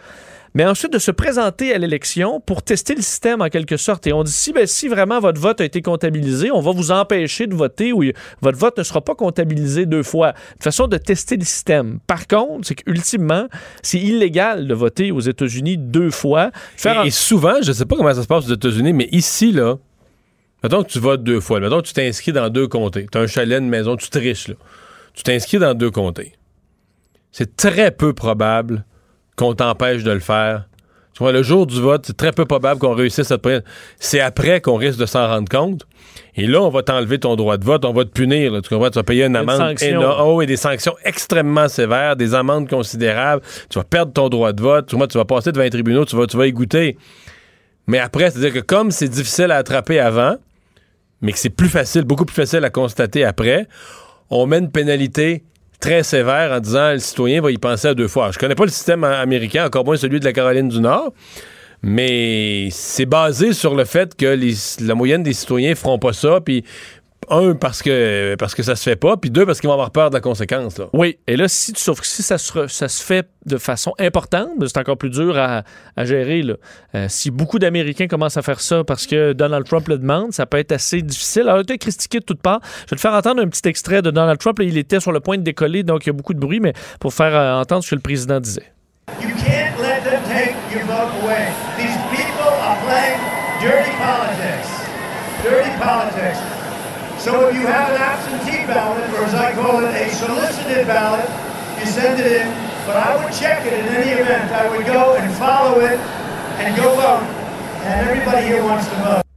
mais 0.56 0.66
ensuite 0.68 0.94
de 0.94 1.00
se 1.00 1.10
présenter 1.10 1.74
à 1.74 1.80
l'élection 1.80 2.40
pour 2.40 2.62
tester 2.62 2.94
le 2.94 3.02
système 3.02 3.42
en 3.42 3.50
quelque 3.50 3.76
sorte. 3.76 4.06
Et 4.06 4.14
on 4.14 4.22
dit 4.24 4.32
si, 4.32 4.54
ben, 4.54 4.68
si 4.68 4.88
vraiment 4.88 5.20
votre 5.20 5.42
vote 5.42 5.60
a 5.62 5.66
été 5.66 5.82
comptabilisé, 5.82 6.52
on 6.52 6.60
va 6.62 6.72
vous 6.72 6.92
empêcher 6.92 7.48
de 7.48 7.56
voter 7.56 7.92
ou 7.92 8.04
votre 8.40 8.58
vote 8.60 8.78
ne 8.78 8.84
sera 8.84 9.02
pas 9.02 9.16
comptabilisé 9.16 9.88
deux 9.88 10.04
fois. 10.04 10.34
Une 10.58 10.62
façon 10.64 10.86
de 10.88 10.98
tester 10.98 11.38
le 11.38 11.44
système. 11.44 11.98
Par 12.06 12.28
contre, 12.28 12.68
c'est 12.68 12.76
qu'ultimement, 12.76 13.48
c'est 13.82 13.98
illégal 14.00 14.68
de 14.68 14.74
voter 14.76 15.12
aux 15.12 15.22
États-Unis 15.22 15.78
deux 15.80 16.12
fois. 16.12 16.52
Faire 16.78 17.00
en- 17.00 17.04
Et, 17.04 17.10
souvent, 17.10 17.56
je 17.64 17.72
sais 17.72 17.86
pas 17.86 17.96
comment 17.96 18.14
ça 18.14 18.22
se 18.22 18.28
passe 18.28 18.48
aux 18.48 18.54
États-Unis, 18.54 18.94
mais 18.94 19.10
ici, 19.12 19.52
là, 19.52 19.78
mettons 20.64 20.84
que 20.84 20.90
tu 20.90 21.00
votes 21.00 21.24
deux 21.24 21.40
fois. 21.40 21.60
Mettons 21.60 21.82
que 21.82 21.88
tu 21.88 21.94
t'inscris 21.94 22.32
dans 22.32 22.50
deux 22.50 22.68
comtés. 22.68 23.08
Tu 23.12 23.18
as 23.18 23.22
un 23.22 23.28
chalet, 23.28 23.60
une 23.60 23.70
maison, 23.70 23.96
tu 23.96 24.10
triches, 24.10 24.48
là. 24.48 24.56
Tu 25.14 25.24
t'inscris 25.24 25.60
dans 25.60 25.74
deux 25.74 25.92
comtés. 25.92 26.34
C'est 27.32 27.56
très 27.56 27.92
peu 27.92 28.14
probable 28.14 28.86
qu'on 29.36 29.54
t'empêche 29.54 30.04
de 30.04 30.12
le 30.12 30.20
faire. 30.20 30.66
Tu 31.14 31.20
vois, 31.20 31.32
le 31.32 31.44
jour 31.44 31.68
du 31.68 31.80
vote, 31.80 32.06
c'est 32.08 32.18
très 32.18 32.32
peu 32.32 32.46
probable 32.46 32.80
qu'on 32.80 32.96
réussisse 32.96 33.30
à 33.30 33.38
te 33.38 33.48
prendre. 33.48 33.62
C'est 34.00 34.20
après 34.20 34.62
qu'on 34.62 34.78
risque 34.78 34.98
de 34.98 35.06
s'en 35.06 35.28
rendre 35.28 35.48
compte. 35.48 35.86
Et 36.36 36.48
là, 36.48 36.62
on 36.62 36.70
va 36.70 36.82
t'enlever 36.82 37.20
ton 37.20 37.36
droit 37.36 37.58
de 37.58 37.64
vote, 37.64 37.86
on 37.86 37.94
va 37.94 38.04
te 38.04 38.10
punir. 38.10 38.52
là. 38.52 38.62
tu 38.62 38.70
comprends? 38.70 38.90
Tu 38.90 38.96
vas 38.96 39.04
payer 39.04 39.26
une 39.26 39.36
amende 39.36 39.80
énorme. 39.82 40.28
Oh, 40.28 40.42
et 40.42 40.48
des 40.48 40.58
sanctions 40.58 40.96
extrêmement 41.04 41.68
sévères, 41.68 42.16
des 42.16 42.34
amendes 42.34 42.68
considérables. 42.68 43.44
Tu 43.70 43.78
vas 43.78 43.84
perdre 43.84 44.12
ton 44.12 44.30
droit 44.30 44.54
de 44.54 44.62
vote. 44.62 44.88
Tu, 44.88 44.96
vois, 44.96 45.08
tu 45.08 45.20
vas 45.20 45.26
passer 45.26 45.52
devant 45.52 45.64
les 45.64 45.70
tribunaux, 45.70 46.06
tu 46.06 46.16
vas, 46.16 46.26
tu 46.26 46.36
vas 46.36 46.48
y 46.48 46.52
goûter. 46.52 46.98
Mais 47.86 48.00
après, 48.00 48.32
c'est-à-dire 48.32 48.54
que 48.54 48.66
comme 48.66 48.90
c'est 48.90 49.10
difficile 49.10 49.52
à 49.52 49.58
attraper 49.58 50.00
avant, 50.00 50.38
mais 51.24 51.32
que 51.32 51.40
c'est 51.40 51.50
plus 51.50 51.70
facile, 51.70 52.04
beaucoup 52.04 52.26
plus 52.26 52.36
facile 52.36 52.64
à 52.64 52.70
constater 52.70 53.24
après, 53.24 53.68
on 54.30 54.46
met 54.46 54.60
une 54.60 54.70
pénalité 54.70 55.44
très 55.80 56.04
sévère 56.04 56.52
en 56.52 56.60
disant 56.60 56.92
le 56.92 57.00
citoyen 57.00 57.42
va 57.42 57.50
y 57.50 57.58
penser 57.58 57.88
à 57.88 57.94
deux 57.94 58.08
fois. 58.08 58.32
Je 58.32 58.38
connais 58.38 58.56
pas 58.56 58.66
le 58.66 58.72
système 58.72 59.04
américain, 59.04 59.66
encore 59.66 59.86
moins 59.86 59.98
celui 59.98 60.20
de 60.20 60.26
la 60.26 60.34
Caroline 60.34 60.70
du 60.70 60.80
Nord, 60.80 61.14
mais 61.82 62.68
c'est 62.72 63.06
basé 63.06 63.54
sur 63.54 63.74
le 63.74 63.86
fait 63.86 64.16
que 64.16 64.38
la 64.86 64.96
moyenne 64.96 65.24
des 65.24 65.34
citoyens 65.34 65.76
feront 65.76 65.98
pas 65.98 66.14
ça, 66.14 66.40
puis 66.42 66.64
un, 67.30 67.56
parce 67.56 67.82
que, 67.82 68.36
parce 68.40 68.56
que 68.56 68.64
ça 68.64 68.76
se 68.76 68.84
fait 68.84 68.96
pas, 68.96 69.18
puis 69.18 69.30
deux, 69.30 69.46
parce 69.46 69.60
qu'ils 69.60 69.68
vont 69.68 69.74
avoir 69.74 69.92
peur 69.92 70.10
de 70.10 70.16
la 70.16 70.22
conséquence. 70.22 70.78
Là. 70.78 70.86
Oui, 70.94 71.18
et 71.28 71.36
là, 71.38 71.48
si, 71.48 71.74
sauf 71.76 72.02
que 72.02 72.08
si 72.08 72.24
ça 72.24 72.38
se, 72.38 72.52
re- 72.54 72.68
ça 72.68 72.88
se 72.88 73.04
fait 73.04 73.28
de 73.46 73.58
façon 73.58 73.94
importante, 74.00 74.50
c'est 74.68 74.78
encore 74.78 74.98
plus 74.98 75.10
dur 75.10 75.38
à, 75.38 75.64
à 75.96 76.06
gérer. 76.06 76.42
là. 76.42 76.56
Euh, 76.96 77.06
si 77.10 77.32
beaucoup 77.32 77.60
d'Américains 77.60 78.08
commencent 78.08 78.38
à 78.38 78.42
faire 78.42 78.60
ça 78.62 78.84
parce 78.84 79.06
que 79.08 79.34
Donald 79.34 79.66
Trump 79.66 79.88
le 79.88 79.98
demande, 79.98 80.32
ça 80.34 80.46
peut 80.46 80.58
être 80.58 80.72
assez 80.72 81.02
difficile. 81.02 81.44
Alors, 81.44 81.56
il 81.56 81.60
a 81.60 81.62
été 81.64 81.78
critiqué 81.78 82.20
de 82.20 82.26
toutes 82.26 82.42
parts. 82.42 82.62
Je 82.86 82.92
vais 82.92 82.96
te 82.96 83.02
faire 83.02 83.14
entendre 83.14 83.42
un 83.42 83.48
petit 83.48 83.68
extrait 83.68 84.02
de 84.02 84.12
Donald 84.12 84.40
Trump. 84.40 84.60
Là, 84.60 84.66
il 84.66 84.78
était 84.78 85.00
sur 85.00 85.12
le 85.12 85.20
point 85.20 85.38
de 85.38 85.44
décoller, 85.44 85.84
donc 85.84 86.06
il 86.06 86.08
y 86.08 86.12
a 86.12 86.14
beaucoup 86.14 86.34
de 86.34 86.40
bruit, 86.40 86.60
mais 86.60 86.74
pour 87.00 87.14
faire 87.14 87.36
euh, 87.36 87.60
entendre 87.62 87.84
ce 87.84 87.90
que 87.92 87.96
le 87.96 88.02
président 88.02 88.40
disait. 88.40 88.72
You 89.22 89.30
can't 89.46 89.78
let 89.82 90.04
them 90.10 90.22
take 90.30 90.56
your 90.74 90.86
vote 90.86 91.12
away. 91.24 91.48
These 91.78 91.98
people 92.12 92.54
are 92.62 92.78
playing 92.88 93.20
dirty 93.62 93.92
politics. 94.00 94.70
Dirty 95.44 95.72
politics. 95.78 96.40
So 97.24 97.48
if 97.48 97.56
you 97.56 97.66
have 97.66 97.90
an 97.90 98.02
absentee 98.02 98.68
ballot, 98.68 99.10
or 99.12 99.24
as 99.24 99.34
I 99.34 99.54
call 99.54 99.80
it, 99.80 99.96
a 99.96 100.10
solicited 100.10 100.86
ballot, 100.86 101.24
you 101.80 101.86
send 101.86 102.20
it 102.20 102.30
in. 102.30 102.50
But 102.86 102.98
I 102.98 103.16
would 103.16 103.34
check 103.34 103.66
it 103.66 103.72
in 103.72 103.86
any 103.96 104.12
event. 104.12 104.52
I 104.52 104.70
would 104.70 104.86
go 104.86 105.16
and 105.16 105.34
follow 105.36 105.80
it 105.80 105.98
and 106.60 106.76
go 106.76 106.94
vote. 106.96 107.24
And 107.86 108.10
everybody 108.10 108.46
here 108.46 108.62
wants 108.62 108.90
to 108.90 108.96
vote. 108.96 109.33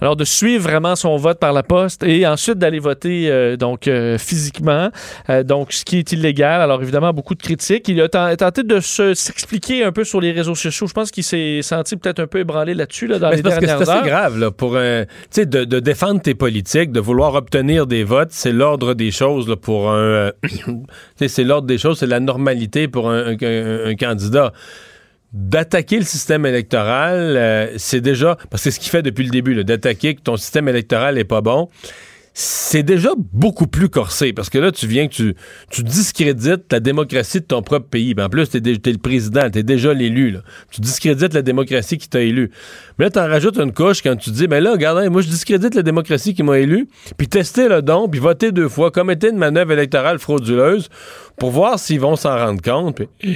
Alors, 0.00 0.14
de 0.16 0.24
suivre 0.24 0.62
vraiment 0.62 0.94
son 0.94 1.16
vote 1.16 1.38
par 1.38 1.52
la 1.52 1.62
poste 1.62 2.02
et 2.02 2.26
ensuite 2.26 2.58
d'aller 2.58 2.78
voter 2.78 3.30
euh, 3.30 3.56
donc 3.56 3.88
euh, 3.88 4.18
physiquement, 4.18 4.90
euh, 5.30 5.42
donc 5.42 5.72
ce 5.72 5.84
qui 5.84 5.98
est 5.98 6.12
illégal. 6.12 6.60
Alors, 6.60 6.82
évidemment, 6.82 7.12
beaucoup 7.14 7.34
de 7.34 7.42
critiques. 7.42 7.88
Il 7.88 8.00
a 8.02 8.08
ten- 8.08 8.36
tenté 8.36 8.62
de 8.62 8.80
se- 8.80 9.14
s'expliquer 9.14 9.84
un 9.84 9.92
peu 9.92 10.04
sur 10.04 10.20
les 10.20 10.32
réseaux 10.32 10.54
sociaux. 10.54 10.86
Je 10.86 10.92
pense 10.92 11.10
qu'il 11.10 11.24
s'est 11.24 11.60
senti 11.62 11.96
peut-être 11.96 12.20
un 12.20 12.26
peu 12.26 12.40
ébranlé 12.40 12.74
là-dessus 12.74 13.06
là, 13.06 13.18
dans 13.18 13.30
Mais 13.30 13.36
les 13.36 13.38
c'est 13.38 13.42
parce 13.44 13.54
que 13.56 13.60
dernières 13.66 13.86
c'est 13.86 13.92
assez 13.92 14.08
grave 14.08 14.38
là, 14.38 14.50
pour 14.50 14.76
un, 14.76 15.04
tu 15.04 15.10
sais, 15.30 15.46
de, 15.46 15.64
de 15.64 15.80
défendre 15.80 16.20
tes 16.20 16.34
politiques, 16.34 16.92
de 16.92 17.00
vouloir 17.00 17.34
obtenir 17.34 17.86
des 17.86 18.04
votes, 18.04 18.32
c'est 18.32 18.52
l'ordre 18.52 18.92
des 18.94 19.10
choses 19.10 19.48
là, 19.48 19.56
pour 19.56 19.90
un, 19.90 19.96
euh, 19.96 20.32
c'est 21.26 21.44
l'ordre 21.44 21.66
des 21.66 21.78
choses, 21.78 21.98
c'est 21.98 22.06
la 22.06 22.20
normalité 22.20 22.86
pour 22.88 23.08
un- 23.10 23.34
un- 23.40 23.86
un 23.86 23.94
candidat. 23.94 24.52
D'attaquer 25.32 25.98
le 25.98 26.04
système 26.04 26.46
électoral, 26.46 27.18
euh, 27.36 27.66
c'est 27.76 28.00
déjà, 28.00 28.36
parce 28.50 28.62
que 28.62 28.70
c'est 28.70 28.76
ce 28.76 28.80
qu'il 28.80 28.90
fait 28.90 29.02
depuis 29.02 29.24
le 29.24 29.30
début, 29.30 29.62
d'attaquer 29.64 30.14
que 30.14 30.20
ton 30.22 30.36
système 30.36 30.68
électoral 30.68 31.18
est 31.18 31.24
pas 31.24 31.40
bon. 31.40 31.68
C'est 32.38 32.82
déjà 32.82 33.10
beaucoup 33.32 33.66
plus 33.66 33.88
corsé 33.88 34.34
parce 34.34 34.50
que 34.50 34.58
là, 34.58 34.70
tu 34.70 34.86
viens 34.86 35.08
que 35.08 35.14
tu, 35.14 35.34
tu 35.70 35.82
discrédites 35.82 36.70
la 36.70 36.80
démocratie 36.80 37.40
de 37.40 37.46
ton 37.46 37.62
propre 37.62 37.88
pays. 37.88 38.12
Ben, 38.12 38.26
en 38.26 38.28
plus, 38.28 38.50
dé- 38.50 38.78
t'es 38.78 38.92
le 38.92 38.98
président, 38.98 39.48
t'es 39.48 39.62
déjà 39.62 39.94
l'élu. 39.94 40.36
Tu 40.70 40.82
discrédites 40.82 41.32
la 41.32 41.40
démocratie 41.40 41.96
qui 41.96 42.10
t'a 42.10 42.20
élu. 42.20 42.50
Mais 42.98 43.06
là, 43.06 43.10
t'en 43.10 43.26
rajoutes 43.26 43.56
une 43.58 43.72
couche 43.72 44.02
quand 44.02 44.16
tu 44.16 44.28
dis, 44.30 44.46
ben 44.48 44.62
là, 44.62 44.72
regarde, 44.72 44.98
hein, 44.98 45.08
moi, 45.08 45.22
je 45.22 45.28
discrédite 45.28 45.74
la 45.74 45.82
démocratie 45.82 46.34
qui 46.34 46.42
m'a 46.42 46.58
élu, 46.58 46.88
puis 47.16 47.26
tester 47.26 47.68
le 47.68 47.80
don, 47.80 48.06
puis 48.06 48.20
voter 48.20 48.52
deux 48.52 48.68
fois, 48.68 48.90
commettre 48.90 49.26
une 49.26 49.38
manœuvre 49.38 49.72
électorale 49.72 50.18
frauduleuse 50.18 50.90
pour 51.38 51.50
voir 51.50 51.78
s'ils 51.78 52.00
vont 52.00 52.16
s'en 52.16 52.36
rendre 52.36 52.60
compte. 52.60 52.96
puis- 52.96 53.34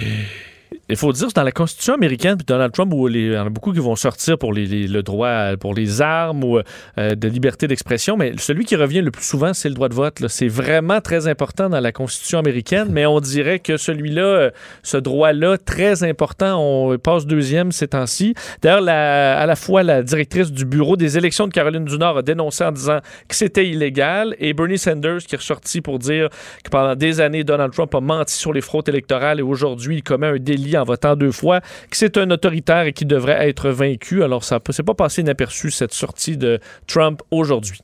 Il 0.91 0.97
faut 0.97 1.13
dire, 1.13 1.29
dans 1.33 1.45
la 1.45 1.53
Constitution 1.53 1.95
américaine, 1.95 2.37
puis 2.37 2.45
Donald 2.45 2.73
Trump, 2.73 2.93
où 2.93 3.09
il 3.09 3.33
y 3.33 3.39
en 3.39 3.47
a 3.47 3.49
beaucoup 3.49 3.73
qui 3.73 3.79
vont 3.79 3.95
sortir 3.95 4.37
pour 4.39 4.53
les, 4.53 4.67
le 4.67 5.03
droit 5.05 5.57
pour 5.57 5.73
les 5.73 6.03
armes 6.03 6.43
ou 6.43 6.59
euh, 6.59 7.15
de 7.15 7.29
liberté 7.29 7.69
d'expression, 7.69 8.17
mais 8.17 8.33
celui 8.39 8.65
qui 8.65 8.75
revient 8.75 9.01
le 9.01 9.13
plus 9.13 9.25
souvent, 9.25 9.55
c'est 9.55 9.69
le 9.69 9.77
droit 9.77 9.89
de 9.89 9.95
vote. 9.95 10.27
C'est 10.27 10.49
vraiment 10.49 11.01
très 11.01 11.29
important 11.29 11.69
dans 11.69 11.79
la 11.79 11.93
Constitution 11.93 12.41
américaine, 12.41 12.89
mais 12.91 13.07
on 13.07 13.21
dirait 13.21 13.61
que 13.61 13.77
celui-là, 13.77 14.23
euh, 14.23 14.51
ce 14.83 14.97
droit-là, 14.97 15.59
très 15.59 16.03
important, 16.03 16.61
on 16.61 16.99
passe 16.99 17.25
deuxième 17.25 17.71
ces 17.71 17.89
temps-ci. 17.89 18.35
D'ailleurs, 18.63 18.89
à 18.89 19.47
la 19.47 19.57
fois 19.57 19.85
la 19.85 20.03
directrice 20.03 20.51
du 20.51 20.65
bureau 20.65 20.97
des 20.97 21.17
élections 21.17 21.47
de 21.47 21.53
Caroline 21.53 21.85
du 21.85 21.99
Nord 21.99 22.19
a 22.19 22.23
dénoncé 22.23 22.65
en 22.65 22.73
disant 22.73 22.99
que 23.29 23.37
c'était 23.37 23.69
illégal, 23.69 24.35
et 24.41 24.55
Bernie 24.55 24.79
Sanders 24.79 25.19
qui 25.19 25.37
est 25.37 25.39
ressorti 25.39 25.81
pour 25.81 26.01
dire 26.01 26.31
que 26.65 26.71
pendant 26.71 26.97
des 26.97 27.21
années, 27.21 27.45
Donald 27.45 27.73
Trump 27.73 27.95
a 27.95 28.01
menti 28.01 28.35
sur 28.35 28.53
les 28.53 28.61
fraudes 28.61 28.89
électorales 28.89 29.39
et 29.39 29.43
aujourd'hui, 29.43 29.99
il 29.99 30.03
commet 30.03 30.27
un 30.27 30.37
délit 30.37 30.80
en 30.81 30.85
votant 30.85 31.17
deux 31.17 31.33
fois, 31.33 31.61
que 31.61 31.97
c'est 31.97 32.17
un 32.19 32.31
autoritaire 32.31 32.83
et 32.83 32.93
qui 32.93 33.07
devrait 33.07 33.49
être 33.49 33.71
vaincu. 33.71 34.23
Alors, 34.23 34.45
ça 34.45 34.59
ne 34.67 34.73
s'est 34.73 34.83
pas 34.83 34.95
passé 34.95 35.21
inaperçu, 35.21 35.71
cette 35.71 35.95
sortie 35.95 36.37
de 36.37 36.59
Trump 36.87 37.23
aujourd'hui. 37.31 37.81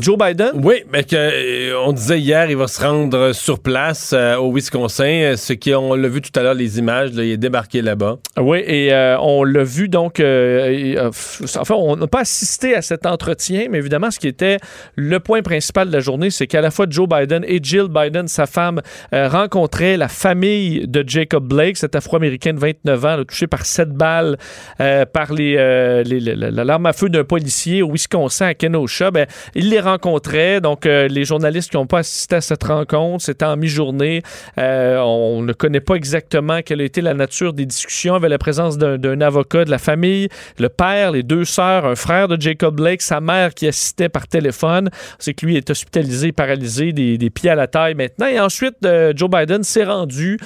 Joe 0.00 0.16
Biden? 0.16 0.52
Oui, 0.54 0.76
mais 0.90 1.04
que, 1.04 1.14
euh, 1.16 1.78
on 1.84 1.92
disait 1.92 2.18
hier, 2.18 2.48
il 2.50 2.56
va 2.56 2.66
se 2.66 2.80
rendre 2.82 3.32
sur 3.34 3.58
place 3.60 4.12
euh, 4.14 4.36
au 4.36 4.50
Wisconsin. 4.50 5.04
Euh, 5.04 5.36
Ce 5.36 5.52
qui, 5.52 5.74
on 5.74 5.94
l'a 5.94 6.08
vu 6.08 6.22
tout 6.22 6.30
à 6.34 6.42
l'heure, 6.42 6.54
les 6.54 6.78
images, 6.78 7.12
là, 7.12 7.22
il 7.24 7.32
est 7.32 7.36
débarqué 7.36 7.82
là-bas. 7.82 8.16
Oui, 8.40 8.62
et 8.66 8.90
euh, 8.94 9.18
on 9.20 9.44
l'a 9.44 9.64
vu 9.64 9.90
donc. 9.90 10.18
euh, 10.18 10.94
euh, 10.96 11.10
enfin, 11.58 11.74
on 11.74 11.96
n'a 11.96 12.06
pas 12.06 12.20
assisté 12.20 12.74
à 12.74 12.80
cet 12.80 13.04
entretien, 13.04 13.66
mais 13.70 13.76
évidemment, 13.78 14.10
ce 14.10 14.18
qui 14.18 14.28
était 14.28 14.56
le 14.96 15.20
point 15.20 15.42
principal 15.42 15.88
de 15.88 15.92
la 15.92 16.00
journée, 16.00 16.30
c'est 16.30 16.46
qu'à 16.46 16.62
la 16.62 16.70
fois 16.70 16.86
Joe 16.88 17.06
Biden 17.06 17.44
et 17.46 17.60
Jill 17.62 17.88
Biden, 17.90 18.28
sa 18.28 18.46
femme, 18.46 18.80
euh, 19.12 19.28
rencontraient 19.28 19.98
la 19.98 20.08
famille 20.08 20.88
de 20.88 21.04
Jacob 21.06 21.46
Blake, 21.46 21.76
cet 21.76 21.94
Afro-Américain 21.96 22.54
de 22.54 22.58
29 22.60 23.04
ans, 23.04 23.16
là, 23.16 23.24
touché 23.26 23.46
par 23.46 23.66
sept 23.66 23.90
balles 23.90 24.38
euh, 24.80 25.04
par 25.04 25.34
les, 25.34 25.56
euh, 25.58 26.02
les- 26.02 26.18
la- 26.20 26.50
la- 26.50 26.64
l'arme 26.64 26.86
à 26.86 26.94
feu 26.94 27.10
d'un 27.10 27.24
policier 27.24 27.82
au 27.82 27.90
Wisconsin, 27.92 28.46
à 28.46 28.54
Kenosha. 28.54 29.10
Ben, 29.10 29.26
il 29.54 29.68
les 29.68 29.81
rencontrait. 29.82 30.60
Donc, 30.60 30.86
euh, 30.86 31.08
les 31.08 31.24
journalistes 31.24 31.70
qui 31.70 31.76
n'ont 31.76 31.86
pas 31.86 31.98
assisté 31.98 32.36
à 32.36 32.40
cette 32.40 32.64
rencontre, 32.64 33.24
c'était 33.24 33.44
en 33.44 33.56
mi-journée. 33.56 34.22
Euh, 34.58 34.98
on 34.98 35.42
ne 35.42 35.52
connaît 35.52 35.80
pas 35.80 35.96
exactement 35.96 36.62
quelle 36.62 36.80
a 36.80 36.84
été 36.84 37.00
la 37.00 37.14
nature 37.14 37.52
des 37.52 37.66
discussions. 37.66 38.14
Avait 38.14 38.28
la 38.28 38.38
présence 38.38 38.78
d'un 38.78 39.20
avocat 39.20 39.64
de 39.64 39.70
la 39.70 39.78
famille, 39.78 40.28
le 40.58 40.68
père, 40.68 41.12
les 41.12 41.22
deux 41.22 41.44
sœurs, 41.44 41.84
un 41.84 41.96
frère 41.96 42.28
de 42.28 42.40
Jacob 42.40 42.76
Blake, 42.76 43.02
sa 43.02 43.20
mère 43.20 43.52
qui 43.54 43.66
assistait 43.66 44.08
par 44.08 44.28
téléphone. 44.28 44.88
C'est 45.18 45.34
que 45.34 45.44
lui 45.44 45.56
est 45.56 45.68
hospitalisé, 45.68 46.32
paralysé, 46.32 46.92
des, 46.92 47.18
des 47.18 47.30
pieds 47.30 47.50
à 47.50 47.54
la 47.54 47.66
taille 47.66 47.94
maintenant. 47.94 48.26
Et 48.26 48.40
ensuite, 48.40 48.76
euh, 48.84 49.12
Joe 49.14 49.28
Biden 49.28 49.62
s'est 49.62 49.84
rendu 49.84 50.38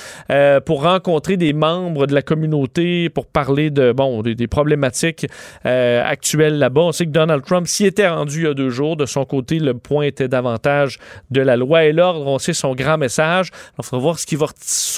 pour 0.64 0.82
rencontrer 0.82 1.36
des 1.36 1.52
membres 1.52 2.06
de 2.06 2.14
la 2.14 2.22
communauté, 2.22 3.08
pour 3.10 3.26
parler 3.26 3.70
de 3.70 3.92
bon 3.92 4.22
des, 4.22 4.34
des 4.34 4.46
problématiques 4.46 5.26
actuelles 5.64 6.58
là-bas. 6.58 6.80
On 6.80 6.92
sait 6.92 7.04
que 7.04 7.10
Donald 7.10 7.44
Trump 7.44 7.66
s'y 7.66 7.84
était 7.84 8.08
rendu 8.08 8.40
il 8.40 8.44
y 8.44 8.46
a 8.46 8.54
deux 8.54 8.70
jours. 8.70 8.96
De 8.96 9.04
son 9.04 9.25
côté, 9.26 9.58
le 9.58 9.74
point 9.74 10.04
était 10.06 10.28
davantage 10.28 10.98
de 11.30 11.40
la 11.42 11.56
loi 11.56 11.84
et 11.84 11.92
l'ordre. 11.92 12.26
On 12.26 12.38
sait 12.38 12.54
son 12.54 12.74
grand 12.74 12.96
message. 12.98 13.50
Il 13.78 13.84
faudra 13.84 13.98
voir 14.02 14.18
ce 14.18 14.24
qui 14.26 14.36
va 14.36 14.46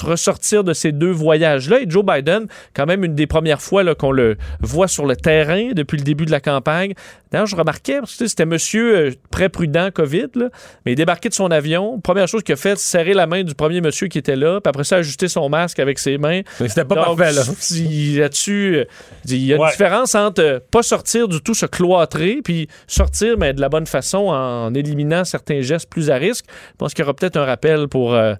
ressortir 0.03 0.63
de 0.63 0.73
ces 0.73 0.91
deux 0.91 1.11
voyages-là. 1.11 1.81
Et 1.81 1.85
Joe 1.89 2.05
Biden, 2.05 2.47
quand 2.73 2.85
même 2.85 3.03
une 3.03 3.15
des 3.15 3.27
premières 3.27 3.61
fois 3.61 3.83
là, 3.83 3.95
qu'on 3.95 4.11
le 4.11 4.37
voit 4.61 4.87
sur 4.87 5.05
le 5.05 5.15
terrain 5.15 5.71
depuis 5.73 5.97
le 5.97 6.03
début 6.03 6.25
de 6.25 6.31
la 6.31 6.39
campagne. 6.39 6.93
D'ailleurs, 7.31 7.45
je 7.47 7.55
remarquais, 7.55 7.99
parce 7.99 8.15
que 8.15 8.25
c'était 8.27 8.45
monsieur 8.47 8.95
euh, 8.97 9.11
très 9.29 9.49
prudent 9.49 9.89
COVID, 9.93 10.27
là, 10.33 10.49
mais 10.85 10.93
il 10.93 10.95
débarquait 10.95 11.29
de 11.29 11.33
son 11.35 11.51
avion. 11.51 11.99
Première 11.99 12.27
chose 12.27 12.41
qu'il 12.41 12.53
a 12.53 12.55
fait, 12.55 12.75
c'est 12.79 12.97
serrer 12.99 13.13
la 13.13 13.27
main 13.27 13.43
du 13.43 13.53
premier 13.53 13.81
monsieur 13.81 14.07
qui 14.07 14.17
était 14.17 14.35
là, 14.35 14.59
puis 14.61 14.69
après 14.69 14.83
ça, 14.83 14.95
ajuster 14.95 15.27
son 15.27 15.47
masque 15.47 15.77
avec 15.79 15.99
ses 15.99 16.17
mains. 16.17 16.41
C'était 16.57 16.85
pas 16.85 16.95
Donc, 16.95 17.17
parfait, 17.17 17.33
là. 17.33 17.41
Là-dessus, 18.19 18.77
euh, 18.77 18.85
il 19.25 19.45
y 19.45 19.53
a 19.53 19.57
une 19.57 19.61
Ouais. 19.61 19.69
différence 19.71 20.15
entre 20.15 20.41
euh, 20.41 20.59
pas 20.71 20.81
sortir 20.81 21.27
du 21.27 21.39
tout, 21.41 21.53
se 21.53 21.65
cloîtrer, 21.67 22.39
puis 22.43 22.67
sortir, 22.87 23.37
mais 23.37 23.53
de 23.53 23.61
la 23.61 23.69
bonne 23.69 23.85
façon 23.85 24.18
en 24.27 24.73
éliminant 24.73 25.23
certains 25.23 25.61
gestes 25.61 25.89
plus 25.89 26.09
à 26.11 26.15
risque. 26.15 26.45
Je 26.71 26.75
pense 26.77 26.93
qu'il 26.93 27.03
y 27.03 27.05
aura 27.05 27.13
peut-être 27.13 27.37
un 27.37 27.45
rappel 27.45 27.87
pour 27.87 28.13
euh, 28.13 28.33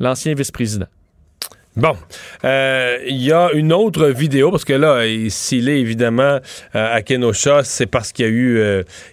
l'ancien 0.00 0.34
vice-président. 0.34 0.86
Bon, 1.76 1.94
Euh, 2.42 2.96
il 3.06 3.22
y 3.22 3.32
a 3.32 3.50
une 3.52 3.70
autre 3.70 4.06
vidéo 4.06 4.50
parce 4.50 4.64
que 4.64 4.72
là, 4.72 5.04
il- 5.06 5.30
s'il 5.30 5.68
est 5.68 5.78
évidemment 5.78 6.38
euh, 6.74 6.94
à 6.96 7.02
Kenosha, 7.02 7.64
c'est 7.64 7.84
parce 7.84 8.12
qu'il 8.12 8.24
y 8.24 8.28
a 8.28 8.30
eu, 8.32 8.58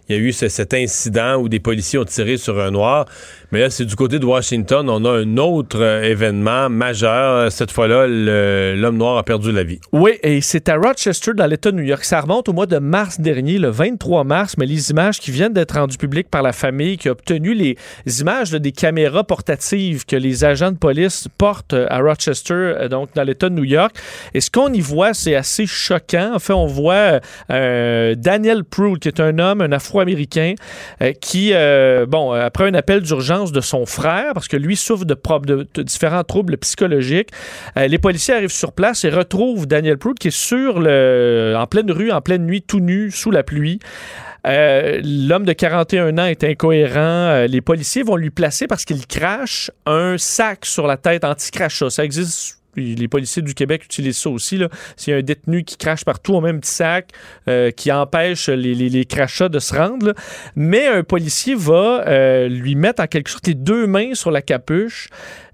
il 0.08 0.16
y 0.16 0.18
cet 0.50 0.74
incident 0.74 1.36
où 1.36 1.50
des 1.50 1.60
policiers 1.60 2.00
ont 2.00 2.06
tiré 2.06 2.38
sur 2.38 2.62
un 2.62 2.72
noir. 2.72 3.06
Mais 3.54 3.60
là, 3.60 3.70
c'est 3.70 3.86
du 3.86 3.96
côté 3.96 4.18
de 4.18 4.26
Washington. 4.26 4.90
On 4.90 5.06
a 5.06 5.12
un 5.12 5.38
autre 5.38 5.80
euh, 5.80 6.02
événement 6.02 6.72
majeur. 6.72 7.52
Cette 7.52 7.70
fois-là, 7.70 8.08
l'homme 8.08 8.98
noir 8.98 9.20
a 9.20 9.22
perdu 9.22 9.52
la 9.52 9.64
vie. 9.64 9.80
Oui, 9.92 10.14
et 10.24 10.42
c'est 10.42 10.70
à 10.70 10.76
Rochester, 10.76 11.34
dans 11.36 11.46
l'État 11.46 11.70
de 11.70 11.78
New 11.78 11.84
York. 11.84 12.04
Ça 12.04 12.20
remonte 12.20 12.50
au 12.50 12.54
mois 12.54 12.66
de 12.66 12.80
mars 12.80 13.20
dernier, 13.20 13.60
le 13.60 13.70
23 13.70 14.24
mars, 14.24 14.56
mais 14.58 14.66
les 14.66 14.90
images 14.90 15.20
qui 15.20 15.30
viennent 15.30 15.54
d'être 15.54 15.76
rendues 15.76 16.00
publiques 16.00 16.32
par 16.32 16.42
la 16.42 16.52
famille 16.52 16.98
qui 16.98 17.10
a 17.10 17.12
obtenu 17.12 17.54
les 17.54 17.78
images 18.22 18.50
des 18.50 18.72
caméras 18.72 19.24
portatives 19.24 20.04
que 20.08 20.16
les 20.16 20.44
agents 20.44 20.72
de 20.72 20.78
police 20.78 21.28
portent 21.38 21.74
euh, 21.74 21.86
à 21.92 22.00
Rochester, 22.00 22.54
euh, 22.56 22.88
donc 22.88 23.10
dans 23.14 23.24
l'État 23.24 23.50
de 23.50 23.54
New 23.54 23.66
York. 23.66 23.96
Et 24.34 24.42
ce 24.42 24.50
qu'on 24.50 24.74
y 24.74 24.82
voit, 24.82 25.14
c'est 25.14 25.36
assez 25.36 25.68
choquant. 25.68 26.32
En 26.34 26.40
fait, 26.40 26.54
on 26.54 26.66
voit 26.66 27.20
Daniel 27.50 28.64
Pruitt, 28.64 28.98
qui 28.98 29.10
est 29.10 29.20
un 29.20 29.38
homme, 29.38 29.62
un 29.62 29.72
Afro-Américain, 29.72 30.56
qui, 31.22 31.54
bon, 32.08 32.32
après 32.32 32.68
un 32.68 32.74
appel 32.74 33.02
d'urgence 33.02 33.43
de 33.52 33.62
son 33.62 33.86
frère, 33.86 34.34
parce 34.34 34.48
que 34.48 34.58
lui 34.58 34.76
souffre 34.76 35.06
de, 35.06 35.84
différents 35.84 36.24
troubles 36.24 36.58
psychologiques, 36.58 37.30
euh, 37.78 37.88
les 37.88 37.98
policiers 37.98 38.36
arrivent 38.36 38.52
sur 38.52 38.72
place 38.72 39.04
et 39.04 39.10
retrouvent 39.10 39.68
Daniel 39.68 39.98
Pruitt 39.98 40.18
qui 40.18 40.30
est 40.30 40.32
sur 40.38 40.80
le, 40.80 41.56
en 41.58 41.68
pleine 41.68 41.92
rue, 41.92 42.12
en 42.12 42.22
pleine 42.22 42.46
nuit, 42.46 42.62
tout 42.62 42.80
nu, 42.80 43.12
sous 43.12 43.32
la 43.32 43.44
pluie. 43.44 43.80
Euh, 44.46 45.02
L'homme 45.04 45.46
de 45.46 45.54
41 45.54 46.18
ans 46.18 46.26
est 46.26 46.44
incohérent. 46.44 47.00
Euh, 47.00 47.48
les 47.48 47.62
policiers 47.62 48.04
vont 48.04 48.16
lui 48.16 48.30
placer 48.30 48.68
parce 48.68 48.86
qu'il 48.86 49.06
crache 49.08 49.72
un 49.86 50.18
sac 50.18 50.66
sur 50.66 50.88
la 50.88 50.98
tête 50.98 51.24
anti-crachat. 51.24 51.90
Ça 51.90 52.04
existe. 52.04 52.63
Les 52.76 53.08
policiers 53.08 53.42
du 53.42 53.54
Québec 53.54 53.86
utilisent 53.86 54.18
ça 54.18 54.30
aussi. 54.30 54.60
S'il 54.98 55.12
y 55.12 55.16
a 55.16 55.20
un 55.20 55.24
détenu 55.24 55.64
qui 55.64 55.78
crache 55.78 56.04
partout 56.06 56.34
au 56.34 56.42
même 56.42 56.60
petit 56.60 56.72
sac, 56.72 57.10
euh, 57.48 57.72
qui 57.72 57.92
empêche 57.92 58.50
les, 58.50 58.74
les- 58.76 59.06
crachats 59.06 59.50
de 59.50 59.60
se 59.60 59.76
rendre, 59.76 60.14
mais 60.56 60.88
un 60.88 61.04
policier 61.04 61.56
va 61.56 62.04
euh, 62.08 62.48
lui 62.48 62.76
mettre 62.76 63.02
en 63.04 63.08
quelque 63.08 63.30
sorte 63.30 63.48
les 63.48 63.54
deux 63.54 63.86
mains 63.86 64.14
sur 64.16 64.32
la 64.32 64.42
capuche 64.42 65.10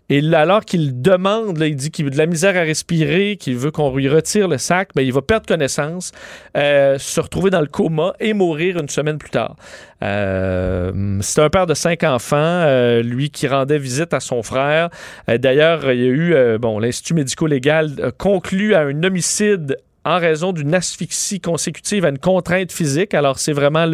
et 0.10 0.34
alors 0.34 0.66
qu'il 0.66 1.02
demande, 1.02 1.60
il 1.62 1.76
dit 1.76 1.92
qu'il 1.92 2.08
a 2.08 2.10
de 2.10 2.18
la 2.18 2.26
misère 2.26 2.58
à 2.58 2.62
respirer, 2.62 3.38
qu'il 3.38 3.58
veut 3.58 3.70
qu'on 3.70 3.96
lui 3.96 4.10
retire 4.10 4.48
le 4.48 4.58
sac, 4.58 4.90
ben, 4.96 5.04
il 5.04 5.14
va 5.14 5.22
perdre 5.22 5.46
connaissance, 5.46 6.12
euh, 6.58 6.98
se 6.98 7.20
retrouver 7.20 7.52
dans 7.52 7.62
le 7.62 7.68
coma 7.68 8.14
et 8.20 8.34
mourir 8.34 8.80
une 8.80 8.90
semaine 8.90 9.20
plus 9.20 9.30
tard. 9.30 9.56
Euh, 10.04 11.20
c'est 11.22 11.42
un 11.42 11.50
père 11.50 11.68
de 11.68 11.74
cinq 11.76 12.04
enfants, 12.04 12.38
euh, 12.38 13.04
lui 13.04 13.30
qui 13.30 13.48
rendait 13.48 13.78
visite 13.78 14.14
à 14.14 14.20
son 14.20 14.42
frère. 14.42 14.90
D'ailleurs, 15.28 15.92
il 15.92 16.00
y 16.00 16.06
a 16.06 16.08
eu, 16.08 16.58
bon, 16.58 16.80
l'Institut 16.80 17.14
médico-légal 17.14 18.12
conclut 18.18 18.74
à 18.74 18.82
un 18.82 19.04
homicide 19.04 19.78
en 20.06 20.18
raison 20.18 20.54
d'une 20.54 20.74
asphyxie 20.74 21.40
consécutive 21.40 22.06
à 22.06 22.10
une 22.10 22.18
contrainte 22.18 22.72
physique. 22.72 23.14
Alors, 23.14 23.40
c'est 23.40 23.54
vraiment 23.54 23.86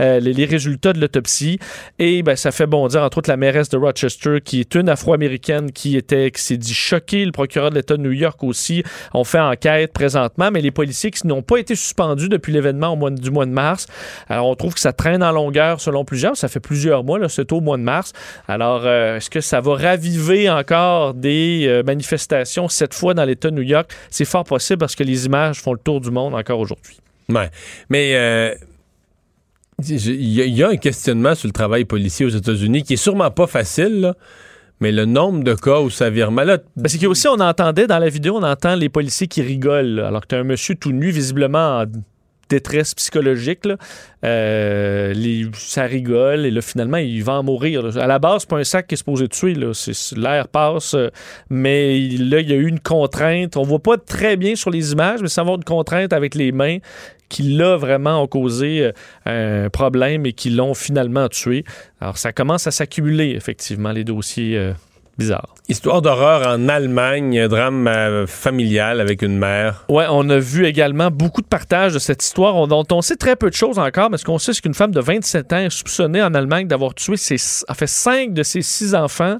euh, 0.00 0.20
les, 0.20 0.44
résultats 0.44 0.92
de 0.92 1.00
l'autopsie. 1.00 1.58
Et 1.98 2.22
ben, 2.22 2.36
ça 2.36 2.50
fait 2.50 2.66
bondir, 2.66 3.02
entre 3.02 3.18
autres, 3.18 3.30
la 3.30 3.36
mairesse 3.36 3.68
de 3.68 3.76
Rochester, 3.76 4.40
qui 4.42 4.60
est 4.60 4.74
une 4.74 4.88
afro-américaine 4.88 5.70
qui 5.72 6.00
s'est 6.34 6.56
dit 6.56 6.74
choquée. 6.74 7.24
Le 7.24 7.32
procureur 7.32 7.70
de 7.70 7.74
l'État 7.74 7.96
de 7.96 8.02
New 8.02 8.12
York 8.12 8.42
aussi. 8.42 8.82
On 9.14 9.24
fait 9.24 9.40
enquête 9.40 9.92
présentement, 9.92 10.50
mais 10.50 10.60
les 10.60 10.70
policiers 10.70 11.10
qui 11.10 11.26
n'ont 11.26 11.42
pas 11.42 11.58
été 11.58 11.74
suspendus 11.74 12.28
depuis 12.28 12.52
l'événement 12.52 12.92
au 12.92 13.10
du 13.10 13.30
mois 13.30 13.46
de 13.46 13.50
mars. 13.50 13.86
Alors, 14.28 14.46
on 14.48 14.54
trouve 14.54 14.74
que 14.74 14.80
ça 14.80 14.92
traîne 14.92 15.22
en 15.22 15.32
longueur 15.32 15.80
selon 15.80 16.04
plusieurs. 16.04 16.36
Ça 16.36 16.48
fait 16.48 16.60
plusieurs 16.60 17.04
mois, 17.04 17.18
là, 17.18 17.28
c'est 17.28 17.52
au 17.52 17.60
mois 17.60 17.76
de 17.76 17.82
mars. 17.82 18.12
Alors, 18.48 18.82
euh, 18.84 19.16
est-ce 19.16 19.30
que 19.30 19.40
ça 19.40 19.60
va 19.60 19.74
raviver 19.74 20.48
encore 20.48 21.14
des 21.14 21.64
euh, 21.66 21.82
manifestations, 21.82 22.68
cette 22.68 22.94
fois 22.94 23.14
dans 23.14 23.24
l'État 23.24 23.50
de 23.50 23.56
New 23.56 23.62
York? 23.62 23.90
C'est 24.10 24.24
fort 24.24 24.44
possible 24.44 24.78
parce 24.78 24.94
que 24.94 25.02
les 25.02 25.26
images 25.26 25.49
font 25.58 25.72
le 25.72 25.78
tour 25.78 26.00
du 26.00 26.10
monde 26.10 26.34
encore 26.34 26.60
aujourd'hui. 26.60 26.98
Ouais. 27.28 27.50
Mais 27.88 28.12
euh, 28.14 28.54
il 29.88 30.30
y, 30.32 30.42
a- 30.42 30.44
il 30.44 30.54
y 30.54 30.62
a 30.62 30.68
un 30.68 30.76
questionnement 30.76 31.34
sur 31.34 31.48
le 31.48 31.52
travail 31.52 31.84
policier 31.84 32.26
aux 32.26 32.30
États-Unis 32.30 32.82
qui 32.82 32.94
est 32.94 32.96
sûrement 32.96 33.30
pas 33.30 33.46
facile, 33.46 34.00
là, 34.00 34.14
mais 34.80 34.92
le 34.92 35.04
nombre 35.04 35.42
de 35.44 35.54
cas 35.54 35.80
où 35.80 35.90
ça 35.90 36.10
vire 36.10 36.30
mal. 36.30 36.62
Parce 36.80 36.96
que 36.96 37.06
aussi, 37.06 37.28
on 37.28 37.40
entendait 37.40 37.86
dans 37.86 37.98
la 37.98 38.08
vidéo, 38.08 38.36
on 38.36 38.42
entend 38.42 38.74
les 38.74 38.88
policiers 38.88 39.26
qui 39.26 39.42
rigolent, 39.42 39.94
là, 39.96 40.08
alors 40.08 40.22
que 40.22 40.26
tu 40.28 40.34
un 40.34 40.44
monsieur 40.44 40.74
tout 40.74 40.92
nu, 40.92 41.10
visiblement 41.10 41.80
en 41.80 41.84
détresse 42.50 42.94
psychologique. 42.94 43.64
Là. 43.64 43.76
Euh, 44.24 45.14
ça 45.54 45.84
rigole 45.84 46.44
et 46.44 46.50
là, 46.50 46.60
finalement, 46.60 46.98
il 46.98 47.22
va 47.24 47.34
en 47.34 47.42
mourir. 47.42 47.96
À 47.96 48.06
la 48.06 48.18
base, 48.18 48.42
c'est 48.42 48.50
pas 48.50 48.58
un 48.58 48.64
sac 48.64 48.86
qui 48.86 48.94
est 48.94 48.98
supposé 48.98 49.28
tuer. 49.28 49.54
L'air 50.16 50.48
passe, 50.48 50.94
euh, 50.94 51.08
mais 51.48 52.08
là, 52.18 52.40
il 52.40 52.50
y 52.50 52.52
a 52.52 52.56
eu 52.56 52.66
une 52.66 52.80
contrainte. 52.80 53.56
On 53.56 53.62
voit 53.62 53.78
pas 53.78 53.96
très 53.96 54.36
bien 54.36 54.54
sur 54.56 54.70
les 54.70 54.92
images, 54.92 55.20
mais 55.22 55.28
ça 55.28 55.42
va 55.42 55.52
une 55.52 55.64
contrainte 55.64 56.12
avec 56.12 56.34
les 56.34 56.52
mains 56.52 56.78
qui, 57.28 57.44
là, 57.44 57.76
vraiment 57.76 58.22
ont 58.22 58.26
causé 58.26 58.90
euh, 59.26 59.66
un 59.66 59.70
problème 59.70 60.26
et 60.26 60.32
qui 60.32 60.50
l'ont 60.50 60.74
finalement 60.74 61.28
tué. 61.28 61.64
Alors, 62.00 62.18
ça 62.18 62.32
commence 62.32 62.66
à 62.66 62.72
s'accumuler, 62.72 63.30
effectivement, 63.30 63.92
les 63.92 64.04
dossiers 64.04 64.72
bizarres. 65.18 65.54
Histoire 65.68 66.02
d'horreur 66.02 66.46
en 66.48 66.68
Allemagne, 66.68 67.46
drame 67.46 67.86
euh, 67.86 68.26
familial 68.26 69.00
avec 69.00 69.22
une 69.22 69.38
mère. 69.38 69.84
Ouais, 69.88 70.06
on 70.10 70.28
a 70.30 70.38
vu 70.38 70.66
également 70.66 71.10
beaucoup 71.10 71.42
de 71.42 71.46
partages 71.46 71.94
de 71.94 71.98
cette 71.98 72.24
histoire 72.24 72.56
on- 72.56 72.66
dont 72.66 72.84
on 72.90 73.02
sait 73.02 73.16
très 73.16 73.36
peu 73.36 73.50
de 73.50 73.54
choses 73.54 73.78
encore, 73.78 74.10
mais 74.10 74.16
ce 74.16 74.24
qu'on 74.24 74.38
sait, 74.38 74.52
c'est 74.52 74.62
qu'une 74.62 74.74
femme 74.74 74.90
de 74.92 75.00
27 75.00 75.52
ans 75.52 75.58
est 75.58 75.70
soupçonnée 75.70 76.22
en 76.22 76.34
Allemagne 76.34 76.66
d'avoir 76.66 76.94
tué 76.94 77.16
ses, 77.16 77.36
en 77.68 77.74
fait, 77.74 77.86
cinq 77.86 78.32
de 78.32 78.42
ses 78.42 78.62
six 78.62 78.94
enfants 78.94 79.38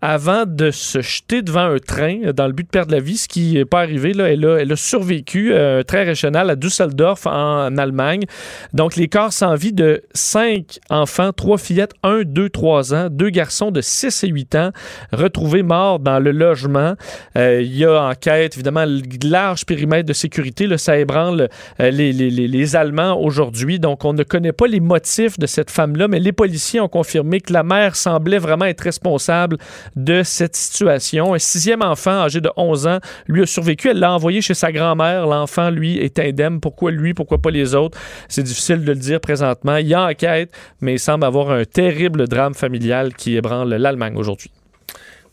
avant 0.00 0.44
de 0.46 0.70
se 0.70 1.00
jeter 1.00 1.42
devant 1.42 1.64
un 1.72 1.78
train 1.78 2.18
euh, 2.24 2.32
dans 2.32 2.46
le 2.46 2.52
but 2.52 2.64
de 2.64 2.68
perdre 2.70 2.92
la 2.92 3.00
vie, 3.00 3.16
ce 3.16 3.26
qui 3.28 3.54
n'est 3.54 3.64
pas 3.64 3.80
arrivé. 3.80 4.12
Là. 4.12 4.28
Elle, 4.30 4.72
a, 4.72 4.76
survécu, 4.76 5.52
euh, 5.52 5.80
un 5.80 5.82
train 5.82 6.04
régional 6.04 6.50
à 6.50 6.56
Düsseldorf 6.56 7.26
en, 7.26 7.76
Allemagne. 7.76 8.24
Donc, 8.72 8.96
les 8.96 9.08
corps 9.08 9.32
sans 9.32 9.54
vie 9.54 9.72
de 9.72 10.02
cinq 10.14 10.78
enfants, 10.90 11.32
trois 11.32 11.58
fillettes, 11.58 11.92
un, 12.02 12.22
deux, 12.24 12.48
trois 12.48 12.94
ans, 12.94 13.08
deux 13.10 13.30
garçons 13.30 13.70
de 13.70 13.80
6 13.80 14.24
et 14.24 14.28
8 14.28 14.54
ans, 14.54 14.70
retrouvés 15.12 15.62
morts 15.62 15.98
dans 15.98 16.18
le 16.18 16.30
logement. 16.30 16.94
Euh, 17.36 17.60
Il 17.60 17.76
y 17.76 17.84
a 17.84 18.02
enquête, 18.04 18.54
évidemment, 18.54 18.84
large 19.22 19.66
périmètre 19.66 20.08
de 20.08 20.12
sécurité. 20.12 20.66
Ça 20.78 20.98
ébranle 20.98 21.48
les- 21.78 22.12
les 22.12 22.76
Allemands 22.76 23.20
aujourd'hui. 23.20 23.78
Donc, 23.78 24.04
on 24.04 24.12
ne 24.12 24.22
connaît 24.22 24.52
pas 24.52 24.66
les 24.66 24.80
motifs 24.80 25.38
de 25.38 25.46
cette 25.46 25.70
femme-là, 25.70 26.08
mais 26.08 26.20
les 26.20 26.32
policiers 26.32 26.80
ont 26.80 26.88
confirmé 26.88 27.40
que 27.40 27.52
la 27.52 27.62
mère 27.62 27.96
semblait 27.96 28.38
vraiment 28.38 28.64
être 28.66 28.82
responsable 28.82 29.58
de 29.96 30.22
cette 30.22 30.56
situation. 30.56 31.34
Un 31.34 31.38
sixième 31.38 31.82
enfant 31.82 32.22
âgé 32.22 32.40
de 32.40 32.50
11 32.56 32.86
ans, 32.86 32.98
lui 33.26 33.42
a 33.42 33.46
survécu. 33.46 33.88
Elle 33.88 33.98
l'a 34.00 34.12
envoyé 34.12 34.40
chez 34.40 34.54
sa 34.54 34.72
grand-mère. 34.72 35.26
L'enfant, 35.26 35.70
lui, 35.70 35.98
est 35.98 36.18
indemne. 36.18 36.60
Pourquoi 36.60 36.90
lui? 36.90 37.14
Pourquoi 37.14 37.38
pas 37.38 37.50
les 37.50 37.74
autres? 37.74 37.98
C'est 38.28 38.42
difficile 38.42 38.84
de 38.84 38.92
le 38.92 38.98
dire 38.98 39.20
présentement. 39.20 39.76
Il 39.76 39.86
y 39.88 39.94
a 39.94 40.04
enquête, 40.06 40.50
mais 40.80 40.94
il 40.94 40.98
semble 40.98 41.24
avoir 41.24 41.50
un 41.50 41.64
terrible 41.64 42.28
drame 42.28 42.54
familial 42.54 43.14
qui 43.14 43.36
ébranle 43.36 43.68
l'Allemagne 43.74 44.16
aujourd'hui. 44.16 44.50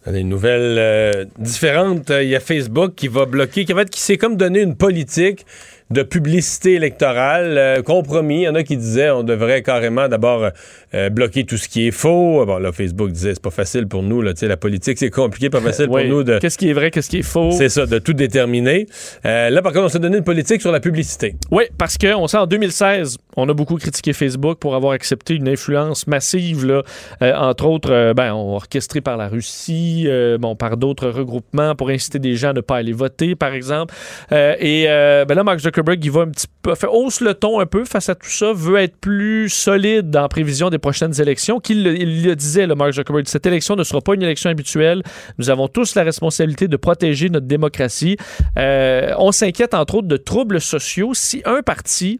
Des 0.08 0.24
nouvelles 0.24 0.78
euh, 0.78 1.26
différentes. 1.39 2.12
Il 2.12 2.28
y 2.30 2.36
a 2.36 2.39
Facebook 2.39 2.93
qui 2.95 3.08
va 3.08 3.26
bloquer, 3.26 3.66
qui, 3.66 3.74
va 3.74 3.82
être- 3.82 3.89
qui 3.89 3.99
s'est 4.01 4.18
comme 4.18 4.38
donné 4.38 4.62
une 4.62 4.76
politique 4.76 5.47
de 5.92 6.02
publicité 6.02 6.74
électorale, 6.74 7.58
euh, 7.58 7.82
compromis. 7.84 8.42
Il 8.42 8.44
y 8.44 8.48
en 8.50 8.56
a 8.56 8.64
qui 8.64 8.76
disaient 8.76 9.12
on 9.12 9.24
devrait 9.24 9.62
carrément 9.62 10.08
d'abord 10.08 10.50
euh, 10.96 11.10
bloquer 11.10 11.44
tout 11.46 11.58
ce 11.58 11.70
qui 11.70 11.88
est 11.88 11.92
faux. 11.92 12.44
Bon, 12.46 12.58
là, 12.58 12.72
Facebook 12.72 13.12
disait 13.12 13.34
c'est 13.36 13.42
pas 13.42 13.52
facile 13.52 13.88
pour 13.88 14.02
nous. 14.02 14.22
Là, 14.22 14.34
tu 14.34 14.40
sais, 14.40 14.48
la 14.48 14.58
politique, 14.58 14.98
c'est 14.98 15.12
compliqué, 15.12 15.50
pas 15.50 15.62
facile 15.62 15.88
Oui. 15.90 16.04
pour 16.08 16.18
nous 16.18 16.24
de. 16.24 16.40
Qu'est-ce 16.40 16.58
qui 16.58 16.70
est 16.70 16.74
vrai, 16.74 16.90
qu'est-ce 16.90 17.10
qui 17.10 17.20
est 17.20 17.24
faux? 17.24 17.52
C'est 17.52 17.70
ça, 17.70 17.86
de 17.86 18.00
tout 18.00 18.14
déterminer. 18.14 18.88
Euh, 19.26 19.50
là, 19.52 19.62
par 19.62 19.74
contre, 19.74 19.86
on 19.86 19.90
s'est 19.90 20.00
donné 20.00 20.18
une 20.18 20.24
politique 20.24 20.62
sur 20.62 20.72
la 20.72 20.80
publicité. 20.80 21.36
Oui, 21.52 21.66
parce 21.78 21.98
qu'on 21.98 22.28
sait 22.28 22.38
en 22.38 22.48
2016, 22.48 23.18
on 23.36 23.48
a 23.50 23.54
beaucoup 23.54 23.76
critiqué 23.76 24.14
Facebook 24.14 24.60
pour 24.60 24.76
avoir 24.76 24.94
accepté 24.94 25.36
une 25.36 25.48
influence 25.48 26.08
massive, 26.08 26.66
là, 26.66 26.84
euh, 27.22 27.34
entre 27.36 27.66
autres, 27.66 27.92
euh, 27.92 28.14
ben, 28.14 28.34
orchestrée 28.34 29.02
par 29.02 29.18
la 29.18 29.28
Russie, 29.28 30.06
euh, 30.08 30.38
bon, 30.38 30.56
par 30.56 30.78
d'autres 30.78 31.10
regroupements 31.10 31.76
pour 31.76 31.90
inciter 31.90 32.20
des 32.20 32.36
gens 32.36 32.50
à 32.50 32.54
ne 32.54 32.62
pas 32.62 32.78
aller 32.78 32.94
voter, 32.94 33.36
par 33.36 33.54
exemple. 33.54 33.94
Euh, 34.32 34.56
et 34.60 34.86
euh, 34.88 35.26
ben 35.26 35.36
là, 35.36 35.44
Mark 35.44 35.60
Zuckerberg, 35.60 36.04
il 36.04 36.12
va 36.12 36.22
un 36.22 36.30
petit 36.30 36.48
peu, 36.62 36.76
fait, 36.76 36.88
hausse 36.88 37.22
le 37.22 37.34
ton 37.34 37.60
un 37.60 37.66
peu 37.66 37.86
face 37.86 38.10
à 38.10 38.16
tout 38.16 38.30
ça, 38.30 38.54
veut 38.54 38.78
être 38.78 38.98
plus 38.98 39.50
solide 39.50 40.16
en 40.16 40.28
prévision 40.28 40.70
des 40.70 40.80
prochaines 40.80 41.20
élections. 41.20 41.60
Qu'il 41.60 41.84
le, 41.84 42.00
il 42.00 42.24
le 42.24 42.36
disait, 42.36 42.68
le 42.68 42.76
Mark 42.76 42.94
Zuckerberg, 42.94 43.28
cette 43.28 43.46
élection 43.46 43.76
ne 43.76 43.84
sera 43.84 44.02
pas 44.02 44.16
une 44.16 44.24
élection 44.24 44.50
habituelle. 44.50 45.04
Nous 45.38 45.50
avons 45.50 45.68
tous 45.68 45.96
la 45.96 46.04
responsabilité 46.04 46.68
de 46.68 46.78
protéger 46.78 47.30
notre 47.30 47.48
démocratie. 47.48 48.18
Euh, 48.58 49.14
on 49.18 49.32
s'inquiète 49.32 49.74
entre 49.74 49.96
autres 49.96 50.08
de 50.08 50.18
troubles 50.18 50.62
sociaux 50.62 51.14
si 51.14 51.42
un 51.46 51.62
parti 51.62 52.20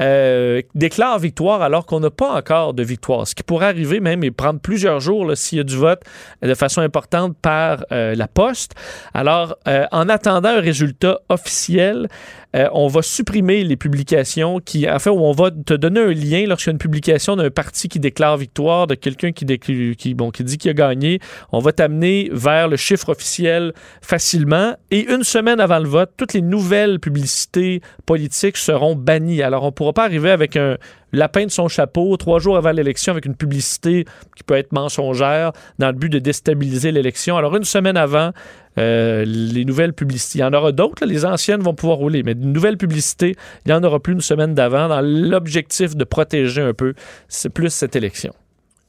euh, 0.00 0.62
déclare 0.74 1.18
victoire 1.18 1.62
alors 1.62 1.86
qu'on 1.86 2.00
n'a 2.00 2.10
pas 2.10 2.32
encore 2.32 2.74
de 2.74 2.82
victoire. 2.82 3.26
Ce 3.26 3.34
qui 3.34 3.42
pourrait 3.42 3.66
arriver 3.66 4.00
même 4.00 4.24
et 4.24 4.30
prendre 4.30 4.60
plusieurs 4.60 5.00
jours 5.00 5.36
s'il 5.36 5.58
y 5.58 5.60
a 5.60 5.64
du 5.64 5.76
vote 5.76 6.02
euh, 6.42 6.48
de 6.48 6.54
façon 6.54 6.80
importante 6.80 7.36
par 7.40 7.84
euh, 7.92 8.14
la 8.14 8.28
poste. 8.28 8.74
Alors, 9.12 9.56
euh, 9.68 9.86
en 9.92 10.08
attendant 10.08 10.50
un 10.50 10.60
résultat 10.60 11.20
officiel, 11.28 12.08
euh, 12.54 12.68
on 12.72 12.86
va 12.86 13.02
supprimer 13.02 13.64
les 13.64 13.76
publications 13.76 14.60
qui, 14.60 14.88
en 14.88 14.98
fait, 14.98 15.10
où 15.10 15.20
on 15.20 15.32
va 15.32 15.50
te 15.50 15.74
donner 15.74 16.00
un 16.00 16.12
lien 16.12 16.46
lorsqu'il 16.46 16.68
y 16.68 16.70
a 16.70 16.72
une 16.72 16.78
publication 16.78 17.34
d'un 17.34 17.50
parti 17.50 17.88
qui 17.88 17.98
déclare 17.98 18.36
victoire, 18.36 18.86
de 18.86 18.94
quelqu'un 18.94 19.32
qui, 19.32 20.14
bon, 20.14 20.30
qui 20.30 20.44
dit 20.44 20.58
qu'il 20.58 20.70
a 20.70 20.74
gagné. 20.74 21.18
On 21.50 21.58
va 21.58 21.72
t'amener 21.72 22.30
vers 22.32 22.68
le 22.68 22.76
chiffre 22.76 23.08
officiel 23.08 23.72
facilement. 24.02 24.76
Et 24.90 25.10
une 25.12 25.24
semaine 25.24 25.58
avant 25.58 25.80
le 25.80 25.88
vote, 25.88 26.12
toutes 26.16 26.32
les 26.32 26.42
nouvelles 26.42 27.00
publicités 27.00 27.80
politiques 28.06 28.56
seront 28.56 28.94
bannies. 28.94 29.42
Alors, 29.42 29.64
on 29.64 29.66
ne 29.66 29.72
pourra 29.72 29.92
pas 29.92 30.04
arriver 30.04 30.30
avec 30.30 30.56
un 30.56 30.76
lapin 31.14 31.46
de 31.46 31.50
son 31.50 31.68
chapeau 31.68 32.16
trois 32.16 32.38
jours 32.38 32.56
avant 32.56 32.72
l'élection 32.72 33.12
avec 33.12 33.24
une 33.26 33.36
publicité 33.36 34.04
qui 34.36 34.42
peut 34.42 34.54
être 34.54 34.72
mensongère 34.72 35.52
dans 35.78 35.88
le 35.88 35.94
but 35.94 36.08
de 36.08 36.18
déstabiliser 36.18 36.92
l'élection. 36.92 37.36
Alors, 37.36 37.56
une 37.56 37.64
semaine 37.64 37.96
avant, 37.96 38.32
euh, 38.78 39.24
les 39.24 39.64
nouvelles 39.64 39.92
publicités. 39.92 40.40
Il 40.40 40.42
y 40.42 40.44
en 40.44 40.52
aura 40.52 40.72
d'autres, 40.72 41.06
les 41.06 41.24
anciennes 41.24 41.60
vont 41.62 41.74
pouvoir 41.74 41.98
rouler, 41.98 42.22
mais 42.22 42.32
une 42.32 42.52
nouvelle 42.52 42.76
publicité, 42.76 43.36
il 43.64 43.68
n'y 43.68 43.72
en 43.72 43.84
aura 43.84 44.00
plus 44.00 44.14
une 44.14 44.20
semaine 44.20 44.54
d'avant 44.54 44.88
dans 44.88 45.00
l'objectif 45.00 45.96
de 45.96 46.04
protéger 46.04 46.60
un 46.60 46.74
peu 46.74 46.94
c'est 47.28 47.50
plus 47.50 47.70
cette 47.70 47.96
élection. 47.96 48.34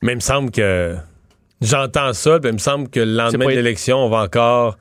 Mais 0.02 0.14
il 0.14 0.16
me 0.16 0.22
semble 0.22 0.52
que. 0.52 0.96
J'entends 1.62 2.14
ça, 2.14 2.40
puis 2.40 2.50
il 2.50 2.54
me 2.54 2.60
semble 2.60 2.90
que 2.90 3.00
le 3.00 3.14
lendemain 3.14 3.46
de 3.46 3.52
l'élection, 3.52 3.98
on 3.98 4.10
va 4.10 4.24
encore. 4.24 4.78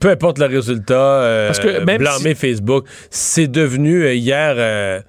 Peu 0.00 0.10
importe 0.10 0.38
le 0.38 0.46
résultat, 0.46 0.94
euh, 0.94 1.48
Parce 1.48 1.60
que 1.60 1.80
même 1.80 1.98
blâmer 1.98 2.34
Facebook. 2.34 2.86
C'est 3.10 3.48
devenu 3.48 4.04
euh, 4.04 4.14
hier. 4.14 4.54
euh, 4.58 5.00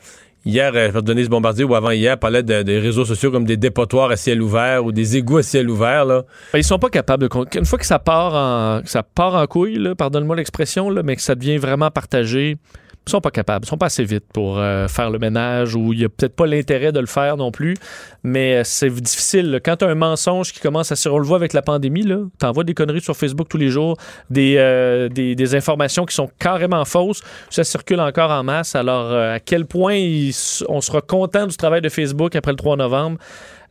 Hier, 0.45 0.71
euh, 0.73 1.01
Denise 1.01 1.27
Bombardier 1.29 1.65
ou 1.65 1.75
avant 1.75 1.91
hier 1.91 2.17
parlait 2.17 2.43
de- 2.43 2.61
des 2.63 2.79
réseaux 2.79 3.03
sociaux 3.05 3.29
comme 3.31 3.43
des 3.45 3.57
dépotoirs 3.57 4.09
à 4.09 4.15
ciel 4.15 4.41
ouvert 4.41 4.85
ou 4.85 4.91
des 4.91 5.17
égouts 5.17 5.37
à 5.37 5.43
ciel 5.43 5.69
ouvert. 5.69 6.05
Là. 6.05 6.23
Ben, 6.53 6.59
Ils 6.59 6.63
sont 6.63 6.79
pas 6.79 6.89
capables 6.89 7.27
de. 7.27 7.57
Une 7.57 7.65
fois 7.65 7.77
que 7.79 7.85
ça 7.85 7.99
part 7.99 8.81
ça 8.85 9.03
part 9.03 9.35
en 9.35 9.45
couille, 9.47 9.93
pardonne-moi 9.97 10.35
l'expression, 10.37 10.89
mais 11.03 11.15
que 11.17 11.21
ça 11.21 11.35
devient 11.35 11.57
vraiment 11.57 11.91
partagé, 11.91 12.57
ils 13.07 13.11
sont 13.11 13.21
pas 13.21 13.31
capables. 13.31 13.65
Ils 13.65 13.69
sont 13.69 13.77
pas 13.77 13.87
assez 13.87 14.03
vite 14.03 14.25
pour 14.31 14.59
euh, 14.59 14.87
faire 14.87 15.09
le 15.09 15.17
ménage 15.17 15.75
ou 15.75 15.93
il 15.93 16.01
y 16.01 16.05
a 16.05 16.09
peut-être 16.09 16.35
pas 16.35 16.45
l'intérêt 16.45 16.91
de 16.91 16.99
le 16.99 17.07
faire 17.07 17.37
non 17.37 17.51
plus. 17.51 17.75
Mais 18.23 18.57
euh, 18.57 18.61
c'est 18.63 18.89
difficile. 18.89 19.59
Quand 19.63 19.77
tu 19.77 19.85
as 19.85 19.87
un 19.87 19.95
mensonge 19.95 20.53
qui 20.53 20.59
commence 20.59 20.91
à 20.91 20.95
se. 20.95 21.09
On 21.09 21.19
voit 21.21 21.37
avec 21.37 21.53
la 21.53 21.61
pandémie, 21.61 22.03
là. 22.03 22.17
Tu 22.39 22.45
envoies 22.45 22.63
des 22.63 22.73
conneries 22.73 23.01
sur 23.01 23.15
Facebook 23.15 23.47
tous 23.49 23.57
les 23.57 23.69
jours, 23.69 23.97
des, 24.29 24.55
euh, 24.57 25.09
des, 25.09 25.55
informations 25.55 26.05
qui 26.05 26.13
sont 26.13 26.29
carrément 26.37 26.85
fausses. 26.85 27.21
Ça 27.49 27.63
circule 27.63 27.99
encore 27.99 28.29
en 28.29 28.43
masse. 28.43 28.75
Alors, 28.75 29.11
à 29.11 29.39
quel 29.39 29.65
point 29.65 29.97
on 30.67 30.81
sera 30.81 31.01
content 31.01 31.47
du 31.47 31.57
travail 31.57 31.81
de 31.81 31.89
Facebook 31.89 32.35
après 32.35 32.51
le 32.51 32.57
3 32.57 32.75
novembre? 32.77 33.17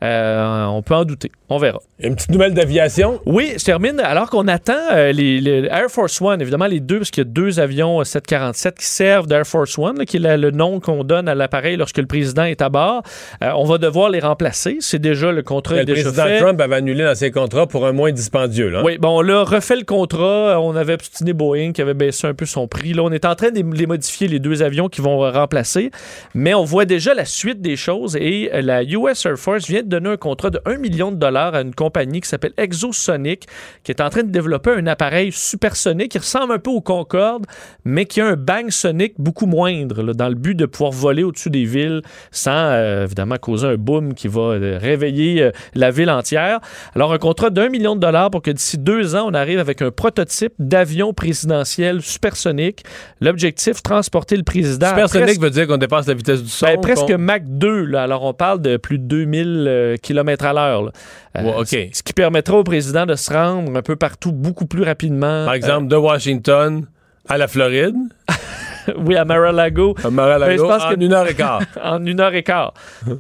Euh, 0.03 0.64
on 0.66 0.82
peut 0.82 0.94
en 0.94 1.05
douter. 1.05 1.30
On 1.49 1.59
verra. 1.59 1.80
Une 1.99 2.14
petite 2.14 2.30
nouvelle 2.30 2.55
d'aviation? 2.55 3.20
Oui, 3.26 3.55
je 3.59 3.64
termine. 3.64 3.99
Alors 4.01 4.30
qu'on 4.30 4.46
attend 4.46 4.74
euh, 4.92 5.11
les, 5.12 5.40
les 5.40 5.64
Air 5.64 5.88
Force 5.88 6.20
One, 6.20 6.40
évidemment 6.40 6.66
les 6.66 6.78
deux, 6.80 6.99
parce 6.99 7.11
qu'il 7.11 7.22
y 7.24 7.26
a 7.26 7.30
deux 7.30 7.59
avions 7.59 8.01
euh, 8.01 8.05
747 8.05 8.78
qui 8.78 8.84
servent 8.86 9.26
d'Air 9.26 9.46
Force 9.46 9.76
One, 9.78 9.99
là, 9.99 10.05
qui 10.05 10.18
est 10.18 10.20
la- 10.20 10.36
le 10.36 10.51
nom 10.53 10.78
qu'on 10.78 11.03
donne 11.05 11.28
à 11.28 11.34
l'appareil 11.34 11.76
lorsque 11.76 11.99
le 11.99 12.07
président 12.07 12.44
est 12.44 12.62
à 12.62 12.68
bord. 12.68 13.03
Euh, 13.42 13.51
on 13.57 13.64
va 13.64 13.78
devoir 13.78 14.11
les 14.11 14.20
remplacer. 14.20 14.76
C'est 14.80 15.01
déjà 15.01 15.32
le 15.32 15.42
contrat 15.42 15.76
est 15.76 15.78
le 15.80 15.84
déjà 15.86 16.03
président 16.03 16.24
fait. 16.24 16.38
Trump 16.38 16.61
avait 16.61 16.76
annulé 16.76 17.03
l'ancien 17.03 17.30
contrat 17.30 17.66
pour 17.66 17.86
un 17.86 17.92
moins 17.92 18.12
dispendieux. 18.12 18.68
Là. 18.68 18.82
Oui, 18.84 18.99
bon, 18.99 19.20
là, 19.22 19.42
refait 19.42 19.76
le 19.76 19.84
contrat. 19.84 20.61
On 20.61 20.76
avait 20.76 20.92
obstiné 20.94 21.32
Boeing 21.32 21.72
qui 21.72 21.82
avait 21.82 21.94
baissé 21.94 22.26
un 22.28 22.34
peu 22.34 22.46
son 22.46 22.68
prix. 22.68 22.92
Là, 22.92 23.03
on 23.03 23.11
est 23.11 23.24
en 23.24 23.34
train 23.34 23.51
de 23.51 23.57
les 23.74 23.86
modifier, 23.86 24.28
les 24.28 24.38
deux 24.38 24.62
avions 24.62 24.88
qui 24.88 25.01
vont 25.01 25.24
euh, 25.24 25.30
remplacer. 25.30 25.90
Mais 26.34 26.55
on 26.55 26.62
voit 26.64 26.84
déjà 26.84 27.14
la 27.14 27.24
suite 27.24 27.61
des 27.61 27.74
choses 27.76 28.16
et 28.20 28.51
euh, 28.55 28.61
la 28.62 28.84
US 28.84 29.26
Air 29.26 29.36
Force 29.38 29.66
vient 29.66 29.82
de 29.82 29.88
donner 29.89 30.11
un 30.11 30.16
contrat 30.16 30.51
de 30.51 30.61
1 30.64 30.78
million 30.78 31.11
de 31.11 31.16
dollars 31.16 31.55
à 31.55 31.62
une 31.62 31.74
compagnie 31.74 32.20
qui 32.20 32.28
s'appelle 32.28 32.53
Exosonic, 32.57 33.47
qui 33.84 33.93
est 33.93 34.01
en 34.01 34.11
train 34.11 34.22
de 34.22 34.30
développer 34.30 34.70
un 34.70 34.86
appareil 34.86 35.32
supersonique 35.32 36.12
qui 36.12 36.18
ressemble 36.18 36.53
un 36.53 36.59
peu 36.59 36.70
au 36.70 36.80
Concorde, 36.80 37.47
mais 37.84 38.05
qui 38.07 38.20
a 38.20 38.26
un 38.26 38.36
bang 38.36 38.70
sonique 38.70 39.14
beaucoup 39.18 39.47
moindre, 39.47 40.03
là, 40.03 40.12
dans 40.12 40.28
le 40.28 40.34
but 40.34 40.55
de 40.55 40.66
pouvoir 40.66 40.93
voler 40.93 41.22
au-dessus 41.22 41.51
des 41.51 41.64
villes 41.64 42.03
sans, 42.30 42.51
euh, 42.53 43.05
évidemment, 43.05 43.36
causer 43.36 43.66
un 43.66 43.76
boom 43.76 44.14
qui 44.14 44.28
va 44.28 44.41
euh, 44.41 44.78
réveiller 44.80 45.43
euh, 45.43 45.51
la 45.74 45.91
ville 45.91 46.11
entière. 46.11 46.61
Alors, 46.95 47.12
un 47.12 47.18
contrat 47.18 47.51
d'un 47.51 47.68
million 47.68 47.95
de 47.97 48.01
dollars 48.01 48.30
pour 48.30 48.43
que 48.43 48.51
d'ici 48.51 48.78
deux 48.78 49.14
ans, 49.16 49.24
on 49.26 49.34
arrive 49.34 49.59
avec 49.59 49.82
un 49.82 49.91
prototype 49.91 50.53
d'avion 50.59 51.12
présidentiel 51.12 52.03
supersonique. 52.03 52.84
L'objectif, 53.20 53.82
transporter 53.82 54.36
le 54.36 54.43
président. 54.43 54.89
Supersonique 54.89 55.26
presque- 55.26 55.43
veut 55.43 55.51
dire 55.51 55.66
qu'on 55.66 55.76
dépasse 55.76 56.07
la 56.07 56.14
vitesse 56.14 56.43
du 56.43 56.49
son. 56.49 56.66
ben, 56.66 56.80
presque 56.80 57.11
Mach 57.11 57.43
2. 57.45 57.84
Là. 57.84 58.03
Alors, 58.03 58.24
on 58.24 58.34
parle 58.34 58.61
de 58.61 58.76
plus 58.76 58.99
de 58.99 59.05
2000 59.05 59.68
km 60.03 60.45
à 60.47 60.53
l'heure. 60.53 60.93
Euh, 61.37 61.64
ce- 61.64 62.03
qui 62.03 62.12
permettra 62.12 62.57
au 62.57 62.64
président 62.64 63.07
de 63.07 63.14
se 63.14 63.33
rendre 63.33 63.76
un 63.76 63.83
peu 63.83 63.97
partout 63.97 64.33
beaucoup 64.33 64.66
plus 64.66 64.83
rapidement. 64.83 65.45
Par 65.45 65.55
exemple, 65.55 65.89
de 65.89 65.97
Washington 65.97 66.87
à 67.29 67.37
la 67.39 67.47
Floride. 67.49 67.95
Euh, 68.31 68.93
oui, 68.99 69.16
à 69.16 69.24
Mar-a-Lago. 69.24 69.95
À 70.03 70.11
Mar-a-Lago, 70.11 70.51
Ben, 70.51 70.59
je 70.59 70.62
pense 70.62 70.83
en 70.85 70.95
que- 70.95 71.01
une 71.05 71.12
heure 71.12 71.29
et 71.29 71.35
quart. 71.35 71.61
en 71.83 72.05
une 72.07 72.20
heure 72.20 72.35
et 72.35 72.43
quart. 72.43 72.72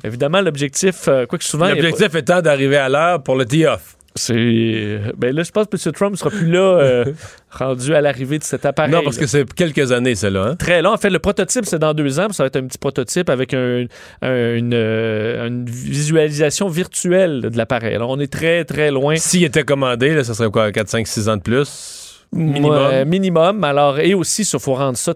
Évidemment, 0.04 0.40
l'objectif, 0.40 1.08
euh, 1.08 1.26
quoi 1.26 1.38
que 1.38 1.44
souvent. 1.44 1.68
L'objectif 1.68 2.14
étant 2.14 2.40
d'arriver 2.40 2.78
à 2.78 2.88
l'heure 2.88 3.22
pour 3.22 3.36
le 3.36 3.44
tee-off. 3.44 3.96
C'est. 4.18 5.00
Ben 5.16 5.34
là, 5.34 5.42
je 5.42 5.50
pense 5.50 5.66
que 5.66 5.76
M. 5.88 5.92
Trump 5.92 6.16
sera 6.16 6.30
plus 6.30 6.50
là, 6.50 6.60
euh, 6.60 7.04
rendu 7.50 7.94
à 7.94 8.00
l'arrivée 8.00 8.38
de 8.38 8.44
cet 8.44 8.66
appareil. 8.66 8.92
Non, 8.92 9.02
parce 9.02 9.16
que 9.16 9.26
c'est 9.26 9.50
quelques 9.54 9.92
années, 9.92 10.14
celle-là. 10.14 10.48
Hein? 10.50 10.56
Très 10.56 10.82
long. 10.82 10.92
En 10.92 10.96
fait, 10.98 11.10
le 11.10 11.18
prototype, 11.18 11.64
c'est 11.64 11.78
dans 11.78 11.94
deux 11.94 12.20
ans. 12.20 12.28
Ça 12.32 12.42
va 12.42 12.48
être 12.48 12.56
un 12.56 12.66
petit 12.66 12.78
prototype 12.78 13.30
avec 13.30 13.54
un- 13.54 13.86
un- 14.22 14.54
une, 14.54 14.74
euh, 14.74 15.46
une 15.46 15.64
visualisation 15.66 16.68
virtuelle 16.68 17.40
de 17.50 17.56
l'appareil. 17.56 17.94
Alors, 17.94 18.10
on 18.10 18.18
est 18.20 18.32
très, 18.32 18.64
très 18.64 18.90
loin. 18.90 19.16
S'il 19.16 19.44
était 19.44 19.64
commandé, 19.64 20.14
là, 20.14 20.24
ça 20.24 20.34
serait 20.34 20.50
quoi, 20.50 20.72
4, 20.72 20.88
5, 20.88 21.06
6 21.06 21.28
ans 21.28 21.36
de 21.36 21.42
plus? 21.42 22.04
Minimum? 22.32 23.04
Minimum. 23.06 23.64
Alors, 23.64 23.98
et 24.00 24.14
aussi, 24.14 24.42
il 24.42 24.60
faut 24.60 24.74
rendre 24.74 24.98
ça. 24.98 25.14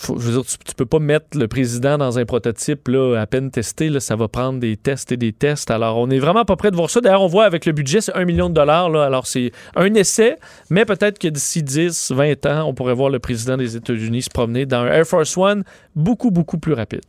Faut- 0.00 0.18
je 0.18 0.26
veux 0.28 0.32
dire, 0.32 0.44
tu, 0.44 0.56
tu 0.64 0.74
peux 0.74 0.86
pas 0.86 0.98
mettre 1.00 1.36
le 1.36 1.48
président 1.48 1.98
dans 1.98 2.18
un 2.18 2.24
prototype 2.24 2.88
là, 2.88 3.16
à 3.20 3.26
peine 3.26 3.50
testé. 3.50 3.88
Là, 3.88 4.00
ça 4.00 4.16
va 4.16 4.28
prendre 4.28 4.58
des 4.60 4.76
tests 4.76 5.12
et 5.12 5.16
des 5.16 5.32
tests. 5.32 5.70
Alors, 5.70 5.98
on 5.98 6.06
n'est 6.06 6.18
vraiment 6.18 6.44
pas 6.44 6.56
prêt 6.56 6.70
de 6.70 6.76
voir 6.76 6.88
ça. 6.88 7.00
D'ailleurs, 7.00 7.22
on 7.22 7.26
voit 7.26 7.44
avec 7.44 7.66
le 7.66 7.72
budget, 7.72 8.00
c'est 8.00 8.14
un 8.14 8.24
million 8.24 8.48
de 8.48 8.54
dollars. 8.54 8.88
Là. 8.90 9.04
Alors, 9.04 9.26
c'est 9.26 9.52
un 9.76 9.92
essai, 9.94 10.36
mais 10.70 10.84
peut-être 10.84 11.18
que 11.18 11.28
d'ici 11.28 11.62
10, 11.62 12.12
20 12.12 12.46
ans, 12.46 12.64
on 12.68 12.74
pourrait 12.74 12.94
voir 12.94 13.10
le 13.10 13.18
président 13.18 13.56
des 13.56 13.76
États-Unis 13.76 14.22
se 14.22 14.30
promener 14.30 14.64
dans 14.66 14.78
un 14.82 14.86
Air 14.86 15.06
Force 15.06 15.36
One 15.36 15.64
beaucoup, 15.96 16.30
beaucoup 16.30 16.58
plus 16.58 16.72
rapide. 16.72 17.02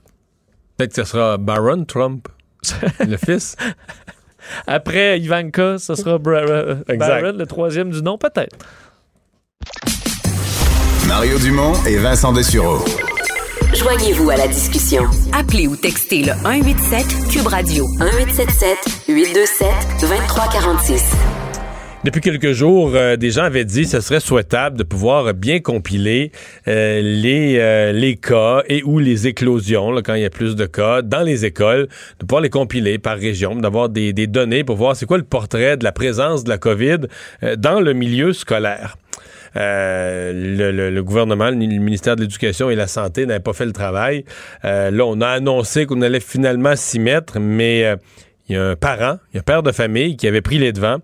Peut-être 0.77 0.95
que 0.95 1.03
ce 1.03 1.11
sera 1.11 1.37
Baron 1.37 1.85
Trump, 1.85 2.27
le 3.07 3.17
fils. 3.17 3.55
Après 4.67 5.19
Ivanka, 5.19 5.77
ce 5.77 5.95
sera 5.95 6.17
Bra- 6.17 6.39
euh. 6.41 6.75
Barron, 6.97 7.37
le 7.37 7.45
troisième 7.45 7.91
du 7.91 8.01
nom, 8.01 8.17
peut-être. 8.17 8.57
Mario 11.15 11.37
Dumont 11.37 11.73
et 11.85 11.97
Vincent 11.97 12.33
Dessureau. 12.33 12.83
Joignez-vous 13.71 14.31
à 14.31 14.35
la 14.35 14.47
discussion. 14.47 15.03
Appelez 15.31 15.67
ou 15.67 15.75
textez 15.75 16.23
le 16.23 16.31
187 16.41 17.29
Cube 17.29 17.45
Radio 17.45 17.85
1877 17.99 19.05
827 19.07 19.67
2346. 20.01 21.03
Depuis 22.03 22.19
quelques 22.19 22.53
jours, 22.53 22.93
euh, 22.95 23.15
des 23.15 23.29
gens 23.29 23.43
avaient 23.43 23.63
dit 23.63 23.83
que 23.83 23.89
ce 23.89 24.01
serait 24.01 24.21
souhaitable 24.21 24.75
de 24.75 24.81
pouvoir 24.81 25.35
bien 25.35 25.59
compiler 25.59 26.31
euh, 26.67 26.99
les, 27.03 27.59
euh, 27.59 27.91
les 27.91 28.15
cas 28.15 28.63
et 28.67 28.81
ou 28.81 28.97
les 28.97 29.27
éclosions, 29.27 29.91
là, 29.91 30.01
quand 30.01 30.15
il 30.15 30.23
y 30.23 30.25
a 30.25 30.31
plus 30.31 30.55
de 30.55 30.65
cas, 30.65 31.03
dans 31.03 31.21
les 31.21 31.45
écoles, 31.45 31.89
de 32.19 32.25
pouvoir 32.25 32.41
les 32.41 32.49
compiler 32.49 32.97
par 32.97 33.17
région, 33.17 33.55
d'avoir 33.55 33.89
des, 33.89 34.13
des 34.13 34.25
données 34.25 34.63
pour 34.63 34.77
voir 34.77 34.95
c'est 34.95 35.05
quoi 35.05 35.19
le 35.19 35.23
portrait 35.23 35.77
de 35.77 35.83
la 35.83 35.91
présence 35.91 36.43
de 36.43 36.49
la 36.49 36.57
COVID 36.57 37.01
euh, 37.43 37.55
dans 37.55 37.79
le 37.79 37.93
milieu 37.93 38.33
scolaire. 38.33 38.97
Euh, 39.55 40.31
le, 40.33 40.71
le- 40.71 40.89
le 40.89 41.03
gouvernement, 41.03 41.49
le 41.49 41.55
ministère 41.55 42.15
de 42.15 42.21
l'Éducation 42.21 42.69
et 42.69 42.75
la 42.75 42.87
Santé 42.87 43.25
n'avaient 43.25 43.39
pas 43.39 43.53
fait 43.53 43.65
le 43.65 43.71
travail. 43.71 44.25
Euh, 44.65 44.91
là, 44.91 45.05
on 45.05 45.21
a 45.21 45.27
annoncé 45.27 45.85
qu'on 45.85 46.01
allait 46.01 46.19
finalement 46.19 46.75
s'y 46.75 46.99
mettre, 46.99 47.39
mais 47.39 47.85
euh, 47.85 47.95
il 48.49 48.55
y 48.55 48.59
a 48.59 48.63
un 48.69 48.75
parent, 48.75 49.17
il 49.31 49.35
y 49.35 49.37
a 49.37 49.39
un 49.39 49.43
père 49.43 49.63
de 49.63 49.71
famille 49.71 50.17
qui 50.17 50.27
avait 50.27 50.41
pris 50.41 50.57
les 50.57 50.73
devants. 50.73 50.97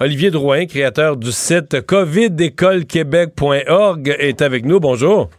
Olivier 0.00 0.30
Drouin, 0.30 0.66
créateur 0.66 1.16
du 1.16 1.32
site 1.32 1.80
covidécolequebec.org, 1.86 4.16
est 4.18 4.42
avec 4.42 4.64
nous. 4.64 4.80
Bonjour. 4.80 5.30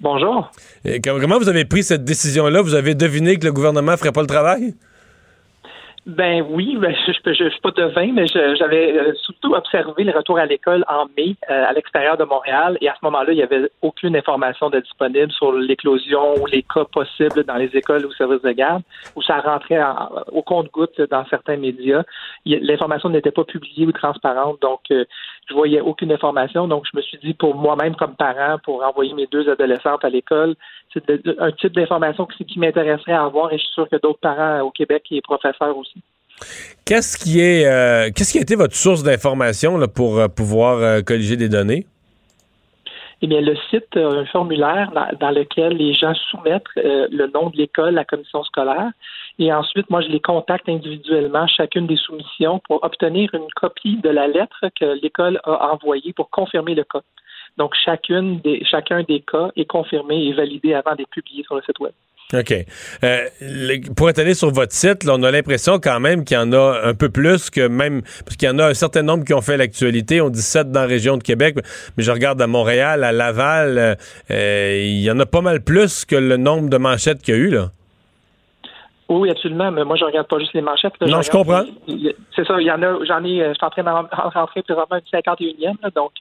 Bonjour. 0.00 0.50
Et 0.84 1.00
com- 1.00 1.18
comment 1.20 1.38
vous 1.38 1.48
avez 1.50 1.64
pris 1.66 1.82
cette 1.82 2.04
décision-là? 2.04 2.62
Vous 2.62 2.74
avez 2.74 2.94
deviné 2.94 3.36
que 3.36 3.44
le 3.46 3.52
gouvernement 3.52 3.92
ne 3.92 3.96
ferait 3.96 4.12
pas 4.12 4.22
le 4.22 4.26
travail? 4.26 4.74
Ben 6.06 6.42
oui, 6.48 6.76
ben, 6.78 6.94
je 7.06 7.44
ne 7.44 7.50
suis 7.50 7.60
pas 7.60 7.70
devin, 7.72 8.10
mais 8.14 8.26
j'avais 8.26 8.98
euh, 8.98 9.12
surtout 9.16 9.54
observé 9.54 10.02
le 10.02 10.12
retour 10.12 10.38
à 10.38 10.46
l'école 10.46 10.82
en 10.88 11.04
mai 11.16 11.36
euh, 11.50 11.64
à 11.68 11.72
l'extérieur 11.74 12.16
de 12.16 12.24
Montréal 12.24 12.78
et 12.80 12.88
à 12.88 12.94
ce 12.94 13.04
moment-là, 13.04 13.32
il 13.32 13.36
n'y 13.36 13.42
avait 13.42 13.70
aucune 13.82 14.16
information 14.16 14.70
de 14.70 14.80
disponible 14.80 15.30
sur 15.30 15.52
l'éclosion 15.52 16.34
ou 16.40 16.46
les 16.46 16.62
cas 16.62 16.84
possibles 16.86 17.44
dans 17.44 17.56
les 17.56 17.70
écoles 17.76 18.06
ou 18.06 18.12
services 18.12 18.40
de 18.40 18.50
garde, 18.52 18.82
où 19.14 19.20
ça 19.22 19.40
rentrait 19.40 19.82
en- 19.82 20.08
au 20.32 20.40
compte-goutte 20.42 21.00
dans 21.10 21.26
certains 21.26 21.58
médias. 21.58 22.02
L'information 22.46 23.10
n'était 23.10 23.30
pas 23.30 23.44
publiée 23.44 23.86
ou 23.86 23.92
transparente, 23.92 24.58
donc 24.62 24.80
euh, 24.90 25.04
je 25.50 25.54
voyais 25.54 25.82
aucune 25.82 26.12
information. 26.12 26.66
Donc 26.66 26.86
je 26.90 26.96
me 26.96 27.02
suis 27.02 27.18
dit 27.18 27.34
pour 27.34 27.54
moi-même 27.54 27.94
comme 27.94 28.16
parent, 28.16 28.56
pour 28.64 28.82
envoyer 28.84 29.12
mes 29.12 29.26
deux 29.26 29.50
adolescentes 29.50 30.02
à 30.04 30.08
l'école, 30.08 30.54
c'est 30.92 31.06
de- 31.06 31.36
un 31.38 31.52
type 31.52 31.72
d'information 31.74 32.26
qui, 32.26 32.44
qui 32.44 32.58
m'intéresserait 32.58 33.12
à 33.12 33.24
avoir 33.24 33.52
et 33.52 33.58
je 33.58 33.64
suis 33.64 33.74
sûr 33.74 33.88
que 33.88 33.96
d'autres 33.96 34.20
parents 34.20 34.60
au 34.60 34.70
Québec 34.70 35.04
et 35.10 35.20
professeurs 35.20 35.76
aussi. 35.76 36.02
Qu'est-ce 36.84 37.18
qui 37.18 37.40
est 37.40 37.66
euh, 37.66 38.10
qu'est-ce 38.14 38.32
qui 38.32 38.38
a 38.38 38.42
été 38.42 38.56
votre 38.56 38.74
source 38.74 39.02
d'information 39.02 39.76
là, 39.76 39.88
pour 39.88 40.18
euh, 40.18 40.28
pouvoir 40.28 40.78
euh, 40.78 41.00
colliger 41.02 41.36
des 41.36 41.48
données? 41.48 41.86
Eh 43.22 43.26
bien, 43.26 43.42
le 43.42 43.54
site 43.68 43.94
a 43.96 44.06
un 44.06 44.24
formulaire 44.24 44.90
dans, 44.94 45.08
dans 45.20 45.30
lequel 45.30 45.74
les 45.76 45.92
gens 45.92 46.14
soumettent 46.30 46.64
euh, 46.78 47.06
le 47.10 47.26
nom 47.26 47.50
de 47.50 47.56
l'école, 47.58 47.92
la 47.92 48.06
commission 48.06 48.42
scolaire. 48.44 48.90
Et 49.38 49.52
ensuite, 49.52 49.90
moi, 49.90 50.00
je 50.00 50.08
les 50.08 50.20
contacte 50.20 50.66
individuellement, 50.70 51.46
chacune 51.46 51.86
des 51.86 51.98
soumissions, 51.98 52.62
pour 52.66 52.82
obtenir 52.82 53.28
une 53.34 53.46
copie 53.56 53.98
de 53.98 54.08
la 54.08 54.26
lettre 54.26 54.64
que 54.78 54.98
l'école 55.02 55.38
a 55.44 55.72
envoyée 55.72 56.14
pour 56.14 56.30
confirmer 56.30 56.74
le 56.74 56.84
cas. 56.84 57.02
Donc, 57.58 57.72
chacune 57.84 58.40
des, 58.40 58.62
chacun 58.64 59.02
des 59.02 59.20
cas 59.20 59.50
est 59.56 59.64
confirmé 59.66 60.26
et 60.26 60.32
validé 60.32 60.74
avant 60.74 60.94
d'être 60.94 61.10
publié 61.10 61.42
sur 61.44 61.56
le 61.56 61.62
site 61.62 61.78
Web. 61.80 61.92
OK. 62.32 62.52
Euh, 63.02 63.18
le- 63.40 63.92
pour 63.94 64.08
être 64.08 64.20
allé 64.20 64.34
sur 64.34 64.50
votre 64.52 64.72
site, 64.72 65.02
là, 65.02 65.14
on 65.16 65.22
a 65.24 65.32
l'impression 65.32 65.80
quand 65.80 65.98
même 65.98 66.24
qu'il 66.24 66.36
y 66.36 66.40
en 66.40 66.52
a 66.52 66.80
un 66.84 66.94
peu 66.94 67.08
plus 67.08 67.50
que 67.50 67.66
même. 67.66 68.02
Parce 68.24 68.36
qu'il 68.36 68.48
y 68.48 68.52
en 68.52 68.58
a 68.60 68.66
un 68.68 68.74
certain 68.74 69.02
nombre 69.02 69.24
qui 69.24 69.34
ont 69.34 69.40
fait 69.40 69.56
l'actualité. 69.56 70.20
On 70.20 70.28
dit 70.30 70.40
7 70.40 70.70
dans 70.70 70.82
la 70.82 70.86
région 70.86 71.16
de 71.16 71.24
Québec, 71.24 71.56
mais 71.96 72.04
je 72.04 72.10
regarde 72.12 72.40
à 72.40 72.46
Montréal, 72.46 73.02
à 73.02 73.10
Laval, 73.10 73.78
euh, 73.78 73.94
euh, 74.30 74.78
il 74.80 75.00
y 75.02 75.10
en 75.10 75.18
a 75.18 75.26
pas 75.26 75.40
mal 75.40 75.60
plus 75.64 76.04
que 76.04 76.14
le 76.14 76.36
nombre 76.36 76.70
de 76.70 76.76
manchettes 76.76 77.20
qu'il 77.20 77.34
y 77.34 77.36
a 77.36 77.40
eu, 77.40 77.50
là. 77.50 77.70
Oui, 79.08 79.28
absolument. 79.28 79.72
Mais 79.72 79.82
moi, 79.82 79.96
je 79.96 80.04
regarde 80.04 80.28
pas 80.28 80.38
juste 80.38 80.52
les 80.54 80.60
manchettes. 80.60 80.92
là, 81.00 81.08
Non, 81.08 81.22
je 81.22 81.30
comprends. 81.32 81.64
C'est 82.36 82.46
ça. 82.46 82.60
Il 82.60 82.66
y 82.66 82.70
en 82.70 82.80
a. 82.80 83.04
J'en 83.06 83.24
ai. 83.24 83.38
Je 83.48 83.54
suis 83.54 83.66
en 83.66 83.70
train 83.70 83.82
de 83.82 83.88
rentrer 84.38 84.62
présentement 84.62 84.98
une 84.98 85.20
51e. 85.20 85.74
là, 85.82 85.90
donc, 85.96 86.12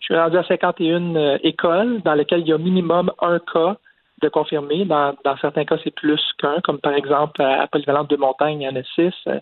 je 0.00 0.04
suis 0.06 0.16
rendu 0.16 0.36
à 0.36 0.44
51 0.44 1.16
euh, 1.16 1.38
écoles 1.42 2.02
dans 2.02 2.14
lesquelles 2.14 2.40
il 2.40 2.48
y 2.48 2.52
a 2.52 2.58
minimum 2.58 3.10
un 3.20 3.38
cas 3.38 3.76
de 4.22 4.28
confirmé. 4.28 4.84
Dans, 4.84 5.14
certains 5.40 5.64
cas, 5.64 5.76
c'est 5.82 5.94
plus 5.94 6.20
qu'un, 6.38 6.60
comme 6.62 6.78
par 6.78 6.94
exemple 6.94 7.42
à 7.42 7.66
Polyvalente 7.66 8.10
de 8.10 8.16
Montagne, 8.16 8.60
il 8.60 8.64
y 8.64 8.68
en 8.68 8.76
a 8.76 8.82
six. 8.94 9.14
euh, 9.26 9.38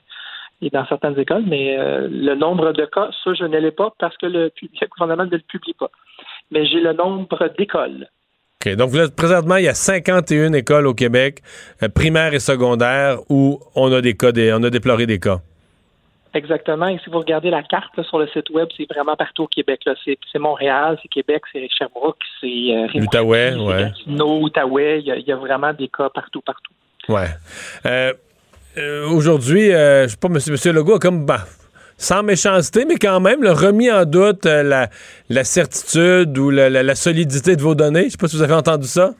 et 0.64 0.70
dans 0.70 0.86
certaines 0.86 1.18
écoles, 1.18 1.42
mais 1.44 1.76
euh, 1.76 2.06
le 2.08 2.34
nombre 2.36 2.72
de 2.72 2.84
cas, 2.84 3.10
ça, 3.24 3.34
je 3.34 3.44
ne 3.44 3.58
l'ai 3.58 3.72
pas 3.72 3.92
parce 3.98 4.16
que 4.16 4.26
le, 4.26 4.52
le 4.62 4.86
gouvernement 4.86 5.24
ne 5.24 5.30
le 5.30 5.40
publie 5.40 5.74
pas. 5.74 5.90
Mais 6.52 6.64
j'ai 6.66 6.78
le 6.80 6.92
nombre 6.92 7.48
d'écoles. 7.58 8.06
OK. 8.64 8.76
Donc, 8.76 8.94
êtes- 8.94 9.16
présentement, 9.16 9.56
il 9.56 9.64
y 9.64 9.68
a 9.68 9.74
51 9.74 10.52
écoles 10.52 10.86
au 10.86 10.94
Québec, 10.94 11.40
primaires 11.96 12.32
et 12.32 12.38
secondaires, 12.38 13.18
où 13.28 13.58
on 13.74 13.92
a 13.92 14.00
des 14.00 14.16
cas, 14.16 14.30
des- 14.30 14.52
on 14.52 14.62
a 14.62 14.70
déploré 14.70 15.06
des 15.06 15.18
cas. 15.18 15.38
Exactement. 16.34 16.86
Et 16.88 16.98
si 17.04 17.10
vous 17.10 17.18
regardez 17.18 17.50
la 17.50 17.62
carte 17.62 17.94
là, 17.96 18.04
sur 18.04 18.18
le 18.18 18.26
site 18.28 18.48
web, 18.50 18.68
c'est 18.76 18.86
vraiment 18.90 19.14
partout 19.16 19.42
au 19.42 19.46
Québec. 19.46 19.82
C'est 20.04 20.38
Montréal, 20.38 20.98
c'est 21.02 21.09
Québec, 21.09 21.42
c'est 21.52 21.68
Sherbrooke, 21.68 22.16
c'est 22.40 22.46
euh, 22.46 22.86
c'est 22.92 23.00
ouais. 23.66 23.82
Gatineau, 23.84 24.40
Outaouais. 24.40 25.00
Il 25.00 25.06
y, 25.06 25.10
a, 25.12 25.16
il 25.16 25.26
y 25.26 25.32
a 25.32 25.36
vraiment 25.36 25.72
des 25.74 25.88
cas 25.88 26.09
partout, 26.09 26.40
partout. 26.40 26.72
Ouais. 27.09 27.26
Euh, 27.84 28.12
euh, 28.78 29.06
Aujourd'hui, 29.10 29.72
euh, 29.72 30.04
je 30.04 30.12
sais 30.12 30.16
pas, 30.16 30.28
monsieur, 30.28 30.52
monsieur 30.52 30.72
Legault 30.72 30.94
a 30.94 30.98
comme, 30.98 31.26
bah, 31.26 31.40
sans 31.98 32.22
méchanceté, 32.22 32.84
mais 32.86 32.96
quand 32.96 33.20
même, 33.20 33.42
le 33.42 33.52
remis 33.52 33.90
en 33.90 34.04
doute 34.06 34.46
la, 34.46 34.88
la 35.28 35.44
certitude 35.44 36.36
ou 36.38 36.48
la, 36.50 36.70
la- 36.70 36.82
la 36.82 36.94
solidité 36.94 37.56
de 37.56 37.62
vos 37.62 37.74
données. 37.74 38.04
Je 38.04 38.10
sais 38.10 38.16
pas 38.18 38.28
si 38.28 38.36
vous 38.36 38.42
avez 38.42 38.54
entendu 38.54 38.86
ça. 38.86 39.10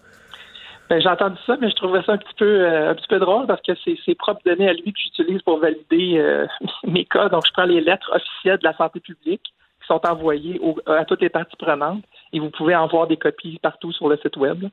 Ben, 0.93 1.01
j'ai 1.01 1.09
entendu 1.09 1.39
ça, 1.47 1.57
mais 1.59 1.71
je 1.71 1.75
trouvais 1.77 2.03
ça 2.03 2.13
un 2.13 2.19
petit 2.19 2.35
peu 2.37 2.45
euh, 2.45 2.91
un 2.91 2.95
petit 2.95 3.09
peu 3.09 3.19
drôle 3.19 3.47
parce 3.47 3.63
que 3.63 3.73
c'est 3.83 3.97
ses 4.05 4.15
propres 4.15 4.43
données 4.45 4.69
à 4.69 4.75
lui 4.75 4.93
que 4.93 5.01
j'utilise 5.01 5.41
pour 5.41 5.59
valider 5.59 6.19
euh, 6.19 6.47
mes 6.85 7.07
cas. 7.07 7.31
Donc, 7.31 7.47
je 7.47 7.53
prends 7.55 7.65
les 7.65 7.81
lettres 7.81 8.15
officielles 8.15 8.59
de 8.59 8.65
la 8.65 8.77
santé 8.77 9.01
publique 9.01 9.41
qui 9.43 9.87
sont 9.87 10.07
envoyées 10.07 10.61
au- 10.61 10.77
à 10.85 11.07
toutes 11.07 11.23
les 11.23 11.31
parties 11.31 11.57
prenantes 11.57 12.05
et 12.35 12.41
vous 12.41 12.51
pouvez 12.51 12.77
en 12.77 12.89
voir 12.89 13.07
des 13.07 13.17
copies 13.17 13.59
partout 13.63 13.91
sur 13.91 14.07
le 14.11 14.19
site 14.19 14.37
web. 14.37 14.65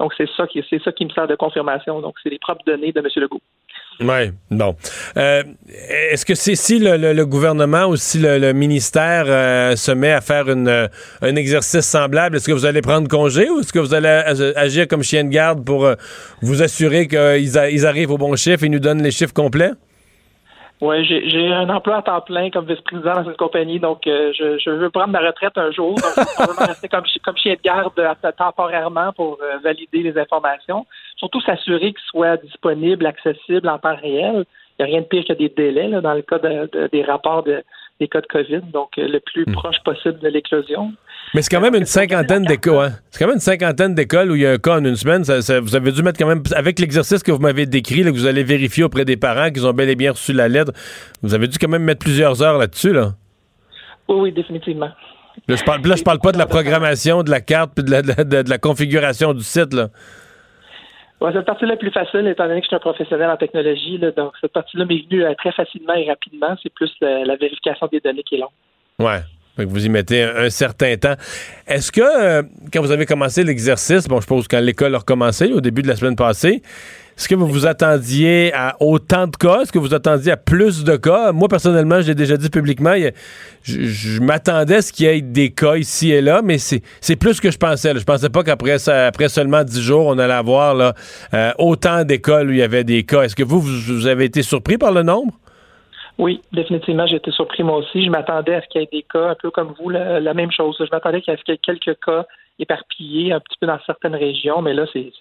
Donc, 0.00 0.14
c'est 0.16 0.28
ça 0.36 0.46
c'est 0.68 0.82
ça 0.82 0.90
qui 0.90 1.04
me 1.04 1.10
sert 1.10 1.28
de 1.28 1.36
confirmation. 1.36 2.00
Donc, 2.00 2.16
c'est 2.24 2.30
les 2.30 2.40
propres 2.40 2.64
données 2.66 2.90
de 2.90 2.98
M. 2.98 3.06
Legault. 3.14 3.40
Oui, 4.00 4.30
bon. 4.50 4.76
Euh, 5.16 5.42
Est-ce 6.12 6.24
que 6.24 6.36
c'est 6.36 6.54
si 6.54 6.78
le, 6.78 7.24
gouvernement 7.24 7.86
ou 7.86 7.96
si 7.96 8.18
le, 8.20 8.52
ministère 8.52 9.24
euh, 9.26 9.74
se 9.74 9.90
met 9.90 10.12
à 10.12 10.20
faire 10.20 10.46
un 10.48 11.34
exercice 11.36 11.80
semblable, 11.84 12.36
est-ce 12.36 12.46
que 12.46 12.52
vous 12.52 12.64
allez 12.64 12.80
prendre 12.80 13.08
congé 13.08 13.50
ou 13.50 13.58
est-ce 13.60 13.72
que 13.72 13.80
vous 13.80 13.94
allez 13.94 14.08
ag- 14.08 14.52
agir 14.54 14.86
comme 14.86 15.02
chien 15.02 15.24
de 15.24 15.30
garde 15.30 15.64
pour 15.64 15.84
euh, 15.84 15.94
vous 16.42 16.62
assurer 16.62 17.08
qu'ils 17.08 17.58
arrivent 17.86 18.12
au 18.12 18.18
bon 18.18 18.36
chiffre 18.36 18.62
et 18.62 18.68
nous 18.68 18.78
donnent 18.78 19.02
les 19.02 19.10
chiffres 19.10 19.34
complets? 19.34 19.72
Oui, 20.80 21.04
j'ai 21.04 21.48
un 21.52 21.68
emploi 21.70 21.96
à 21.96 22.02
temps 22.02 22.20
plein 22.20 22.50
comme 22.50 22.64
vice-président 22.66 23.14
dans 23.14 23.24
cette 23.24 23.36
compagnie, 23.36 23.80
donc 23.80 24.06
euh, 24.06 24.32
je, 24.38 24.58
je 24.58 24.70
veux 24.70 24.90
prendre 24.90 25.08
ma 25.08 25.18
retraite 25.18 25.58
un 25.58 25.72
jour. 25.72 25.94
Donc, 25.96 26.04
je 26.16 26.58
vais 26.60 26.64
rester 26.66 26.88
comme, 26.88 27.02
comme 27.24 27.36
chien 27.36 27.54
de 27.54 27.60
garde 27.62 27.98
euh, 27.98 28.14
temporairement 28.36 29.12
pour 29.12 29.38
euh, 29.42 29.58
valider 29.64 30.04
les 30.04 30.16
informations. 30.16 30.86
Surtout 31.16 31.40
s'assurer 31.40 31.92
qu'ils 31.92 32.06
soient 32.06 32.36
disponibles, 32.36 33.06
accessibles 33.06 33.68
en 33.68 33.78
temps 33.78 33.96
réel. 33.96 34.44
Il 34.78 34.84
n'y 34.86 34.90
a 34.92 34.94
rien 34.94 35.00
de 35.00 35.06
pire 35.06 35.24
que 35.26 35.32
des 35.32 35.48
délais 35.48 35.88
là, 35.88 36.00
dans 36.00 36.14
le 36.14 36.22
cas 36.22 36.38
de- 36.38 36.70
de- 36.72 36.86
des 36.92 37.02
rapports 37.02 37.42
de- 37.42 37.64
des 38.00 38.08
cas 38.08 38.20
de 38.20 38.26
COVID, 38.26 38.60
donc 38.72 38.90
euh, 38.98 39.08
le 39.08 39.20
plus 39.20 39.44
proche 39.46 39.76
possible 39.84 40.18
de 40.20 40.28
l'éclosion. 40.28 40.92
Mais 41.34 41.42
c'est 41.42 41.50
quand 41.50 41.60
même 41.60 41.74
une 41.74 41.84
cinquantaine 41.84 42.44
d'écoles. 42.44 42.86
hein. 42.86 42.92
C'est 43.10 43.18
quand 43.18 43.26
même 43.26 43.34
une 43.36 43.40
cinquantaine 43.40 43.94
d'écoles 43.94 44.30
où 44.30 44.34
il 44.36 44.42
y 44.42 44.46
a 44.46 44.52
un 44.52 44.58
cas 44.58 44.78
en 44.78 44.84
une 44.84 44.96
semaine. 44.96 45.24
Ça- 45.24 45.42
ça- 45.42 45.60
vous 45.60 45.74
avez 45.76 45.90
dû 45.92 46.02
mettre 46.02 46.18
quand 46.18 46.28
même, 46.28 46.42
avec 46.54 46.78
l'exercice 46.78 47.22
que 47.22 47.32
vous 47.32 47.40
m'avez 47.40 47.66
décrit, 47.66 48.02
là, 48.04 48.10
que 48.10 48.16
vous 48.16 48.26
allez 48.26 48.44
vérifier 48.44 48.84
auprès 48.84 49.04
des 49.04 49.16
parents 49.16 49.50
qu'ils 49.50 49.66
ont 49.66 49.72
bel 49.72 49.88
et 49.90 49.96
bien 49.96 50.12
reçu 50.12 50.32
la 50.32 50.48
lettre, 50.48 50.72
vous 51.22 51.34
avez 51.34 51.48
dû 51.48 51.58
quand 51.58 51.68
même 51.68 51.82
mettre 51.82 52.00
plusieurs 52.00 52.42
heures 52.42 52.56
là-dessus. 52.58 52.92
Là. 52.92 53.14
Oui, 54.08 54.16
oui, 54.20 54.32
définitivement. 54.32 54.90
Là, 55.48 55.56
je 55.56 55.64
parle, 55.64 55.80
là, 55.86 55.96
je 55.96 56.02
parle 56.02 56.18
pas 56.20 56.32
de 56.32 56.38
la 56.38 56.46
programmation 56.46 57.22
de 57.22 57.30
la 57.30 57.40
carte 57.40 57.72
puis 57.74 57.84
de 57.84 57.90
la, 57.90 58.02
de 58.02 58.08
la- 58.16 58.42
de 58.42 58.50
la 58.50 58.58
configuration 58.58 59.34
du 59.34 59.42
site. 59.42 59.74
Là. 59.74 59.88
Ouais, 61.20 61.32
cette 61.32 61.46
partie-là 61.46 61.74
est 61.74 61.78
plus 61.78 61.90
facile, 61.90 62.26
étant 62.28 62.46
donné 62.46 62.60
que 62.60 62.64
je 62.64 62.68
suis 62.68 62.76
un 62.76 62.80
professionnel 62.80 63.28
en 63.28 63.36
technologie. 63.36 63.98
donc, 64.16 64.32
cette 64.40 64.52
partie-là 64.52 64.84
m'est 64.84 65.02
venue 65.08 65.24
euh, 65.24 65.34
très 65.34 65.50
facilement 65.52 65.94
et 65.94 66.08
rapidement. 66.08 66.56
C'est 66.62 66.72
plus 66.72 66.92
la, 67.00 67.36
vérification 67.36 67.88
des 67.90 68.00
données 68.00 68.22
qui 68.22 68.36
est 68.36 68.38
longue. 68.38 68.50
Ouais. 69.00 69.20
Que 69.56 69.64
vous 69.64 69.84
y 69.84 69.88
mettez 69.88 70.22
un, 70.22 70.44
un 70.44 70.50
certain 70.50 70.96
temps. 70.96 71.16
Est-ce 71.66 71.90
que, 71.90 72.00
euh, 72.00 72.42
quand 72.72 72.80
vous 72.80 72.92
avez 72.92 73.06
commencé 73.06 73.42
l'exercice, 73.42 74.06
bon, 74.06 74.16
je 74.16 74.22
suppose 74.22 74.46
quand 74.46 74.60
l'école 74.60 74.94
a 74.94 74.98
recommencé, 74.98 75.52
au 75.52 75.60
début 75.60 75.82
de 75.82 75.88
la 75.88 75.96
semaine 75.96 76.14
passée, 76.14 76.62
est-ce 77.18 77.28
que 77.28 77.34
vous 77.34 77.48
vous 77.48 77.66
attendiez 77.66 78.52
à 78.54 78.76
autant 78.78 79.26
de 79.26 79.36
cas? 79.36 79.62
Est-ce 79.62 79.72
que 79.72 79.80
vous 79.80 79.92
attendiez 79.92 80.30
à 80.30 80.36
plus 80.36 80.84
de 80.84 80.94
cas? 80.94 81.32
Moi, 81.32 81.48
personnellement, 81.48 82.00
je 82.00 82.06
l'ai 82.06 82.14
déjà 82.14 82.36
dit 82.36 82.48
publiquement, 82.48 82.94
je, 83.64 84.22
m'attendais 84.22 84.76
à 84.76 84.82
ce 84.82 84.92
qu'il 84.92 85.06
y 85.06 85.08
ait 85.08 85.20
des 85.20 85.50
cas 85.50 85.74
ici 85.74 86.12
et 86.12 86.20
là, 86.20 86.42
mais 86.44 86.58
c'est 86.58 87.16
plus 87.16 87.40
que 87.40 87.50
je 87.50 87.58
pensais. 87.58 87.92
là. 87.92 87.98
Je 87.98 88.04
pensais 88.04 88.30
pas 88.30 88.44
qu'après 88.44 88.88
après 88.88 89.28
seulement 89.28 89.64
10 89.64 89.82
jours, 89.82 90.06
on 90.06 90.16
allait 90.16 90.32
avoir 90.32 90.76
là, 90.76 90.94
euh, 91.34 91.50
autant 91.58 92.04
d'écoles 92.04 92.50
où 92.50 92.52
il 92.52 92.58
y 92.58 92.62
avait 92.62 92.84
des 92.84 93.02
cas. 93.02 93.22
Est-ce 93.22 93.34
que 93.34 93.42
vous, 93.42 93.58
vous, 93.60 93.94
vous 93.94 94.06
avez 94.06 94.26
été 94.26 94.42
surpris 94.42 94.78
par 94.78 94.92
le 94.92 95.02
nombre? 95.02 95.32
Oui, 96.18 96.40
définitivement, 96.52 97.08
j'ai 97.08 97.16
été 97.16 97.32
surpris 97.32 97.64
moi 97.64 97.78
aussi. 97.78 98.04
Je 98.04 98.10
m'attendais 98.10 98.54
à 98.54 98.62
ce 98.62 98.68
qu'il 98.68 98.80
y 98.80 98.84
ait 98.84 98.88
des 98.92 99.04
cas, 99.12 99.30
un 99.30 99.34
peu 99.34 99.50
comme 99.50 99.74
vous, 99.80 99.88
la, 99.88 100.34
même 100.34 100.52
chose. 100.52 100.76
Je 100.78 100.86
m'attendais 100.92 101.18
à 101.26 101.36
ce 101.36 101.42
qu'il 101.42 101.52
y 101.52 101.56
ait 101.56 101.58
quelques 101.58 101.98
cas 101.98 102.26
éparpillés 102.60 103.32
un 103.32 103.40
petit 103.40 103.56
peu 103.60 103.66
dans 103.66 103.78
certaines 103.86 104.14
régions, 104.16 104.62
mais 104.62 104.74
là, 104.74 104.84
c'est- 104.92 105.12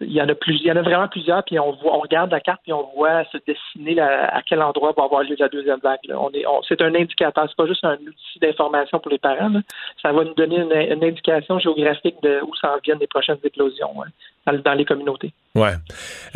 il 0.00 0.12
y 0.12 0.22
en 0.22 0.28
a 0.28 0.34
plus, 0.34 0.54
il 0.60 0.66
y 0.66 0.72
en 0.72 0.76
a 0.76 0.82
vraiment 0.82 1.08
plusieurs, 1.08 1.42
puis 1.44 1.58
on 1.58 1.72
voit, 1.72 1.96
on 1.96 2.00
regarde 2.00 2.30
la 2.30 2.40
carte 2.40 2.60
puis 2.62 2.72
on 2.72 2.88
voit 2.94 3.24
se 3.32 3.38
dessiner 3.46 4.00
à 4.00 4.40
quel 4.46 4.62
endroit 4.62 4.92
va 4.96 5.04
avoir 5.04 5.22
lieu 5.22 5.36
la 5.38 5.48
deuxième 5.48 5.80
vague. 5.80 5.98
là. 6.04 6.20
On 6.20 6.30
est, 6.30 6.44
c'est 6.68 6.80
un 6.82 6.94
indicateur, 6.94 7.46
c'est 7.48 7.56
pas 7.56 7.66
juste 7.66 7.84
un 7.84 7.94
outil 7.94 8.38
d'information 8.40 8.98
pour 9.00 9.10
les 9.10 9.18
parents. 9.18 9.52
Ça 10.02 10.12
va 10.12 10.24
nous 10.24 10.34
donner 10.34 10.56
une, 10.56 11.04
indication 11.04 11.58
géographique 11.58 12.16
de 12.22 12.40
où 12.42 12.54
s'en 12.56 12.76
viennent 12.84 12.98
les 12.98 13.06
prochaines 13.06 13.38
éclosions 13.42 13.92
hein, 14.02 14.52
dans, 14.64 14.74
les 14.74 14.84
communautés. 14.84 15.32
Ouais. 15.54 15.74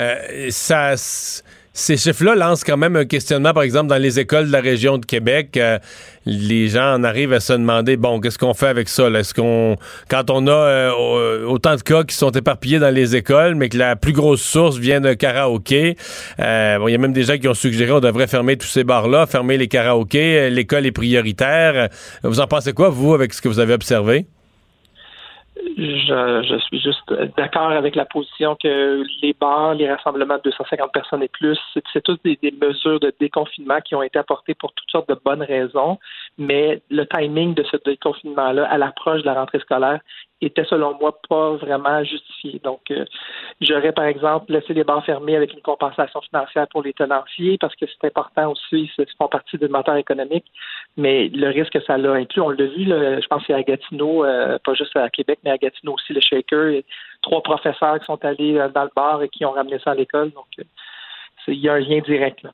Euh, 0.01 0.49
ça, 0.51 0.97
ces 1.75 1.97
chiffres-là 1.97 2.35
lancent 2.35 2.65
quand 2.65 2.77
même 2.77 2.97
un 2.97 3.07
questionnement, 3.07 3.55
par 3.55 3.63
exemple, 3.63 3.89
dans 3.89 3.97
les 3.97 4.21
écoles 4.21 4.49
de 4.49 4.53
la 4.53 4.61
région 4.61 4.99
de 4.99 5.07
Québec. 5.07 5.57
Euh, 5.57 5.79
les 6.27 6.69
gens 6.69 6.95
en 6.95 7.05
arrivent 7.05 7.33
à 7.33 7.41
se 7.41 7.55
demander, 7.55 7.97
bon, 7.97 8.21
qu'est-ce 8.21 8.39
qu'on 8.39 8.53
fait 8.53 8.67
avec 8.67 8.89
ça? 8.89 9.09
Est-ce 9.09 9.33
qu'on, 9.33 9.77
quand 10.09 10.31
on 10.31 10.47
a 10.47 10.53
euh, 10.53 11.47
autant 11.47 11.75
de 11.77 11.81
cas 11.81 12.05
qui 12.05 12.15
sont 12.15 12.31
éparpillés 12.31 12.79
dans 12.79 12.95
les 12.95 13.17
écoles, 13.17 13.55
mais 13.55 13.69
que 13.69 13.79
la 13.79 13.97
plus 13.97 14.13
grosse 14.13 14.43
source 14.43 14.77
vient 14.77 15.01
d'un 15.01 15.15
karaoké, 15.15 15.97
euh, 16.41 16.79
bon, 16.79 16.89
il 16.89 16.93
y 16.93 16.95
a 16.95 16.99
même 16.99 17.15
des 17.15 17.25
gens 17.25 17.39
qui 17.39 17.49
ont 17.49 17.55
suggéré 17.55 17.91
qu'on 17.91 18.01
devrait 18.01 18.27
fermer 18.27 18.57
tous 18.57 18.69
ces 18.69 18.85
bars-là, 18.85 19.27
fermer 19.27 19.57
les 19.57 19.69
karaokés, 19.69 20.51
l'école 20.51 20.87
est 20.87 20.93
prioritaire. 20.93 21.89
Vous 22.23 22.41
en 22.41 22.47
pensez 22.47 22.75
quoi, 22.75 22.91
vous, 22.91 23.15
avec 23.15 23.33
ce 23.33 23.41
que 23.41 23.49
vous 23.49 23.61
avez 23.61 23.73
observé? 23.73 24.27
Je, 25.77 26.43
je, 26.49 26.59
suis 26.67 26.81
juste 26.81 27.13
d'accord 27.37 27.71
avec 27.71 27.95
la 27.95 28.05
position 28.05 28.57
que 28.57 29.05
les 29.23 29.33
bars, 29.33 29.75
les 29.75 29.91
rassemblements 29.91 30.37
de 30.37 30.43
250 30.45 30.93
personnes 30.93 31.23
et 31.23 31.29
plus, 31.29 31.59
c'est 31.93 32.03
toutes 32.03 32.23
des, 32.25 32.39
mesures 32.61 33.01
de 33.01 33.13
déconfinement 33.19 33.81
qui 33.81 33.95
ont 33.95 34.03
été 34.03 34.19
apportées 34.19 34.55
pour 34.55 34.73
toutes 34.73 34.91
sortes 34.91 35.09
de 35.09 35.19
bonnes 35.25 35.43
raisons, 35.43 35.99
mais 36.39 36.83
le 36.91 37.07
timing 37.07 37.55
de 37.55 37.63
ce 37.65 37.77
déconfinement-là 37.85 38.67
à 38.67 38.79
l'approche 38.79 39.23
de 39.23 39.27
la 39.27 39.35
rentrée 39.35 39.61
scolaire 39.61 40.01
était 40.47 40.65
selon 40.65 40.99
moi 40.99 41.17
pas 41.29 41.53
vraiment 41.55 42.03
justifié. 42.05 42.61
Donc, 42.65 42.91
euh, 42.91 43.05
j'aurais 43.61 43.93
par 43.93 44.07
exemple 44.07 44.53
laissé 44.53 44.75
les 44.75 44.85
bars 44.85 45.05
fermés 45.05 45.37
avec 45.37 45.53
une 45.53 45.61
compensation 45.61 46.21
financière 46.23 46.67
pour 46.69 46.83
les 46.83 46.93
tenanciers 46.93 47.59
parce 47.59 47.75
que 47.77 47.87
c'est 47.87 48.09
important 48.09 48.51
aussi, 48.51 48.91
ils 48.99 49.07
font 49.19 49.29
partie 49.29 49.59
du 49.59 49.69
moteur 49.69 49.97
économique, 49.97 50.47
mais 50.97 51.29
le 51.29 51.49
risque 51.49 51.73
que 51.73 51.83
ça 51.85 51.97
l'a 51.97 52.13
inclus, 52.13 52.43
on 52.43 52.51
l'a 52.51 52.67
vu, 52.67 52.85
là, 52.85 53.21
je 53.21 53.27
pense 53.27 53.41
que 53.41 53.47
c'est 53.49 53.55
à 53.55 53.63
Gatineau, 53.63 54.25
euh, 54.25 54.59
pas 54.65 54.75
juste 54.75 54.97
à 54.97 55.09
Québec, 55.09 55.39
mais 55.45 55.51
à 55.51 55.57
Gatineau 55.57 55.95
aussi, 55.95 56.13
le 56.13 56.21
shaker, 56.21 56.83
trois 57.23 57.43
professeurs 57.43 57.99
qui 57.99 58.05
sont 58.07 58.23
allés 58.25 58.59
euh, 58.59 58.69
dans 58.69 58.85
le 58.85 58.91
bar 58.95 59.23
et 59.23 59.29
qui 59.29 59.45
ont 59.45 59.53
ramené 59.53 59.79
ça 59.83 59.93
à 59.93 59.95
l'école. 59.95 60.31
Donc, 60.33 60.47
il 61.49 61.55
y 61.55 61.69
a 61.69 61.75
un 61.75 61.81
lien 61.81 62.01
direct. 62.01 62.43
Là. 62.43 62.51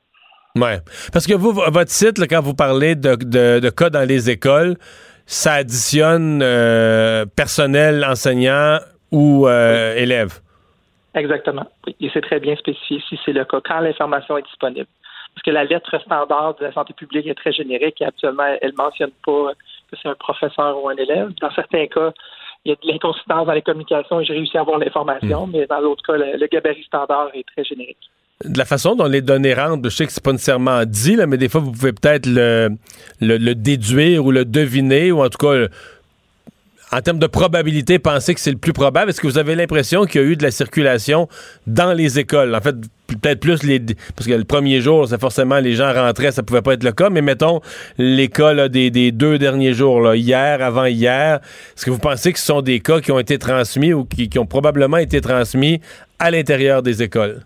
Ouais. 0.55 0.79
Parce 1.11 1.27
que 1.27 1.33
vous, 1.33 1.51
votre 1.51 1.91
site, 1.91 2.17
là, 2.17 2.27
quand 2.27 2.41
vous 2.41 2.55
parlez 2.55 2.95
de, 2.95 3.15
de, 3.15 3.59
de 3.59 3.69
cas 3.69 3.89
dans 3.89 4.07
les 4.07 4.29
écoles, 4.29 4.75
ça 5.25 5.53
additionne 5.53 6.41
euh, 6.41 7.25
personnel, 7.25 8.03
enseignant 8.03 8.79
ou 9.11 9.47
euh, 9.47 9.95
élève? 9.95 10.39
Exactement. 11.13 11.65
Oui. 11.85 11.95
Et 12.01 12.09
c'est 12.13 12.21
très 12.21 12.39
bien 12.39 12.55
spécifié 12.55 13.01
si 13.07 13.19
c'est 13.25 13.33
le 13.33 13.45
cas, 13.45 13.59
quand 13.63 13.79
l'information 13.79 14.37
est 14.37 14.43
disponible. 14.43 14.87
Parce 15.39 15.55
que 15.55 15.57
la 15.57 15.63
lettre 15.63 15.97
standard 16.01 16.55
de 16.55 16.65
la 16.65 16.73
santé 16.73 16.93
publique 16.93 17.25
est 17.25 17.33
très 17.33 17.53
générique 17.53 18.01
et 18.01 18.05
actuellement, 18.05 18.43
elle 18.61 18.71
ne 18.71 18.75
mentionne 18.75 19.11
pas 19.25 19.53
que 19.89 19.97
c'est 20.01 20.09
un 20.09 20.15
professeur 20.15 20.83
ou 20.83 20.89
un 20.89 20.97
élève. 20.97 21.29
Dans 21.39 21.51
certains 21.51 21.87
cas, 21.87 22.11
il 22.65 22.71
y 22.71 22.73
a 22.73 22.75
de 22.75 22.91
l'inconsistance 22.91 23.47
dans 23.47 23.53
les 23.53 23.61
communications 23.61 24.19
et 24.19 24.25
j'ai 24.25 24.33
réussi 24.33 24.57
à 24.57 24.61
avoir 24.61 24.79
l'information, 24.79 25.47
hmm. 25.47 25.51
mais 25.53 25.65
dans 25.65 25.79
l'autre 25.79 26.03
cas, 26.05 26.17
le, 26.17 26.37
le, 26.37 26.47
gabarit 26.47 26.83
standard 26.83 27.29
est 27.33 27.45
très 27.55 27.63
générique. 27.63 28.11
De 28.43 28.57
la 28.57 28.65
façon 28.65 28.95
dont 28.95 29.05
les 29.05 29.21
données 29.21 29.53
rentrent, 29.53 29.89
je 29.89 29.95
sais 29.95 30.05
que 30.05 30.11
c'est 30.11 30.23
pas 30.23 30.33
nécessairement 30.33 30.83
dit, 30.85 31.15
là, 31.15 31.25
mais 31.25 31.37
des 31.37 31.47
fois, 31.47 31.61
vous 31.61 31.71
pouvez 31.71 31.93
peut-être 31.93 32.25
le, 32.25 32.71
le, 33.21 33.37
le, 33.37 33.55
déduire 33.55 34.25
ou 34.25 34.31
le 34.31 34.43
deviner, 34.43 35.13
ou 35.13 35.23
en 35.23 35.29
tout 35.29 35.37
cas, 35.37 35.67
en 36.91 37.01
termes 37.01 37.19
de 37.19 37.27
probabilité, 37.27 37.99
penser 37.99 38.33
que 38.33 38.39
c'est 38.39 38.51
le 38.51 38.57
plus 38.57 38.73
probable? 38.73 39.09
Est-ce 39.09 39.21
que 39.21 39.27
vous 39.27 39.37
avez 39.37 39.55
l'impression 39.55 40.05
qu'il 40.05 40.21
y 40.21 40.23
a 40.23 40.27
eu 40.27 40.35
de 40.35 40.43
la 40.43 40.51
circulation 40.51 41.27
dans 41.67 41.93
les 41.93 42.19
écoles? 42.19 42.55
En 42.55 42.61
fait, 42.61 42.75
peut-être 43.07 43.39
plus 43.39 43.63
les. 43.63 43.79
Parce 44.15 44.27
que 44.27 44.33
le 44.33 44.43
premier 44.43 44.81
jour, 44.81 45.07
c'est 45.07 45.19
forcément 45.19 45.59
les 45.59 45.75
gens 45.75 45.93
rentraient, 45.93 46.31
ça 46.31 46.43
pouvait 46.43 46.61
pas 46.61 46.73
être 46.73 46.83
le 46.83 46.91
cas, 46.91 47.09
mais 47.09 47.21
mettons 47.21 47.61
cas 48.33 48.69
des, 48.69 48.89
des, 48.89 49.11
deux 49.11 49.37
derniers 49.37 49.73
jours, 49.73 50.13
hier, 50.15 50.61
avant-hier. 50.61 51.39
Est-ce 51.75 51.85
que 51.85 51.91
vous 51.91 51.99
pensez 51.99 52.33
que 52.33 52.39
ce 52.39 52.45
sont 52.45 52.61
des 52.61 52.79
cas 52.79 53.01
qui 53.01 53.11
ont 53.11 53.19
été 53.19 53.37
transmis 53.37 53.93
ou 53.93 54.05
qui 54.05 54.39
ont 54.39 54.45
probablement 54.45 54.97
été 54.97 55.21
transmis 55.21 55.81
à 56.19 56.31
l'intérieur 56.31 56.81
des 56.81 57.03
écoles? 57.03 57.41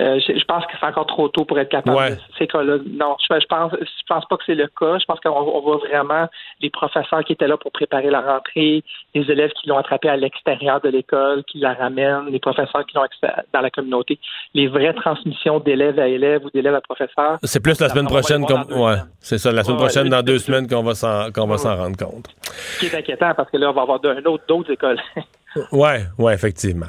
Euh, 0.00 0.18
je, 0.26 0.38
je, 0.38 0.44
pense 0.44 0.64
que 0.66 0.72
c'est 0.78 0.86
encore 0.86 1.06
trop 1.06 1.28
tôt 1.28 1.44
pour 1.44 1.58
être 1.58 1.68
capable 1.68 1.96
ouais. 1.96 2.10
de 2.10 2.20
ces 2.38 2.46
cas-là. 2.46 2.78
Non, 2.86 3.16
je, 3.20 3.40
je, 3.40 3.46
pense, 3.46 3.72
je 3.80 4.02
pense 4.08 4.24
pas 4.26 4.36
que 4.36 4.42
c'est 4.44 4.54
le 4.54 4.66
cas. 4.66 4.98
Je 4.98 5.04
pense 5.04 5.20
qu'on 5.20 5.30
on 5.30 5.60
voit 5.60 5.76
vraiment 5.76 6.26
les 6.60 6.70
professeurs 6.70 7.22
qui 7.24 7.32
étaient 7.32 7.46
là 7.46 7.56
pour 7.56 7.70
préparer 7.70 8.10
la 8.10 8.20
rentrée, 8.20 8.82
les 9.14 9.30
élèves 9.30 9.52
qui 9.52 9.68
l'ont 9.68 9.78
attrapé 9.78 10.08
à 10.08 10.16
l'extérieur 10.16 10.80
de 10.80 10.88
l'école, 10.88 11.44
qui 11.44 11.58
la 11.58 11.74
ramènent, 11.74 12.26
les 12.28 12.40
professeurs 12.40 12.84
qui 12.86 12.96
l'ont 12.96 13.04
dans 13.52 13.60
la 13.60 13.70
communauté. 13.70 14.18
Les 14.54 14.66
vraies 14.66 14.94
transmissions 14.94 15.60
d'élèves 15.60 15.98
à 15.98 16.08
élèves 16.08 16.44
ou 16.44 16.50
d'élèves 16.50 16.74
à 16.74 16.80
professeurs. 16.80 17.38
C'est 17.44 17.62
plus 17.62 17.80
la 17.80 17.88
semaine 17.88 18.06
prochaine, 18.06 18.44
comme, 18.46 18.64
ouais, 18.72 18.96
c'est 19.20 19.38
ça, 19.38 19.52
la 19.52 19.62
semaine 19.62 19.78
ouais, 19.78 19.86
prochaine, 19.86 20.08
dans 20.08 20.22
deux 20.22 20.38
semaines, 20.38 20.68
qu'on 20.68 20.82
va 20.82 20.94
s'en, 20.94 21.30
qu'on 21.30 21.46
va 21.46 21.58
s'en 21.58 21.76
rendre 21.76 21.96
compte. 21.96 22.26
Ce 22.42 22.80
qui 22.80 22.86
est 22.86 22.98
inquiétant 22.98 23.32
parce 23.36 23.50
que 23.50 23.56
là, 23.58 23.70
on 23.70 23.72
va 23.72 23.82
avoir 23.82 24.00
d'autres 24.00 24.72
écoles. 24.72 24.98
Ouais, 25.72 26.04
ouais, 26.18 26.34
effectivement. 26.34 26.88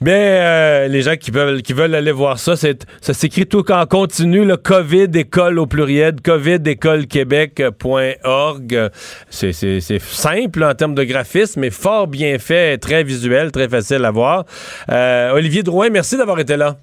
Bien, 0.00 0.14
euh, 0.14 0.88
les 0.88 1.02
gens 1.02 1.16
qui 1.16 1.30
veulent, 1.30 1.62
qui 1.62 1.72
veulent 1.72 1.94
aller 1.94 2.10
voir 2.12 2.38
ça, 2.38 2.56
c'est, 2.56 2.84
ça 3.00 3.14
s'écrit 3.14 3.46
tout 3.46 3.70
en 3.70 3.86
continu, 3.86 4.44
le 4.44 4.56
COVID 4.56 5.10
école 5.14 5.60
au 5.60 5.66
pluriel, 5.66 6.20
covidécolequebec.org. 6.20 8.90
C'est, 9.30 9.52
c'est, 9.52 9.80
c'est 9.80 10.02
simple 10.02 10.64
en 10.64 10.74
termes 10.74 10.94
de 10.94 11.04
graphisme, 11.04 11.60
mais 11.60 11.70
fort 11.70 12.08
bien 12.08 12.38
fait, 12.38 12.76
très 12.78 13.04
visuel, 13.04 13.52
très 13.52 13.68
facile 13.68 14.04
à 14.04 14.10
voir. 14.10 14.44
Euh, 14.90 15.30
Olivier 15.32 15.62
Drouin, 15.62 15.90
merci 15.90 16.16
d'avoir 16.16 16.40
été 16.40 16.56
là. 16.56 16.76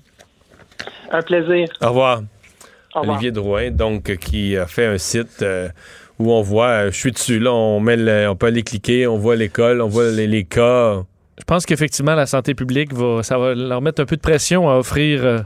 Un 1.12 1.22
plaisir. 1.22 1.68
Au 1.82 1.90
revoir. 1.90 2.22
Au 2.96 3.02
revoir. 3.02 3.18
Olivier 3.18 3.32
Drouin, 3.32 3.70
donc, 3.72 4.16
qui 4.18 4.56
a 4.58 4.66
fait 4.66 4.86
un 4.86 4.98
site. 4.98 5.42
Euh, 5.42 5.68
où 6.22 6.32
on 6.32 6.42
voit, 6.42 6.90
je 6.90 6.98
suis 6.98 7.12
dessus, 7.12 7.40
là, 7.40 7.52
on, 7.54 7.80
met 7.80 7.98
le, 7.98 8.30
on 8.30 8.36
peut 8.36 8.48
aller 8.48 8.64
cliquer, 8.64 9.08
on 9.08 9.18
voit 9.18 9.36
l'école, 9.36 9.82
on 9.82 9.88
voit 9.88 10.10
les, 10.12 10.28
les 10.28 10.44
cas. 10.44 11.04
Je 11.38 11.44
pense 11.44 11.66
qu'effectivement, 11.66 12.14
la 12.14 12.28
santé 12.28 12.54
publique, 12.54 12.94
va, 12.94 13.24
ça 13.24 13.38
va 13.38 13.56
leur 13.56 13.82
mettre 13.82 14.02
un 14.02 14.06
peu 14.06 14.16
de 14.16 14.22
pression 14.22 14.70
à 14.70 14.78
offrir 14.78 15.26
euh, 15.26 15.40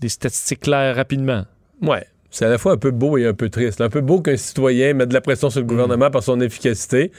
des 0.00 0.08
statistiques 0.08 0.60
claires 0.60 0.94
rapidement. 0.94 1.44
Ouais. 1.82 2.06
C'est 2.30 2.44
à 2.44 2.48
la 2.48 2.58
fois 2.58 2.72
un 2.72 2.76
peu 2.76 2.90
beau 2.90 3.16
et 3.16 3.26
un 3.26 3.34
peu 3.34 3.48
triste. 3.48 3.80
Un 3.80 3.88
peu 3.88 4.00
beau 4.00 4.20
qu'un 4.20 4.36
citoyen 4.36 4.94
mette 4.94 5.08
de 5.08 5.14
la 5.14 5.20
pression 5.20 5.50
sur 5.50 5.60
le 5.60 5.66
gouvernement 5.66 6.08
mmh. 6.08 6.12
par 6.12 6.22
son 6.22 6.40
efficacité, 6.40 7.12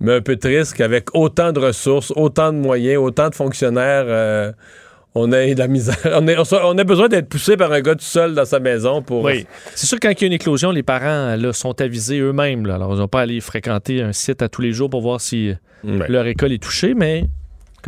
mais 0.00 0.14
un 0.14 0.20
peu 0.20 0.36
triste 0.36 0.74
qu'avec 0.74 1.14
autant 1.14 1.52
de 1.52 1.60
ressources, 1.60 2.12
autant 2.16 2.52
de 2.52 2.58
moyens, 2.58 2.98
autant 2.98 3.28
de 3.28 3.34
fonctionnaires, 3.34 4.04
euh, 4.06 4.52
on 5.14 5.30
a 5.32 5.46
de 5.46 5.58
la 5.58 5.68
misère. 5.68 5.96
On, 6.14 6.26
est, 6.26 6.36
on 6.52 6.78
a 6.78 6.84
besoin 6.84 7.08
d'être 7.08 7.28
poussé 7.28 7.56
par 7.56 7.72
un 7.72 7.80
gars 7.80 7.94
tout 7.94 8.04
seul 8.04 8.34
dans 8.34 8.44
sa 8.44 8.60
maison 8.60 9.02
pour. 9.02 9.24
Oui. 9.24 9.46
C'est 9.74 9.86
sûr, 9.86 9.98
quand 10.00 10.10
il 10.10 10.20
y 10.20 10.24
a 10.24 10.26
une 10.26 10.32
éclosion, 10.32 10.70
les 10.70 10.82
parents 10.82 11.36
là, 11.36 11.52
sont 11.52 11.80
avisés 11.80 12.18
eux-mêmes. 12.18 12.68
Alors, 12.70 12.94
ils 12.94 12.98
n'ont 12.98 13.08
pas 13.08 13.20
à 13.20 13.22
aller 13.22 13.40
fréquenter 13.40 14.02
un 14.02 14.12
site 14.12 14.42
à 14.42 14.48
tous 14.48 14.62
les 14.62 14.72
jours 14.72 14.90
pour 14.90 15.02
voir 15.02 15.20
si 15.20 15.52
leur 15.84 16.26
école 16.26 16.52
est 16.52 16.62
touchée, 16.62 16.94
mais 16.94 17.24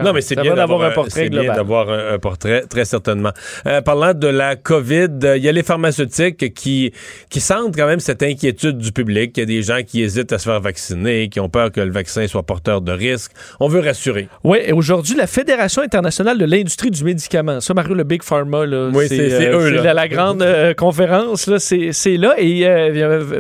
non, 0.02 0.12
mais 0.12 0.20
c'est 0.20 0.36
bien 0.36 0.54
d'avoir 0.54 0.82
un 0.82 0.90
portrait 0.90 1.28
global. 1.28 1.56
d'avoir 1.56 1.88
un, 1.88 2.14
un, 2.14 2.18
portrait, 2.18 2.62
très 2.68 2.84
certainement. 2.84 3.30
Euh, 3.66 3.80
parlant 3.80 4.14
de 4.14 4.26
la 4.26 4.56
COVID, 4.56 5.08
il 5.20 5.26
euh, 5.26 5.36
y 5.36 5.48
a 5.48 5.52
les 5.52 5.62
pharmaceutiques 5.62 6.52
qui, 6.54 6.92
qui 7.30 7.40
sentent 7.40 7.76
quand 7.76 7.86
même 7.86 8.00
cette 8.00 8.22
inquiétude 8.22 8.78
du 8.78 8.92
public. 8.92 9.36
Il 9.36 9.40
y 9.40 9.42
a 9.42 9.46
des 9.46 9.62
gens 9.62 9.80
qui 9.86 10.02
hésitent 10.02 10.32
à 10.32 10.38
se 10.38 10.44
faire 10.44 10.60
vacciner, 10.60 11.28
qui 11.28 11.40
ont 11.40 11.48
peur 11.48 11.70
que 11.70 11.80
le 11.80 11.92
vaccin 11.92 12.26
soit 12.26 12.42
porteur 12.42 12.80
de 12.80 12.92
risques. 12.92 13.32
On 13.60 13.68
veut 13.68 13.80
rassurer. 13.80 14.28
Oui, 14.42 14.58
et 14.64 14.72
aujourd'hui, 14.72 15.14
la 15.16 15.26
Fédération 15.26 15.82
internationale 15.82 16.38
de 16.38 16.44
l'industrie 16.44 16.90
du 16.90 17.04
médicament, 17.04 17.60
ça, 17.60 17.74
Mario, 17.74 17.94
le 17.94 18.04
Big 18.04 18.22
Pharma, 18.22 18.66
là, 18.66 18.90
oui, 18.92 19.06
c'est 19.08 19.32
euh, 19.32 19.58
eux. 19.58 19.70
Là. 19.70 19.82
La, 19.82 19.94
la 19.94 20.08
grande 20.08 20.44
conférence, 20.76 21.50
c'est 21.58 22.16
là. 22.16 22.34
Et 22.38 22.66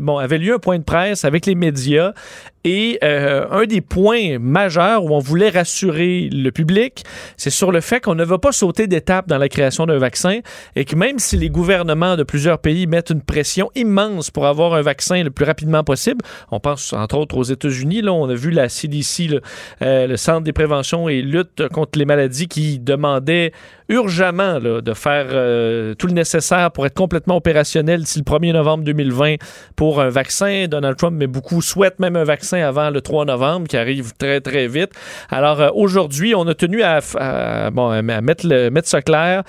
bon, 0.00 0.18
avait 0.18 0.38
lieu 0.38 0.54
un 0.54 0.58
point 0.58 0.78
de 0.78 0.84
presse 0.84 1.24
avec 1.24 1.46
les 1.46 1.54
médias. 1.54 2.12
Et 2.66 2.98
euh, 3.04 3.46
un 3.50 3.66
des 3.66 3.82
points 3.82 4.38
majeurs 4.38 5.04
où 5.04 5.14
on 5.14 5.18
voulait 5.18 5.50
rassurer 5.50 6.30
le 6.32 6.50
public, 6.50 7.04
c'est 7.36 7.50
sur 7.50 7.70
le 7.70 7.82
fait 7.82 8.00
qu'on 8.00 8.14
ne 8.14 8.24
va 8.24 8.38
pas 8.38 8.52
sauter 8.52 8.86
d'étape 8.86 9.28
dans 9.28 9.36
la 9.36 9.50
création 9.50 9.84
d'un 9.84 9.98
vaccin 9.98 10.40
et 10.74 10.86
que 10.86 10.96
même 10.96 11.18
si 11.18 11.36
les 11.36 11.50
gouvernements 11.50 12.16
de 12.16 12.22
plusieurs 12.22 12.58
pays 12.58 12.86
mettent 12.86 13.10
une 13.10 13.20
pression 13.20 13.70
immense 13.74 14.30
pour 14.30 14.46
avoir 14.46 14.72
un 14.72 14.80
vaccin 14.80 15.22
le 15.22 15.30
plus 15.30 15.44
rapidement 15.44 15.84
possible, 15.84 16.24
on 16.50 16.58
pense 16.58 16.94
entre 16.94 17.18
autres 17.18 17.36
aux 17.36 17.42
États-Unis, 17.42 18.00
là, 18.00 18.14
on 18.14 18.30
a 18.30 18.34
vu 18.34 18.50
la 18.50 18.70
CDC, 18.70 19.40
euh, 19.82 20.06
le 20.06 20.16
Centre 20.16 20.40
des 20.40 20.54
préventions 20.54 21.06
et 21.10 21.20
lutte 21.20 21.68
contre 21.68 21.98
les 21.98 22.06
maladies, 22.06 22.48
qui 22.48 22.78
demandait 22.78 23.52
urgemment 23.90 24.60
de 24.60 24.94
faire 24.94 25.26
euh, 25.30 25.94
tout 25.94 26.06
le 26.06 26.14
nécessaire 26.14 26.70
pour 26.70 26.86
être 26.86 26.94
complètement 26.94 27.36
opérationnel 27.36 28.00
d'ici 28.00 28.18
le 28.18 28.24
1er 28.24 28.54
novembre 28.54 28.84
2020 28.84 29.34
pour 29.76 30.00
un 30.00 30.08
vaccin. 30.08 30.66
Donald 30.68 30.96
Trump, 30.96 31.14
mais 31.18 31.26
beaucoup 31.26 31.60
souhaitent 31.60 31.98
même 31.98 32.16
un 32.16 32.24
vaccin 32.24 32.53
avant 32.62 32.90
le 32.90 33.00
3 33.00 33.24
novembre, 33.24 33.68
qui 33.68 33.76
arrive 33.76 34.12
très, 34.16 34.40
très 34.40 34.66
vite. 34.68 34.90
Alors, 35.30 35.60
euh, 35.60 35.68
aujourd'hui, 35.74 36.34
on 36.34 36.46
a 36.46 36.54
tenu 36.54 36.82
à, 36.82 37.00
à, 37.16 37.70
bon, 37.70 37.88
à 37.88 38.02
mettre, 38.02 38.46
le, 38.46 38.70
mettre 38.70 38.88
ça 38.88 39.02
clair. 39.02 39.42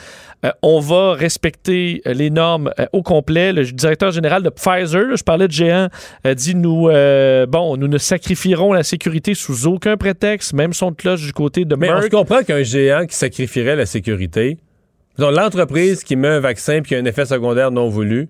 Euh, 0.46 0.52
on 0.62 0.80
va 0.80 1.14
respecter 1.14 2.02
les 2.06 2.30
normes 2.30 2.72
euh, 2.80 2.86
au 2.94 3.02
complet. 3.02 3.54
Le 3.54 3.66
directeur 3.66 4.12
général 4.12 4.44
de 4.44 4.50
Pfizer, 4.50 5.08
là, 5.08 5.16
je 5.16 5.24
parlais 5.24 5.48
de 5.48 5.54
géant, 5.54 5.90
dit 6.36 6.56
nous, 6.56 6.90
euh, 6.90 7.46
bon, 7.46 7.78
nous 7.78 7.88
ne 7.88 7.98
sacrifierons 7.98 8.74
la 8.74 8.84
sécurité 8.84 9.34
sous 9.34 9.68
aucun 9.68 9.98
prétexte, 9.98 10.54
même 10.54 10.74
son 10.74 10.92
de 10.92 10.96
cloche 10.96 11.22
du 11.22 11.34
côté 11.34 11.66
de 11.66 11.76
Mais 11.76 11.88
Merck. 11.88 12.14
on 12.14 12.18
comprend 12.18 12.44
qu'un 12.44 12.64
géant 12.64 13.06
qui 13.06 13.16
sacrifierait 13.16 13.76
la 13.76 13.86
sécurité, 13.86 14.58
l'entreprise 15.18 16.04
qui 16.04 16.16
met 16.16 16.28
un 16.28 16.40
vaccin 16.40 16.82
puis 16.82 16.90
qui 16.90 16.96
a 16.96 17.00
un 17.00 17.06
effet 17.06 17.26
secondaire 17.26 17.72
non 17.72 17.90
voulu, 17.90 18.30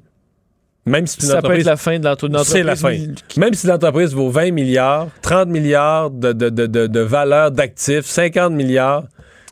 même 0.86 1.08
si 1.08 1.18
ça 1.26 1.42
peut 1.42 1.48
être 1.60 1.66
la 1.66 1.78
fin 1.78 1.98
de 2.00 2.06
l'entreprise. 2.06 2.44
C'est 2.48 2.64
la 2.64 2.76
fin. 2.76 2.96
Même 3.38 3.54
si 3.54 3.68
l'entreprise 3.68 4.14
vaut 4.14 4.30
20 4.30 4.52
milliards, 4.52 5.08
30 5.22 5.48
milliards 5.50 6.12
de, 6.12 6.32
de, 6.34 6.50
de, 6.50 6.66
de 6.88 7.00
valeur 7.00 7.52
d'actifs, 7.52 8.06
50 8.06 8.52
milliards, 8.54 9.04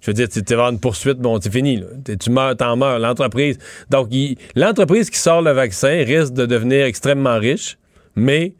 je 0.01 0.11
veux 0.11 0.13
dire, 0.13 0.27
tu 0.29 0.41
vas 0.55 0.63
une 0.69 0.79
poursuite, 0.79 1.17
bon, 1.19 1.39
c'est 1.41 1.51
fini. 1.51 1.77
là. 1.77 1.85
Tu 2.19 2.29
meurs, 2.29 2.57
t'en 2.57 2.75
meurs. 2.75 2.99
L'entreprise. 2.99 3.57
Donc, 3.89 4.09
l'entreprise 4.55 5.09
qui 5.09 5.17
sort 5.17 5.41
le 5.41 5.51
vaccin 5.51 6.03
risque 6.05 6.33
de 6.33 6.45
devenir 6.45 6.85
extrêmement 6.85 7.37
riche, 7.39 7.77
mais 8.15 8.53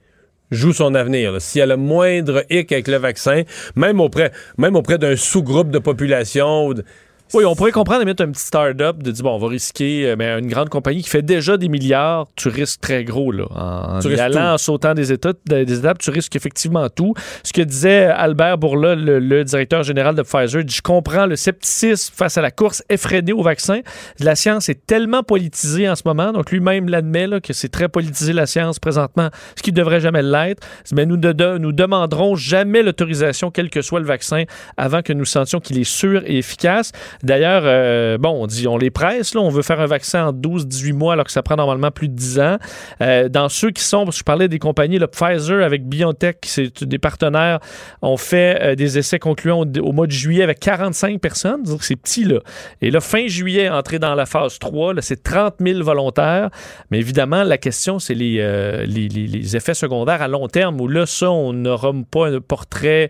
joue 0.51 0.71
son 0.71 0.95
avenir. 0.95 1.41
S'il 1.41 1.59
y 1.59 1.61
a 1.61 1.65
le 1.65 1.75
moindre 1.77 2.43
hic 2.49 2.71
avec 2.71 2.87
le 2.87 2.97
vaccin, 2.97 3.41
même 3.75 3.99
auprès, 3.99 4.31
même 4.57 4.75
auprès 4.75 4.97
d'un 4.97 5.15
sous-groupe 5.17 5.69
de 5.69 5.79
population, 5.79 6.67
ou 6.67 6.73
de- 6.75 6.85
Oui, 7.33 7.45
on 7.45 7.55
pourrait 7.55 7.71
comprendre 7.71 8.05
mettre 8.05 8.21
un 8.23 8.29
petit 8.31 8.45
start-up, 8.45 9.01
de 9.01 9.09
dire, 9.09 9.23
bon, 9.23 9.31
on 9.35 9.39
va 9.39 9.47
risquer, 9.47 10.07
euh, 10.09 10.15
mais 10.15 10.37
une 10.37 10.47
grande 10.47 10.69
compagnie 10.69 11.01
qui 11.01 11.09
fait 11.09 11.23
déjà 11.23 11.57
des 11.57 11.67
milliards, 11.67 12.27
tu 12.35 12.47
risques 12.47 12.81
très 12.81 13.03
gros, 13.03 13.31
là. 13.31 13.45
En, 13.55 13.99
Tu 13.99 14.09
y 14.15 14.19
allant, 14.19 14.33
tout. 14.49 14.53
en 14.53 14.57
sautant 14.59 14.93
des, 14.93 15.11
états, 15.11 15.33
des 15.47 15.79
étapes, 15.79 15.97
tu 15.97 16.11
risques 16.11 16.35
effectivement 16.35 16.87
tout. 16.89 17.15
Ce 17.43 17.51
que 17.51 17.61
disait 17.63 18.05
Albert 18.05 18.59
Bourla, 18.59 18.93
le, 18.93 19.17
le 19.17 19.43
directeur 19.43 19.81
général 19.81 20.13
de 20.13 20.21
Pfizer, 20.21 20.63
dit, 20.63 20.75
je 20.75 20.81
comprends 20.83 21.25
le 21.25 21.35
scepticisme 21.35 22.13
face 22.15 22.37
à 22.37 22.41
la 22.41 22.51
course 22.51 22.83
effrénée 22.89 23.33
au 23.33 23.41
vaccin. 23.41 23.79
La 24.19 24.35
science 24.35 24.69
est 24.69 24.85
tellement 24.85 25.23
politisée 25.23 25.89
en 25.89 25.95
ce 25.95 26.03
moment, 26.05 26.33
donc 26.33 26.51
lui-même 26.51 26.87
l'admet, 26.87 27.25
là, 27.25 27.39
que 27.39 27.53
c'est 27.53 27.69
très 27.69 27.89
politisé 27.89 28.33
la 28.33 28.45
science 28.45 28.77
présentement, 28.77 29.29
ce 29.55 29.63
qui 29.63 29.71
ne 29.71 29.77
devrait 29.77 30.01
jamais 30.01 30.21
l'être. 30.21 30.61
Mais 30.93 31.07
nous, 31.07 31.17
de- 31.17 31.31
de- 31.31 31.57
nous 31.57 31.71
demanderons 31.71 32.35
jamais 32.35 32.83
l'autorisation, 32.83 33.49
quel 33.49 33.71
que 33.71 33.81
soit 33.81 33.99
le 34.01 34.05
vaccin, 34.05 34.43
avant 34.77 35.01
que 35.01 35.13
nous 35.13 35.25
sentions 35.25 35.59
qu'il 35.59 35.79
est 35.79 35.83
sûr 35.83 36.21
et 36.27 36.37
efficace. 36.37 36.91
D'ailleurs, 37.23 37.63
euh, 37.65 38.17
bon, 38.17 38.31
on 38.43 38.47
dit, 38.47 38.67
on 38.67 38.77
les 38.77 38.91
presse, 38.91 39.33
là, 39.33 39.41
on 39.41 39.49
veut 39.49 39.61
faire 39.61 39.79
un 39.79 39.85
vaccin 39.85 40.27
en 40.27 40.33
12-18 40.33 40.93
mois 40.93 41.13
alors 41.13 41.25
que 41.25 41.31
ça 41.31 41.41
prend 41.41 41.55
normalement 41.55 41.89
plus 41.89 42.09
de 42.09 42.13
10 42.15 42.39
ans. 42.39 42.57
Euh, 43.01 43.29
dans 43.29 43.47
ceux 43.49 43.71
qui 43.71 43.83
sont, 43.83 44.03
parce 44.03 44.17
que 44.17 44.19
je 44.19 44.23
parlais 44.25 44.47
des 44.49 44.59
compagnies, 44.59 44.99
le 44.99 45.07
Pfizer 45.07 45.63
avec 45.63 45.87
BioNTech, 45.87 46.37
c'est 46.43 46.83
des 46.83 46.99
partenaires, 46.99 47.59
ont 48.01 48.17
fait 48.17 48.59
euh, 48.61 48.75
des 48.75 48.97
essais 48.97 49.19
concluants 49.19 49.63
au, 49.81 49.91
mois 49.93 50.05
de 50.07 50.11
juillet 50.11 50.43
avec 50.43 50.59
45 50.59 51.19
personnes, 51.21 51.63
donc 51.63 51.83
c'est 51.83 51.95
petit 51.95 52.25
là. 52.25 52.39
Et 52.81 52.91
là, 52.91 52.99
fin 52.99 53.27
juillet, 53.27 53.69
entré 53.69 53.99
dans 53.99 54.15
la 54.15 54.25
phase 54.25 54.59
3, 54.59 54.93
là, 54.95 55.01
c'est 55.01 55.23
30 55.23 55.55
000 55.59 55.81
volontaires. 55.83 56.49
Mais 56.91 56.99
évidemment, 56.99 57.43
la 57.43 57.57
question, 57.57 57.99
c'est 57.99 58.15
les, 58.15 58.37
euh, 58.39 58.85
les, 58.85 59.07
les- 59.07 59.27
les 59.27 59.55
effets 59.55 59.73
secondaires 59.73 60.21
à 60.21 60.27
long 60.27 60.47
terme, 60.47 60.79
où 60.81 60.87
là, 60.87 61.05
ça, 61.05 61.31
on 61.31 61.53
n'aura 61.53 61.91
pas 62.11 62.27
un 62.27 62.41
portrait 62.41 63.09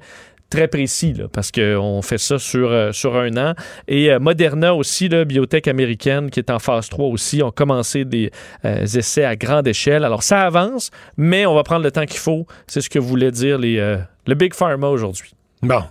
très 0.54 0.68
précis, 0.68 1.14
là, 1.14 1.26
parce 1.32 1.52
qu'on 1.52 2.02
fait 2.04 2.20
ça 2.20 2.38
sur, 2.38 2.70
euh, 2.72 2.92
sur 2.92 3.16
un 3.18 3.36
an. 3.38 3.54
Et 3.88 4.12
euh, 4.12 4.20
Moderna 4.20 4.76
aussi, 4.76 5.10
la 5.10 5.26
biotech 5.26 5.68
américaine, 5.68 6.30
qui 6.30 6.40
est 6.40 6.52
en 6.52 6.60
phase 6.60 6.90
3 6.90 7.08
aussi, 7.08 7.42
ont 7.42 7.50
commencé 7.52 8.06
des 8.06 8.30
euh, 8.64 8.84
essais 8.86 9.26
à 9.26 9.36
grande 9.36 9.68
échelle. 9.68 10.04
Alors, 10.04 10.22
ça 10.22 10.42
avance, 10.42 10.92
mais 11.18 11.46
on 11.48 11.56
va 11.56 11.64
prendre 11.64 11.84
le 11.84 11.92
temps 11.92 12.06
qu'il 12.06 12.20
faut. 12.20 12.46
C'est 12.68 12.82
ce 12.82 12.90
que 12.90 13.00
voulait 13.00 13.32
dire 13.32 13.58
les, 13.58 13.98
le 14.28 14.36
Big 14.36 14.54
Pharma 14.54 14.88
aujourd'hui. 14.90 15.34
Bon. 15.64 15.82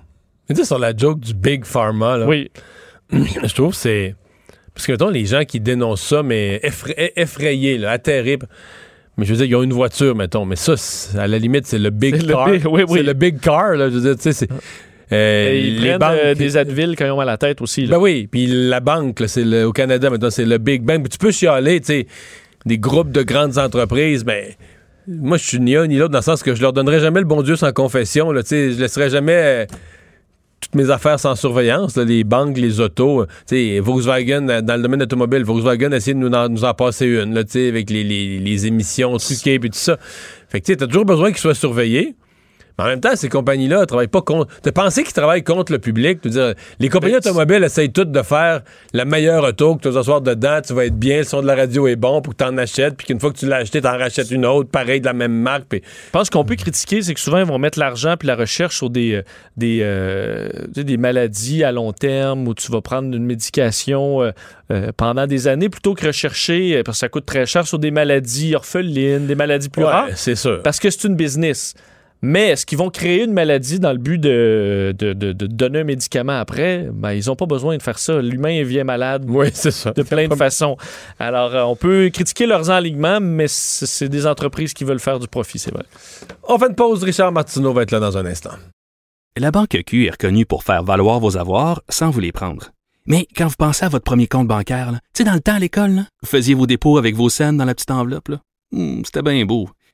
Tu 0.55 0.65
sur 0.65 0.79
la 0.79 0.97
joke 0.97 1.19
du 1.21 1.35
Big 1.35 1.65
Pharma, 1.65 2.19
là, 2.19 2.27
Oui. 2.27 2.51
je 3.11 3.55
trouve 3.55 3.71
que 3.71 3.77
c'est. 3.77 4.15
Parce 4.75 4.87
que, 4.87 4.93
mettons, 4.93 5.11
les 5.11 5.27
gens 5.27 5.45
qui 5.45 5.61
dénoncent 5.61 6.07
ça, 6.07 6.23
mais 6.23 6.59
effra- 6.63 6.95
effrayés, 7.17 7.79
là, 7.79 7.91
atterrés. 7.91 8.39
Mais 9.19 9.25
je 9.27 9.31
veux 9.33 9.37
dire, 9.37 9.47
ils 9.47 9.57
ont 9.57 9.63
une 9.63 9.73
voiture, 9.75 10.15
mettons. 10.17 10.45
Mais 10.47 10.57
ça, 10.57 10.75
à 11.19 11.27
la 11.27 11.39
limite, 11.39 11.67
c'est 11.67 11.79
le 11.79 11.91
big 11.91 12.23
le 12.23 12.33
car. 12.33 12.51
big- 12.51 12.67
oui, 12.67 12.83
oui. 12.89 12.99
C'est 12.99 13.03
le 13.05 13.13
big 13.13 13.41
car, 13.41 13.73
là. 13.77 13.89
Je 13.91 13.95
veux 13.97 14.01
dire, 14.01 14.17
tu 14.17 14.23
sais, 14.23 14.33
c'est. 14.33 14.49
euh, 15.13 15.51
Et 15.53 15.61
ils 15.69 15.81
les 15.83 15.89
prennent 15.91 15.99
banques- 15.99 16.19
euh, 16.25 16.35
des 16.35 16.57
Advil 16.57 16.95
quand 16.97 17.05
ils 17.05 17.11
ont 17.11 17.17
mal 17.19 17.29
à 17.29 17.33
la 17.33 17.37
tête 17.39 17.61
aussi. 17.61 17.83
là. 17.87 17.97
Ben 17.97 18.03
oui, 18.03 18.27
puis 18.31 18.47
la 18.47 18.81
banque, 18.81 19.23
c'est 19.27 19.45
le- 19.45 19.67
au 19.67 19.73
Canada, 19.73 20.09
maintenant, 20.09 20.31
c'est 20.31 20.47
le 20.47 20.57
Big 20.59 20.83
Bang. 20.83 21.03
Puis 21.03 21.11
tu 21.11 21.19
peux 21.19 21.31
chialer, 21.31 21.81
tu 21.81 21.87
sais, 21.89 22.07
des 22.65 22.79
groupes 22.79 23.11
de 23.13 23.23
grandes 23.23 23.59
entreprises, 23.59 24.25
mais 24.25 24.57
moi, 25.07 25.37
je 25.37 25.45
suis 25.47 25.59
ni 25.61 25.77
un 25.77 25.87
ni 25.87 25.97
l'autre 25.99 26.13
dans 26.13 26.19
le 26.21 26.23
sens 26.25 26.43
que 26.43 26.55
je 26.55 26.63
leur 26.63 26.73
donnerai 26.73 27.01
jamais 27.01 27.21
le 27.21 27.27
bon 27.27 27.43
Dieu 27.43 27.57
sans 27.57 27.73
confession, 27.73 28.33
là, 28.33 28.43
tu 28.43 28.49
sais, 28.51 28.73
je 28.73 28.81
laisserai 28.81 29.11
jamais 29.11 29.33
euh, 29.35 29.67
mes 30.75 30.91
affaires 30.91 31.21
sans 31.21 31.35
surveillance, 31.35 31.97
là, 31.97 32.05
les 32.05 32.25
banques, 32.25 32.57
les 32.57 32.81
autos, 32.81 33.23
euh, 33.23 33.27
sais, 33.47 33.81
Volkswagen, 33.81 34.49
euh, 34.49 34.61
dans 34.61 34.77
le 34.77 34.83
domaine 34.83 35.03
automobile, 35.03 35.45
Volkswagen 35.45 35.93
a 35.93 35.97
essayé 35.97 36.15
de 36.15 36.19
nous 36.19 36.31
en, 36.31 36.49
nous 36.49 36.65
en 36.65 36.75
passer 36.75 37.07
une, 37.07 37.35
là, 37.35 37.43
avec 37.55 37.91
les, 37.91 38.05
les, 38.05 38.39
les 38.39 38.67
émissions 38.67 39.17
truquées 39.17 39.55
et 39.55 39.61
tout 39.61 39.71
ça. 39.73 39.99
Fait 40.49 40.61
que, 40.61 40.67
tu 40.67 40.77
t'as 40.77 40.87
toujours 40.87 41.05
besoin 41.05 41.31
qu'ils 41.31 41.41
soient 41.41 41.55
surveillés. 41.55 42.15
Mais 42.79 42.85
en 42.85 42.87
même 42.89 43.01
temps, 43.01 43.15
ces 43.15 43.29
compagnies-là 43.29 43.81
ne 43.81 43.85
travaillent 43.85 44.07
pas 44.09 44.23
contre. 44.23 44.49
De 44.63 44.71
penser 44.71 45.03
qu'ils 45.03 45.13
travaillent 45.13 45.43
contre 45.45 45.73
le 45.73 45.79
public, 45.79 46.23
de 46.23 46.29
dire, 46.29 46.55
les 46.79 46.89
compagnies 46.89 47.17
automobiles 47.17 47.63
essayent 47.65 47.93
toutes 47.93 48.11
de 48.13 48.23
faire 48.23 48.63
la 48.93 49.05
meilleure 49.05 49.45
auto, 49.45 49.77
que 49.77 49.83
tu 49.83 49.89
vas 49.89 49.95
t'asseoir 50.01 50.21
dedans, 50.21 50.61
tu 50.67 50.73
vas 50.75 50.87
être 50.87 50.97
bien, 50.99 51.19
le 51.19 51.25
son 51.25 51.43
de 51.43 51.47
la 51.47 51.55
radio 51.55 51.87
est 51.89 51.97
bon 51.97 52.21
pour 52.23 52.35
que 52.35 52.43
tu 52.43 52.49
en 52.49 52.57
achètes, 52.59 52.97
puis 52.97 53.07
qu'une 53.07 53.21
fois 53.21 53.31
que 53.33 53.39
tu 53.39 53.47
l'as 53.47 53.57
acheté, 53.57 53.81
tu 53.81 53.87
en 53.87 53.99
rachètes 53.99 54.31
une 54.31 54.47
autre, 54.47 54.71
pareil, 54.71 55.01
de 55.01 55.07
la 55.07 55.13
même 55.13 55.33
marque. 55.33 55.65
Puis 55.69 55.83
Je 56.07 56.11
pense 56.11 56.31
qu'on 56.31 56.45
peut 56.45 56.57
critiquer, 56.57 57.03
c'est 57.03 57.15
que 57.15 57.21
souvent, 57.21 57.39
ils 57.39 57.45
vont 57.47 57.59
mettre 57.59 57.79
l'argent 57.79 58.17
puis 58.19 58.27
la 58.29 58.37
recherche 58.37 58.77
sur 58.77 58.91
des, 58.91 59.15
euh, 59.15 59.23
des, 59.57 59.81
euh, 59.83 60.49
des 60.75 60.97
maladies 60.97 61.65
à 61.65 61.73
long 61.73 61.93
terme 61.93 62.47
où 62.49 62.55
tu 62.55 62.71
vas 62.73 62.81
prendre 62.81 63.15
une 63.15 63.25
médication 63.25 64.23
euh, 64.23 64.31
euh, 64.71 64.93
pendant 64.97 65.27
des 65.27 65.49
années 65.49 65.69
plutôt 65.69 65.95
que 65.95 66.07
rechercher, 66.07 66.83
parce 66.85 66.97
que 66.99 67.01
ça 67.01 67.09
coûte 67.09 67.27
très 67.27 67.47
cher, 67.47 67.67
sur 67.67 67.79
des 67.79 67.91
maladies 67.91 68.55
orphelines, 68.55 69.27
des 69.27 69.35
maladies 69.35 69.69
plus 69.69 69.83
Ouais, 69.85 69.91
rares. 69.91 70.09
c'est 70.15 70.35
sûr. 70.35 70.63
Parce 70.63 70.79
que 70.79 70.89
c'est 70.91 71.05
une 71.05 71.17
business. 71.17 71.75
Mais 72.25 72.51
est-ce 72.51 72.65
qu'ils 72.67 72.79
vont 72.79 72.89
créer 72.91 73.25
une 73.25 73.33
maladie 73.33 73.81
dans 73.81 73.91
le 73.91 73.99
but 73.99 74.19
de, 74.19 74.95
de, 74.97 75.13
de- 75.13 75.33
de 75.33 75.47
donner 75.49 75.81
un 75.81 75.85
médicament 75.85 76.39
après? 76.39 76.89
Ben, 76.93 77.13
ils 77.13 77.27
n'ont 77.27 77.35
pas 77.35 77.47
besoin 77.47 77.77
de 77.77 77.83
faire 77.83 77.99
ça. 77.99 78.23
L'humain 78.23 78.63
vient 78.63 78.85
malade 78.85 79.25
Oui, 79.29 79.49
c'est 79.53 79.73
ça. 79.73 79.91
de 79.91 80.03
plein 80.03 80.29
de 80.29 80.35
façons. 80.37 80.77
Alors, 81.19 81.55
euh, 81.55 81.63
on 81.65 81.75
peut 81.75 82.11
critiquer 82.15 82.47
leurs 82.47 82.71
enlignements, 82.71 83.19
mais 83.21 83.47
c'est 83.49 84.09
des 84.09 84.27
entreprises 84.27 84.73
qui 84.73 84.85
veulent 84.85 85.01
faire 85.01 85.19
du 85.19 85.27
profit, 85.27 85.59
c'est 85.59 85.73
vrai. 85.75 85.83
On 86.49 86.59
fait 86.59 86.69
une 86.69 86.77
pause. 86.77 87.03
Richard 87.03 87.33
Martineau 87.33 87.73
va 87.73 87.83
être 87.83 87.91
là 87.91 87.99
dans 87.99 88.17
un 88.17 88.25
instant. 88.27 88.53
La 89.37 89.51
Banque 89.51 89.77
Q 89.87 90.07
est 90.07 90.11
reconnue 90.11 90.47
pour 90.47 90.63
faire 90.63 90.85
valoir 90.85 91.19
vos 91.19 91.37
avoirs 91.37 91.83
sans 91.89 92.11
vous 92.11 92.21
les 92.21 92.33
prendre. 92.33 92.71
Mais 93.07 93.27
quand 93.37 93.49
vous 93.49 93.57
pensez 93.59 93.85
à 93.85 93.89
votre 93.89 94.05
premier 94.05 94.29
compte 94.29 94.47
bancaire, 94.47 94.93
tu 94.93 94.99
sais, 95.15 95.25
dans 95.25 95.35
le 95.35 95.41
temps 95.41 95.55
à 95.55 95.59
l'école, 95.59 95.91
là, 95.91 96.03
vous 96.23 96.29
faisiez 96.29 96.55
vos 96.55 96.67
dépôts 96.69 96.99
avec 96.99 97.17
vos 97.17 97.31
scènes 97.31 97.57
dans 97.57 97.65
la 97.65 97.75
petite 97.75 97.91
enveloppe. 97.91 98.29
là. 98.29 98.41
Hmm, 98.71 99.03
C'était 99.05 99.23
bien 99.23 99.45
beau. 99.45 99.69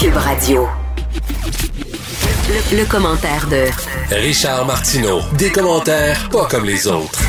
Cube 0.00 0.16
Radio. 0.16 0.66
Le, 2.48 2.78
le 2.78 2.84
commentaire 2.86 3.46
de 3.48 3.64
Richard 4.14 4.66
Martineau. 4.66 5.20
Des 5.38 5.50
commentaires 5.50 6.28
pas 6.30 6.46
comme 6.46 6.64
les 6.64 6.86
autres. 6.86 7.20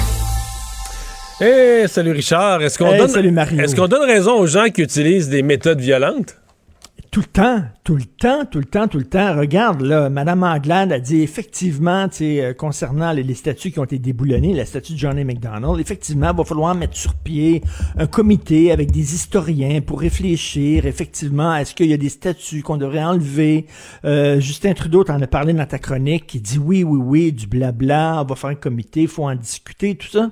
Hey, 1.40 1.88
salut 1.88 2.12
Richard. 2.12 2.62
Est-ce 2.62 2.78
qu'on 2.78 2.92
Hey, 2.92 3.00
donne, 3.00 3.10
salut 3.10 3.32
Mario. 3.32 3.62
Est-ce 3.62 3.76
qu'on 3.76 3.88
donne 3.88 4.04
raison 4.10 4.34
aux 4.40 4.48
gens 4.48 4.68
qui 4.74 4.82
utilisent 4.82 5.30
des 5.30 5.42
méthodes 5.44 5.80
violentes? 5.82 6.36
Tout 7.16 7.22
le 7.22 7.28
temps, 7.28 7.64
tout 7.86 7.96
le 7.96 8.04
temps, 8.04 8.44
tout 8.44 8.60
le 8.60 8.66
temps, 8.66 8.90
tout 8.90 8.98
le 8.98 9.06
temps. 9.06 9.38
Regarde, 9.38 9.80
là, 9.80 10.10
Mme 10.10 10.44
Anglade 10.44 10.92
a 10.92 11.00
dit 11.00 11.22
effectivement, 11.22 12.08
euh, 12.20 12.54
concernant 12.54 13.14
les, 13.14 13.24
les 13.24 13.36
statuts 13.36 13.72
qui 13.72 13.80
ont 13.80 13.86
été 13.86 14.00
déboulonnés, 14.00 14.54
la 14.54 14.66
statue 14.66 14.96
de 14.96 14.98
Johnny 14.98 15.24
McDonald, 15.24 15.80
effectivement, 15.80 16.32
il 16.32 16.36
va 16.36 16.44
falloir 16.44 16.76
mettre 16.76 16.98
sur 16.98 17.14
pied 17.14 17.64
un 17.98 18.06
comité 18.06 18.74
avec 18.74 18.92
des 18.92 19.14
historiens 19.14 19.80
pour 19.80 20.02
réfléchir, 20.02 20.86
effectivement, 20.86 21.56
est-ce 21.56 21.74
qu'il 21.74 21.88
y 21.88 21.94
a 21.94 21.98
des 21.98 22.10
statuts 22.10 22.64
qu'on 22.64 22.76
devrait 22.76 23.06
enlever? 23.06 23.68
Euh, 24.04 24.42
Justin 24.42 24.74
Trudeau 24.74 25.06
t'en 25.06 25.22
a 25.22 25.28
parlé 25.28 25.54
dans 25.54 25.66
ta 25.66 25.80
chronique, 25.80 26.28
qui 26.28 26.42
dit 26.42 26.60
oui, 26.60 26.84
oui, 26.84 27.00
oui, 27.02 27.32
du 27.32 27.48
blabla, 27.48 28.24
on 28.24 28.26
va 28.26 28.36
faire 28.36 28.50
un 28.50 28.56
comité, 28.56 29.04
il 29.04 29.08
faut 29.08 29.24
en 29.24 29.36
discuter, 29.36 29.96
tout 29.96 30.10
ça. 30.10 30.32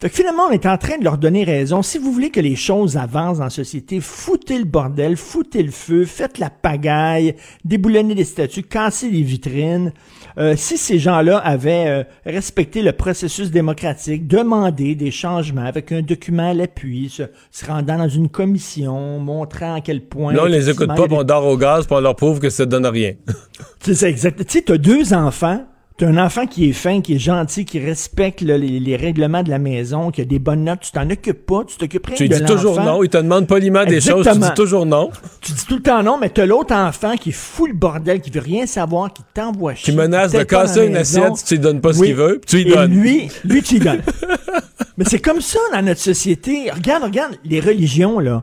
Fait 0.00 0.08
que 0.08 0.16
finalement, 0.16 0.44
on 0.48 0.50
est 0.50 0.64
en 0.64 0.78
train 0.78 0.96
de 0.96 1.04
leur 1.04 1.18
donner 1.18 1.44
raison. 1.44 1.82
Si 1.82 1.98
vous 1.98 2.10
voulez 2.10 2.30
que 2.30 2.40
les 2.40 2.56
choses 2.56 2.96
avancent 2.96 3.36
dans 3.36 3.44
la 3.44 3.50
société, 3.50 4.00
foutez 4.00 4.58
le 4.58 4.64
bordel, 4.64 5.18
foutez 5.18 5.62
le 5.62 5.70
feu, 5.70 6.06
faites 6.06 6.38
la 6.38 6.48
pagaille, 6.48 7.34
déboulonnez 7.66 8.14
les 8.14 8.24
statues, 8.24 8.62
cassez 8.62 9.10
les 9.10 9.20
vitrines. 9.20 9.92
Euh, 10.38 10.54
si 10.56 10.78
ces 10.78 10.98
gens-là 10.98 11.36
avaient 11.36 11.86
euh, 11.88 12.04
respecté 12.24 12.80
le 12.80 12.92
processus 12.92 13.50
démocratique, 13.50 14.26
demandé 14.26 14.94
des 14.94 15.10
changements 15.10 15.66
avec 15.66 15.92
un 15.92 16.00
document 16.00 16.48
à 16.48 16.54
l'appui, 16.54 17.10
se, 17.10 17.24
se 17.50 17.66
rendant 17.66 17.98
dans 17.98 18.08
une 18.08 18.30
commission, 18.30 19.18
montrant 19.18 19.74
à 19.74 19.80
quel 19.82 20.00
point... 20.00 20.32
Là, 20.32 20.44
on 20.44 20.46
les 20.46 20.70
écoute 20.70 20.86
pas, 20.86 20.94
il 20.94 21.00
y 21.00 21.02
a 21.02 21.06
puis 21.08 21.16
on 21.18 21.24
dort 21.24 21.46
au 21.46 21.58
gaz, 21.58 21.84
puis 21.84 21.94
on 21.94 22.00
leur 22.00 22.16
prouve 22.16 22.40
que 22.40 22.48
ça 22.48 22.64
donne 22.64 22.86
rien. 22.86 23.12
c'est 23.80 23.94
ça, 23.94 24.08
exact. 24.08 24.38
Tu 24.46 24.50
sais, 24.50 24.62
t'as 24.62 24.78
deux 24.78 25.12
enfants. 25.12 25.66
T'as 26.00 26.06
un 26.08 26.16
enfant 26.16 26.46
qui 26.46 26.70
est 26.70 26.72
fin, 26.72 27.02
qui 27.02 27.16
est 27.16 27.18
gentil, 27.18 27.66
qui 27.66 27.78
respecte 27.78 28.40
là, 28.40 28.56
les, 28.56 28.80
les 28.80 28.96
règlements 28.96 29.42
de 29.42 29.50
la 29.50 29.58
maison, 29.58 30.10
qui 30.10 30.22
a 30.22 30.24
des 30.24 30.38
bonnes 30.38 30.64
notes. 30.64 30.80
Tu 30.80 30.92
t'en 30.92 31.10
occupes 31.10 31.44
pas, 31.44 31.62
tu 31.66 31.76
t'occupes 31.76 32.06
rien 32.06 32.16
Tu 32.16 32.26
de 32.26 32.36
dis 32.36 32.44
toujours 32.46 32.80
non. 32.80 33.02
Il 33.02 33.10
te 33.10 33.18
demande 33.18 33.46
poliment 33.46 33.84
des 33.84 34.00
choses, 34.00 34.24
tu 34.24 34.28
Exactement. 34.30 34.46
dis 34.46 34.54
toujours 34.54 34.86
non. 34.86 35.10
Tu 35.42 35.52
dis 35.52 35.66
tout 35.66 35.74
le 35.76 35.82
temps 35.82 36.02
non, 36.02 36.16
mais 36.18 36.30
t'as 36.30 36.46
l'autre 36.46 36.74
enfant 36.74 37.16
qui 37.16 37.32
fout 37.32 37.68
le 37.68 37.74
bordel, 37.76 38.22
qui 38.22 38.30
veut 38.30 38.40
rien 38.40 38.64
savoir, 38.64 39.12
qui 39.12 39.20
t'envoie 39.34 39.74
chier. 39.74 39.92
Qui 39.92 39.98
menace 39.98 40.32
de 40.32 40.42
casser 40.42 40.86
une 40.86 40.94
maison. 40.94 41.20
assiette 41.20 41.36
si 41.36 41.44
tu 41.44 41.54
lui 41.56 41.60
donnes 41.60 41.82
pas 41.82 41.92
ce 41.92 42.02
qu'il 42.02 42.14
veut, 42.14 42.40
puis 42.40 42.48
tu 42.48 42.64
lui 42.64 42.72
Et 42.72 42.74
donnes. 42.76 42.92
lui, 42.92 43.28
lui, 43.44 43.62
tu 43.62 43.74
lui 43.74 43.80
donnes. 43.80 44.00
Mais 44.96 45.04
c'est 45.04 45.20
comme 45.20 45.42
ça 45.42 45.58
dans 45.70 45.82
notre 45.82 46.00
société. 46.00 46.70
Regarde, 46.70 47.04
regarde, 47.04 47.34
les 47.44 47.60
religions, 47.60 48.20
là. 48.20 48.42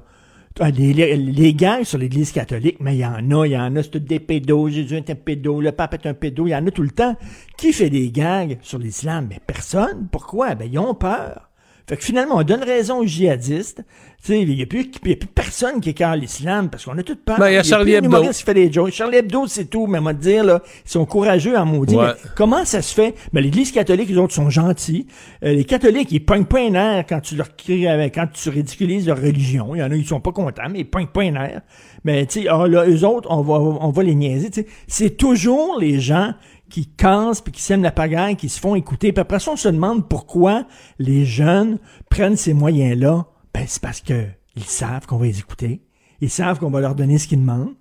Ah, 0.59 0.71
Les, 0.71 1.15
les, 1.15 1.53
gangs 1.53 1.83
sur 1.83 1.99
l'Église 1.99 2.31
catholique, 2.31 2.77
mais 2.79 2.95
il 2.95 2.99
y 2.99 3.05
en 3.05 3.29
a, 3.31 3.45
il 3.45 3.51
y 3.51 3.57
en 3.57 3.75
a, 3.75 3.83
c'est 3.83 3.91
tous 3.91 3.99
des 3.99 4.19
pédos, 4.19 4.69
Jésus 4.69 4.95
est 4.95 5.09
un 5.11 5.15
pédo, 5.15 5.61
le 5.61 5.71
pape 5.71 5.93
est 5.93 6.07
un 6.07 6.15
pédo, 6.15 6.47
il 6.47 6.49
y 6.49 6.55
en 6.55 6.65
a 6.65 6.71
tout 6.71 6.81
le 6.81 6.89
temps. 6.89 7.15
Qui 7.57 7.71
fait 7.71 7.91
des 7.91 8.09
gangs 8.09 8.57
sur 8.61 8.79
l'islam? 8.79 9.27
Mais 9.29 9.39
personne. 9.45 10.07
Pourquoi? 10.11 10.55
Ben, 10.55 10.67
ils 10.71 10.79
ont 10.79 10.95
peur. 10.95 11.46
Fait 11.87 11.95
que 11.95 12.03
finalement, 12.03 12.35
on 12.35 12.43
donne 12.43 12.63
raison 12.63 12.97
aux 12.99 13.05
djihadistes. 13.05 13.81
Tu 14.21 14.33
sais, 14.33 14.41
il 14.41 14.49
n'y 14.55 14.61
a, 14.61 14.65
plus- 14.65 14.91
il 15.03 15.09
y 15.09 15.13
a 15.13 15.15
plus 15.15 15.27
personne 15.27 15.79
qui 15.79 15.91
écarte 15.91 16.19
l'islam 16.19 16.69
parce 16.69 16.83
qu'on 16.83 16.97
a 16.97 17.03
tout 17.03 17.15
peur. 17.15 17.37
Ben, 17.39 17.49
il 17.49 17.53
y 17.53 17.57
a 17.57 17.63
Charlie 17.63 17.93
Hebdo. 17.93 18.23
qui 18.29 18.43
fait 18.43 18.53
des 18.53 18.71
jokes. 18.73 18.91
Charlie 18.91 19.17
Hebdo, 19.17 19.47
c'est 19.47 19.65
tout, 19.65 19.87
mais 19.87 19.99
on 19.99 20.01
va 20.01 20.13
te 20.13 20.19
dire, 20.19 20.43
là, 20.43 20.61
ils 20.85 20.89
sont 20.91 21.05
courageux 21.05 21.55
en 21.55 21.65
maudit. 21.65 21.95
Ouais. 21.95 22.07
Mais 22.07 22.29
comment 22.35 22.65
ça 22.65 22.81
se 22.81 22.93
fait? 22.93 23.15
Ben, 23.31 23.41
l'Église 23.41 23.71
catholique, 23.71 24.09
les 24.09 24.17
autres 24.17 24.33
sont 24.33 24.49
gentils. 24.49 25.07
Euh, 25.45 25.53
les 25.53 25.63
catholiques, 25.63 26.11
ils 26.11 26.19
pognent 26.19 26.45
pas 26.45 26.59
un 26.59 26.73
air 26.73 27.05
quand 27.07 27.21
tu 27.21 27.35
leur 27.37 27.55
cries 27.55 27.87
avec, 27.87 28.15
quand 28.15 28.27
tu 28.33 28.49
ridiculises 28.49 29.07
leur 29.07 29.21
religion. 29.21 29.73
Il 29.75 29.79
y 29.79 29.83
en 29.83 29.91
a, 29.91 29.95
ils 29.95 30.05
sont 30.05 30.19
pas 30.19 30.31
contents, 30.33 30.63
mais 30.69 30.79
ils 30.79 30.89
pognent 30.89 31.07
pas 31.07 31.21
un 31.21 31.35
air. 31.35 31.61
Mais, 32.03 32.25
tu 32.25 32.41
sais, 32.41 32.47
ah, 32.49 32.67
là, 32.67 32.85
eux 32.85 33.05
autres, 33.05 33.29
on 33.31 33.41
va, 33.41 33.53
on 33.53 33.91
va 33.91 34.03
les 34.03 34.15
niaiser. 34.15 34.49
C'est 34.87 35.15
toujours 35.15 35.79
les 35.79 36.01
gens 36.01 36.33
qui 36.69 36.87
cassent 36.87 37.41
puis 37.41 37.51
qui 37.51 37.61
sèment 37.61 37.83
la 37.83 37.91
pagaille, 37.91 38.35
qui 38.35 38.49
se 38.49 38.59
font 38.59 38.75
écouter. 38.75 39.11
Puis 39.11 39.21
après 39.21 39.39
ça, 39.39 39.51
on 39.51 39.55
se 39.55 39.69
demande 39.69 40.07
pourquoi 40.07 40.65
les 40.99 41.25
jeunes 41.25 41.79
prennent 42.09 42.35
ces 42.35 42.53
moyens-là. 42.53 43.27
Ben, 43.53 43.65
c'est 43.67 43.81
parce 43.81 44.01
que 44.01 44.25
ils 44.55 44.63
savent 44.63 45.05
qu'on 45.05 45.17
va 45.17 45.25
les 45.25 45.39
écouter. 45.39 45.81
Ils 46.21 46.29
savent 46.29 46.59
qu'on 46.59 46.71
va 46.71 46.81
leur 46.81 46.95
donner 46.95 47.17
ce 47.17 47.27
qu'ils 47.27 47.39
demandent. 47.39 47.75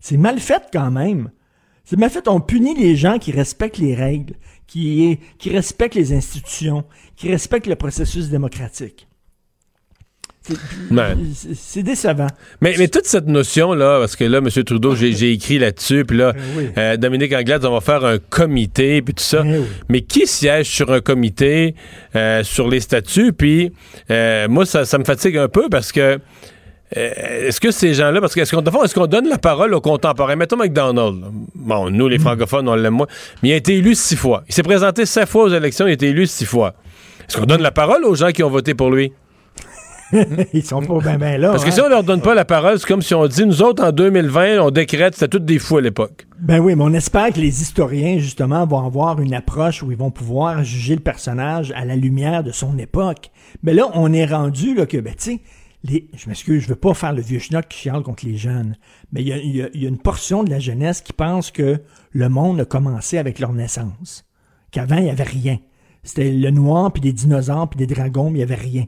C'est 0.00 0.16
mal 0.16 0.40
fait 0.40 0.62
quand 0.72 0.90
même. 0.90 1.30
C'est 1.84 1.96
mal 1.96 2.10
fait. 2.10 2.28
On 2.28 2.40
punit 2.40 2.74
les 2.74 2.96
gens 2.96 3.18
qui 3.18 3.30
respectent 3.30 3.78
les 3.78 3.94
règles, 3.94 4.34
qui, 4.66 5.20
qui 5.38 5.50
respectent 5.50 5.94
les 5.94 6.12
institutions, 6.12 6.84
qui 7.14 7.30
respectent 7.30 7.68
le 7.68 7.76
processus 7.76 8.28
démocratique. 8.28 9.08
C'est- 10.46 10.94
Ouais. 10.94 11.14
c'est- 11.54 11.82
décevant. 11.82 12.26
Mais, 12.60 12.74
mais 12.78 12.88
toute 12.88 13.06
cette 13.06 13.26
notion-là, 13.26 13.98
parce 14.00 14.14
que 14.16 14.24
là, 14.24 14.38
M. 14.38 14.48
Trudeau, 14.64 14.94
j'ai 14.94 15.32
écrit 15.32 15.58
là-dessus, 15.58 16.04
puis 16.04 16.16
là, 16.18 16.32
Ben 16.32 16.40
oui. 16.56 16.68
euh, 16.78 16.96
Dominique 16.96 17.32
Anglade, 17.32 17.64
on 17.64 17.72
va 17.72 17.80
faire 17.80 18.04
un 18.04 18.18
comité, 18.18 19.02
puis 19.02 19.14
tout 19.14 19.22
ça. 19.24 19.42
Mais 19.88 20.02
qui 20.02 20.26
siège 20.26 20.66
sur 20.68 20.92
un 20.92 21.00
comité, 21.00 21.74
euh, 22.14 22.44
sur 22.44 22.68
les 22.68 22.80
statuts? 22.80 23.32
Puis 23.32 23.72
euh, 24.10 24.46
moi, 24.48 24.64
ça, 24.66 24.84
ça 24.84 24.98
me 24.98 25.04
fatigue 25.04 25.36
un 25.38 25.48
peu 25.48 25.68
parce 25.68 25.90
que 25.92 26.18
euh, 26.96 27.48
est-ce 27.48 27.60
que 27.60 27.72
ces 27.72 27.94
gens-là, 27.94 28.20
parce 28.20 28.34
que 28.34 28.40
est-ce 28.40 28.54
qu'on 28.54 28.62
est-ce 28.84 28.94
qu'on 28.94 29.08
donne 29.08 29.28
la 29.28 29.38
parole 29.38 29.74
aux 29.74 29.80
contemporains? 29.80 30.36
Mettons 30.36 30.56
McDonald. 30.56 31.16
Bon, 31.54 31.90
nous, 31.90 32.06
les 32.06 32.18
francophones, 32.20 32.68
on 32.68 32.76
l'aime 32.76 32.94
moins. 32.94 33.08
Mais 33.42 33.48
il 33.48 33.52
a 33.52 33.56
été 33.56 33.74
élu 33.76 33.96
six 33.96 34.14
fois. 34.14 34.44
Il 34.48 34.54
s'est 34.54 34.62
présenté 34.62 35.04
sept 35.06 35.28
fois 35.28 35.44
aux 35.44 35.48
élections, 35.52 35.86
il 35.86 35.90
a 35.90 35.94
été 35.94 36.08
élu 36.10 36.26
six 36.28 36.44
fois. 36.44 36.74
Est-ce 37.28 37.36
qu'on 37.38 37.46
donne 37.46 37.62
la 37.62 37.72
parole 37.72 38.04
aux 38.04 38.14
gens 38.14 38.30
qui 38.30 38.44
ont 38.44 38.50
voté 38.50 38.74
pour 38.74 38.92
lui? 38.92 39.12
Ils 40.52 40.64
sont 40.64 40.80
pas 40.80 40.98
bien 41.00 41.18
ben 41.18 41.40
là. 41.40 41.50
Parce 41.50 41.64
que 41.64 41.70
hein. 41.70 41.72
si 41.72 41.80
on 41.80 41.88
leur 41.88 42.04
donne 42.04 42.20
pas 42.20 42.34
la 42.34 42.44
parole, 42.44 42.78
c'est 42.78 42.86
comme 42.86 43.02
si 43.02 43.14
on 43.14 43.26
dit, 43.26 43.44
nous 43.44 43.62
autres, 43.62 43.84
en 43.84 43.92
2020, 43.92 44.60
on 44.60 44.70
décrète, 44.70 45.14
c'était 45.14 45.28
toutes 45.28 45.44
des 45.44 45.58
fous 45.58 45.78
à 45.78 45.80
l'époque. 45.80 46.26
Ben 46.38 46.60
oui, 46.60 46.74
mais 46.76 46.84
on 46.84 46.92
espère 46.92 47.32
que 47.32 47.40
les 47.40 47.62
historiens, 47.62 48.18
justement, 48.18 48.66
vont 48.66 48.84
avoir 48.86 49.20
une 49.20 49.34
approche 49.34 49.82
où 49.82 49.90
ils 49.90 49.96
vont 49.96 50.10
pouvoir 50.10 50.62
juger 50.62 50.94
le 50.94 51.00
personnage 51.00 51.72
à 51.72 51.84
la 51.84 51.96
lumière 51.96 52.44
de 52.44 52.52
son 52.52 52.78
époque. 52.78 53.30
Mais 53.62 53.74
là, 53.74 53.90
on 53.94 54.12
est 54.12 54.26
rendu, 54.26 54.74
là, 54.74 54.86
que, 54.86 54.98
ben, 54.98 55.14
tu 55.14 55.32
sais, 55.32 55.40
les, 55.82 56.08
je 56.16 56.28
m'excuse, 56.28 56.62
je 56.62 56.68
veux 56.68 56.76
pas 56.76 56.94
faire 56.94 57.12
le 57.12 57.22
vieux 57.22 57.38
schnock 57.38 57.68
qui 57.68 57.78
chiale 57.78 58.02
contre 58.02 58.26
les 58.26 58.36
jeunes, 58.36 58.76
mais 59.12 59.22
il 59.22 59.28
y 59.28 59.32
a, 59.32 59.36
y 59.38 59.62
a- 59.62 59.68
y 59.74 59.86
a 59.86 59.88
une 59.88 59.98
portion 59.98 60.42
de 60.44 60.50
la 60.50 60.58
jeunesse 60.58 61.00
qui 61.00 61.12
pense 61.12 61.50
que 61.50 61.80
le 62.12 62.28
monde 62.28 62.60
a 62.60 62.64
commencé 62.64 63.18
avec 63.18 63.38
leur 63.38 63.52
naissance. 63.52 64.24
Qu'avant, 64.70 64.96
il 64.96 65.06
y 65.06 65.10
avait 65.10 65.22
rien. 65.22 65.58
C'était 66.02 66.30
le 66.30 66.50
noir, 66.50 66.92
puis 66.92 67.00
des 67.00 67.12
dinosaures, 67.12 67.68
puis 67.68 67.78
des 67.84 67.92
dragons, 67.92 68.30
mais 68.30 68.38
il 68.38 68.40
y 68.40 68.44
avait 68.44 68.54
rien. 68.54 68.84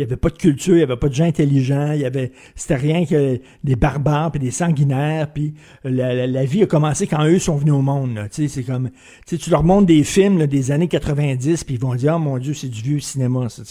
Il 0.00 0.06
n'y 0.06 0.12
avait 0.12 0.16
pas 0.16 0.30
de 0.30 0.38
culture, 0.38 0.72
il 0.72 0.78
n'y 0.78 0.82
avait 0.82 0.96
pas 0.96 1.10
de 1.10 1.14
gens 1.14 1.26
intelligents, 1.26 1.92
il 1.92 2.00
y 2.00 2.06
avait, 2.06 2.32
c'était 2.54 2.76
rien 2.76 3.04
que 3.04 3.38
des 3.62 3.76
barbares 3.76 4.30
puis 4.30 4.40
des 4.40 4.50
sanguinaires, 4.50 5.30
puis 5.30 5.52
la, 5.84 6.26
la- 6.26 6.44
vie 6.46 6.62
a 6.62 6.66
commencé 6.66 7.06
quand 7.06 7.22
eux 7.26 7.38
sont 7.38 7.56
venus 7.56 7.74
au 7.74 7.82
monde. 7.82 8.18
Tu 8.32 8.42
sais, 8.42 8.48
c'est 8.48 8.62
comme, 8.62 8.88
tu 9.26 9.36
tu 9.36 9.50
leur 9.50 9.62
montres 9.62 9.86
des 9.88 10.02
films 10.04 10.38
là, 10.38 10.46
des 10.46 10.70
années 10.70 10.88
90, 10.88 11.64
puis 11.64 11.74
ils 11.74 11.80
vont 11.80 11.94
dire, 11.94 12.14
oh 12.16 12.18
mon 12.18 12.38
Dieu, 12.38 12.54
c'est 12.54 12.68
du 12.68 12.80
vieux 12.80 12.98
cinéma. 13.00 13.50
Ça. 13.50 13.62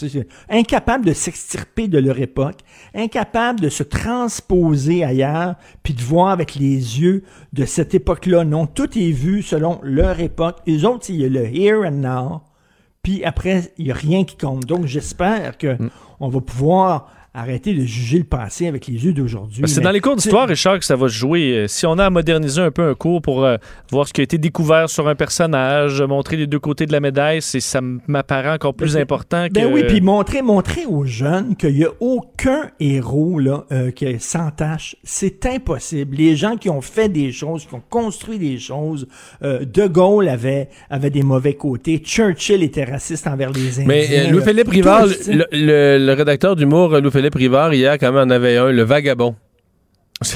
Incapable 0.48 1.04
de 1.04 1.12
s'extirper 1.12 1.88
de 1.88 1.98
leur 1.98 2.20
époque, 2.20 2.60
incapable 2.94 3.58
de 3.58 3.68
se 3.68 3.82
transposer 3.82 5.02
ailleurs, 5.02 5.56
puis 5.82 5.94
de 5.94 6.00
voir 6.02 6.28
avec 6.28 6.54
les 6.54 7.00
yeux 7.00 7.24
de 7.52 7.64
cette 7.64 7.92
époque-là. 7.94 8.44
Non, 8.44 8.66
tout 8.66 8.96
est 8.96 9.10
vu 9.10 9.42
selon 9.42 9.80
leur 9.82 10.20
époque. 10.20 10.58
Les 10.66 10.84
autres, 10.84 11.06
il 11.10 11.16
y 11.16 11.24
a 11.24 11.28
le 11.28 11.44
here 11.46 11.84
and 11.84 11.90
now. 12.02 12.42
Puis 13.02 13.24
après, 13.24 13.72
il 13.78 13.86
n'y 13.86 13.90
a 13.90 13.94
rien 13.94 14.24
qui 14.24 14.36
compte. 14.36 14.64
Donc, 14.66 14.86
j'espère 14.86 15.56
que 15.58 15.76
on 16.20 16.28
va 16.28 16.40
pouvoir 16.40 17.12
arrêter 17.32 17.74
de 17.74 17.82
juger 17.82 18.18
le 18.18 18.24
passé 18.24 18.66
avec 18.66 18.86
les 18.86 19.04
yeux 19.04 19.12
d'aujourd'hui. 19.12 19.62
Ben, 19.62 19.68
C'est 19.68 19.80
dans 19.80 19.90
les 19.92 20.00
cours 20.00 20.16
d'histoire, 20.16 20.48
Richard, 20.48 20.78
que 20.80 20.84
ça 20.84 20.96
va 20.96 21.08
se 21.08 21.14
jouer. 21.14 21.52
Euh, 21.52 21.66
Si 21.68 21.86
on 21.86 21.98
a 21.98 22.06
à 22.06 22.10
moderniser 22.10 22.60
un 22.60 22.70
peu 22.72 22.88
un 22.88 22.94
cours 22.94 23.22
pour 23.22 23.44
euh, 23.44 23.56
voir 23.90 24.08
ce 24.08 24.12
qui 24.12 24.20
a 24.20 24.24
été 24.24 24.36
découvert 24.38 24.88
sur 24.90 25.06
un 25.08 25.14
personnage, 25.14 26.02
montrer 26.02 26.36
les 26.36 26.46
deux 26.46 26.58
côtés 26.58 26.86
de 26.86 26.92
la 26.92 27.00
médaille, 27.00 27.40
c'est 27.42 27.60
ça 27.60 27.80
m'apparaît 28.08 28.50
encore 28.50 28.74
plus 28.74 28.96
important 28.96 29.46
que. 29.48 29.52
Ben 29.52 29.66
oui, 29.72 29.84
puis 29.86 30.00
montrer, 30.00 30.42
montrer 30.42 30.86
aux 30.86 31.04
jeunes 31.04 31.54
qu'il 31.56 31.74
n'y 31.74 31.84
a 31.84 31.90
aucun 32.00 32.70
héros 32.80 33.38
là, 33.38 33.64
euh, 33.72 33.90
qui 33.90 34.06
est 34.06 34.18
sans 34.20 34.50
tâche. 34.50 34.96
C'est 35.04 35.46
impossible. 35.46 36.16
Les 36.16 36.34
gens 36.36 36.56
qui 36.56 36.68
ont 36.68 36.80
fait 36.80 37.08
des 37.08 37.30
choses, 37.32 37.64
qui 37.66 37.74
ont 37.74 37.82
construit 37.88 38.38
des 38.38 38.58
choses, 38.58 39.06
euh, 39.42 39.64
De 39.64 39.86
Gaulle 39.86 40.28
avait, 40.28 40.68
avait 40.90 41.10
des 41.10 41.22
mauvais 41.22 41.54
côtés. 41.54 41.98
Churchill 41.98 42.62
était 42.62 42.84
raciste 42.84 43.26
envers 43.26 43.50
les 43.52 43.78
Indiens. 43.80 43.84
Mais 43.86 44.06
euh, 44.10 44.30
Louis-Philippe 44.30 44.68
Rivard, 44.68 45.06
le, 45.06 45.44
le- 45.52 45.98
le 46.06 46.12
rédacteur 46.12 46.56
d'humour, 46.56 46.94
euh, 46.94 47.00
Louis-Philippe 47.20 47.34
Rivard, 47.34 47.74
hier, 47.74 47.98
quand 47.98 48.12
même, 48.12 48.28
en 48.28 48.34
avait 48.34 48.56
un, 48.56 48.70
le 48.70 48.82
vagabond. 48.82 49.36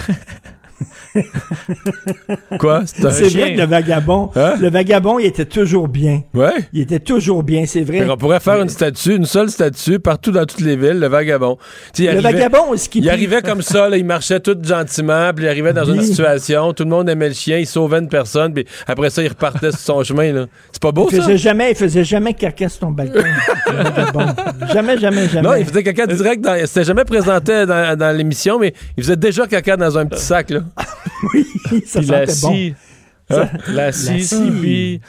Quoi? 2.58 2.78
un 2.80 2.86
C'est 2.86 3.28
vrai 3.28 3.54
que 3.54 3.60
le 3.60 3.66
vagabond, 3.66 4.30
Hein? 4.36 4.54
le 4.60 4.70
vagabond, 4.70 5.18
il 5.18 5.26
était 5.26 5.44
toujours 5.44 5.88
bien. 5.88 6.22
Ouais. 6.34 6.52
Il 6.72 6.80
était 6.80 6.98
toujours 7.00 7.42
bien, 7.42 7.64
c'est 7.66 7.82
vrai. 7.82 8.06
Qu'on 8.06 8.16
pourrait 8.16 8.40
faire 8.40 8.60
une 8.60 8.68
statue, 8.68 9.16
une 9.16 9.24
seule 9.26 9.50
statue, 9.50 9.98
partout 9.98 10.30
dans 10.30 10.44
toutes 10.44 10.60
les 10.60 10.76
villes, 10.76 10.98
le 10.98 11.06
vagabond. 11.08 11.56
Il 11.98 12.04
Le 12.04 12.10
arrivait- 12.10 12.22
vagabond, 12.32 12.76
ce 12.76 12.88
qui 12.88 12.98
Il 13.00 13.10
arrivait 13.10 13.42
comme 13.42 13.62
ça, 13.62 13.88
là, 13.88 13.96
il 13.96 14.04
marchait 14.04 14.40
tout 14.40 14.56
gentiment, 14.62 15.30
puis 15.34 15.44
il 15.44 15.48
arrivait 15.48 15.72
dans 15.72 15.84
une 15.84 16.02
situation, 16.02 16.72
tout 16.72 16.84
le 16.84 16.90
monde 16.90 17.08
aimait 17.08 17.28
le 17.28 17.34
chien, 17.34 17.58
il 17.58 17.66
sauvait 17.66 17.98
une 17.98 18.08
personne, 18.08 18.52
puis 18.52 18.64
après 18.86 19.10
ça, 19.10 19.22
il 19.22 19.28
repartait 19.28 19.70
sur 19.72 19.80
son 19.80 20.04
chemin. 20.04 20.32
là. 20.32 20.46
C'est 20.72 20.82
pas 20.82 20.92
beau, 20.92 21.08
Il 21.10 21.16
ça? 21.16 21.22
faisait 21.22 21.38
jamais, 21.38 21.70
il 21.70 21.76
faisait 21.76 22.04
jamais 22.04 22.34
caca 22.34 22.68
sur 22.68 22.80
ton 22.80 22.90
balcon. 22.90 23.20
le 23.70 23.76
vagabond. 23.82 24.26
Jamais, 24.72 24.98
jamais, 24.98 25.28
jamais. 25.28 25.48
Non, 25.48 25.54
il 25.54 25.64
faisait 25.64 25.82
caca 25.82 26.06
direct 26.06 26.42
dans. 26.42 26.54
C'était 26.66 26.84
jamais 26.84 27.04
présenté 27.04 27.66
dans, 27.66 27.96
dans 27.98 28.16
l'émission, 28.16 28.58
mais 28.58 28.72
il 28.96 29.02
faisait 29.04 29.16
déjà 29.16 29.46
caca 29.46 29.76
dans 29.76 29.96
un 29.98 30.06
petit 30.06 30.22
sac, 30.22 30.50
là. 30.50 30.60
oui, 31.34 31.46
ça 31.86 32.00
Puis 32.00 32.08
la 32.08 32.26
bon. 32.26 32.32
scie. 32.32 32.74
Ça- 33.30 33.50
La 33.68 33.92
scie, 33.92 34.50
puis- 34.60 35.00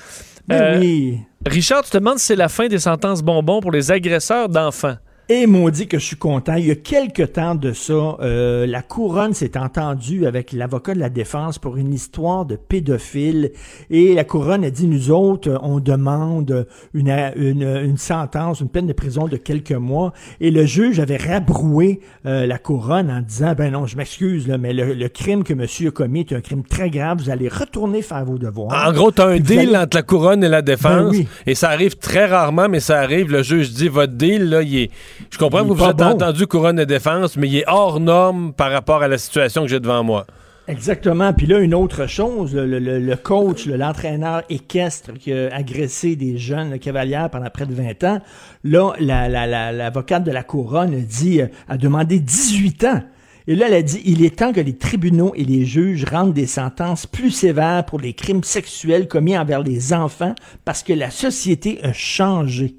Ben 0.48 0.62
Euh, 0.76 0.80
oui. 0.80 1.20
Richard, 1.46 1.84
tu 1.84 1.92
te 1.92 1.98
demandes 1.98 2.20
si 2.20 2.28
c'est 2.28 2.36
la 2.36 2.50
fin 2.50 2.68
des 2.68 2.80
sentences 2.80 3.22
bonbons 3.22 3.60
pour 3.62 3.72
les 3.72 3.92
agresseurs 3.92 4.48
d'enfants. 4.50 4.96
Et 5.28 5.48
maudit 5.48 5.88
que 5.88 5.98
je 5.98 6.06
suis 6.06 6.16
content. 6.18 6.54
Il 6.54 6.68
y 6.68 6.72
a 6.72 6.76
quelque 6.76 7.24
temps 7.24 7.56
de 7.56 7.74
ça, 7.74 7.94
euh, 8.22 8.68
la 8.68 8.84
couronne 8.84 9.34
s'est 9.34 9.58
entendue 9.58 10.28
avec 10.28 10.52
l'avocat 10.52 10.94
de 10.94 11.00
la 11.00 11.10
défense 11.10 11.58
pour 11.58 11.78
une 11.78 11.92
histoire 11.96 12.46
de 12.46 12.56
pédophile. 12.56 13.52
Et 13.90 14.14
la 14.14 14.24
couronne 14.24 14.64
a 14.64 14.70
dit, 14.70 14.86
nous 14.86 15.10
autres, 15.10 15.60
on 15.64 15.80
demande 15.80 16.68
une, 16.94 17.10
une, 17.38 17.64
une 17.64 17.98
sentence, 17.98 18.60
une 18.60 18.70
peine 18.70 18.86
de 18.86 18.94
prison 18.94 19.28
de 19.28 19.38
quelques 19.38 19.72
mois. 19.72 20.14
Et 20.42 20.52
le 20.52 20.68
juge 20.68 21.00
avait 21.00 21.18
rabroué 21.18 22.02
euh, 22.28 22.46
la 22.46 22.60
couronne 22.60 23.10
en 23.10 23.22
disant, 23.22 23.56
ben 23.58 23.72
non, 23.72 23.88
je 23.88 23.98
m'excuse, 23.98 24.48
là, 24.48 24.60
mais 24.60 24.74
le, 24.74 24.94
le 24.94 25.10
crime 25.10 25.44
que 25.44 25.56
monsieur 25.56 25.88
a 25.88 25.92
commis 25.92 26.20
est 26.20 26.34
un 26.34 26.42
crime 26.42 26.62
très 26.64 26.92
grave. 26.92 27.18
Vous 27.24 27.32
allez 27.32 27.48
retourner 27.48 28.04
faire 28.04 28.26
vos 28.26 28.38
devoirs. 28.38 28.88
En 28.88 28.92
gros, 28.94 29.10
t'as 29.10 29.26
un 29.30 29.38
Puis 29.38 29.40
vous 29.40 29.46
deal 29.48 29.60
allez- 29.70 29.78
entre 29.78 29.98
la 29.98 30.04
couronne 30.04 30.44
et 30.44 30.50
la 30.50 30.62
défense. 30.62 31.12
Ben 31.14 31.20
oui. 31.22 31.28
Et 31.48 31.56
ça 31.56 31.70
arrive 31.72 31.96
très 31.98 32.28
rarement, 32.28 32.70
mais 32.70 32.80
ça 32.80 33.00
arrive. 33.00 33.32
Le 33.32 33.42
juge 33.42 33.72
dit 33.72 33.88
votre 33.88 34.14
deal, 34.14 34.50
là, 34.50 34.62
il 34.62 34.78
est. 34.78 34.92
Je 35.30 35.38
comprends 35.38 35.64
que 35.64 35.68
vous 35.68 35.76
vous 35.76 35.84
êtes 35.84 35.96
bon. 35.98 36.06
entendu 36.06 36.48
couronne 36.48 36.80
et 36.80 36.86
défense, 36.86 37.38
mais 37.38 37.48
il 37.48 37.58
est 37.58 37.68
hors 37.68 38.00
norme 38.00 38.54
par 38.54 38.72
rapport 38.72 39.02
à 39.04 39.08
la 39.08 39.18
situation 39.18 39.62
que 39.64 39.68
j'ai 39.68 39.80
devant 39.80 40.04
moi. 40.04 40.26
Exactement. 40.68 41.32
Puis 41.32 41.46
là, 41.46 41.60
une 41.60 41.76
autre 41.76 42.08
chose, 42.08 42.56
le, 42.56 42.66
le- 42.80 43.00
le 43.00 43.16
coach, 43.16 43.68
le- 43.68 43.76
l'entraîneur 43.78 44.42
équestre 44.50 45.14
qui 45.14 45.32
a 45.32 45.54
agressé 45.54 46.16
des 46.16 46.38
jeunes 46.40 46.80
cavalières 46.80 47.30
pendant 47.30 47.50
près 47.52 47.68
de 47.68 47.74
20 47.74 48.04
ans, 48.04 48.20
là, 48.64 48.94
la- 49.00 49.30
la- 49.30 49.46
la- 49.46 49.72
l'avocate 49.72 50.24
de 50.24 50.32
la 50.32 50.42
couronne 50.44 50.96
dit, 51.02 51.42
euh, 51.42 51.48
a 51.70 51.78
demandé 51.78 52.20
18 52.20 52.84
ans. 52.86 53.04
Et 53.48 53.56
là, 53.56 53.68
elle 53.68 53.76
a 53.76 53.82
dit, 53.84 54.02
il 54.06 54.26
est 54.26 54.38
temps 54.40 54.54
que 54.54 54.60
les 54.60 54.76
tribunaux 54.76 55.34
et 55.36 55.44
les 55.44 55.66
juges 55.66 56.04
rendent 56.04 56.34
des 56.34 56.48
sentences 56.48 57.06
plus 57.06 57.30
sévères 57.30 57.86
pour 57.86 58.00
les 58.00 58.14
crimes 58.14 58.44
sexuels 58.44 59.08
commis 59.08 59.38
envers 59.38 59.62
les 59.62 59.94
enfants 59.94 60.34
parce 60.66 60.82
que 60.82 60.94
la 60.94 61.12
société 61.12 61.78
a 61.84 61.94
changé. 61.94 62.74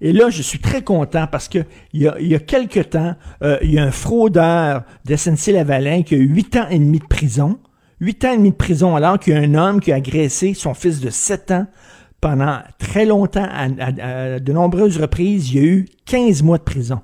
Et 0.00 0.12
là, 0.12 0.30
je 0.30 0.42
suis 0.42 0.58
très 0.58 0.82
content 0.82 1.26
parce 1.30 1.48
que 1.48 1.58
il 1.92 2.02
y 2.02 2.34
a, 2.34 2.38
quelque 2.38 2.80
temps, 2.80 3.16
euh, 3.42 3.58
il 3.62 3.72
y 3.72 3.78
a 3.78 3.84
un 3.84 3.90
fraudeur 3.90 4.84
de 5.04 5.14
SNC-Lavalin 5.14 6.02
qui 6.02 6.14
a 6.14 6.18
eu 6.18 6.26
huit 6.26 6.56
ans 6.56 6.68
et 6.70 6.78
demi 6.78 6.98
de 6.98 7.06
prison. 7.06 7.58
Huit 8.00 8.24
ans 8.24 8.32
et 8.32 8.36
demi 8.38 8.50
de 8.50 8.56
prison 8.56 8.96
alors 8.96 9.18
qu'il 9.18 9.34
y 9.34 9.36
a 9.36 9.40
un 9.40 9.54
homme 9.54 9.80
qui 9.80 9.92
a 9.92 9.96
agressé 9.96 10.54
son 10.54 10.72
fils 10.72 11.00
de 11.00 11.10
7 11.10 11.50
ans 11.50 11.66
pendant 12.20 12.60
très 12.78 13.06
longtemps, 13.06 13.46
à, 13.50 14.38
de 14.40 14.52
nombreuses 14.52 14.98
reprises, 14.98 15.50
il 15.52 15.56
y 15.56 15.58
a 15.58 15.66
eu 15.66 15.88
15 16.06 16.42
mois 16.42 16.58
de 16.58 16.62
prison. 16.62 17.00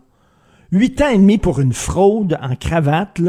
8 0.73 1.02
ans 1.02 1.09
et 1.09 1.16
demi 1.16 1.39
pour 1.39 1.60
une 1.60 1.73
fraude 1.73 2.39
en 2.43 2.55
cravate, 2.56 3.20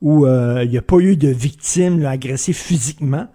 où 0.00 0.26
euh, 0.26 0.62
il 0.64 0.70
n'y 0.70 0.78
a 0.78 0.82
pas 0.82 0.98
eu 0.98 1.16
de 1.16 1.28
victimes 1.28 2.00
là, 2.00 2.10
agressées 2.10 2.52
physiquement. 2.52 3.26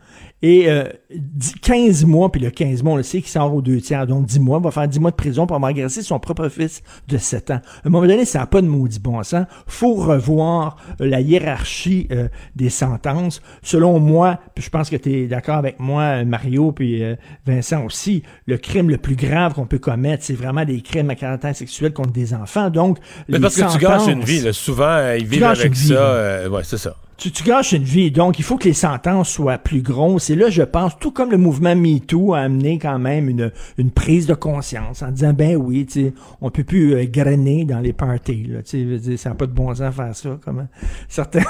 Et 0.46 0.70
euh, 0.70 0.84
10 1.16 1.54
15 1.62 2.06
mois, 2.06 2.30
puis 2.30 2.42
le 2.42 2.50
15 2.52 2.84
mois, 2.84 2.94
on 2.94 2.98
le 2.98 3.04
sait 3.04 3.22
qu'il 3.22 3.30
sort 3.30 3.56
aux 3.56 3.62
deux 3.62 3.80
tiers, 3.80 4.06
donc 4.06 4.26
10 4.26 4.42
mois, 4.42 4.58
il 4.60 4.64
va 4.66 4.72
faire 4.72 4.88
10 4.90 5.00
mois 5.00 5.12
de 5.12 5.16
prison 5.16 5.48
pour 5.48 5.56
avoir 5.56 5.70
agressé 5.70 6.02
son 6.02 6.20
propre 6.20 6.50
fils 6.50 6.84
de 7.08 7.18
7 7.18 7.52
ans. 7.52 7.62
À 7.84 7.88
un 7.88 7.90
moment 7.90 8.06
donné, 8.06 8.26
ça 8.26 8.40
n'a 8.40 8.46
pas 8.46 8.62
de 8.62 8.68
maudit 8.68 9.00
bon 9.00 9.24
sens. 9.24 9.46
faut 9.68 9.94
revoir 9.94 10.76
euh, 11.00 11.06
la 11.08 11.22
hiérarchie 11.22 12.08
euh, 12.12 12.28
des 12.58 12.70
sentences. 12.70 13.42
Selon 13.62 14.00
moi, 14.00 14.38
puis 14.54 14.64
je 14.66 14.70
pense 14.70 14.90
que 14.90 14.98
tu 14.98 15.14
es 15.14 15.28
d'accord 15.28 15.56
avec 15.56 15.80
moi, 15.80 16.02
euh, 16.02 16.26
Mario, 16.26 16.74
puis 16.74 17.02
euh, 17.04 17.16
Vincent 17.48 17.86
aussi, 17.86 18.22
le 18.46 18.58
crime 18.58 18.90
le 18.90 18.98
plus 18.98 19.16
grave 19.16 19.54
qu'on 19.54 19.66
peut 19.66 19.80
commettre, 19.80 20.24
c'est 20.26 20.34
vraiment 20.36 20.66
des 20.66 20.82
crimes 20.82 21.10
à 21.10 21.16
caractère 21.16 21.56
sexuel 21.56 21.94
contre 21.94 22.12
des 22.12 22.34
enfants. 22.34 22.70
Donc, 22.70 22.98
Mais 23.30 23.38
les 23.38 23.42
parce 23.42 23.56
que 23.56 23.72
tu 23.72 23.78
gâches 23.78 24.08
une 24.08 24.24
vie. 24.26 24.42
là. 24.42 24.52
Souvent, 24.52 25.14
ils 25.18 25.26
vivent 25.26 25.46
avec 25.46 25.74
ça. 25.74 25.94
euh, 25.94 26.50
ouais, 26.50 26.64
c'est 26.66 26.78
ça. 26.78 26.98
Tu, 27.24 27.32
tu 27.32 27.44
gâches 27.46 27.72
une 27.72 27.84
vie. 27.84 28.12
Donc, 28.12 28.38
il 28.38 28.44
faut 28.44 28.58
que 28.58 28.66
les 28.66 28.74
sentences 28.74 29.30
soient 29.30 29.58
plus 29.58 29.82
grosses. 29.82 30.30
Et 30.30 30.36
là, 30.36 30.50
je 30.50 30.62
pense, 30.62 31.00
tout 31.00 31.12
comme 31.12 31.32
le 31.32 31.38
mouvement 31.38 31.74
MeToo 31.74 32.34
a 32.34 32.40
amené 32.40 32.78
quand 32.80 33.00
même 33.00 33.30
une, 33.30 33.52
une 33.78 33.92
prise 33.92 34.28
de 34.28 34.34
conscience 34.34 35.02
en 35.02 35.10
disant, 35.10 35.32
ben 35.32 35.56
oui, 35.56 35.88
on 36.42 36.50
peut 36.50 36.66
plus 36.66 36.96
euh, 36.96 37.06
grainer 37.06 37.64
dans 37.64 37.80
les 37.80 37.94
parties. 37.94 38.44
Là, 38.44 38.62
dire, 38.62 39.18
ça 39.18 39.30
n'a 39.30 39.36
pas 39.36 39.46
de 39.46 39.54
bon 39.54 39.74
sens 39.74 39.96
faire 39.96 40.14
ça. 40.14 40.38
Comment? 40.44 40.68
Certains 41.08 41.44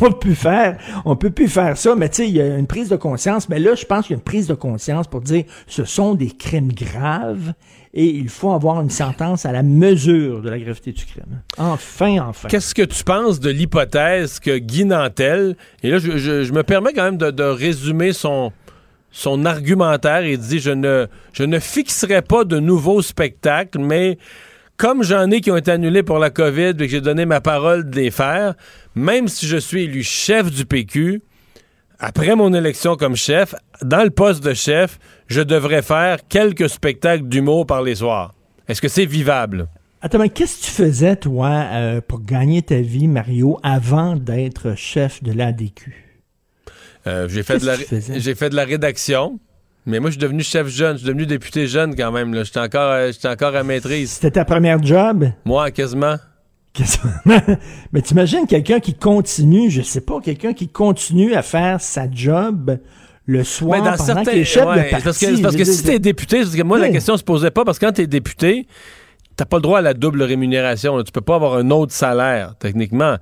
on 0.00 0.12
peut 0.12 0.34
faire, 0.34 0.78
on 1.04 1.16
peut 1.16 1.30
plus 1.30 1.48
faire 1.48 1.76
ça. 1.76 1.96
Mais 1.96 2.08
tu 2.08 2.16
sais, 2.16 2.28
il 2.28 2.36
y 2.36 2.40
a 2.40 2.56
une 2.56 2.68
prise 2.68 2.88
de 2.88 2.96
conscience. 2.96 3.48
Mais 3.48 3.58
là, 3.58 3.74
je 3.74 3.84
pense 3.84 4.06
qu'il 4.06 4.14
y 4.14 4.16
a 4.16 4.18
une 4.18 4.24
prise 4.24 4.46
de 4.46 4.54
conscience 4.54 5.08
pour 5.08 5.20
dire, 5.20 5.44
ce 5.66 5.84
sont 5.84 6.14
des 6.14 6.30
crimes 6.30 6.72
graves. 6.72 7.54
Et 7.94 8.06
il 8.06 8.28
faut 8.28 8.52
avoir 8.52 8.80
une 8.82 8.90
sentence 8.90 9.46
à 9.46 9.52
la 9.52 9.62
mesure 9.62 10.42
de 10.42 10.50
la 10.50 10.58
gravité 10.58 10.92
du 10.92 11.04
crime. 11.06 11.40
Enfin, 11.56 12.18
enfin. 12.20 12.48
Qu'est-ce 12.48 12.74
que 12.74 12.82
tu 12.82 13.02
penses 13.02 13.40
de 13.40 13.50
l'hypothèse 13.50 14.40
que 14.40 14.58
Guy 14.58 14.84
Nantel, 14.84 15.56
et 15.82 15.90
là, 15.90 15.98
je, 15.98 16.52
me 16.52 16.62
permets 16.62 16.92
quand 16.92 17.04
même 17.04 17.16
de, 17.16 17.42
résumer 17.42 18.12
son, 18.12 18.52
argumentaire. 19.44 20.24
Il 20.26 20.38
dit 20.38 20.58
je 20.58 20.70
ne, 20.70 21.06
je 21.32 21.44
ne 21.44 21.58
fixerai 21.58 22.22
pas 22.22 22.44
de 22.44 22.60
nouveaux 22.60 23.00
spectacles, 23.00 23.78
mais 23.78 24.18
comme 24.76 25.02
j'en 25.02 25.30
ai 25.30 25.40
qui 25.40 25.50
ont 25.50 25.56
été 25.56 25.70
annulés 25.70 26.02
pour 26.02 26.18
la 26.18 26.30
COVID 26.30 26.70
et 26.70 26.74
que 26.74 26.88
j'ai 26.88 27.00
donné 27.00 27.26
ma 27.26 27.40
parole 27.40 27.88
de 27.88 27.96
les 27.96 28.10
faire, 28.10 28.54
même 28.94 29.28
si 29.28 29.46
je 29.46 29.56
suis 29.56 29.84
élu 29.84 30.02
chef 30.02 30.52
du 30.52 30.66
PQ, 30.66 31.22
après 31.98 32.36
mon 32.36 32.54
élection 32.54 32.96
comme 32.96 33.16
chef, 33.16 33.54
dans 33.82 34.04
le 34.04 34.10
poste 34.10 34.44
de 34.44 34.54
chef, 34.54 34.98
je 35.28 35.42
devrais 35.42 35.82
faire 35.82 36.26
quelques 36.28 36.68
spectacles 36.68 37.28
d'humour 37.28 37.66
par 37.66 37.82
les 37.82 37.94
soirs. 37.94 38.34
Est-ce 38.66 38.82
que 38.82 38.88
c'est 38.88 39.06
vivable? 39.06 39.68
Attends, 40.00 40.18
mais 40.18 40.28
qu'est-ce 40.28 40.60
que 40.60 40.64
tu 40.66 40.70
faisais, 40.70 41.16
toi, 41.16 41.48
euh, 41.48 42.00
pour 42.06 42.24
gagner 42.24 42.62
ta 42.62 42.80
vie, 42.80 43.08
Mario, 43.08 43.58
avant 43.62 44.16
d'être 44.16 44.74
chef 44.76 45.22
de 45.22 45.32
l'ADQ? 45.32 46.04
Euh, 47.06 47.28
j'ai 47.28 47.42
fait, 47.42 47.58
de 47.58 47.66
la 47.66 47.76
fait 47.76 48.50
de 48.50 48.56
rédaction, 48.56 49.38
mais 49.86 50.00
moi, 50.00 50.10
je 50.10 50.14
suis 50.14 50.20
devenu 50.20 50.42
chef 50.42 50.68
jeune. 50.68 50.96
Je 50.96 50.98
suis 50.98 51.06
devenu 51.08 51.26
député 51.26 51.66
jeune 51.66 51.96
quand 51.96 52.12
même. 52.12 52.34
là. 52.34 52.44
J'étais 52.44 52.60
encore, 52.60 52.92
euh, 52.92 53.10
j'étais 53.10 53.28
encore 53.28 53.56
à 53.56 53.62
maîtrise. 53.62 54.10
C'était 54.12 54.32
ta 54.32 54.44
première 54.44 54.82
job? 54.82 55.30
Moi, 55.44 55.70
quasiment. 55.70 56.16
mais 57.92 58.02
t'imagines 58.02 58.46
quelqu'un 58.46 58.78
qui 58.78 58.94
continue, 58.94 59.68
je 59.68 59.82
sais 59.82 60.00
pas, 60.00 60.20
quelqu'un 60.20 60.52
qui 60.52 60.68
continue 60.68 61.34
à 61.34 61.42
faire 61.42 61.80
sa 61.80 62.08
job 62.08 62.78
le 63.28 63.44
soir 63.44 63.78
Mais 63.78 63.90
dans 63.90 63.96
pendant 63.96 64.04
certains. 64.24 64.42
chef 64.42 64.64
ouais, 64.66 64.84
de 64.86 64.90
parti. 64.90 65.04
parce 65.04 65.18
que, 65.20 65.42
parce 65.42 65.54
que 65.56 65.64
si 65.64 65.84
t'es 65.84 65.98
député, 65.98 66.38
parce 66.38 66.56
que 66.56 66.62
moi, 66.62 66.78
la 66.78 66.88
question 66.88 67.16
se 67.16 67.22
posait 67.22 67.50
pas, 67.50 67.64
parce 67.64 67.78
que 67.78 67.84
quand 67.86 67.92
t'es 67.92 68.06
député, 68.06 68.66
t'as 69.36 69.44
pas 69.44 69.58
le 69.58 69.62
droit 69.62 69.78
à 69.78 69.82
la 69.82 69.92
double 69.94 70.22
rémunération. 70.22 70.96
là. 70.96 71.04
Tu 71.04 71.12
peux 71.12 71.20
pas 71.20 71.34
avoir 71.36 71.54
un 71.56 71.70
autre 71.70 71.92
salaire, 71.92 72.54
techniquement. 72.58 73.16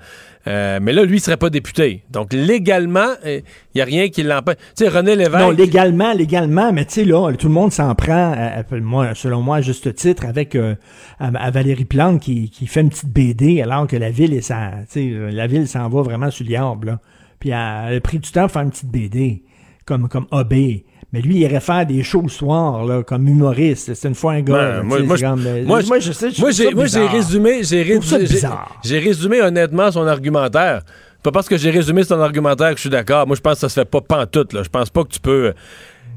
Euh, 0.49 0.79
mais 0.81 0.93
là, 0.93 1.03
lui, 1.05 1.17
il 1.17 1.21
serait 1.21 1.37
pas 1.37 1.51
député. 1.51 2.05
Donc, 2.09 2.33
légalement, 2.33 3.09
il 3.27 3.43
y 3.75 3.81
a 3.81 3.85
rien 3.85 4.09
qui 4.09 4.23
l'empêche. 4.23 4.55
Tu 4.77 4.85
sais, 4.85 4.89
René 4.89 5.17
Lévesque. 5.17 5.41
Non, 5.43 5.51
légalement, 5.51 6.13
légalement, 6.13 6.73
mais 6.73 6.85
tu 6.85 6.93
sais, 6.95 7.05
là, 7.05 7.33
tout 7.37 7.49
le 7.49 7.53
monde 7.55 7.73
s'en 7.73 7.93
prend, 7.97 8.33
à- 8.33 8.61
à- 8.61 8.81
moi, 8.81 9.09
selon 9.17 9.43
moi, 9.43 9.57
à 9.57 9.61
juste 9.61 9.93
titre, 9.97 10.25
avec 10.25 10.55
euh, 10.55 10.77
à, 11.19 11.27
à 11.37 11.51
Valérie 11.51 11.85
Plante 11.85 12.21
qui, 12.23 12.49
qui 12.49 12.69
fait 12.69 12.83
une 12.83 12.91
petite 12.91 13.09
BD 13.13 13.61
alors 13.61 13.89
que 13.89 13.97
la 13.97 14.11
ville 14.11 14.33
est 14.35 14.41
sa, 14.41 14.71
euh, 14.97 15.31
la 15.33 15.47
ville 15.49 15.67
s'en 15.67 15.89
va 15.89 16.03
vraiment 16.03 16.31
sur 16.31 16.47
l'herbe, 16.47 16.85
là. 16.85 17.01
Puis 17.41 17.51
elle, 17.51 17.59
elle 17.91 17.97
a 17.97 18.01
pris 18.01 18.21
du 18.21 18.31
temps 18.31 18.43
pour 18.43 18.53
faire 18.53 18.63
une 18.63 18.71
petite 18.71 18.89
BD, 18.91 19.43
comme, 19.87 20.09
comme 20.09 20.27
OB. 20.31 20.53
Mais 21.13 21.21
lui, 21.23 21.37
il 21.37 21.43
irait 21.43 21.61
faire 21.61 21.87
des 21.87 22.03
shows 22.03 22.23
le 22.23 22.29
soir, 22.29 22.85
là, 22.85 23.03
comme 23.03 23.27
humoriste. 23.29 23.95
C'est 23.95 24.09
une 24.09 24.15
fois 24.15 24.33
un 24.33 24.43
gars. 24.43 24.53
Ben, 24.55 24.69
là, 24.79 24.83
moi, 24.83 24.99
sais, 24.99 25.05
moi, 25.05 25.17
je- 25.17 25.23
euh, 25.25 25.65
moi, 25.65 25.81
je- 25.81 25.87
je 26.01 26.13
sais, 26.13 26.31
je 26.31 26.41
moi, 26.75 26.87
j'ai 26.87 27.07
résumé, 27.07 27.63
j'ai 27.63 27.85
Je 27.85 27.93
résumé, 27.93 28.19
j'ai 28.85 28.99
résumé 28.99 29.41
honnêtement 29.41 29.91
son 29.93 30.07
argumentaire. 30.07 30.83
Pas 31.23 31.31
parce 31.33 31.49
que 31.49 31.57
j'ai 31.57 31.71
résumé 31.71 32.05
son 32.05 32.21
argumentaire 32.21 32.71
que 32.71 32.77
je 32.77 32.83
suis 32.83 32.91
d'accord. 32.91 33.27
Moi, 33.27 33.35
je 33.37 33.41
pense 33.41 33.55
que 33.55 33.61
ça 33.61 33.69
se 33.69 33.75
fait 33.75 33.85
pas 33.85 34.01
pantoute, 34.01 34.53
là. 34.53 34.63
Je 34.63 34.69
pense 34.69 34.91
pas 34.91 35.05
que 35.05 35.09
tu 35.09 35.21
peux. 35.21 35.55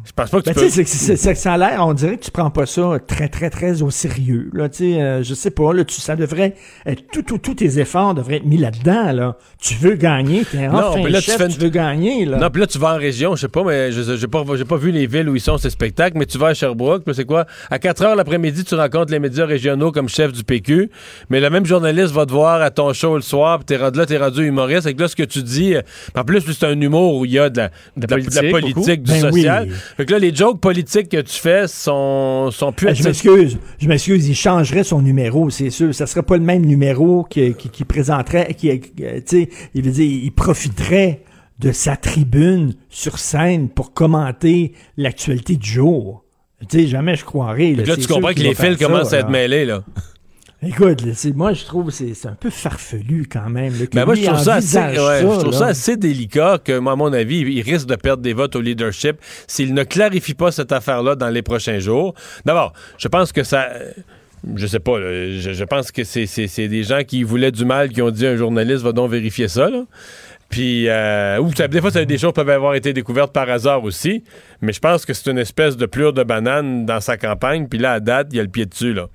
Je 0.06 0.12
pense 0.14 0.30
pas 0.30 0.38
que 0.40 0.44
tu 0.50 0.54
Ben, 0.56 0.62
peux. 0.62 0.68
tu 0.70 0.86
c'est 0.86 1.34
que 1.34 1.40
ça 1.40 1.54
a 1.54 1.58
l'air, 1.58 1.86
on 1.86 1.94
dirait 1.94 2.18
que 2.18 2.24
tu 2.24 2.32
prends 2.32 2.50
pas 2.50 2.66
ça 2.66 2.98
très, 3.06 3.28
très, 3.30 3.50
très 3.50 3.82
au 3.82 3.90
sérieux. 3.92 4.50
Là, 4.54 4.68
tu 4.70 4.78
sais, 4.94 5.02
euh, 5.02 5.24
je 5.24 5.34
sais 5.34 5.52
pas, 5.52 5.74
là, 5.74 5.84
tu, 5.84 6.00
ça 6.02 6.16
devrait 6.16 6.56
être, 6.86 7.04
tout, 7.12 7.22
tout, 7.22 7.38
tous 7.38 7.56
tes 7.56 7.80
efforts 7.80 8.14
devraient 8.16 8.38
être 8.38 8.46
mis 8.46 8.58
là-dedans, 8.58 9.12
là. 9.12 9.38
Tu 9.62 9.76
veux 9.76 9.96
gagner, 9.96 10.46
t'es 10.46 10.68
enfin 10.68 11.02
là, 11.10 11.20
tu 11.20 11.26
chef, 11.26 11.38
fais 11.38 11.48
tu, 11.50 11.60
veux 11.60 11.70
gagner, 11.70 12.26
là. 12.26 12.38
Non, 12.38 12.50
puis 12.50 12.62
là, 12.62 12.68
tu 12.68 12.78
vas 12.80 12.96
en 12.96 12.98
région, 12.98 13.36
je 13.36 13.42
sais 13.42 13.48
pas, 13.50 13.64
mais 13.64 13.92
je 13.92 14.16
j'ai 14.16 14.28
pas, 14.28 14.44
j'ai 14.56 14.66
pas 14.66 14.78
vu 14.78 14.92
les 14.92 15.06
villes 15.06 15.30
où 15.30 15.36
ils 15.36 15.42
sont 15.42 15.58
ces 15.58 15.70
spectacles, 15.70 16.18
mais 16.18 16.26
tu 16.26 16.38
vas 16.38 16.48
à 16.48 16.54
Sherbrooke, 16.54 17.04
puis 17.04 17.14
c'est 17.14 17.26
quoi? 17.26 17.46
À 17.70 17.78
4 17.80 18.02
heures 18.04 18.16
l'après-midi, 18.16 18.64
tu 18.64 18.76
rencontres 18.76 19.12
les 19.12 19.20
médias 19.20 19.46
régionaux 19.46 19.92
comme 19.92 20.10
chef 20.10 20.32
du 20.32 20.44
PQ, 20.44 20.90
mais 21.30 21.40
le 21.40 21.50
même 21.50 21.66
journaliste 21.66 22.14
va 22.14 22.26
te 22.26 22.32
voir 22.32 22.62
à 22.62 22.72
ton 22.72 22.94
show 22.94 23.16
le 23.16 23.22
soir, 23.22 23.60
puis 23.60 23.66
t'es 23.66 23.78
rendu 23.78 24.00
là, 24.00 24.06
t'es 24.06 24.18
rendu 24.18 24.46
humoriste, 24.46 24.88
et 24.88 24.94
que 24.96 25.02
là, 25.02 25.08
ce 25.08 25.16
que 25.16 25.24
tu 25.24 25.44
dis, 25.44 25.76
euh, 25.76 25.82
en 26.16 26.24
plus, 26.24 26.42
c'est 26.52 26.66
un 26.66 26.80
humour 26.80 27.16
où 27.18 27.26
il 27.26 27.32
y 27.32 27.40
a 27.40 27.50
de 27.50 27.58
la, 27.58 27.68
de 27.98 28.08
la- 28.10 28.18
de 28.22 28.36
la 28.46 28.50
politique, 28.52 29.04
du 29.04 29.12
Ben 29.12 29.22
social. 29.22 29.68
oui. 29.70 29.99
Fait 30.00 30.06
que 30.06 30.14
là, 30.14 30.20
les 30.20 30.34
jokes 30.34 30.62
politiques 30.62 31.10
que 31.10 31.20
tu 31.20 31.38
fais 31.38 31.68
sont, 31.68 32.52
sont 32.52 32.72
plus... 32.72 32.88
Ah, 32.88 32.94
je 32.94 33.04
m'excuse, 33.04 33.58
je 33.80 33.88
m'excuse, 33.90 34.30
il 34.30 34.34
changerait 34.34 34.86
son 34.86 35.02
numéro, 35.02 35.50
c'est 35.50 35.72
sûr. 35.72 35.94
Ça 35.94 36.08
serait 36.08 36.24
pas 36.24 36.38
le 36.38 36.44
même 36.44 36.66
numéro 36.66 37.26
qui, 37.30 37.54
qui, 37.54 37.68
qui 37.68 37.84
présenterait, 37.84 38.54
qui, 38.54 38.70
euh, 38.70 38.78
tu 38.80 39.22
sais, 39.26 39.50
il 39.74 39.84
veut 39.84 39.92
dire, 39.92 40.10
il 40.10 40.32
profiterait 40.32 41.24
de 41.60 41.74
sa 41.74 41.98
tribune 41.98 42.76
sur 42.90 43.20
scène 43.20 43.68
pour 43.68 43.92
commenter 43.92 44.72
l'actualité 44.96 45.58
du 45.58 45.70
jour. 45.70 46.24
Tu 46.70 46.80
sais, 46.80 46.88
jamais 46.88 47.18
je 47.18 47.26
croirais. 47.26 47.74
Là, 47.74 47.84
c'est 47.86 47.98
tu 47.98 48.08
comprends 48.08 48.34
que 48.34 48.40
les 48.40 48.56
fils 48.56 48.78
commencent 48.78 49.12
à 49.12 49.18
être 49.18 49.26
là. 49.26 49.32
mêlés, 49.32 49.66
là. 49.66 49.84
Écoute, 50.62 51.04
moi, 51.36 51.54
je 51.54 51.64
trouve 51.64 51.86
que 51.86 51.92
c'est 51.92 52.28
un 52.28 52.34
peu 52.34 52.50
farfelu 52.50 53.28
quand 53.32 53.50
même. 53.50 53.72
là, 53.80 53.88
que 53.88 53.96
Ben 53.96 54.06
moi, 54.06 54.16
je 54.16 54.26
trouve, 54.26 54.40
ça 54.40 54.56
assez, 54.56 54.78
je 54.78 55.40
trouve 55.40 55.54
ça 55.54 55.68
assez 55.68 55.96
délicat 55.96 56.58
que, 56.64 56.78
moi, 56.80 56.94
à 56.94 56.96
mon 56.98 57.14
avis, 57.14 57.40
il 57.40 57.62
risque 57.62 57.88
de 57.88 57.96
perdre 57.96 58.22
des 58.22 58.34
votes 58.34 58.58
au 58.58 58.62
leadership 58.62 59.18
s'il 59.48 59.74
ne 59.74 59.84
clarifie 59.84 60.34
pas 60.34 60.52
cette 60.52 60.74
affaire-là 60.74 61.16
dans 61.16 61.30
les 61.30 61.42
prochains 61.42 61.80
jours. 61.80 62.14
D'abord, 62.46 62.74
je 62.98 63.08
pense 63.08 63.32
que 63.32 63.44
ça. 63.44 63.70
Je 64.56 64.68
sais 64.68 64.80
pas, 64.80 65.00
là, 65.00 65.32
je, 65.32 65.52
je 65.54 65.64
pense 65.66 65.92
que 65.92 66.04
c'est 66.04 66.68
des 66.68 66.84
gens 66.84 67.04
qui 67.04 67.24
voulaient 67.24 67.52
du 67.52 67.66
mal 67.66 67.90
qui 67.90 68.02
ont 68.02 68.12
dit 68.12 68.26
à 68.26 68.32
un 68.32 68.36
journaliste 68.38 68.84
va 68.84 68.92
donc 68.94 69.12
vérifier 69.12 69.48
ça. 69.50 69.70
Là. 69.70 69.84
Puis, 70.50 70.88
euh, 70.88 71.40
ou 71.40 71.52
des 71.52 71.80
fois, 71.80 71.92
ça, 71.92 72.04
des 72.04 72.18
choses 72.18 72.34
peuvent 72.34 72.50
avoir 72.50 72.74
été 72.74 72.92
découvertes 72.92 73.32
par 73.32 73.50
hasard 73.50 73.84
aussi, 73.84 74.24
mais 74.62 74.74
je 74.74 74.80
pense 74.80 75.06
que 75.06 75.14
c'est 75.14 75.30
une 75.30 75.38
espèce 75.38 75.78
de 75.78 75.86
plure 75.86 76.12
de 76.12 76.24
banane 76.24 76.86
dans 76.86 77.00
sa 77.00 77.18
campagne, 77.18 77.68
puis 77.68 77.80
là, 77.80 77.94
à 77.94 78.00
date, 78.00 78.30
il 78.32 78.38
y 78.38 78.40
a 78.40 78.44
le 78.44 78.50
pied 78.50 78.66
dessus. 78.66 78.94
Là. 78.94 79.08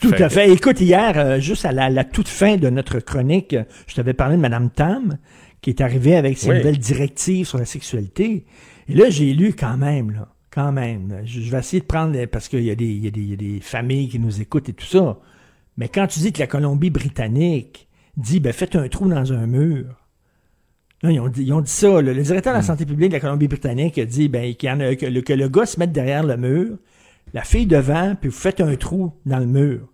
Tout 0.00 0.08
Fait 0.10 0.22
à 0.22 0.28
que- 0.28 0.34
fait. 0.34 0.50
Écoute, 0.52 0.80
hier, 0.80 1.12
euh, 1.16 1.40
juste 1.40 1.64
à 1.64 1.72
la, 1.72 1.90
la 1.90 2.04
toute 2.04 2.28
fin 2.28 2.56
de 2.56 2.70
notre 2.70 3.00
chronique, 3.00 3.56
je 3.86 3.94
t'avais 3.94 4.14
parlé 4.14 4.36
de 4.36 4.40
Mme 4.40 4.70
Tam, 4.70 5.18
qui 5.60 5.70
est 5.70 5.80
arrivée 5.80 6.16
avec 6.16 6.38
ses 6.38 6.50
Oui. 6.50 6.56
nouvelles 6.58 6.78
directives 6.78 7.46
sur 7.46 7.58
la 7.58 7.64
sexualité. 7.64 8.44
Et 8.88 8.94
là, 8.94 9.10
j'ai 9.10 9.32
lu 9.34 9.54
quand 9.54 9.76
même, 9.76 10.12
là, 10.12 10.28
quand 10.50 10.70
même. 10.72 11.08
là. 11.08 11.16
Je, 11.24 11.40
je 11.40 11.50
vais 11.50 11.58
essayer 11.58 11.80
de 11.80 11.86
prendre, 11.86 12.12
les- 12.12 12.26
parce 12.26 12.48
qu'il 12.48 12.62
y, 12.62 12.70
a 12.70 12.74
des- 12.74 12.84
il 12.86 13.04
y, 13.04 13.08
a 13.08 13.10
des- 13.10 13.20
il 13.20 13.30
y 13.30 13.32
a 13.32 13.36
des 13.36 13.60
familles 13.60 14.08
qui 14.08 14.18
nous 14.18 14.40
écoutent 14.40 14.68
et 14.68 14.72
tout 14.72 14.86
ça. 14.86 15.18
Mais 15.76 15.88
quand 15.88 16.06
tu 16.06 16.20
dis 16.20 16.32
que 16.32 16.38
la 16.40 16.46
Colombie-Britannique 16.46 17.88
dit, 18.16 18.40
ben, 18.40 18.52
faites 18.52 18.76
un 18.76 18.88
trou 18.88 19.08
dans 19.08 19.32
un 19.32 19.46
mur. 19.46 19.86
Non, 21.04 21.10
ils 21.10 21.20
ont 21.20 21.28
dit, 21.28 21.44
ils 21.44 21.52
ont 21.52 21.60
dit 21.60 21.70
ça. 21.70 22.02
là. 22.02 22.12
Le 22.12 22.22
directeur 22.22 22.52
de 22.52 22.58
la 22.58 22.62
santé 22.64 22.84
publique 22.84 23.10
de 23.10 23.14
la 23.14 23.20
Colombie-Britannique 23.20 23.98
a 23.98 24.04
dit 24.04 24.28
ben, 24.28 24.54
qu'il 24.54 24.68
y 24.68 24.72
en 24.72 24.80
a, 24.80 24.94
que, 24.96 25.06
le, 25.06 25.20
que 25.22 25.32
le 25.32 25.48
gars 25.48 25.66
se 25.66 25.78
mette 25.78 25.92
derrière 25.92 26.24
le 26.24 26.36
mur, 26.36 26.76
la 27.32 27.42
fille 27.42 27.66
devant, 27.66 28.14
puis 28.14 28.30
vous 28.30 28.36
faites 28.36 28.60
un 28.60 28.74
trou 28.76 29.12
dans 29.26 29.38
le 29.38 29.46
mur. 29.46 29.88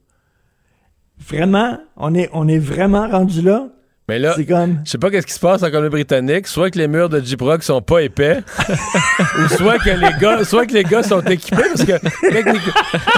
Vraiment, 1.18 1.78
on 1.96 2.14
est, 2.14 2.28
on 2.32 2.48
est 2.48 2.58
vraiment 2.58 3.08
rendu 3.08 3.42
là. 3.42 3.68
Mais 4.06 4.18
là, 4.18 4.34
comme- 4.46 4.80
je 4.84 4.90
sais 4.90 4.98
pas 4.98 5.08
qu'est-ce 5.10 5.26
qui 5.26 5.32
se 5.32 5.40
passe 5.40 5.62
en 5.62 5.70
Colombie-Britannique. 5.70 6.46
Soit 6.46 6.70
que 6.70 6.76
les 6.78 6.88
murs 6.88 7.08
de 7.08 7.20
Jeep 7.20 7.40
Rock 7.40 7.62
sont 7.62 7.80
pas 7.80 8.00
épais, 8.02 8.40
ou 9.38 9.48
soit 9.56 9.78
que 9.78 9.88
les 9.88 10.10
gars, 10.20 10.44
soit 10.44 10.66
que 10.66 10.74
les 10.74 10.84
gars 10.84 11.02
sont 11.02 11.22
équipés, 11.22 11.62
parce 11.74 11.84
que 11.84 12.28
technique- 12.28 12.72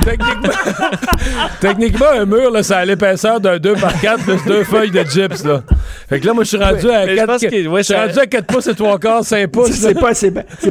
techniquement, 0.05 0.53
techniquement, 1.61 2.07
un 2.13 2.25
mur, 2.25 2.51
là, 2.53 2.63
ça 2.63 2.79
a 2.79 2.85
l'épaisseur 2.85 3.41
d'un 3.41 3.59
2 3.59 3.75
par 3.75 4.01
4 4.01 4.23
plus 4.23 4.45
deux 4.47 4.63
feuilles 4.65 4.91
de 4.93 5.03
gyps, 5.03 5.45
là. 5.45 5.63
Fait 6.09 6.21
que 6.21 6.27
là, 6.27 6.33
moi, 6.35 6.45
je 6.45 6.49
suis 6.51 6.57
rendu 6.59 6.89
à 6.89 7.05
Mais 7.05 7.13
je 7.13 7.17
4, 7.17 7.27
pense 7.27 7.41
que- 7.41 7.67
ouais, 7.69 7.79
je 7.81 7.85
suis 7.85 7.95
ça- 7.95 8.07
rendu 8.07 8.19
à 8.21 8.27
4 8.27 8.47
pouces 8.47 8.67
et 8.69 8.75
3 8.75 8.99
quarts, 9.01 9.25
5 9.25 9.51
pouces. 9.51 9.71
C'est 9.73 9.95
pas, 9.95 10.13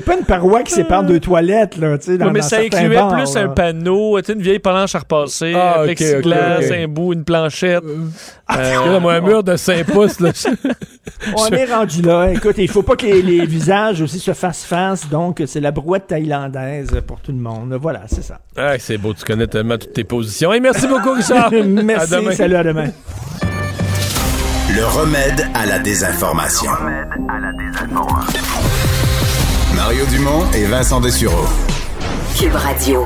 pas, 0.06 0.18
une 0.18 0.24
paroi 0.26 0.64
qui 0.64 0.72
sépare 0.74 1.04
deux 1.04 1.20
toilettes, 1.20 1.78
là, 1.78 1.98
tu 1.98 2.06
sais, 2.06 2.12
Ouais, 2.24 2.32
mais 2.32 2.40
dans 2.40 2.46
ça 2.46 2.60
incluait 2.60 2.88
plus 2.88 3.36
là. 3.36 3.42
un 3.42 3.48
panneau, 3.50 4.18
une 4.18 4.42
vieille 4.42 4.60
planche 4.60 4.96
à 4.96 5.00
repasser, 5.00 5.54
Ah, 5.56 5.76
un 5.80 5.80
ok, 5.82 5.86
plexiglas, 5.88 6.60
un 6.72 6.88
bout, 6.88 7.12
une 7.14 7.24
planchette. 7.26 7.84
Ah, 8.48 8.58
Parce 8.58 8.70
que 8.84 8.90
là, 8.90 9.00
moi, 9.00 9.14
un 9.16 9.22
mur 9.22 9.44
de 9.44 9.56
5 9.58 9.86
pouces, 9.88 10.05
là. 10.20 10.32
On 11.38 11.48
est 11.50 11.66
rendu 11.66 12.02
là. 12.02 12.32
Écoute, 12.32 12.56
il 12.58 12.70
faut 12.70 12.84
pas 12.84 12.96
que 12.96 13.06
les, 13.06 13.22
les 13.22 13.46
visages 13.46 14.02
aussi 14.02 14.20
se 14.20 14.34
fassent 14.34 14.64
face, 14.66 15.08
donc 15.10 15.42
c'est 15.46 15.60
la 15.62 15.72
brouette 15.72 16.08
thaïlandaise 16.08 16.92
pour 17.08 17.20
tout 17.22 17.32
le 17.32 17.38
monde. 17.38 17.78
Voilà, 17.82 18.04
c'est 18.08 18.24
ça. 18.24 18.40
Ah, 18.58 18.74
c'est 18.80 18.98
beau, 18.98 19.14
tu 19.14 19.24
connais 19.24 19.48
tellement 19.48 19.78
toutes 19.78 19.94
tes 19.94 20.04
positions. 20.04 20.54
Et 20.54 20.60
merci 20.60 20.88
beaucoup, 20.88 21.12
Richard. 21.14 21.52
Merci, 21.66 22.14
À 22.14 22.18
demain. 22.20 22.32
salut, 22.32 22.56
à 22.56 22.64
demain. 22.64 22.90
Le 24.76 24.86
remède 24.86 25.48
à 25.54 25.66
la 25.66 25.80
désinformation. 25.80 26.72
Mario 29.76 30.06
Dumont 30.08 30.44
et 30.54 30.66
Vincent 30.66 31.00
Dessureau. 31.02 31.46
Cube 32.38 32.56
Radio. 32.56 33.06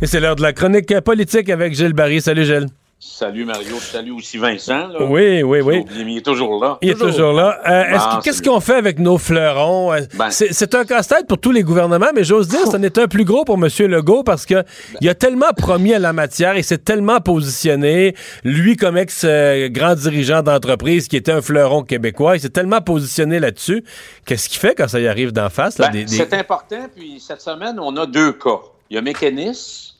Et 0.00 0.06
c'est 0.06 0.20
l'heure 0.20 0.36
de 0.36 0.42
la 0.42 0.52
chronique 0.52 0.98
politique 1.00 1.48
avec 1.48 1.74
Gilles 1.74 1.92
Barry. 1.92 2.20
Salut, 2.20 2.44
Gilles. 2.44 2.66
Salut 3.04 3.44
Mario, 3.44 3.78
salut 3.80 4.12
aussi 4.12 4.38
Vincent. 4.38 4.86
Là. 4.86 5.02
Oui, 5.02 5.42
oui, 5.42 5.60
oui. 5.60 5.84
Il 5.96 6.18
est 6.18 6.24
toujours 6.24 6.62
là. 6.62 6.78
Il 6.82 6.90
est 6.90 6.94
toujours 6.94 7.32
là. 7.32 7.58
Euh, 7.68 7.82
est-ce 7.96 7.96
Ah, 8.00 8.16
que- 8.18 8.22
Qu'est-ce 8.24 8.36
c'est 8.38 8.48
qu'on 8.48 8.60
fait 8.60 8.76
avec 8.76 9.00
nos 9.00 9.18
fleurons? 9.18 9.92
Euh, 9.92 10.02
Ben. 10.16 10.30
c'est 10.30 10.52
c'est 10.52 10.72
un 10.76 10.84
casse-tête 10.84 11.26
pour 11.26 11.38
tous 11.38 11.50
les 11.50 11.64
gouvernements, 11.64 12.10
mais 12.14 12.22
j'ose 12.22 12.46
dire, 12.46 12.64
c'en 12.64 12.80
est 12.80 12.96
un 12.98 13.08
plus 13.08 13.24
gros 13.24 13.44
pour 13.44 13.56
M. 13.56 13.68
Legault 13.90 14.22
parce 14.22 14.46
que 14.46 14.62
il 15.00 15.08
a 15.08 15.16
tellement 15.16 15.50
promis 15.56 15.92
à 15.94 15.98
la 15.98 16.12
matière, 16.12 16.56
il 16.56 16.62
s'est 16.62 16.78
tellement 16.78 17.20
positionné, 17.20 18.14
lui 18.44 18.76
comme 18.76 18.96
ex-grand 18.96 19.96
dirigeant 19.96 20.42
d'entreprise 20.42 21.08
qui 21.08 21.16
était 21.16 21.32
un 21.32 21.42
fleuron 21.42 21.82
québécois, 21.82 22.36
il 22.36 22.40
s'est 22.40 22.50
tellement 22.50 22.82
positionné 22.82 23.40
là-dessus. 23.40 23.82
Qu'est-ce 24.26 24.48
qu'il 24.48 24.60
fait 24.60 24.76
quand 24.76 24.86
ça 24.86 25.00
y 25.00 25.08
arrive 25.08 25.32
d'en 25.32 25.50
face? 25.50 25.78
Là, 25.78 25.88
Ben, 25.88 26.04
des- 26.04 26.06
C'est 26.06 26.34
important, 26.34 26.86
puis 26.94 27.18
cette 27.18 27.40
semaine, 27.40 27.80
on 27.80 27.96
a 27.96 28.06
deux 28.06 28.32
cas. 28.32 28.60
Il 28.90 28.94
y 28.94 28.98
a 28.98 29.02
Mécanis, 29.02 29.91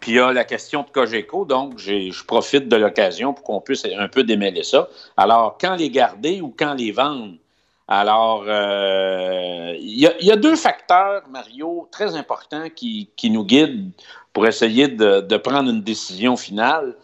puis 0.00 0.12
il 0.12 0.14
y 0.16 0.20
a 0.20 0.32
la 0.32 0.44
question 0.44 0.82
de 0.82 0.90
Cogeco, 0.90 1.44
donc 1.44 1.78
je 1.78 2.24
profite 2.24 2.68
de 2.68 2.76
l'occasion 2.76 3.32
pour 3.32 3.44
qu'on 3.44 3.60
puisse 3.60 3.84
un 3.84 4.08
peu 4.08 4.24
démêler 4.24 4.62
ça. 4.62 4.88
Alors, 5.16 5.56
quand 5.60 5.76
les 5.76 5.90
garder 5.90 6.40
ou 6.40 6.54
quand 6.56 6.74
les 6.74 6.92
vendre? 6.92 7.34
Alors, 7.88 8.44
euh, 8.48 9.74
il 9.78 9.98
y, 9.98 10.30
a- 10.30 10.36
deux 10.36 10.56
facteurs, 10.56 11.22
Mario, 11.30 11.88
très 11.92 12.16
importants 12.16 12.68
qui, 12.68 13.08
nous 13.24 13.44
guident 13.44 13.90
pour 14.32 14.46
essayer 14.46 14.88
de 14.88 15.36
prendre 15.36 15.70
une 15.70 15.82
décision 15.82 16.36
finale. 16.36 16.96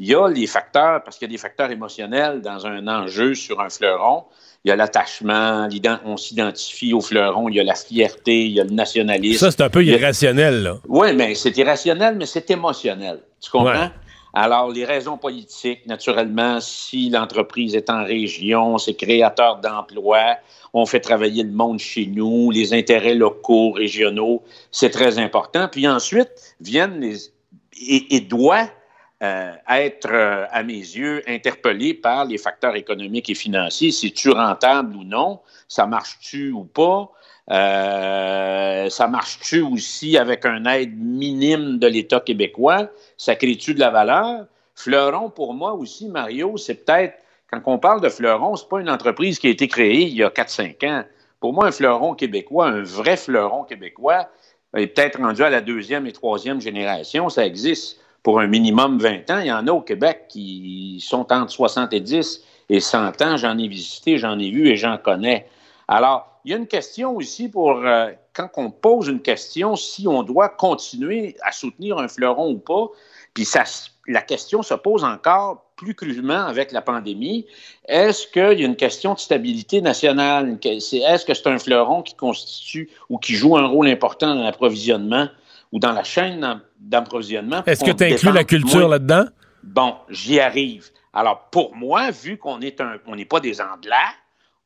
Il 0.00 0.08
y 0.08 0.14
a 0.14 0.28
les 0.28 0.46
facteurs, 0.46 1.04
parce 1.04 1.18
qu'il 1.18 1.28
y 1.28 1.30
a 1.30 1.34
des 1.34 1.38
facteurs 1.38 1.70
émotionnels 1.70 2.40
dans 2.40 2.66
un 2.66 2.88
enjeu 2.88 3.34
sur 3.34 3.60
un 3.60 3.68
fleuron. 3.68 4.24
Il 4.64 4.68
y 4.68 4.72
a 4.72 4.76
l'attachement, 4.76 5.68
on 6.04 6.16
s'identifie 6.18 6.92
au 6.92 7.00
fleuron, 7.00 7.48
il 7.48 7.56
y 7.56 7.60
a 7.60 7.64
la 7.64 7.74
fierté, 7.74 8.44
il 8.44 8.52
y 8.52 8.60
a 8.60 8.64
le 8.64 8.70
nationalisme. 8.70 9.38
Ça, 9.38 9.50
c'est 9.50 9.62
un 9.62 9.70
peu 9.70 9.82
irrationnel, 9.82 10.62
là. 10.62 10.78
oui, 10.86 11.14
mais 11.14 11.34
c'est 11.34 11.56
irrationnel, 11.56 12.16
mais 12.16 12.26
c'est 12.26 12.50
émotionnel. 12.50 13.20
Tu 13.40 13.50
comprends? 13.50 13.72
Ouais. 13.72 13.90
Alors, 14.34 14.70
les 14.70 14.84
raisons 14.84 15.16
politiques, 15.16 15.86
naturellement, 15.86 16.60
si 16.60 17.08
l'entreprise 17.08 17.74
est 17.74 17.90
en 17.90 18.04
région, 18.04 18.78
c'est 18.78 18.94
créateur 18.94 19.56
d'emplois, 19.56 20.36
on 20.72 20.86
fait 20.86 21.00
travailler 21.00 21.42
le 21.42 21.50
monde 21.50 21.78
chez 21.78 22.06
nous, 22.06 22.50
les 22.50 22.72
intérêts 22.74 23.14
locaux, 23.14 23.72
régionaux, 23.72 24.42
c'est 24.70 24.90
très 24.90 25.18
important. 25.18 25.68
Puis 25.68 25.88
ensuite, 25.88 26.30
viennent 26.60 27.00
les... 27.00 27.16
et, 27.80 28.14
et 28.14 28.20
doit 28.20 28.68
euh, 29.22 29.52
être, 29.68 30.08
euh, 30.10 30.46
à 30.50 30.62
mes 30.62 30.72
yeux, 30.72 31.22
interpellé 31.28 31.92
par 31.92 32.24
les 32.24 32.38
facteurs 32.38 32.74
économiques 32.76 33.28
et 33.28 33.34
financiers. 33.34 33.92
C'est-tu 33.92 34.30
rentable 34.30 34.96
ou 34.96 35.04
non? 35.04 35.40
Ça 35.68 35.86
marche-tu 35.86 36.52
ou 36.52 36.64
pas? 36.64 37.10
Euh, 37.50 38.88
ça 38.88 39.08
marche-tu 39.08 39.60
aussi 39.60 40.16
avec 40.16 40.46
un 40.46 40.64
aide 40.64 40.96
minime 40.96 41.78
de 41.78 41.86
l'État 41.86 42.20
québécois? 42.20 42.88
Ça 43.16 43.36
crée-tu 43.36 43.74
de 43.74 43.80
la 43.80 43.90
valeur? 43.90 44.46
Fleuron, 44.74 45.28
pour 45.28 45.52
moi 45.52 45.74
aussi, 45.74 46.08
Mario, 46.08 46.56
c'est 46.56 46.86
peut-être, 46.86 47.14
quand 47.50 47.60
on 47.66 47.78
parle 47.78 48.00
de 48.00 48.08
Fleuron, 48.08 48.56
c'est 48.56 48.68
pas 48.68 48.80
une 48.80 48.88
entreprise 48.88 49.38
qui 49.38 49.48
a 49.48 49.50
été 49.50 49.68
créée 49.68 50.02
il 50.02 50.16
y 50.16 50.22
a 50.22 50.30
4-5 50.30 50.88
ans. 50.88 51.04
Pour 51.40 51.52
moi, 51.52 51.66
un 51.66 51.72
fleuron 51.72 52.14
québécois, 52.14 52.68
un 52.68 52.82
vrai 52.82 53.16
fleuron 53.16 53.64
québécois, 53.64 54.28
est 54.76 54.86
peut-être 54.86 55.18
rendu 55.18 55.42
à 55.42 55.50
la 55.50 55.60
deuxième 55.60 56.06
et 56.06 56.12
troisième 56.12 56.60
génération. 56.60 57.28
Ça 57.28 57.44
existe 57.44 57.98
pour 58.22 58.40
un 58.40 58.46
minimum 58.46 58.98
20 58.98 59.30
ans. 59.30 59.38
Il 59.40 59.46
y 59.46 59.52
en 59.52 59.66
a 59.66 59.72
au 59.72 59.80
Québec 59.80 60.26
qui 60.28 61.02
sont 61.06 61.32
entre 61.32 61.50
70 61.50 62.42
et 62.68 62.80
100 62.80 63.22
ans. 63.22 63.36
J'en 63.36 63.58
ai 63.58 63.68
visité, 63.68 64.18
j'en 64.18 64.38
ai 64.38 64.50
vu 64.50 64.68
et 64.68 64.76
j'en 64.76 64.98
connais. 64.98 65.46
Alors, 65.88 66.30
il 66.44 66.52
y 66.52 66.54
a 66.54 66.56
une 66.56 66.66
question 66.66 67.16
aussi 67.16 67.48
pour, 67.48 67.84
euh, 67.84 68.10
quand 68.32 68.48
on 68.56 68.70
pose 68.70 69.08
une 69.08 69.20
question, 69.20 69.76
si 69.76 70.08
on 70.08 70.22
doit 70.22 70.48
continuer 70.48 71.36
à 71.42 71.52
soutenir 71.52 71.98
un 71.98 72.08
fleuron 72.08 72.50
ou 72.52 72.58
pas, 72.58 72.88
puis 73.34 73.44
ça, 73.44 73.64
la 74.06 74.22
question 74.22 74.62
se 74.62 74.74
pose 74.74 75.04
encore 75.04 75.64
plus 75.76 75.94
crûment 75.94 76.46
avec 76.46 76.72
la 76.72 76.82
pandémie. 76.82 77.46
Est-ce 77.86 78.26
qu'il 78.26 78.60
y 78.60 78.62
a 78.62 78.66
une 78.66 78.76
question 78.76 79.14
de 79.14 79.18
stabilité 79.18 79.80
nationale? 79.80 80.58
Est-ce 80.62 81.24
que 81.24 81.34
c'est 81.34 81.46
un 81.46 81.58
fleuron 81.58 82.02
qui 82.02 82.14
constitue 82.14 82.90
ou 83.08 83.18
qui 83.18 83.34
joue 83.34 83.56
un 83.56 83.66
rôle 83.66 83.88
important 83.88 84.34
dans 84.34 84.42
l'approvisionnement? 84.42 85.28
Ou 85.72 85.78
dans 85.78 85.92
la 85.92 86.04
chaîne 86.04 86.60
d'approvisionnement? 86.78 87.62
Est-ce 87.64 87.84
que 87.84 87.92
tu 87.92 88.04
inclus 88.04 88.32
la 88.32 88.44
culture 88.44 88.88
là-dedans? 88.88 89.24
Bon, 89.62 89.94
j'y 90.08 90.40
arrive. 90.40 90.88
Alors, 91.12 91.48
pour 91.50 91.74
moi, 91.74 92.10
vu 92.10 92.38
qu'on 92.38 92.60
est 92.60 92.80
un, 92.80 92.98
on 93.06 93.16
n'est 93.16 93.24
pas 93.24 93.40
des 93.40 93.60
Anglais, 93.60 93.94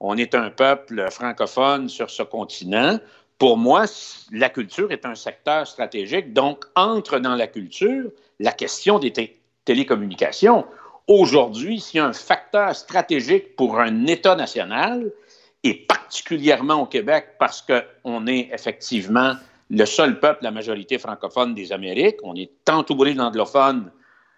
on 0.01 0.17
est 0.17 0.35
un 0.35 0.51
peuple 0.51 1.11
francophone 1.11 1.89
sur 1.89 2.11
ce 2.11 2.23
continent, 2.23 2.99
pour 3.39 3.57
moi, 3.57 3.87
la 4.31 4.49
culture 4.49 4.93
est 4.93 5.05
un 5.05 5.15
secteur 5.15 5.67
stratégique. 5.67 6.33
Donc, 6.33 6.65
entre 6.77 7.19
dans 7.19 7.35
la 7.35 7.47
culture 7.47 8.11
la 8.39 8.53
question 8.53 8.99
des 8.99 9.13
té- 9.13 9.41
télécommunications. 9.65 10.65
Aujourd'hui, 11.07 11.81
s'il 11.81 11.99
y 11.99 12.01
a 12.01 12.07
un 12.07 12.13
facteur 12.13 12.75
stratégique 12.75 13.57
pour 13.57 13.81
un 13.81 14.07
État 14.07 14.37
national, 14.37 15.11
et 15.63 15.75
particulièrement 15.75 16.83
au 16.83 16.87
Québec, 16.87 17.37
parce 17.39 17.63
qu'on 17.63 18.27
est 18.27 18.51
effectivement 18.53 19.35
le 19.71 19.87
seul 19.87 20.21
peuple, 20.21 20.45
la 20.45 20.51
majorité 20.51 20.99
francophone 20.99 21.55
des 21.55 21.73
Amériques, 21.73 22.19
on 22.23 22.35
est 22.35 22.51
entouré 22.69 23.15
d'anglophones 23.15 23.91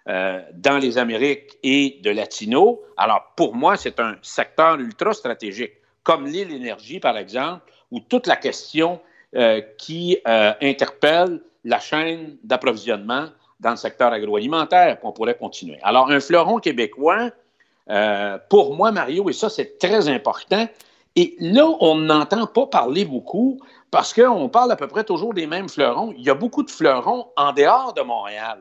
euh, 0.08 0.40
dans 0.54 0.78
les 0.78 0.98
Amériques 0.98 1.58
et 1.64 1.98
de 2.02 2.10
latinos. 2.10 2.76
Alors, 2.96 3.32
pour 3.36 3.56
moi, 3.56 3.76
c'est 3.76 3.98
un 3.98 4.14
secteur 4.22 4.78
ultra 4.78 5.12
stratégique, 5.12 5.72
comme 6.04 6.26
l'île 6.26 6.52
énergie, 6.52 7.00
par 7.00 7.18
exemple, 7.18 7.72
ou 7.90 7.98
toute 7.98 8.28
la 8.28 8.36
question 8.36 9.00
euh, 9.34 9.60
qui 9.78 10.18
euh, 10.28 10.52
interpelle 10.62 11.40
la 11.64 11.80
chaîne 11.80 12.36
d'approvisionnement 12.44 13.26
dans 13.58 13.70
le 13.70 13.76
secteur 13.76 14.12
agroalimentaire. 14.12 14.98
On 15.02 15.10
pourrait 15.10 15.36
continuer. 15.36 15.78
Alors, 15.82 16.08
un 16.08 16.20
fleuron 16.20 16.58
québécois, 16.58 17.30
pour 18.48 18.74
moi, 18.76 18.92
Mario, 18.92 19.28
et 19.28 19.32
ça, 19.32 19.48
c'est 19.48 19.78
très 19.78 20.08
important. 20.08 20.68
Et 21.16 21.34
là, 21.40 21.66
on 21.80 21.96
n'entend 21.96 22.46
pas 22.46 22.66
parler 22.66 23.04
beaucoup 23.04 23.58
parce 23.90 24.12
qu'on 24.12 24.48
parle 24.48 24.72
à 24.72 24.76
peu 24.76 24.88
près 24.88 25.04
toujours 25.04 25.34
des 25.34 25.46
mêmes 25.46 25.68
fleurons. 25.68 26.12
Il 26.16 26.24
y 26.24 26.30
a 26.30 26.34
beaucoup 26.34 26.62
de 26.62 26.70
fleurons 26.70 27.28
en 27.36 27.52
dehors 27.52 27.92
de 27.94 28.02
Montréal. 28.02 28.58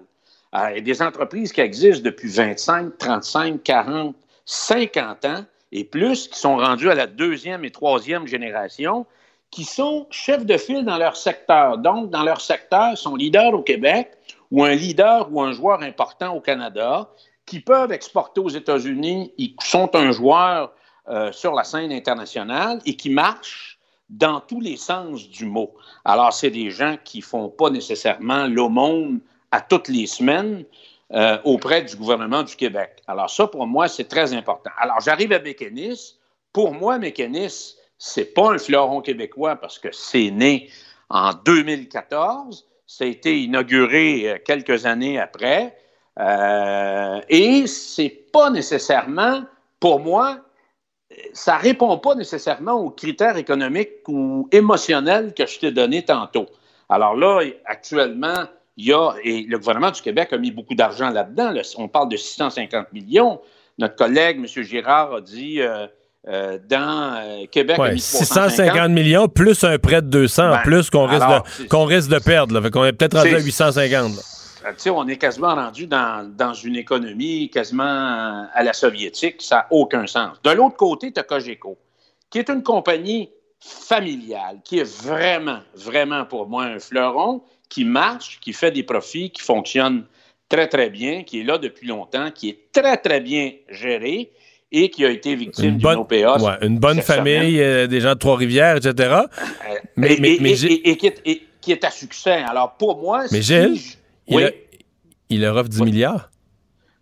Euh, 0.55 0.73
il 0.77 0.83
des 0.83 1.01
entreprises 1.01 1.51
qui 1.51 1.61
existent 1.61 2.03
depuis 2.03 2.29
25, 2.29 2.97
35, 2.97 3.63
40, 3.63 4.15
50 4.45 5.25
ans 5.25 5.45
et 5.71 5.83
plus, 5.83 6.27
qui 6.27 6.39
sont 6.39 6.57
rendues 6.57 6.89
à 6.89 6.95
la 6.95 7.07
deuxième 7.07 7.65
et 7.65 7.71
troisième 7.71 8.27
génération, 8.27 9.05
qui 9.51 9.65
sont 9.65 10.07
chefs 10.09 10.45
de 10.45 10.57
file 10.57 10.85
dans 10.85 10.97
leur 10.97 11.17
secteur. 11.17 11.77
Donc, 11.77 12.09
dans 12.09 12.23
leur 12.23 12.39
secteur, 12.39 12.97
sont 12.97 13.15
leaders 13.15 13.53
au 13.53 13.61
Québec 13.61 14.11
ou 14.51 14.63
un 14.63 14.73
leader 14.73 15.27
ou 15.31 15.41
un 15.41 15.51
joueur 15.51 15.81
important 15.81 16.33
au 16.33 16.39
Canada, 16.39 17.09
qui 17.45 17.59
peuvent 17.59 17.91
exporter 17.91 18.41
aux 18.41 18.49
États-Unis, 18.49 19.33
ils 19.37 19.55
sont 19.61 19.95
un 19.95 20.11
joueur 20.11 20.73
euh, 21.09 21.31
sur 21.31 21.53
la 21.53 21.63
scène 21.63 21.91
internationale 21.91 22.79
et 22.85 22.95
qui 22.95 23.09
marchent 23.09 23.74
dans 24.09 24.39
tous 24.39 24.61
les 24.61 24.77
sens 24.77 25.29
du 25.29 25.45
mot. 25.45 25.73
Alors, 26.03 26.33
c'est 26.33 26.51
des 26.51 26.69
gens 26.69 26.97
qui 27.03 27.21
font 27.21 27.49
pas 27.49 27.69
nécessairement 27.69 28.47
l'aumône 28.47 29.19
à 29.51 29.61
toutes 29.61 29.87
les 29.87 30.05
semaines 30.05 30.63
euh, 31.13 31.37
auprès 31.43 31.83
du 31.83 31.95
gouvernement 31.95 32.43
du 32.43 32.55
Québec. 32.55 33.01
Alors, 33.07 33.29
ça, 33.29 33.47
pour 33.47 33.65
moi, 33.67 33.87
c'est 33.87 34.07
très 34.07 34.33
important. 34.33 34.71
Alors, 34.77 34.99
j'arrive 35.01 35.31
à 35.33 35.39
Mécanis. 35.39 36.17
Pour 36.53 36.73
moi, 36.73 36.97
Mécanis, 36.97 37.75
c'est 37.97 38.33
pas 38.33 38.53
un 38.53 38.57
fleuron 38.57 39.01
québécois 39.01 39.55
parce 39.55 39.79
que 39.79 39.89
c'est 39.91 40.31
né 40.31 40.69
en 41.09 41.33
2014. 41.33 42.67
Ça 42.87 43.03
a 43.03 43.07
été 43.07 43.41
inauguré 43.41 44.29
euh, 44.29 44.37
quelques 44.43 44.85
années 44.85 45.19
après. 45.19 45.77
Euh, 46.19 47.21
et 47.29 47.67
c'est 47.67 48.27
pas 48.31 48.49
nécessairement, 48.49 49.43
pour 49.79 49.99
moi, 49.99 50.44
ça 51.33 51.57
répond 51.57 51.97
pas 51.97 52.15
nécessairement 52.15 52.73
aux 52.73 52.89
critères 52.89 53.37
économiques 53.37 54.07
ou 54.07 54.47
émotionnels 54.51 55.33
que 55.33 55.45
je 55.45 55.59
t'ai 55.59 55.71
donnés 55.71 56.03
tantôt. 56.03 56.47
Alors 56.89 57.15
là, 57.15 57.41
actuellement, 57.65 58.45
il 58.77 58.87
y 58.87 58.93
a, 58.93 59.13
et 59.23 59.43
le 59.43 59.57
gouvernement 59.57 59.91
du 59.91 60.01
Québec 60.01 60.29
a 60.33 60.37
mis 60.37 60.51
beaucoup 60.51 60.75
d'argent 60.75 61.09
là-dedans. 61.09 61.53
on 61.77 61.87
parle 61.87 62.09
de 62.09 62.17
650 62.17 62.91
millions. 62.93 63.39
Notre 63.77 63.95
collègue, 63.95 64.37
M. 64.37 64.63
Girard, 64.63 65.13
a 65.13 65.21
dit 65.21 65.61
euh, 65.61 65.87
euh, 66.27 66.57
dans 66.69 67.15
euh, 67.17 67.45
Québec. 67.51 67.77
Ouais, 67.77 67.97
650 67.97 68.91
millions 68.91 69.27
plus 69.27 69.63
un 69.63 69.77
prêt 69.77 70.01
de 70.01 70.07
200 70.07 70.49
Ben, 70.49 70.57
plus 70.63 70.89
qu'on 70.89 71.05
risque, 71.05 71.27
de, 71.27 71.67
qu'on 71.67 71.85
risque 71.85 72.09
de 72.09 72.19
perdre. 72.19 72.53
Là. 72.53 72.61
Fait 72.61 72.71
qu'on 72.71 72.85
est 72.85 72.93
peut-être 72.93 73.17
rendu 73.17 73.35
à 73.35 73.39
850. 73.39 74.15
là. 74.15 74.21
Euh, 74.65 74.71
sais, 74.77 74.89
on 74.89 75.07
est 75.07 75.17
quasiment 75.17 75.53
rendu 75.55 75.87
dans, 75.87 76.27
dans 76.35 76.53
une 76.53 76.75
économie 76.75 77.49
quasiment 77.49 78.47
à 78.53 78.63
la 78.63 78.73
soviétique. 78.73 79.41
Ça 79.41 79.55
n'a 79.57 79.67
aucun 79.71 80.07
sens. 80.07 80.37
De 80.43 80.51
l'autre 80.51 80.75
côté, 80.75 81.11
tu 81.11 81.19
as 81.19 81.23
Cogeco, 81.23 81.77
qui 82.29 82.39
est 82.39 82.49
une 82.49 82.63
compagnie 82.63 83.29
familiale, 83.59 84.59
qui 84.63 84.79
est 84.79 85.03
vraiment, 85.03 85.59
vraiment 85.75 86.25
pour 86.25 86.47
moi 86.47 86.63
un 86.65 86.79
fleuron, 86.79 87.41
qui 87.69 87.83
marche, 87.83 88.39
qui 88.39 88.53
fait 88.53 88.71
des 88.71 88.83
profits, 88.83 89.31
qui 89.31 89.41
fonctionne 89.41 90.05
très, 90.49 90.67
très 90.67 90.89
bien, 90.89 91.23
qui 91.23 91.41
est 91.41 91.43
là 91.43 91.57
depuis 91.57 91.87
longtemps, 91.87 92.29
qui 92.31 92.49
est 92.49 92.59
très, 92.71 92.97
très 92.97 93.19
bien 93.19 93.51
géré 93.69 94.31
et 94.71 94.89
qui 94.89 95.05
a 95.05 95.09
été 95.09 95.35
victime 95.35 95.65
Une 95.65 95.71
d'une 95.77 95.81
bonne, 95.81 95.97
OPA. 95.99 96.37
ouais, 96.41 96.57
une 96.67 96.77
bonne 96.79 97.01
famille, 97.01 97.61
euh, 97.61 97.87
des 97.87 98.01
gens 98.01 98.13
de 98.13 98.19
Trois-Rivières, 98.19 98.77
etc. 98.77 98.93
Euh, 98.99 99.27
Mais- 99.95 100.13
et, 100.13 100.19
mais- 100.19 100.35
et- 100.35 100.39
mais 100.41 100.51
et- 100.51 100.55
j'ai- 100.55 100.73
et- 100.73 100.89
et 100.91 100.97
qui, 100.97 101.07
est, 101.07 101.21
et 101.25 101.43
qui 101.61 101.71
est 101.71 101.83
à 101.83 101.91
succès. 101.91 102.43
Alors, 102.47 102.73
pour 102.77 102.97
moi, 103.01 103.23
Mais 103.31 103.41
si 103.41 103.43
Gilles, 103.43 103.79
il, 104.27 104.35
Oui. 104.37 104.43
a- 104.43 104.51
il 105.29 105.41
leur 105.41 105.55
offre 105.55 105.69
10 105.69 105.81
milliards? 105.81 106.29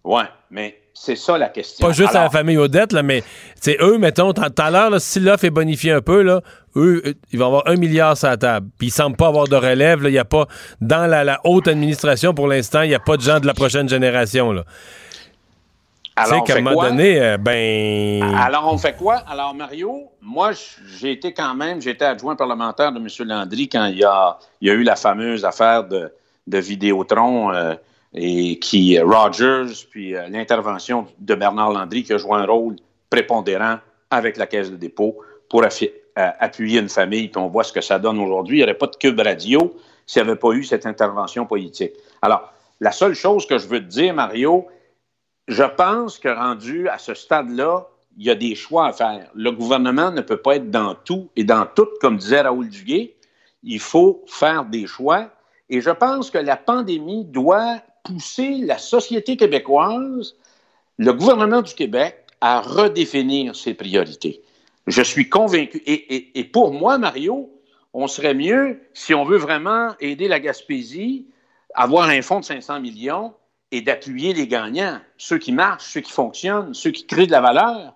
Ouais, 0.04 0.26
mais 0.52 0.80
c'est 0.94 1.16
ça 1.16 1.38
la 1.38 1.50
question. 1.50 1.86
Pas 1.88 1.94
juste 1.94 2.16
à 2.16 2.24
la 2.24 2.30
famille 2.30 2.58
Odette, 2.58 2.92
là, 2.94 3.04
mais 3.04 3.24
c'est 3.60 3.78
eux, 3.82 3.98
mettons, 3.98 4.34
tout 4.34 4.42
à 4.58 4.72
l'heure, 4.72 5.00
si 5.00 5.20
l'offre 5.20 5.46
est 5.46 5.50
bonifiée 5.50 5.92
un 5.92 6.02
peu, 6.02 6.22
là, 6.22 6.42
eux, 6.76 7.02
euh, 7.06 7.14
ils 7.32 7.40
vont 7.40 7.48
avoir 7.48 7.64
un 7.68 7.76
milliard 7.76 8.18
sur 8.18 8.28
la 8.28 8.38
table. 8.38 8.68
Puis 8.78 8.88
ils 8.88 8.92
semblent 8.92 9.16
pas 9.16 9.28
avoir 9.28 9.48
de 9.48 9.56
relève. 9.56 10.02
Il 10.06 10.12
y 10.14 10.18
a 10.20 10.26
pas, 10.26 10.48
dans 10.82 11.08
la, 11.10 11.24
la 11.24 11.40
haute 11.46 11.68
administration, 11.68 12.34
pour 12.34 12.48
l'instant, 12.48 12.82
il 12.82 12.90
n'y 12.90 12.96
a 12.96 13.00
pas 13.00 13.16
de 13.18 13.22
gens 13.22 13.40
de 13.40 13.48
la 13.48 13.54
prochaine 13.54 13.88
génération. 13.88 14.52
Là. 14.52 14.64
Tu 16.16 16.24
sais 16.26 16.30
Alors, 16.32 16.44
qu'à 16.44 16.58
un 16.58 16.62
moment 16.62 16.84
donné, 16.84 17.20
euh, 17.22 17.38
ben. 17.38 18.22
Alors, 18.38 18.72
on 18.72 18.78
fait 18.78 18.96
quoi? 18.96 19.16
Alors, 19.28 19.56
Mario, 19.56 20.12
moi, 20.22 20.52
j'ai 21.00 21.12
été 21.14 21.34
quand 21.34 21.56
même, 21.56 21.82
j'étais 21.82 22.06
adjoint 22.06 22.36
parlementaire 22.36 22.92
de 22.92 23.00
M. 23.00 23.08
Landry 23.28 23.68
quand 23.68 23.86
il 23.86 23.98
y 24.00 24.04
a, 24.04 24.38
il 24.62 24.68
y 24.68 24.72
a 24.72 24.76
eu 24.76 24.84
la 24.84 24.96
fameuse 24.96 25.44
affaire 25.44 25.86
de, 25.86 26.12
de 26.48 26.58
Vidéotron 26.58 27.52
euh, 27.52 27.76
et 28.14 28.60
qui, 28.60 29.00
Rogers, 29.00 29.86
puis 29.90 30.16
euh, 30.16 30.28
l'intervention 30.30 31.08
de 31.20 31.36
Bernard 31.36 31.72
Landry 31.72 32.04
qui 32.04 32.14
a 32.14 32.18
joué 32.18 32.38
un 32.38 32.46
rôle 32.46 32.76
prépondérant 33.10 33.78
avec 34.10 34.38
la 34.38 34.48
Caisse 34.48 34.72
de 34.72 34.76
dépôt 34.76 35.18
pour 35.50 35.64
euh, 35.64 35.68
appuyer 36.16 36.80
une 36.80 36.90
famille, 36.90 37.28
puis 37.30 37.42
on 37.42 37.48
voit 37.48 37.64
ce 37.64 37.74
que 37.74 37.82
ça 37.82 38.00
donne 38.00 38.20
aujourd'hui. 38.20 38.58
Il 38.58 38.60
n'y 38.60 38.64
aurait 38.64 38.78
pas 38.78 38.88
de 38.88 38.96
cube 38.96 39.20
radio 39.20 39.76
s'il 40.06 40.24
n'y 40.24 40.30
avait 40.30 40.40
pas 40.40 40.52
eu 40.52 40.64
cette 40.64 40.86
intervention 40.86 41.46
politique. 41.46 41.94
Alors, 42.22 42.52
la 42.80 42.92
seule 42.92 43.14
chose 43.14 43.46
que 43.46 43.58
je 43.58 43.68
veux 43.68 43.80
te 43.80 43.86
dire, 43.86 44.14
Mario, 44.14 44.68
je 45.48 45.64
pense 45.64 46.20
que 46.20 46.30
rendu 46.30 46.88
à 46.90 46.98
ce 46.98 47.14
stade-là, 47.14 47.88
il 48.18 48.26
y 48.26 48.30
a 48.30 48.36
des 48.36 48.56
choix 48.56 48.88
à 48.88 48.94
faire. 48.94 49.30
Le 49.34 49.52
gouvernement 49.52 50.12
ne 50.12 50.22
peut 50.22 50.38
pas 50.38 50.58
être 50.58 50.70
dans 50.70 50.96
tout 50.96 51.30
et 51.36 51.44
dans 51.44 51.66
tout, 51.66 51.88
comme 52.00 52.18
disait 52.18 52.42
Raoul 52.42 52.70
Duguay. 52.70 53.16
Il 53.64 53.80
faut 53.80 54.24
faire 54.28 54.66
des 54.66 54.86
choix. 54.86 55.30
Et 55.70 55.82
je 55.82 55.90
pense 55.90 56.30
que 56.30 56.38
la 56.38 56.58
pandémie 56.58 57.26
doit 57.26 57.82
pousser 58.04 58.58
la 58.58 58.78
société 58.78 59.38
québécoise, 59.38 60.36
le 60.98 61.14
gouvernement 61.14 61.62
du 61.62 61.74
Québec, 61.74 62.26
à 62.42 62.62
redéfinir 62.62 63.56
ses 63.56 63.74
priorités. 63.74 64.42
Je 64.88 65.02
suis 65.02 65.30
convaincu. 65.30 65.82
Et, 65.86 66.44
pour 66.52 66.74
moi, 66.74 66.98
Mario, 66.98 67.50
on 67.94 68.08
serait 68.08 68.34
mieux, 68.34 68.82
si 68.94 69.14
on 69.14 69.24
veut 69.24 69.38
vraiment 69.38 69.96
aider 70.02 70.28
la 70.28 70.42
Gaspésie, 70.42 71.28
avoir 71.74 72.10
un 72.10 72.22
fonds 72.22 72.42
de 72.42 72.46
500 72.46 72.82
millions 72.82 73.34
et 73.72 73.82
d'appuyer 73.82 74.34
les 74.34 74.48
gagnants, 74.48 75.00
ceux 75.18 75.38
qui 75.38 75.54
marchent, 75.54 75.94
ceux 75.94 76.02
qui 76.02 76.12
fonctionnent, 76.12 76.74
ceux 76.74 76.92
qui 76.92 77.08
créent 77.08 77.28
de 77.28 77.32
la 77.32 77.42
valeur. 77.42 77.96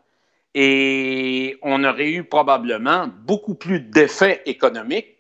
Et 0.53 1.57
on 1.61 1.83
aurait 1.83 2.09
eu 2.09 2.23
probablement 2.23 3.07
beaucoup 3.25 3.53
plus 3.53 3.81
d'effets 3.81 4.41
économiques 4.45 5.16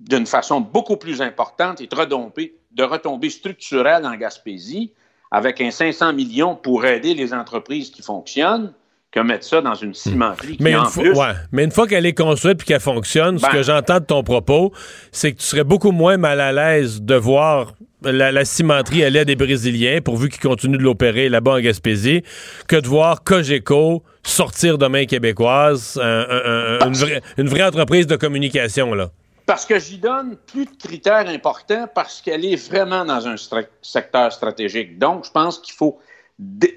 d'une 0.00 0.26
façon 0.26 0.60
beaucoup 0.60 0.96
plus 0.96 1.20
importante 1.22 1.80
et 1.80 1.86
de 1.86 1.94
retomber, 1.94 2.54
de 2.72 2.82
retomber 2.82 3.30
structurelle 3.30 4.04
en 4.06 4.14
Gaspésie 4.16 4.92
avec 5.30 5.60
un 5.60 5.70
500 5.70 6.12
millions 6.14 6.56
pour 6.56 6.84
aider 6.86 7.14
les 7.14 7.32
entreprises 7.34 7.90
qui 7.90 8.02
fonctionnent 8.02 8.72
que 9.12 9.20
mettre 9.20 9.44
ça 9.44 9.60
dans 9.60 9.74
une 9.74 9.92
cimenterie 9.92 10.56
qui, 10.56 10.62
Mais 10.62 10.74
en 10.76 10.84
une, 10.84 10.90
fois, 10.90 11.02
plus... 11.02 11.12
ouais. 11.18 11.32
mais 11.52 11.64
une 11.64 11.70
fois 11.72 11.86
qu'elle 11.88 12.06
est 12.06 12.14
construite 12.16 12.62
et 12.62 12.64
qu'elle 12.64 12.80
fonctionne, 12.80 13.38
ce 13.38 13.42
Ben- 13.46 13.52
que 13.52 13.62
j'entends 13.62 13.98
de 13.98 14.04
ton 14.04 14.22
propos, 14.22 14.72
c'est 15.12 15.32
que 15.32 15.38
tu 15.38 15.44
serais 15.44 15.64
beaucoup 15.64 15.90
moins 15.90 16.16
mal 16.16 16.40
à 16.40 16.52
l'aise 16.52 17.02
de 17.02 17.14
voir 17.16 17.74
la, 18.02 18.30
la 18.32 18.44
cimenterie 18.44 19.04
aller 19.04 19.18
à 19.18 19.24
des 19.24 19.36
Brésiliens, 19.36 20.00
pourvu 20.00 20.28
qu'ils 20.30 20.40
continuent 20.40 20.78
de 20.78 20.82
l'opérer 20.82 21.28
là-bas 21.28 21.54
en 21.56 21.60
Gaspésie, 21.60 22.22
que 22.68 22.76
de 22.76 22.86
voir 22.88 23.22
Cogeco 23.24 24.02
sortir 24.22 24.78
de 24.78 24.86
main 24.86 25.04
québécoise, 25.06 25.98
un- 26.02 26.26
un- 26.30 26.78
un- 26.80 26.86
une, 26.86 26.94
vraie, 26.94 27.20
une 27.36 27.48
vraie 27.48 27.64
entreprise 27.64 28.06
de 28.06 28.16
communication. 28.16 28.94
là. 28.94 29.10
Parce 29.50 29.66
que 29.66 29.80
j'y 29.80 29.98
donne 29.98 30.36
plus 30.36 30.64
de 30.64 30.76
critères 30.76 31.28
importants 31.28 31.88
parce 31.92 32.22
qu'elle 32.22 32.44
est 32.44 32.54
vraiment 32.54 33.04
dans 33.04 33.26
un 33.26 33.34
secteur 33.82 34.32
stratégique. 34.32 34.96
Donc, 34.96 35.24
je 35.24 35.32
pense 35.32 35.58
qu'il 35.58 35.74
faut. 35.74 35.98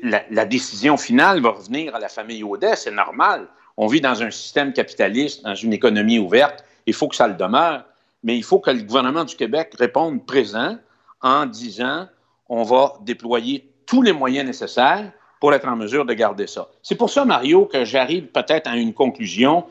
la 0.01 0.45
décision 0.45 0.97
finale 0.97 1.39
va 1.39 1.51
revenir 1.51 1.93
à 1.93 1.99
la 1.99 2.09
famille 2.09 2.43
Audet, 2.43 2.75
c'est 2.75 2.89
normal. 2.89 3.47
On 3.77 3.85
vit 3.85 4.01
dans 4.01 4.23
un 4.23 4.31
système 4.31 4.73
capitaliste, 4.73 5.43
dans 5.43 5.53
une 5.53 5.71
économie 5.71 6.17
ouverte. 6.17 6.65
Il 6.87 6.95
faut 6.95 7.07
que 7.07 7.15
ça 7.15 7.27
le 7.27 7.35
demeure. 7.35 7.85
Mais 8.23 8.35
il 8.35 8.43
faut 8.43 8.57
que 8.57 8.71
le 8.71 8.81
gouvernement 8.81 9.23
du 9.23 9.35
Québec 9.35 9.75
réponde 9.77 10.25
présent 10.25 10.75
en 11.21 11.45
disant 11.45 12.07
on 12.49 12.63
va 12.63 12.95
déployer 13.01 13.71
tous 13.85 14.01
les 14.01 14.13
moyens 14.13 14.47
nécessaires 14.47 15.11
pour 15.39 15.53
être 15.53 15.67
en 15.67 15.75
mesure 15.75 16.05
de 16.05 16.13
garder 16.15 16.47
ça. 16.47 16.69
C'est 16.81 16.95
pour 16.95 17.11
ça, 17.11 17.23
Mario, 17.23 17.65
que 17.65 17.85
j'arrive 17.85 18.31
peut-être 18.31 18.65
à 18.65 18.77
une 18.77 18.95
conclusion. 18.95 19.63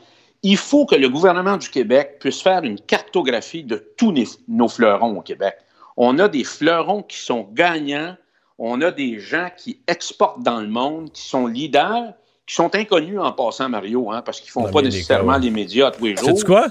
Il 0.43 0.57
faut 0.57 0.85
que 0.85 0.95
le 0.95 1.09
gouvernement 1.09 1.57
du 1.57 1.69
Québec 1.69 2.17
puisse 2.19 2.41
faire 2.41 2.63
une 2.63 2.79
cartographie 2.79 3.63
de 3.63 3.77
tous 3.97 4.13
nos 4.47 4.67
fleurons 4.67 5.17
au 5.17 5.21
Québec. 5.21 5.55
On 5.95 6.19
a 6.19 6.27
des 6.27 6.43
fleurons 6.43 7.01
qui 7.01 7.17
sont 7.17 7.47
gagnants, 7.53 8.15
on 8.57 8.81
a 8.81 8.91
des 8.91 9.19
gens 9.19 9.49
qui 9.55 9.79
exportent 9.87 10.43
dans 10.43 10.59
le 10.59 10.67
monde, 10.67 11.11
qui 11.11 11.21
sont 11.21 11.47
leaders, 11.47 12.13
qui 12.45 12.55
sont 12.55 12.75
inconnus 12.75 13.19
en 13.19 13.31
passant, 13.31 13.69
Mario, 13.69 14.11
hein, 14.11 14.21
parce 14.21 14.41
qu'ils 14.41 14.51
font 14.51 14.63
Dans 14.63 14.71
pas 14.71 14.81
nécessairement 14.81 15.37
les 15.37 15.49
médias 15.49 15.91
tous 15.91 16.05
les 16.05 16.17
jours. 16.17 16.27
Sais-tu 16.27 16.45
quoi? 16.45 16.67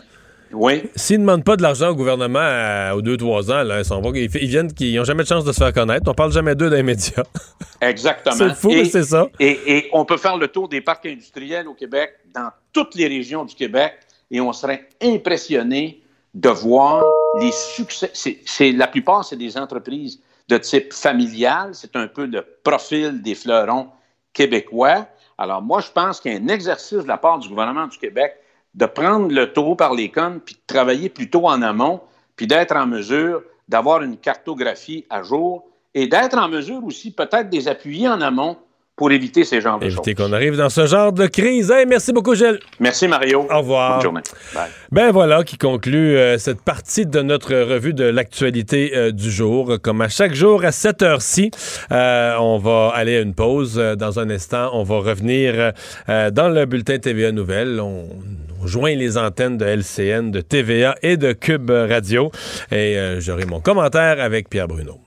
Oui. 0.52 0.82
S'ils 0.96 1.16
ne 1.16 1.22
demandent 1.22 1.44
pas 1.44 1.56
de 1.56 1.62
l'argent 1.62 1.88
au 1.90 1.94
gouvernement 1.94 2.38
à- 2.42 2.94
aux 2.94 3.02
2-3 3.02 3.50
ans, 3.50 3.62
là, 3.62 3.78
ils, 3.80 3.84
s'en 3.84 4.00
vont, 4.00 4.12
ils, 4.14 4.24
ils 4.24 4.48
viennent, 4.48 4.70
ils 4.80 4.96
n'ont 4.96 5.04
jamais 5.04 5.22
de 5.22 5.28
chance 5.28 5.44
de 5.44 5.52
se 5.52 5.58
faire 5.58 5.72
connaître. 5.72 6.10
On 6.10 6.14
parle 6.14 6.32
jamais 6.32 6.54
d'eux 6.54 6.68
dans 6.70 6.76
les 6.76 6.82
médias. 6.82 7.22
Exactement. 7.80 8.36
C'est 8.36 8.54
fou, 8.54 8.70
Et- 8.70 8.76
mais 8.76 8.84
c'est 8.84 9.02
ça. 9.04 9.28
Et, 9.40 9.58
et 9.66 9.88
on 9.92 10.04
peut 10.04 10.16
faire 10.16 10.36
le 10.36 10.48
tour 10.48 10.68
des 10.68 10.80
parcs 10.80 11.06
industriels 11.06 11.66
au 11.68 11.74
Québec, 11.74 12.10
dans 12.34 12.50
toutes 12.72 12.94
les 12.94 13.06
régions 13.08 13.44
du 13.44 13.54
Québec, 13.54 13.94
et 14.30 14.40
on 14.40 14.52
serait 14.52 14.88
impressionné 15.02 16.02
de 16.34 16.48
voir 16.48 17.04
les 17.40 17.52
succès. 17.52 18.10
C'est- 18.14 18.72
la 18.72 18.86
plupart, 18.86 19.24
c'est 19.24 19.36
des 19.36 19.56
entreprises 19.58 20.20
de 20.48 20.58
type 20.58 20.92
familial. 20.92 21.70
C'est 21.72 21.94
un 21.96 22.06
peu 22.08 22.26
le 22.26 22.44
profil 22.64 23.22
des 23.22 23.34
fleurons 23.34 23.88
québécois. 24.32 25.06
Alors, 25.38 25.62
moi, 25.62 25.80
je 25.80 25.90
pense 25.90 26.20
qu'il 26.20 26.32
y 26.32 26.36
a 26.36 26.38
un 26.38 26.48
exercice 26.48 26.98
de 26.98 27.08
la 27.08 27.16
part 27.18 27.38
du 27.38 27.48
gouvernement 27.48 27.86
du 27.86 27.98
Québec 27.98 28.34
de 28.74 28.86
prendre 28.86 29.32
le 29.32 29.52
taureau 29.52 29.76
par 29.76 29.94
les 29.94 30.10
cornes, 30.10 30.40
puis 30.44 30.54
de 30.54 30.60
travailler 30.66 31.08
plutôt 31.08 31.46
en 31.46 31.62
amont, 31.62 32.00
puis 32.36 32.46
d'être 32.46 32.74
en 32.74 32.86
mesure 32.86 33.42
d'avoir 33.68 34.02
une 34.02 34.16
cartographie 34.16 35.04
à 35.10 35.22
jour 35.22 35.64
et 35.94 36.06
d'être 36.06 36.38
en 36.38 36.48
mesure 36.48 36.84
aussi 36.84 37.10
peut-être 37.12 37.50
de 37.50 37.56
les 37.56 37.68
appuyer 37.68 38.08
en 38.08 38.20
amont 38.20 38.56
pour 38.96 39.10
éviter 39.10 39.44
ces 39.44 39.60
genres 39.60 39.78
de 39.78 39.88
choses. 39.88 40.06
Éviter 40.06 40.14
qu'on 40.14 40.32
arrive 40.32 40.56
dans 40.56 40.68
ce 40.68 40.86
genre 40.86 41.12
de 41.12 41.26
crise. 41.26 41.70
Hey, 41.70 41.86
merci 41.86 42.12
beaucoup, 42.12 42.34
Gilles. 42.34 42.60
Merci, 42.78 43.08
Mario. 43.08 43.46
Au 43.50 43.58
revoir. 43.58 43.94
Bonne 43.94 44.02
journée. 44.02 44.20
Bye. 44.54 44.68
Ben 44.90 45.10
voilà 45.10 45.42
qui 45.44 45.56
conclut 45.56 46.16
euh, 46.16 46.36
cette 46.36 46.60
partie 46.60 47.06
de 47.06 47.22
notre 47.22 47.54
revue 47.54 47.94
de 47.94 48.04
l'actualité 48.04 48.92
euh, 48.94 49.10
du 49.10 49.30
jour. 49.30 49.78
Comme 49.82 50.02
à 50.02 50.08
chaque 50.08 50.34
jour 50.34 50.64
à 50.64 50.72
cette 50.72 51.02
heure-ci, 51.02 51.50
euh, 51.90 52.36
on 52.38 52.58
va 52.58 52.92
aller 52.94 53.16
à 53.16 53.20
une 53.20 53.34
pause. 53.34 53.76
Dans 53.76 54.20
un 54.20 54.28
instant, 54.28 54.70
on 54.74 54.82
va 54.82 54.98
revenir 54.98 55.72
dans 56.06 56.48
le 56.48 56.66
bulletin 56.66 56.98
TVA 56.98 57.32
Nouvelles. 57.32 57.80
On, 57.80 58.08
on 58.62 58.66
joint 58.66 58.94
les 58.94 59.18
antennes 59.18 59.58
de 59.58 59.64
LCN, 59.64 60.30
de 60.30 60.40
TVA 60.40 60.94
et 61.02 61.16
de 61.16 61.32
Cube 61.32 61.70
Radio. 61.70 62.30
Et 62.70 62.96
euh, 62.96 63.20
j'aurai 63.20 63.44
mon 63.44 63.60
commentaire 63.60 64.20
avec 64.20 64.48
Pierre 64.48 64.68
Bruno. 64.68 65.00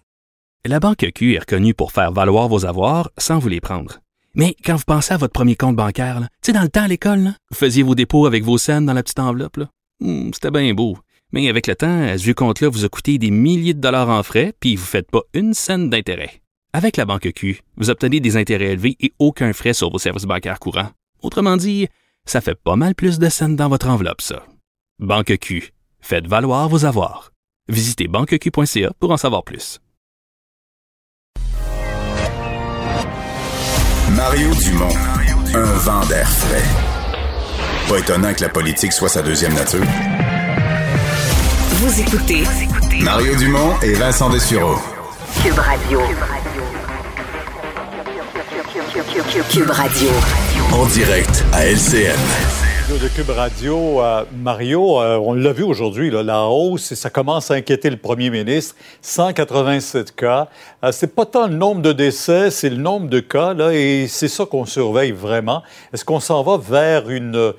La 0.65 0.79
Banque 0.79 1.05
Q 1.13 1.35
est 1.35 1.39
reconnue 1.39 1.73
pour 1.73 1.91
faire 1.91 2.11
valoir 2.11 2.47
vos 2.47 2.65
avoirs 2.65 3.11
sans 3.17 3.39
vous 3.39 3.49
les 3.49 3.61
prendre. 3.61 3.99
Mais 4.33 4.55
quand 4.65 4.75
vous 4.75 4.83
pensez 4.85 5.13
à 5.13 5.17
votre 5.17 5.31
premier 5.33 5.55
compte 5.55 5.75
bancaire, 5.75 6.19
tu 6.19 6.27
sais, 6.47 6.53
dans 6.53 6.63
le 6.63 6.69
temps 6.69 6.83
à 6.83 6.87
l'école, 6.87 7.33
vous 7.49 7.57
faisiez 7.57 7.83
vos 7.83 7.95
dépôts 7.95 8.25
avec 8.25 8.43
vos 8.43 8.57
scènes 8.57 8.85
dans 8.85 8.93
la 8.93 9.03
petite 9.03 9.19
enveloppe. 9.19 9.59
Hmm, 10.01 10.31
C'était 10.33 10.51
bien 10.51 10.73
beau. 10.73 10.97
Mais 11.31 11.47
avec 11.47 11.67
le 11.67 11.75
temps, 11.75 12.03
à 12.07 12.17
ce 12.17 12.31
compte-là 12.31 12.69
vous 12.69 12.83
a 12.83 12.89
coûté 12.89 13.17
des 13.17 13.31
milliers 13.31 13.73
de 13.73 13.79
dollars 13.79 14.09
en 14.09 14.23
frais, 14.23 14.53
puis 14.59 14.75
vous 14.75 14.83
ne 14.83 14.87
faites 14.87 15.09
pas 15.09 15.21
une 15.33 15.53
scène 15.53 15.89
d'intérêt. 15.89 16.41
Avec 16.73 16.97
la 16.97 17.05
Banque 17.05 17.31
Q, 17.33 17.61
vous 17.77 17.89
obtenez 17.89 18.19
des 18.19 18.35
intérêts 18.35 18.73
élevés 18.73 18.97
et 18.99 19.13
aucun 19.19 19.53
frais 19.53 19.73
sur 19.73 19.91
vos 19.91 19.97
services 19.99 20.25
bancaires 20.25 20.59
courants. 20.59 20.89
Autrement 21.21 21.55
dit, 21.55 21.87
ça 22.25 22.41
fait 22.41 22.55
pas 22.55 22.75
mal 22.75 22.95
plus 22.95 23.19
de 23.19 23.29
scènes 23.29 23.55
dans 23.55 23.69
votre 23.69 23.87
enveloppe, 23.89 24.21
ça. 24.21 24.45
Banque 24.99 25.37
Q. 25.39 25.73
Faites 26.01 26.27
valoir 26.27 26.69
vos 26.69 26.85
avoirs. 26.85 27.31
Visitez 27.67 28.07
banqueq.ca 28.07 28.91
pour 28.99 29.11
en 29.11 29.17
savoir 29.17 29.43
plus. 29.43 29.79
Mario 34.15 34.53
Dumont, 34.55 34.95
un 35.53 35.73
vent 35.79 36.05
d'air 36.05 36.29
frais. 36.29 36.63
Pas 37.89 37.99
étonnant 37.99 38.33
que 38.33 38.41
la 38.41 38.49
politique 38.49 38.93
soit 38.93 39.09
sa 39.09 39.21
deuxième 39.21 39.53
nature. 39.53 39.83
Vous 41.71 41.99
écoutez 41.99 42.43
Mario 43.01 43.35
Dumont 43.35 43.79
et 43.81 43.93
Vincent 43.93 44.29
Dessureau. 44.29 44.75
Cube 45.43 45.59
Radio. 45.59 45.99
Cube 49.49 49.69
Radio. 49.69 50.09
En 50.73 50.85
direct 50.87 51.43
à 51.51 51.65
LCN. 51.65 52.15
de 52.89 53.07
Cube 53.07 53.29
Radio, 53.29 54.01
euh, 54.01 54.23
Mario, 54.35 55.01
euh, 55.01 55.17
on 55.17 55.33
l'a 55.33 55.51
vu 55.53 55.63
aujourd'hui, 55.63 56.11
la 56.11 56.45
hausse, 56.45 56.93
ça 56.93 57.09
commence 57.09 57.51
à 57.51 57.55
inquiéter 57.55 57.89
le 57.89 57.97
premier 57.97 58.29
ministre. 58.29 58.75
187 59.01 60.15
cas. 60.15 60.47
Euh, 60.83 60.91
c'est 60.91 61.15
pas 61.15 61.25
tant 61.25 61.47
le 61.47 61.55
nombre 61.55 61.81
de 61.81 61.91
décès, 61.91 62.51
c'est 62.51 62.69
le 62.69 62.77
nombre 62.77 63.09
de 63.09 63.19
cas, 63.19 63.53
là, 63.53 63.73
et 63.73 64.07
c'est 64.07 64.27
ça 64.27 64.45
qu'on 64.45 64.65
surveille 64.65 65.11
vraiment. 65.11 65.63
Est-ce 65.93 66.05
qu'on 66.05 66.19
s'en 66.19 66.43
va 66.43 66.57
vers 66.57 67.09
une, 67.09 67.53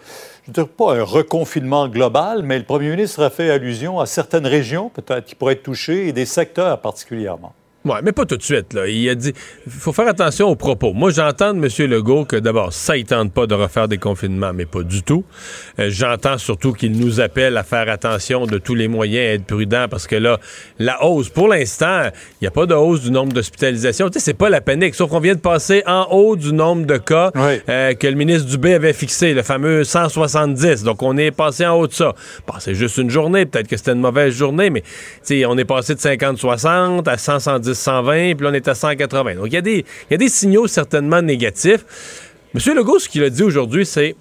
je 0.45 0.51
ne 0.51 0.55
dirais 0.55 0.67
pas 0.67 0.95
un 0.95 1.03
reconfinement 1.03 1.89
global, 1.89 2.43
mais 2.43 2.59
le 2.59 2.65
premier 2.65 2.91
ministre 2.91 3.23
a 3.23 3.31
fait 3.31 3.51
allusion 3.51 4.01
à 4.01 4.07
certaines 4.07 4.47
régions, 4.47 4.91
peut-être, 4.91 5.27
qui 5.27 5.35
pourraient 5.35 5.55
être 5.55 5.63
touchées, 5.63 6.09
et 6.09 6.13
des 6.13 6.27
secteurs 6.27 6.81
particulièrement? 6.81 7.53
Oui, 7.87 7.99
mais 8.03 8.11
pas 8.11 8.25
tout 8.27 8.37
de 8.37 8.43
suite. 8.43 8.73
Là. 8.73 8.89
Il 8.89 9.09
a 9.09 9.15
dit 9.15 9.33
faut 9.69 9.93
faire 9.93 10.09
attention 10.09 10.49
aux 10.49 10.57
propos. 10.57 10.93
Moi, 10.93 11.11
j'entends 11.11 11.55
de 11.55 11.59
M. 11.59 11.91
Legault 11.91 12.25
que 12.25 12.35
d'abord, 12.35 12.73
ça, 12.73 12.97
il 12.97 13.05
tente 13.05 13.33
pas 13.33 13.47
de 13.47 13.55
refaire 13.55 13.87
des 13.87 13.99
confinements, 13.99 14.53
mais 14.53 14.67
pas 14.67 14.83
du 14.83 15.05
tout. 15.05 15.25
Euh, 15.79 15.87
j'entends 15.89 16.37
surtout 16.37 16.73
qu'il 16.73 16.99
nous 16.99 17.21
appelle 17.21 17.57
à 17.57 17.63
faire 17.63 17.89
attention 17.89 18.47
de 18.47 18.59
tous 18.59 18.75
les 18.75 18.89
moyens, 18.89 19.31
à 19.31 19.35
être 19.35 19.45
prudent, 19.45 19.87
parce 19.89 20.09
que 20.09 20.17
là, 20.17 20.41
la 20.81 21.05
hausse, 21.05 21.29
pour 21.29 21.47
l'instant, 21.47 22.11
il 22.41 22.45
n'y 22.45 22.49
a 22.49 22.51
pas 22.51 22.67
de 22.67 22.75
hausse 22.75 23.03
du 23.03 23.13
nombre 23.13 23.33
d'hospitalisations. 23.33 24.09
Tu 24.09 24.15
sais, 24.15 24.25
c'est 24.25 24.35
pas 24.35 24.51
la 24.51 24.61
panique, 24.61 24.97
sauf 24.97 25.09
qu'on 25.09 25.21
vient 25.21 25.37
de 25.37 25.41
passer 25.41 25.85
en 25.87 26.09
haut 26.11 26.35
du 26.35 26.53
nombre 26.53 26.87
de 26.87 26.97
cas 26.97 27.31
euh, 27.37 27.95
que 27.95 28.07
le 28.09 28.15
ministre 28.15 28.49
Dubé 28.49 28.75
avait 28.75 28.95
fixé, 28.95 29.33
le 29.33 29.43
fameux 29.43 29.85
170. 29.85 30.83
Donc, 30.83 31.05
on 31.05 31.17
est 31.17 31.31
passé 31.31 31.65
en 31.65 31.77
haut 31.77 31.87
de 31.87 31.93
ça. 31.93 32.17
Bon, 32.49 32.55
c'est 32.59 32.75
juste 32.75 32.97
une 32.97 33.11
journée, 33.11 33.47
peut-être 33.47 33.69
que 33.69 33.77
c'était 33.77 33.93
une 33.93 34.01
mauvaise 34.01 34.35
journée, 34.35 34.71
mais 34.71 34.81
tu 34.81 34.89
sais, 35.23 35.47
on 35.47 35.57
est 35.57 35.65
passé 35.65 35.95
de 35.95 36.01
50-60 36.01 37.09
à 37.09 37.17
110 37.17 37.76
120, 37.77 38.35
puis 38.35 38.45
là, 38.45 38.51
on 38.51 38.55
est 38.55 38.69
à 38.69 38.75
180. 38.75 39.37
Donc, 39.37 39.47
il 39.47 39.55
y, 39.55 39.57
a 39.57 40.17
des, 40.17 40.29
signaux 40.29 40.67
certainement 40.67 41.23
négatifs. 41.23 41.85
M. 42.55 42.75
Legault, 42.75 42.99
ce 42.99 43.09
qu'il 43.09 43.23
a 43.23 43.31
dit 43.31 43.43
aujourd'hui, 43.43 43.87
c'est 43.87 44.17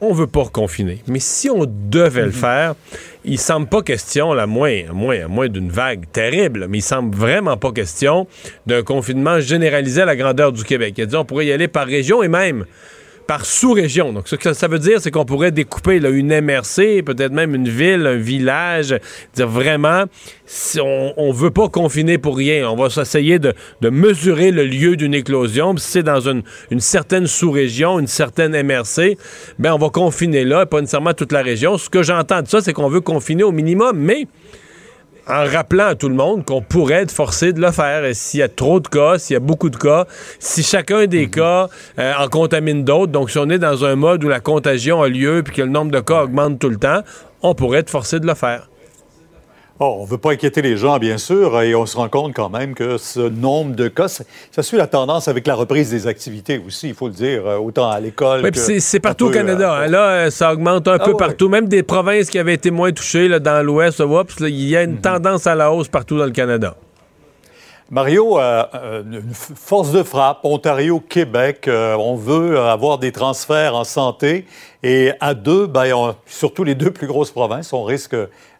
on 0.00 0.12
veut 0.12 0.28
pas 0.28 0.42
reconfiner. 0.42 1.02
Mais 1.08 1.18
si 1.18 1.50
on 1.50 1.64
devait 1.66 2.24
le 2.24 2.30
faire, 2.30 2.76
il 3.24 3.38
semble 3.38 3.66
pas 3.66 3.82
question, 3.82 4.32
la 4.32 4.46
moins, 4.46 4.84
moins, 4.92 5.26
moins 5.26 5.48
d'une 5.48 5.70
vague 5.70 6.04
terrible, 6.12 6.66
mais 6.68 6.78
il 6.78 6.82
semble 6.82 7.16
vraiment 7.16 7.56
pas 7.56 7.72
question 7.72 8.28
d'un 8.66 8.82
confinement 8.82 9.40
généralisé 9.40 10.02
à 10.02 10.04
la 10.04 10.14
grandeur 10.14 10.52
du 10.52 10.62
Québec. 10.62 10.94
Il 10.98 11.02
a 11.02 11.06
dit 11.06 11.16
on 11.16 11.24
pourrait 11.24 11.46
y 11.46 11.52
aller 11.52 11.66
par 11.66 11.86
région 11.86 12.22
et 12.22 12.28
même 12.28 12.64
par 13.28 13.44
sous-région. 13.44 14.14
Donc, 14.14 14.26
ce 14.26 14.36
que 14.36 14.54
ça 14.54 14.68
veut 14.68 14.78
dire, 14.78 15.02
c'est 15.02 15.10
qu'on 15.10 15.26
pourrait 15.26 15.52
découper 15.52 15.98
une 15.98 16.40
MRC, 16.40 17.02
peut-être 17.04 17.30
même 17.30 17.54
une 17.54 17.68
ville, 17.68 18.06
un 18.06 18.16
village, 18.16 18.98
dire 19.34 19.46
vraiment, 19.46 20.04
si 20.46 20.80
on, 20.80 21.12
on 21.18 21.30
veut 21.30 21.50
pas 21.50 21.68
confiner 21.68 22.16
pour 22.16 22.38
rien. 22.38 22.68
On 22.70 22.74
va 22.74 22.88
s'essayer 22.88 23.38
de, 23.38 23.52
mesurer 23.82 24.50
le 24.50 24.64
lieu 24.64 24.96
d'une 24.96 25.12
éclosion. 25.12 25.76
si 25.76 25.90
c'est 25.90 26.02
dans 26.02 26.26
une, 26.26 26.42
une 26.70 26.80
certaine 26.80 27.26
sous-région, 27.26 28.00
une 28.00 28.06
certaine 28.06 28.60
MRC, 28.62 29.18
ben 29.58 29.74
on 29.74 29.78
va 29.78 29.90
confiner 29.90 30.46
là, 30.46 30.64
pas 30.64 30.80
nécessairement 30.80 31.12
toute 31.12 31.32
la 31.32 31.42
région. 31.42 31.76
Ce 31.76 31.90
que 31.90 32.02
j'entends 32.02 32.40
de 32.40 32.48
ça, 32.48 32.62
c'est 32.62 32.72
qu'on 32.72 32.88
veut 32.88 33.02
confiner 33.02 33.42
au 33.42 33.52
minimum, 33.52 33.98
mais 33.98 34.26
en 35.28 35.44
rappelant 35.44 35.86
à 35.86 35.94
tout 35.94 36.08
le 36.08 36.14
monde 36.14 36.44
qu'on 36.44 36.62
pourrait 36.62 37.02
être 37.02 37.10
forcé 37.12 37.52
de 37.52 37.60
le 37.60 37.70
faire. 37.70 38.04
Et 38.04 38.14
s'il 38.14 38.40
y 38.40 38.42
a 38.42 38.48
trop 38.48 38.80
de 38.80 38.88
cas, 38.88 39.18
s'il 39.18 39.34
y 39.34 39.36
a 39.36 39.40
beaucoup 39.40 39.70
de 39.70 39.76
cas, 39.76 40.06
si 40.38 40.62
chacun 40.62 41.06
des 41.06 41.26
mhm. 41.26 41.30
cas 41.30 41.68
euh, 41.98 42.12
en 42.18 42.28
contamine 42.28 42.84
d'autres, 42.84 43.12
donc 43.12 43.30
si 43.30 43.38
on 43.38 43.48
est 43.50 43.58
dans 43.58 43.84
un 43.84 43.96
mode 43.96 44.24
où 44.24 44.28
la 44.28 44.40
contagion 44.40 45.02
a 45.02 45.08
lieu 45.08 45.42
puis 45.44 45.54
que 45.54 45.62
le 45.62 45.68
nombre 45.68 45.90
de 45.90 46.00
cas 46.00 46.22
augmente 46.22 46.58
tout 46.58 46.70
le 46.70 46.78
temps, 46.78 47.02
on 47.42 47.54
pourrait 47.54 47.80
être 47.80 47.90
forcé 47.90 48.20
de 48.20 48.26
le 48.26 48.34
faire. 48.34 48.68
Oh, 49.80 49.98
on 50.00 50.02
ne 50.02 50.08
veut 50.08 50.18
pas 50.18 50.32
inquiéter 50.32 50.60
les 50.60 50.76
gens, 50.76 50.98
bien 50.98 51.18
sûr, 51.18 51.62
et 51.62 51.72
on 51.76 51.86
se 51.86 51.96
rend 51.96 52.08
compte 52.08 52.34
quand 52.34 52.50
même 52.50 52.74
que 52.74 52.98
ce 52.98 53.20
nombre 53.20 53.76
de 53.76 53.86
cas, 53.86 54.08
ça 54.08 54.62
suit 54.62 54.76
la 54.76 54.88
tendance 54.88 55.28
avec 55.28 55.46
la 55.46 55.54
reprise 55.54 55.88
des 55.88 56.08
activités 56.08 56.60
aussi, 56.66 56.88
il 56.88 56.94
faut 56.94 57.06
le 57.06 57.14
dire, 57.14 57.46
euh, 57.46 57.58
autant 57.58 57.88
à 57.88 58.00
l'école. 58.00 58.42
Oui, 58.42 58.80
c'est 58.80 58.98
partout 58.98 59.26
au 59.26 59.30
Canada. 59.30 59.72
Euh, 59.72 59.84
hein. 59.84 59.86
Là, 59.86 60.08
euh, 60.08 60.30
ça 60.30 60.52
augmente 60.52 60.88
un 60.88 60.96
ah 60.98 61.04
peu 61.04 61.14
partout. 61.14 61.48
Même 61.48 61.68
des 61.68 61.84
provinces 61.84 62.28
qui 62.28 62.40
avaient 62.40 62.54
été 62.54 62.72
moins 62.72 62.90
touchées, 62.90 63.28
là, 63.28 63.38
dans 63.38 63.64
l'Ouest, 63.64 64.02
il 64.40 64.68
y 64.68 64.76
a 64.76 64.82
une 64.82 64.94
mhm. 64.94 65.00
tendance 65.00 65.46
à 65.46 65.54
la 65.54 65.70
hausse 65.70 65.86
partout 65.86 66.18
dans 66.18 66.26
le 66.26 66.32
Canada. 66.32 66.74
Mario, 67.90 68.36
une 68.36 69.22
force 69.32 69.92
de 69.92 70.02
frappe, 70.02 70.40
Ontario, 70.42 71.00
Québec, 71.00 71.70
on 71.70 72.16
veut 72.16 72.58
avoir 72.58 72.98
des 72.98 73.12
transferts 73.12 73.74
en 73.74 73.84
santé 73.84 74.44
et 74.82 75.12
à 75.20 75.32
deux, 75.32 75.66
ben, 75.66 76.14
surtout 76.26 76.64
les 76.64 76.74
deux 76.74 76.90
plus 76.90 77.06
grosses 77.06 77.30
provinces, 77.30 77.72
on 77.72 77.84
risque 77.84 78.14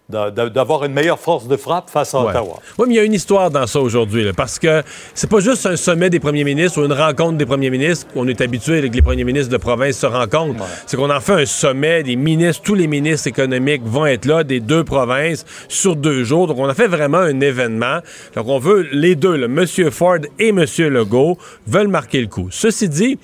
d'avoir 0.08 0.84
une 0.84 0.94
meilleure 0.94 1.18
force 1.18 1.46
de 1.48 1.56
frappe 1.58 1.90
face 1.90 2.14
à 2.14 2.20
Ottawa. 2.20 2.60
Oui, 2.78 2.86
mais 2.88 2.94
il 2.94 2.96
y 2.96 3.00
a 3.00 3.04
une 3.04 3.12
histoire 3.12 3.50
dans 3.50 3.66
ça 3.66 3.78
aujourd'hui, 3.78 4.32
parce 4.34 4.58
que 4.58 4.82
c'est 5.12 5.28
pas 5.28 5.40
juste 5.40 5.66
un 5.66 5.76
sommet 5.76 6.08
des 6.08 6.18
premiers 6.18 6.44
ministres 6.44 6.80
ou 6.80 6.86
une 6.86 6.94
rencontre 6.94 7.36
des 7.36 7.44
premiers 7.44 7.68
ministres 7.68 8.06
qu'on 8.14 8.26
est 8.26 8.40
habitué 8.40 8.88
que 8.88 8.94
les 8.94 9.02
premiers 9.02 9.24
ministres 9.24 9.52
de 9.52 9.58
province 9.58 9.98
se 9.98 10.06
rencontrent. 10.06 10.64
C'est 10.86 10.96
qu'on 10.96 11.10
en 11.10 11.20
fait 11.20 11.42
un 11.42 11.44
sommet 11.44 12.02
des 12.02 12.16
ministres, 12.16 12.62
tous 12.62 12.74
les 12.74 12.86
ministres 12.86 13.26
économiques 13.26 13.82
vont 13.84 14.06
être 14.06 14.24
là, 14.24 14.44
des 14.44 14.60
deux 14.60 14.82
provinces, 14.82 15.44
sur 15.68 15.94
deux 15.94 16.24
jours. 16.24 16.46
Donc, 16.46 16.58
on 16.58 16.68
a 16.68 16.74
fait 16.74 16.88
vraiment 16.88 17.18
un 17.18 17.40
événement. 17.40 17.98
Donc, 18.34 18.48
on 18.48 18.58
veut 18.58 18.88
les 18.90 19.14
deux, 19.14 19.42
M. 19.44 19.66
Ford 19.90 20.18
et 20.38 20.48
M. 20.48 20.64
Legault, 20.78 21.36
veulent 21.66 21.88
marquer 21.88 22.22
le 22.22 22.28
coup. 22.28 22.48
Ceci 22.50 22.88
dit, 22.88 23.18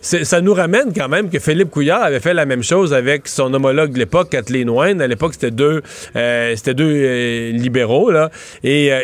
ça 0.00 0.40
nous 0.40 0.54
ramène 0.54 0.92
quand 0.94 1.08
même 1.08 1.30
que 1.30 1.38
Philippe 1.38 1.70
Couillard 1.70 2.02
avait 2.02 2.20
fait 2.20 2.34
la 2.34 2.46
même 2.46 2.62
chose 2.62 2.94
avec 2.94 3.28
son 3.28 3.52
homologue 3.52 3.92
de 3.92 3.98
l'époque, 3.98 4.30
Kathleen 4.30 4.70
Wayne. 4.70 5.00
À 5.00 5.06
l'époque, 5.06 5.34
c'était 5.34 5.50
deux, 5.50 5.82
euh, 6.16 6.54
deux 6.66 6.84
euh, 6.84 7.50
libéraux. 7.52 8.10
Là. 8.10 8.30
Et 8.62 8.92
euh, 8.92 9.00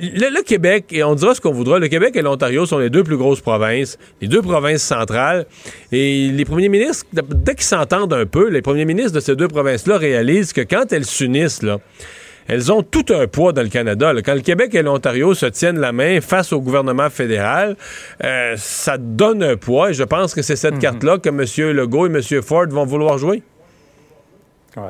le, 0.00 0.42
Québec, 0.42 0.86
et 0.90 1.02
on 1.04 1.14
dira 1.14 1.34
ce 1.34 1.40
qu'on 1.40 1.52
voudra, 1.52 1.78
le 1.78 1.88
Québec 1.88 2.16
et 2.16 2.22
l'Ontario 2.22 2.66
sont 2.66 2.78
les 2.78 2.90
deux 2.90 3.04
plus 3.04 3.16
grosses 3.16 3.40
provinces, 3.40 3.98
les 4.20 4.28
deux 4.28 4.42
provinces 4.42 4.82
centrales. 4.82 5.46
Et 5.92 6.28
les 6.28 6.44
premiers 6.44 6.68
ministres, 6.68 7.06
dès 7.12 7.54
qu'ils 7.54 7.64
s'entendent 7.64 8.14
un 8.14 8.26
peu, 8.26 8.48
les 8.48 8.62
premiers 8.62 8.84
ministres 8.84 9.12
de 9.12 9.20
ces 9.20 9.36
deux 9.36 9.48
provinces-là 9.48 9.98
réalisent 9.98 10.52
que 10.52 10.62
quand 10.62 10.92
elles 10.92 11.04
s'unissent, 11.04 11.62
là, 11.62 11.78
elles 12.50 12.72
ont 12.72 12.82
tout 12.82 13.04
un 13.10 13.28
poids 13.28 13.52
dans 13.52 13.62
le 13.62 13.68
Canada. 13.68 14.12
Quand 14.24 14.34
le 14.34 14.40
Québec 14.40 14.74
et 14.74 14.82
l'Ontario 14.82 15.34
se 15.34 15.46
tiennent 15.46 15.78
la 15.78 15.92
main 15.92 16.20
face 16.20 16.52
au 16.52 16.60
gouvernement 16.60 17.08
fédéral, 17.08 17.76
euh, 18.24 18.54
ça 18.56 18.98
donne 18.98 19.44
un 19.44 19.56
poids 19.56 19.90
et 19.90 19.94
je 19.94 20.02
pense 20.02 20.34
que 20.34 20.42
c'est 20.42 20.56
cette 20.56 20.74
mhm. 20.74 20.80
carte-là 20.80 21.18
que 21.18 21.28
M. 21.28 21.72
Legault 21.72 22.08
et 22.08 22.10
M. 22.10 22.42
Ford 22.42 22.66
vont 22.66 22.84
vouloir 22.84 23.18
jouer. 23.18 23.44
Ouais. 24.76 24.82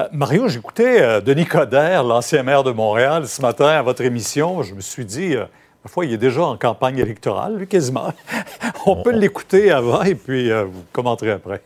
Euh, 0.00 0.04
Mario, 0.12 0.48
j'écoutais 0.48 1.02
euh, 1.02 1.20
Denis 1.20 1.44
Coderre, 1.44 2.04
l'ancien 2.04 2.42
maire 2.42 2.64
de 2.64 2.70
Montréal, 2.70 3.28
ce 3.28 3.42
matin 3.42 3.66
à 3.66 3.82
votre 3.82 4.00
émission. 4.00 4.62
Je 4.62 4.72
me 4.72 4.80
suis 4.80 5.04
dit, 5.04 5.36
parfois, 5.82 6.06
il 6.06 6.12
est 6.14 6.18
déjà 6.18 6.42
en 6.44 6.56
campagne 6.56 6.98
électorale, 6.98 7.58
lui, 7.58 7.66
quasiment. 7.66 8.14
On 8.86 9.02
peut 9.02 9.12
l'écouter 9.12 9.70
avant 9.70 10.04
et 10.04 10.14
puis 10.14 10.50
vous 10.50 10.84
commenterez 10.90 11.32
après. 11.32 11.60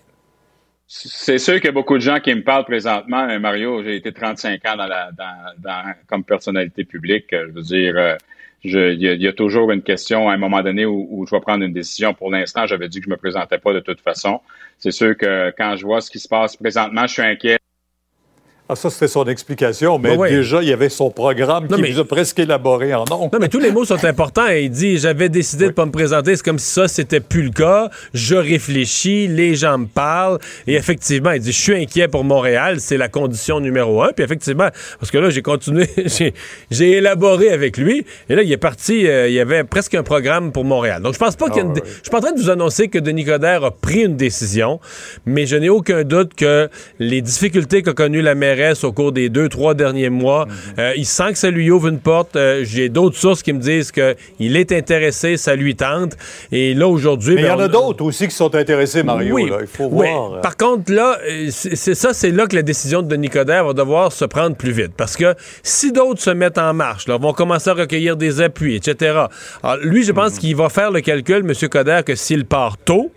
C'est 0.91 1.37
sûr 1.37 1.57
qu'il 1.57 1.67
y 1.67 1.69
a 1.69 1.73
beaucoup 1.73 1.97
de 1.97 2.03
gens 2.03 2.19
qui 2.19 2.35
me 2.35 2.43
parlent 2.43 2.65
présentement. 2.65 3.29
Euh, 3.29 3.39
Mario, 3.39 3.83
j'ai 3.83 3.97
été 3.97 4.11
35 4.11 4.65
ans 4.65 4.77
dans 4.77 5.95
comme 6.07 6.25
personnalité 6.25 6.85
publique. 6.85 7.27
Je 7.31 7.53
veux 7.53 7.61
dire, 7.61 7.95
euh, 7.99 8.17
il 8.65 9.03
y, 9.03 9.29
a 9.29 9.33
toujours 9.35 9.71
une 9.71 9.83
question 9.83 10.31
à 10.31 10.33
un 10.33 10.39
moment 10.39 10.63
donné 10.63 10.87
où, 10.87 11.07
où 11.11 11.27
je 11.27 11.35
vais 11.35 11.43
prendre 11.43 11.63
une 11.63 11.75
décision. 11.75 12.15
Pour 12.15 12.31
l'instant, 12.31 12.67
j'avais 12.67 12.89
dit 12.89 13.01
que 13.01 13.05
je 13.05 13.11
me 13.11 13.19
présentais 13.19 13.59
pas 13.59 13.75
de 13.75 13.81
toute 13.81 14.01
façon. 14.01 14.41
C'est 14.79 14.91
sûr 14.91 15.15
que 15.15 15.53
quand 15.59 15.77
je 15.77 15.85
vois 15.85 16.01
ce 16.01 16.11
qui 16.11 16.19
se 16.19 16.29
passe 16.29 16.57
présentement, 16.57 17.07
je 17.07 17.13
suis 17.13 17.23
inquiet. 17.23 17.59
Ah, 18.71 18.77
ça, 18.77 18.91
c'était 18.91 19.09
son 19.09 19.25
explication, 19.25 19.99
mais 19.99 20.15
déjà, 20.29 20.63
il 20.63 20.69
y 20.69 20.75
avait 20.75 20.91
son 20.91 21.11
programme 21.11 21.69
qui 21.69 21.91
nous 21.91 22.01
a 22.01 22.05
presque 22.05 22.39
élaboré 22.39 22.93
en 22.93 23.07
nom. 23.07 23.31
Non, 23.33 23.39
mais 23.41 23.49
tous 23.49 23.61
les 23.61 23.71
mots 23.71 23.87
sont 23.87 24.05
importants. 24.05 24.47
Il 24.49 24.69
dit 24.71 24.99
J'avais 24.99 25.31
décidé 25.31 25.65
de 25.65 25.71
ne 25.71 25.75
pas 25.75 25.87
me 25.87 25.91
présenter. 25.91 26.37
C'est 26.37 26.45
comme 26.45 26.59
si 26.59 26.71
ça, 26.71 26.87
c'était 26.87 27.21
plus 27.21 27.45
le 27.45 27.51
cas. 27.51 27.89
Je 28.13 28.35
réfléchis, 28.35 29.27
les 29.27 29.55
gens 29.55 29.79
me 29.79 29.87
parlent. 29.87 30.39
Et 30.67 30.75
effectivement, 30.75 31.31
il 31.31 31.41
dit 31.41 31.51
Je 31.51 31.59
suis 31.59 31.75
inquiet 31.75 32.09
pour 32.09 32.25
Montréal. 32.25 32.79
C'est 32.79 32.99
la 32.99 33.09
condition 33.09 33.59
numéro 33.59 34.03
un. 34.03 34.13
Puis 34.13 34.23
effectivement, 34.23 34.69
parce 35.01 35.11
que 35.11 35.17
là, 35.17 35.31
j'ai 35.31 35.41
continué, 35.41 35.89
j'ai 36.71 36.91
élaboré 36.91 37.49
avec 37.49 37.79
lui. 37.79 38.05
Et 38.29 38.35
là, 38.35 38.43
il 38.43 38.53
est 38.53 38.59
parti. 38.59 39.07
Euh, 39.07 39.29
il 39.29 39.35
y 39.35 39.41
avait 39.41 39.65
presque 39.65 39.95
un 39.95 40.03
programme 40.03 40.53
pour 40.53 40.67
Montréal. 40.67 41.01
Donc, 41.01 41.15
je 41.15 41.19
pense 41.19 41.37
pas 41.37 41.49
qu'il 41.49 41.63
y 41.63 41.67
a 41.67 41.73
Je 41.75 42.03
suis 42.03 42.11
pas 42.11 42.19
en 42.19 42.21
train 42.21 42.33
de 42.33 42.39
vous 42.39 42.51
annoncer 42.51 42.89
que 42.89 42.99
Denis 42.99 43.25
Coderre 43.25 43.65
a 43.65 43.71
pris 43.71 44.05
une 44.05 44.17
décision, 44.17 44.79
mais 45.25 45.47
je 45.47 45.57
n'ai 45.57 45.71
aucun 45.71 46.05
doute 46.05 46.35
que 46.35 46.69
les 46.99 47.23
difficultés 47.23 47.83
qu'a 47.83 47.95
connues 47.95 48.21
la 48.21 48.35
mairie 48.35 48.58
au 48.85 48.93
cours 48.93 49.13
des 49.13 49.29
deux, 49.29 49.49
trois 49.49 49.75
derniers 49.75 50.11
mois. 50.11 50.47
Euh, 50.79 50.93
il 50.97 51.07
sent 51.07 51.33
que 51.33 51.39
ça 51.39 51.51
lui 51.51 51.71
ouvre 51.71 51.89
une 51.89 51.99
porte. 52.01 52.37
Euh, 52.37 52.63
J'ai 52.65 52.89
d'autres 52.89 53.17
sources 53.17 53.43
qui 53.43 53.53
me 53.53 53.61
disent 53.61 53.93
qu'il 53.93 54.57
est 54.57 54.73
intéressé, 54.73 55.37
ça 55.37 55.55
lui 55.55 55.77
tente. 55.77 56.17
Et 56.53 56.75
là, 56.75 56.89
aujourd'hui... 56.89 57.35
Mais 57.37 57.43
il 57.43 57.45
y 57.45 57.49
ben, 57.49 57.55
en 57.57 57.61
a 57.61 57.69
d'autres 57.69 58.05
aussi 58.05 58.29
qui 58.29 58.35
sont 58.35 58.55
intéressés, 58.55 59.03
Mario. 59.03 59.35
oui, 59.35 59.49
là. 59.51 59.59
Il 59.61 59.67
faut 59.67 59.89
oui. 59.91 60.09
voir. 60.09 60.35
euh. 60.35 60.41
Par 60.41 60.57
contre, 60.57 60.93
là, 60.93 61.19
euh, 61.29 61.49
c'est 61.51 61.77
c'est 61.77 61.95
ça, 61.95 62.13
c'est 62.13 62.31
là 62.31 62.47
que 62.47 62.57
la 62.57 62.63
décision 62.63 63.03
de 63.03 63.09
Denis 63.09 63.29
Coderre 63.31 63.65
va 63.65 63.73
devoir 63.73 64.13
se 64.13 64.25
prendre 64.25 64.57
plus 64.57 64.73
vite. 64.73 64.93
Parce 64.97 65.17
que 65.17 65.35
si 65.63 65.93
d'autres 65.93 66.21
se 66.21 66.31
mettent 66.31 66.59
en 66.59 66.75
marche, 66.75 67.07
là, 67.09 67.17
vont 67.17 67.33
commencer 67.33 67.71
à 67.71 67.75
recueillir 67.75 68.17
des 68.17 68.41
appuis, 68.41 68.77
etc. 68.77 69.15
Alors, 69.63 69.77
lui, 69.83 70.03
je 70.03 70.11
Mhm. 70.13 70.17
pense 70.17 70.39
qu'il 70.39 70.57
va 70.57 70.69
faire 70.69 70.91
le 70.91 71.01
calcul, 71.01 71.45
M. 71.49 71.69
Coderre, 71.69 72.05
que 72.05 72.15
s'il 72.15 72.45
part 72.45 72.77
tôt, 72.79 73.11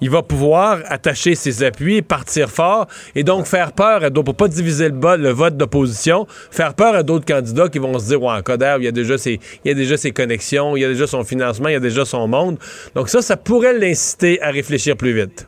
il 0.00 0.10
va 0.10 0.22
pouvoir 0.22 0.78
attacher 0.86 1.34
ses 1.34 1.62
appuis, 1.62 2.02
partir 2.02 2.50
fort 2.50 2.86
et 3.14 3.22
donc 3.24 3.46
faire 3.46 3.72
peur 3.72 4.04
à 4.04 4.10
d'autres, 4.10 4.24
pour 4.26 4.34
pas 4.36 4.48
diviser 4.48 4.88
le, 4.88 5.16
le 5.16 5.30
vote 5.30 5.56
d'opposition, 5.56 6.26
faire 6.50 6.74
peur 6.74 6.94
à 6.94 7.02
d'autres 7.02 7.26
candidats 7.26 7.68
qui 7.68 7.78
vont 7.78 7.98
se 7.98 8.06
dire, 8.06 8.22
ouais, 8.22 8.42
Coderre, 8.42 8.78
il 8.78 8.84
y 8.84 8.88
a 8.88 8.92
déjà 8.92 9.18
ses, 9.18 9.40
il 9.64 9.68
y 9.68 9.70
a 9.70 9.74
déjà 9.74 9.96
ses 9.96 10.12
connexions, 10.12 10.76
il 10.76 10.80
y 10.80 10.84
a 10.84 10.88
déjà 10.88 11.06
son 11.06 11.24
financement, 11.24 11.68
il 11.68 11.72
y 11.72 11.76
a 11.76 11.80
déjà 11.80 12.04
son 12.04 12.26
monde. 12.28 12.58
Donc 12.94 13.08
ça, 13.08 13.22
ça 13.22 13.36
pourrait 13.36 13.78
l'inciter 13.78 14.40
à 14.42 14.50
réfléchir 14.50 14.96
plus 14.96 15.12
vite. 15.12 15.46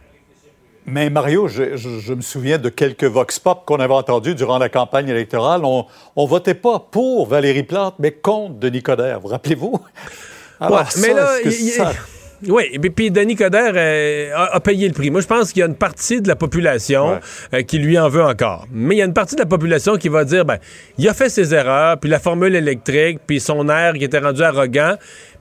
Mais 0.84 1.10
Mario, 1.10 1.46
je, 1.46 1.76
je- 1.76 2.00
je 2.00 2.12
me 2.12 2.22
souviens 2.22 2.58
de 2.58 2.68
quelques 2.68 3.04
vox 3.04 3.38
pop 3.38 3.62
qu'on 3.64 3.76
avait 3.76 3.94
entendus 3.94 4.34
durant 4.34 4.58
la 4.58 4.68
campagne 4.68 5.08
électorale. 5.08 5.60
On, 5.64 5.86
on 6.16 6.26
votait 6.26 6.54
pas 6.54 6.80
pour 6.90 7.28
Valérie 7.28 7.62
Plante, 7.62 7.94
mais 8.00 8.10
contre 8.10 8.54
Denis 8.56 8.82
Coderre. 8.82 9.20
Vous 9.20 9.28
rappelez-vous? 9.28 9.80
Alors, 10.58 10.80
Ouais, 10.80 10.84
ça, 10.90 11.00
mais 11.00 11.14
là, 11.14 11.92
Oui, 12.48 12.64
et 12.72 12.78
puis, 12.78 13.10
Denis 13.10 13.36
Coderre 13.36 13.72
euh, 13.76 14.30
a, 14.34 14.56
a 14.56 14.60
payé 14.60 14.88
le 14.88 14.94
prix. 14.94 15.10
Moi, 15.10 15.20
je 15.20 15.26
pense 15.26 15.52
qu'il 15.52 15.60
y 15.60 15.62
a 15.62 15.66
une 15.66 15.76
partie 15.76 16.20
de 16.20 16.28
la 16.28 16.36
population 16.36 17.20
euh, 17.54 17.62
qui 17.62 17.78
lui 17.78 17.98
en 17.98 18.08
veut 18.08 18.22
encore. 18.22 18.66
Mais 18.72 18.96
il 18.96 18.98
y 18.98 19.02
a 19.02 19.04
une 19.04 19.14
partie 19.14 19.36
de 19.36 19.40
la 19.40 19.46
population 19.46 19.96
qui 19.96 20.08
va 20.08 20.24
dire, 20.24 20.44
ben, 20.44 20.58
il 20.98 21.08
a 21.08 21.14
fait 21.14 21.28
ses 21.28 21.54
erreurs, 21.54 21.98
puis 21.98 22.10
la 22.10 22.18
formule 22.18 22.54
électrique, 22.54 23.20
puis 23.26 23.38
son 23.38 23.68
air 23.68 23.94
qui 23.94 24.04
était 24.04 24.18
rendu 24.18 24.42
arrogant, 24.42 24.96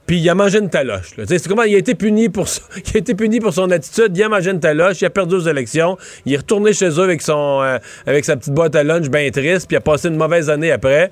puis 0.06 0.18
il 0.18 0.28
a 0.28 0.34
mangé 0.34 0.58
une 0.58 0.68
taloche. 0.68 1.14
C'est 1.26 1.46
comment 1.48 1.62
il 1.62 1.74
a 1.74 1.78
été 1.78 1.94
puni 1.94 2.28
pour 2.28 2.48
ça. 2.48 2.62
Il 2.76 2.96
a 2.96 2.98
été 2.98 3.14
puni 3.14 3.38
pour 3.38 3.54
son 3.54 3.70
attitude. 3.70 4.16
Il 4.16 4.22
a 4.22 4.28
mangé 4.28 4.50
une 4.50 4.58
taloche. 4.60 5.00
Il 5.00 5.04
a 5.04 5.10
perdu 5.10 5.36
aux 5.36 5.40
élections. 5.48 5.96
Il 6.26 6.34
est 6.34 6.38
retourné 6.38 6.72
chez 6.72 6.88
eux 6.88 7.02
avec 7.02 7.22
son 7.22 7.60
euh, 7.62 7.78
avec 8.06 8.24
sa 8.24 8.36
petite 8.36 8.52
boîte 8.52 8.74
à 8.74 8.82
lunch 8.82 9.08
bien 9.08 9.30
triste. 9.30 9.68
Puis 9.68 9.74
il 9.74 9.76
a 9.76 9.80
passé 9.80 10.08
une 10.08 10.16
mauvaise 10.16 10.50
année 10.50 10.72
après. 10.72 11.10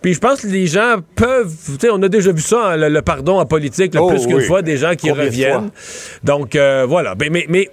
Puis 0.00 0.14
je 0.14 0.20
pense 0.20 0.40
que 0.40 0.46
les 0.46 0.66
gens 0.66 0.96
peuvent. 1.14 1.54
Tu 1.66 1.86
sais, 1.86 1.90
on 1.92 2.02
a 2.02 2.08
déjà 2.08 2.32
vu 2.32 2.40
ça, 2.40 2.70
hein, 2.70 2.76
le, 2.76 2.88
le 2.88 3.02
pardon 3.02 3.38
en 3.38 3.46
politique, 3.46 3.94
là, 3.94 4.02
Oh, 4.02 4.08
plus 4.08 4.26
qu'une 4.26 4.40
fois, 4.40 4.62
des 4.62 4.78
gens 4.78 4.94
qui 4.94 5.08
Combien 5.08 5.24
reviennent. 5.24 5.70
Donc 6.24 6.56
euh, 6.56 6.86
voilà. 6.88 7.14
Ben, 7.14 7.30
mais, 7.30 7.44
mais 7.48 7.68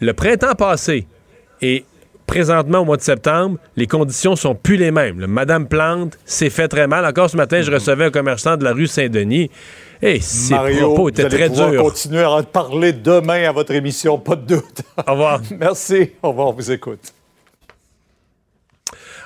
le 0.00 0.12
printemps 0.12 0.54
passé 0.54 1.06
et 1.60 1.84
présentement 2.26 2.78
au 2.78 2.84
mois 2.84 2.96
de 2.96 3.02
septembre, 3.02 3.58
les 3.76 3.86
conditions 3.86 4.36
sont 4.36 4.54
plus 4.54 4.76
les 4.76 4.90
mêmes. 4.90 5.26
Madame 5.26 5.66
Plante 5.68 6.16
s'est 6.24 6.48
fait 6.48 6.68
très 6.68 6.86
mal. 6.86 7.04
Encore 7.04 7.28
ce 7.28 7.36
matin, 7.36 7.60
je 7.60 7.70
recevais 7.70 8.06
un 8.06 8.10
commerçant 8.10 8.56
de 8.56 8.64
la 8.64 8.72
rue 8.72 8.86
Saint-Denis. 8.86 9.50
Ses 10.02 10.18
Mm-hmm. 10.18 10.50
Mario, 10.50 10.86
propos 10.88 11.02
vous 11.04 11.08
étaient 11.10 11.24
allez 11.24 11.36
très 11.36 11.50
durs. 11.50 11.82
continuer 11.82 12.22
à 12.22 12.30
en 12.32 12.42
parler 12.42 12.92
demain 12.92 13.48
à 13.48 13.52
votre 13.52 13.72
émission, 13.72 14.18
pas 14.18 14.34
de 14.34 14.56
doute. 14.56 14.82
Au 15.06 15.12
revoir. 15.12 15.40
Merci. 15.58 16.10
Au 16.22 16.30
revoir, 16.30 16.48
on 16.48 16.52
vous 16.52 16.70
écoute. 16.72 17.12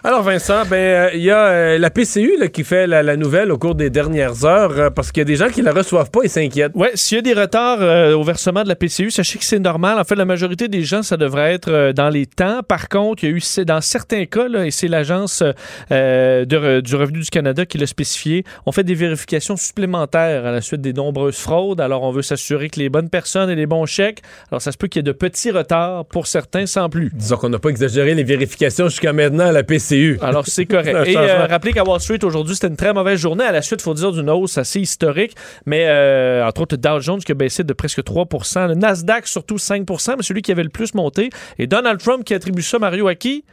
Alors 0.06 0.22
Vincent, 0.22 0.64
ben 0.70 0.76
euh, 0.76 1.10
il 1.14 1.22
y 1.22 1.32
a 1.32 1.46
euh, 1.46 1.78
la 1.78 1.90
PCU 1.90 2.36
là, 2.38 2.46
qui 2.46 2.62
fait 2.62 2.86
la, 2.86 3.02
la 3.02 3.16
nouvelle 3.16 3.50
au 3.50 3.58
cours 3.58 3.74
des 3.74 3.90
dernières 3.90 4.44
heures 4.44 4.78
euh, 4.78 4.88
parce 4.88 5.10
qu'il 5.10 5.22
y 5.22 5.22
a 5.22 5.24
des 5.24 5.34
gens 5.34 5.48
qui 5.48 5.62
la 5.62 5.72
reçoivent 5.72 6.12
pas 6.12 6.20
et 6.22 6.28
s'inquiètent. 6.28 6.70
Oui, 6.76 6.86
s'il 6.94 7.16
y 7.16 7.18
a 7.18 7.22
des 7.22 7.32
retards 7.32 7.78
euh, 7.80 8.14
au 8.14 8.22
versement 8.22 8.62
de 8.62 8.68
la 8.68 8.76
PCU, 8.76 9.10
sachez 9.10 9.36
que 9.36 9.44
c'est 9.44 9.58
normal. 9.58 9.98
En 9.98 10.04
fait, 10.04 10.14
la 10.14 10.24
majorité 10.24 10.68
des 10.68 10.84
gens, 10.84 11.02
ça 11.02 11.16
devrait 11.16 11.54
être 11.54 11.72
euh, 11.72 11.92
dans 11.92 12.08
les 12.08 12.26
temps. 12.26 12.62
Par 12.62 12.88
contre, 12.88 13.24
il 13.24 13.30
y 13.30 13.32
a 13.32 13.36
eu, 13.36 13.64
dans 13.64 13.80
certains 13.80 14.26
cas, 14.26 14.46
là, 14.46 14.64
et 14.64 14.70
c'est 14.70 14.86
l'Agence 14.86 15.42
euh, 15.90 16.44
de 16.44 16.80
du 16.82 16.94
revenu 16.94 17.18
du 17.18 17.28
Canada 17.28 17.66
qui 17.66 17.76
l'a 17.76 17.88
spécifié, 17.88 18.44
on 18.64 18.70
fait 18.70 18.84
des 18.84 18.94
vérifications 18.94 19.56
supplémentaires 19.56 20.46
à 20.46 20.52
la 20.52 20.60
suite 20.60 20.82
des 20.82 20.92
nombreuses 20.92 21.38
fraudes. 21.38 21.80
Alors, 21.80 22.04
on 22.04 22.12
veut 22.12 22.22
s'assurer 22.22 22.70
que 22.70 22.78
les 22.78 22.90
bonnes 22.90 23.10
personnes 23.10 23.50
et 23.50 23.56
les 23.56 23.66
bons 23.66 23.86
chèques. 23.86 24.22
Alors, 24.52 24.62
ça 24.62 24.70
se 24.70 24.76
peut 24.76 24.86
qu'il 24.86 25.00
y 25.00 25.02
ait 25.02 25.02
de 25.02 25.10
petits 25.10 25.50
retards 25.50 26.04
pour 26.04 26.28
certains 26.28 26.66
sans 26.66 26.88
plus. 26.88 27.10
Disons 27.12 27.38
qu'on 27.38 27.48
n'a 27.48 27.58
pas 27.58 27.70
exagéré 27.70 28.14
les 28.14 28.22
vérifications 28.22 28.88
jusqu'à 28.88 29.12
maintenant 29.12 29.46
à 29.46 29.52
la 29.52 29.64
PCU. 29.64 29.95
Alors, 30.20 30.46
c'est 30.46 30.66
correct. 30.66 30.96
Et 31.06 31.16
euh, 31.16 31.46
rappelez 31.46 31.72
qu'à 31.72 31.84
Wall 31.84 32.00
Street, 32.00 32.22
aujourd'hui, 32.24 32.54
c'était 32.54 32.68
une 32.68 32.76
très 32.76 32.92
mauvaise 32.92 33.18
journée. 33.18 33.44
À 33.44 33.52
la 33.52 33.62
suite, 33.62 33.80
il 33.80 33.84
faut 33.84 33.94
dire 33.94 34.12
d'une 34.12 34.30
hausse 34.30 34.58
assez 34.58 34.80
historique. 34.80 35.34
Mais, 35.64 35.86
euh, 35.88 36.46
entre 36.46 36.62
autres, 36.62 36.76
le 36.76 36.80
Dow 36.80 37.00
Jones 37.00 37.20
qui 37.20 37.32
a 37.32 37.34
baissé 37.34 37.64
de 37.64 37.72
presque 37.72 38.02
3 38.02 38.26
Le 38.68 38.74
Nasdaq, 38.74 39.26
surtout 39.26 39.58
5 39.58 39.86
mais 40.16 40.22
celui 40.22 40.42
qui 40.42 40.52
avait 40.52 40.62
le 40.62 40.68
plus 40.68 40.94
monté. 40.94 41.30
Et 41.58 41.66
Donald 41.66 42.00
Trump 42.00 42.24
qui 42.24 42.34
attribue 42.34 42.62
ça, 42.62 42.78
Mario, 42.78 43.08
à 43.08 43.14
qui? 43.14 43.44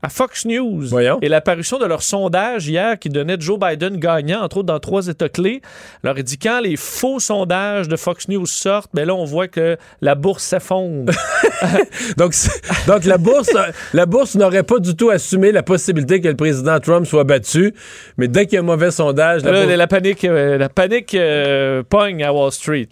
À 0.00 0.08
Fox 0.08 0.44
News. 0.44 0.84
Voyons. 0.90 1.18
Et 1.22 1.28
l'apparition 1.28 1.78
de 1.80 1.84
leur 1.84 2.04
sondage 2.04 2.68
hier 2.68 2.98
qui 3.00 3.08
donnait 3.08 3.34
Joe 3.40 3.58
Biden 3.58 3.96
gagnant, 3.96 4.42
entre 4.42 4.58
autres 4.58 4.66
dans 4.68 4.78
trois 4.78 5.08
États 5.08 5.28
clés. 5.28 5.60
Alors, 6.04 6.16
il 6.16 6.22
dit 6.22 6.38
quand 6.38 6.60
les 6.60 6.76
faux 6.76 7.18
sondages 7.18 7.88
de 7.88 7.96
Fox 7.96 8.28
News 8.28 8.46
sortent, 8.46 8.90
ben 8.94 9.06
là, 9.08 9.14
on 9.16 9.24
voit 9.24 9.48
que 9.48 9.76
la 10.00 10.14
bourse 10.14 10.44
s'effondre. 10.44 11.12
donc, 12.16 12.32
donc 12.86 13.04
la 13.06 13.18
bourse, 13.18 13.50
la 13.92 14.06
bourse 14.06 14.36
n'aurait 14.36 14.62
pas 14.62 14.78
du 14.78 14.94
tout 14.94 15.10
assumé 15.10 15.50
la 15.50 15.64
possibilité 15.64 16.20
que 16.20 16.28
le 16.28 16.36
président 16.36 16.78
Trump 16.78 17.04
soit 17.04 17.24
battu, 17.24 17.74
mais 18.18 18.28
dès 18.28 18.46
qu'il 18.46 18.54
y 18.54 18.56
a 18.58 18.60
un 18.60 18.64
mauvais 18.64 18.92
sondage, 18.92 19.42
la 19.42 19.50
Là, 19.50 19.62
bourse- 19.64 19.76
la 19.76 19.86
panique, 19.88 20.24
euh, 20.24 20.58
la 20.58 20.68
panique 20.68 21.14
euh, 21.16 21.82
pogne 21.82 22.22
à 22.22 22.32
Wall 22.32 22.52
Street. 22.52 22.88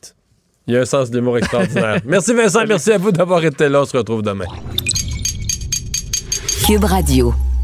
il 0.66 0.74
y 0.74 0.76
a 0.76 0.80
un 0.80 0.84
sens 0.84 1.10
de 1.12 1.18
l'humour 1.18 1.38
extraordinaire. 1.38 2.00
merci 2.04 2.34
Vincent, 2.34 2.64
merci 2.66 2.90
à 2.90 2.98
vous 2.98 3.12
d'avoir 3.12 3.44
été 3.44 3.68
là. 3.68 3.82
On 3.82 3.84
se 3.84 3.96
retrouve 3.96 4.22
demain. 4.22 4.46
Cube 6.66 6.84
Radio. 6.86 7.55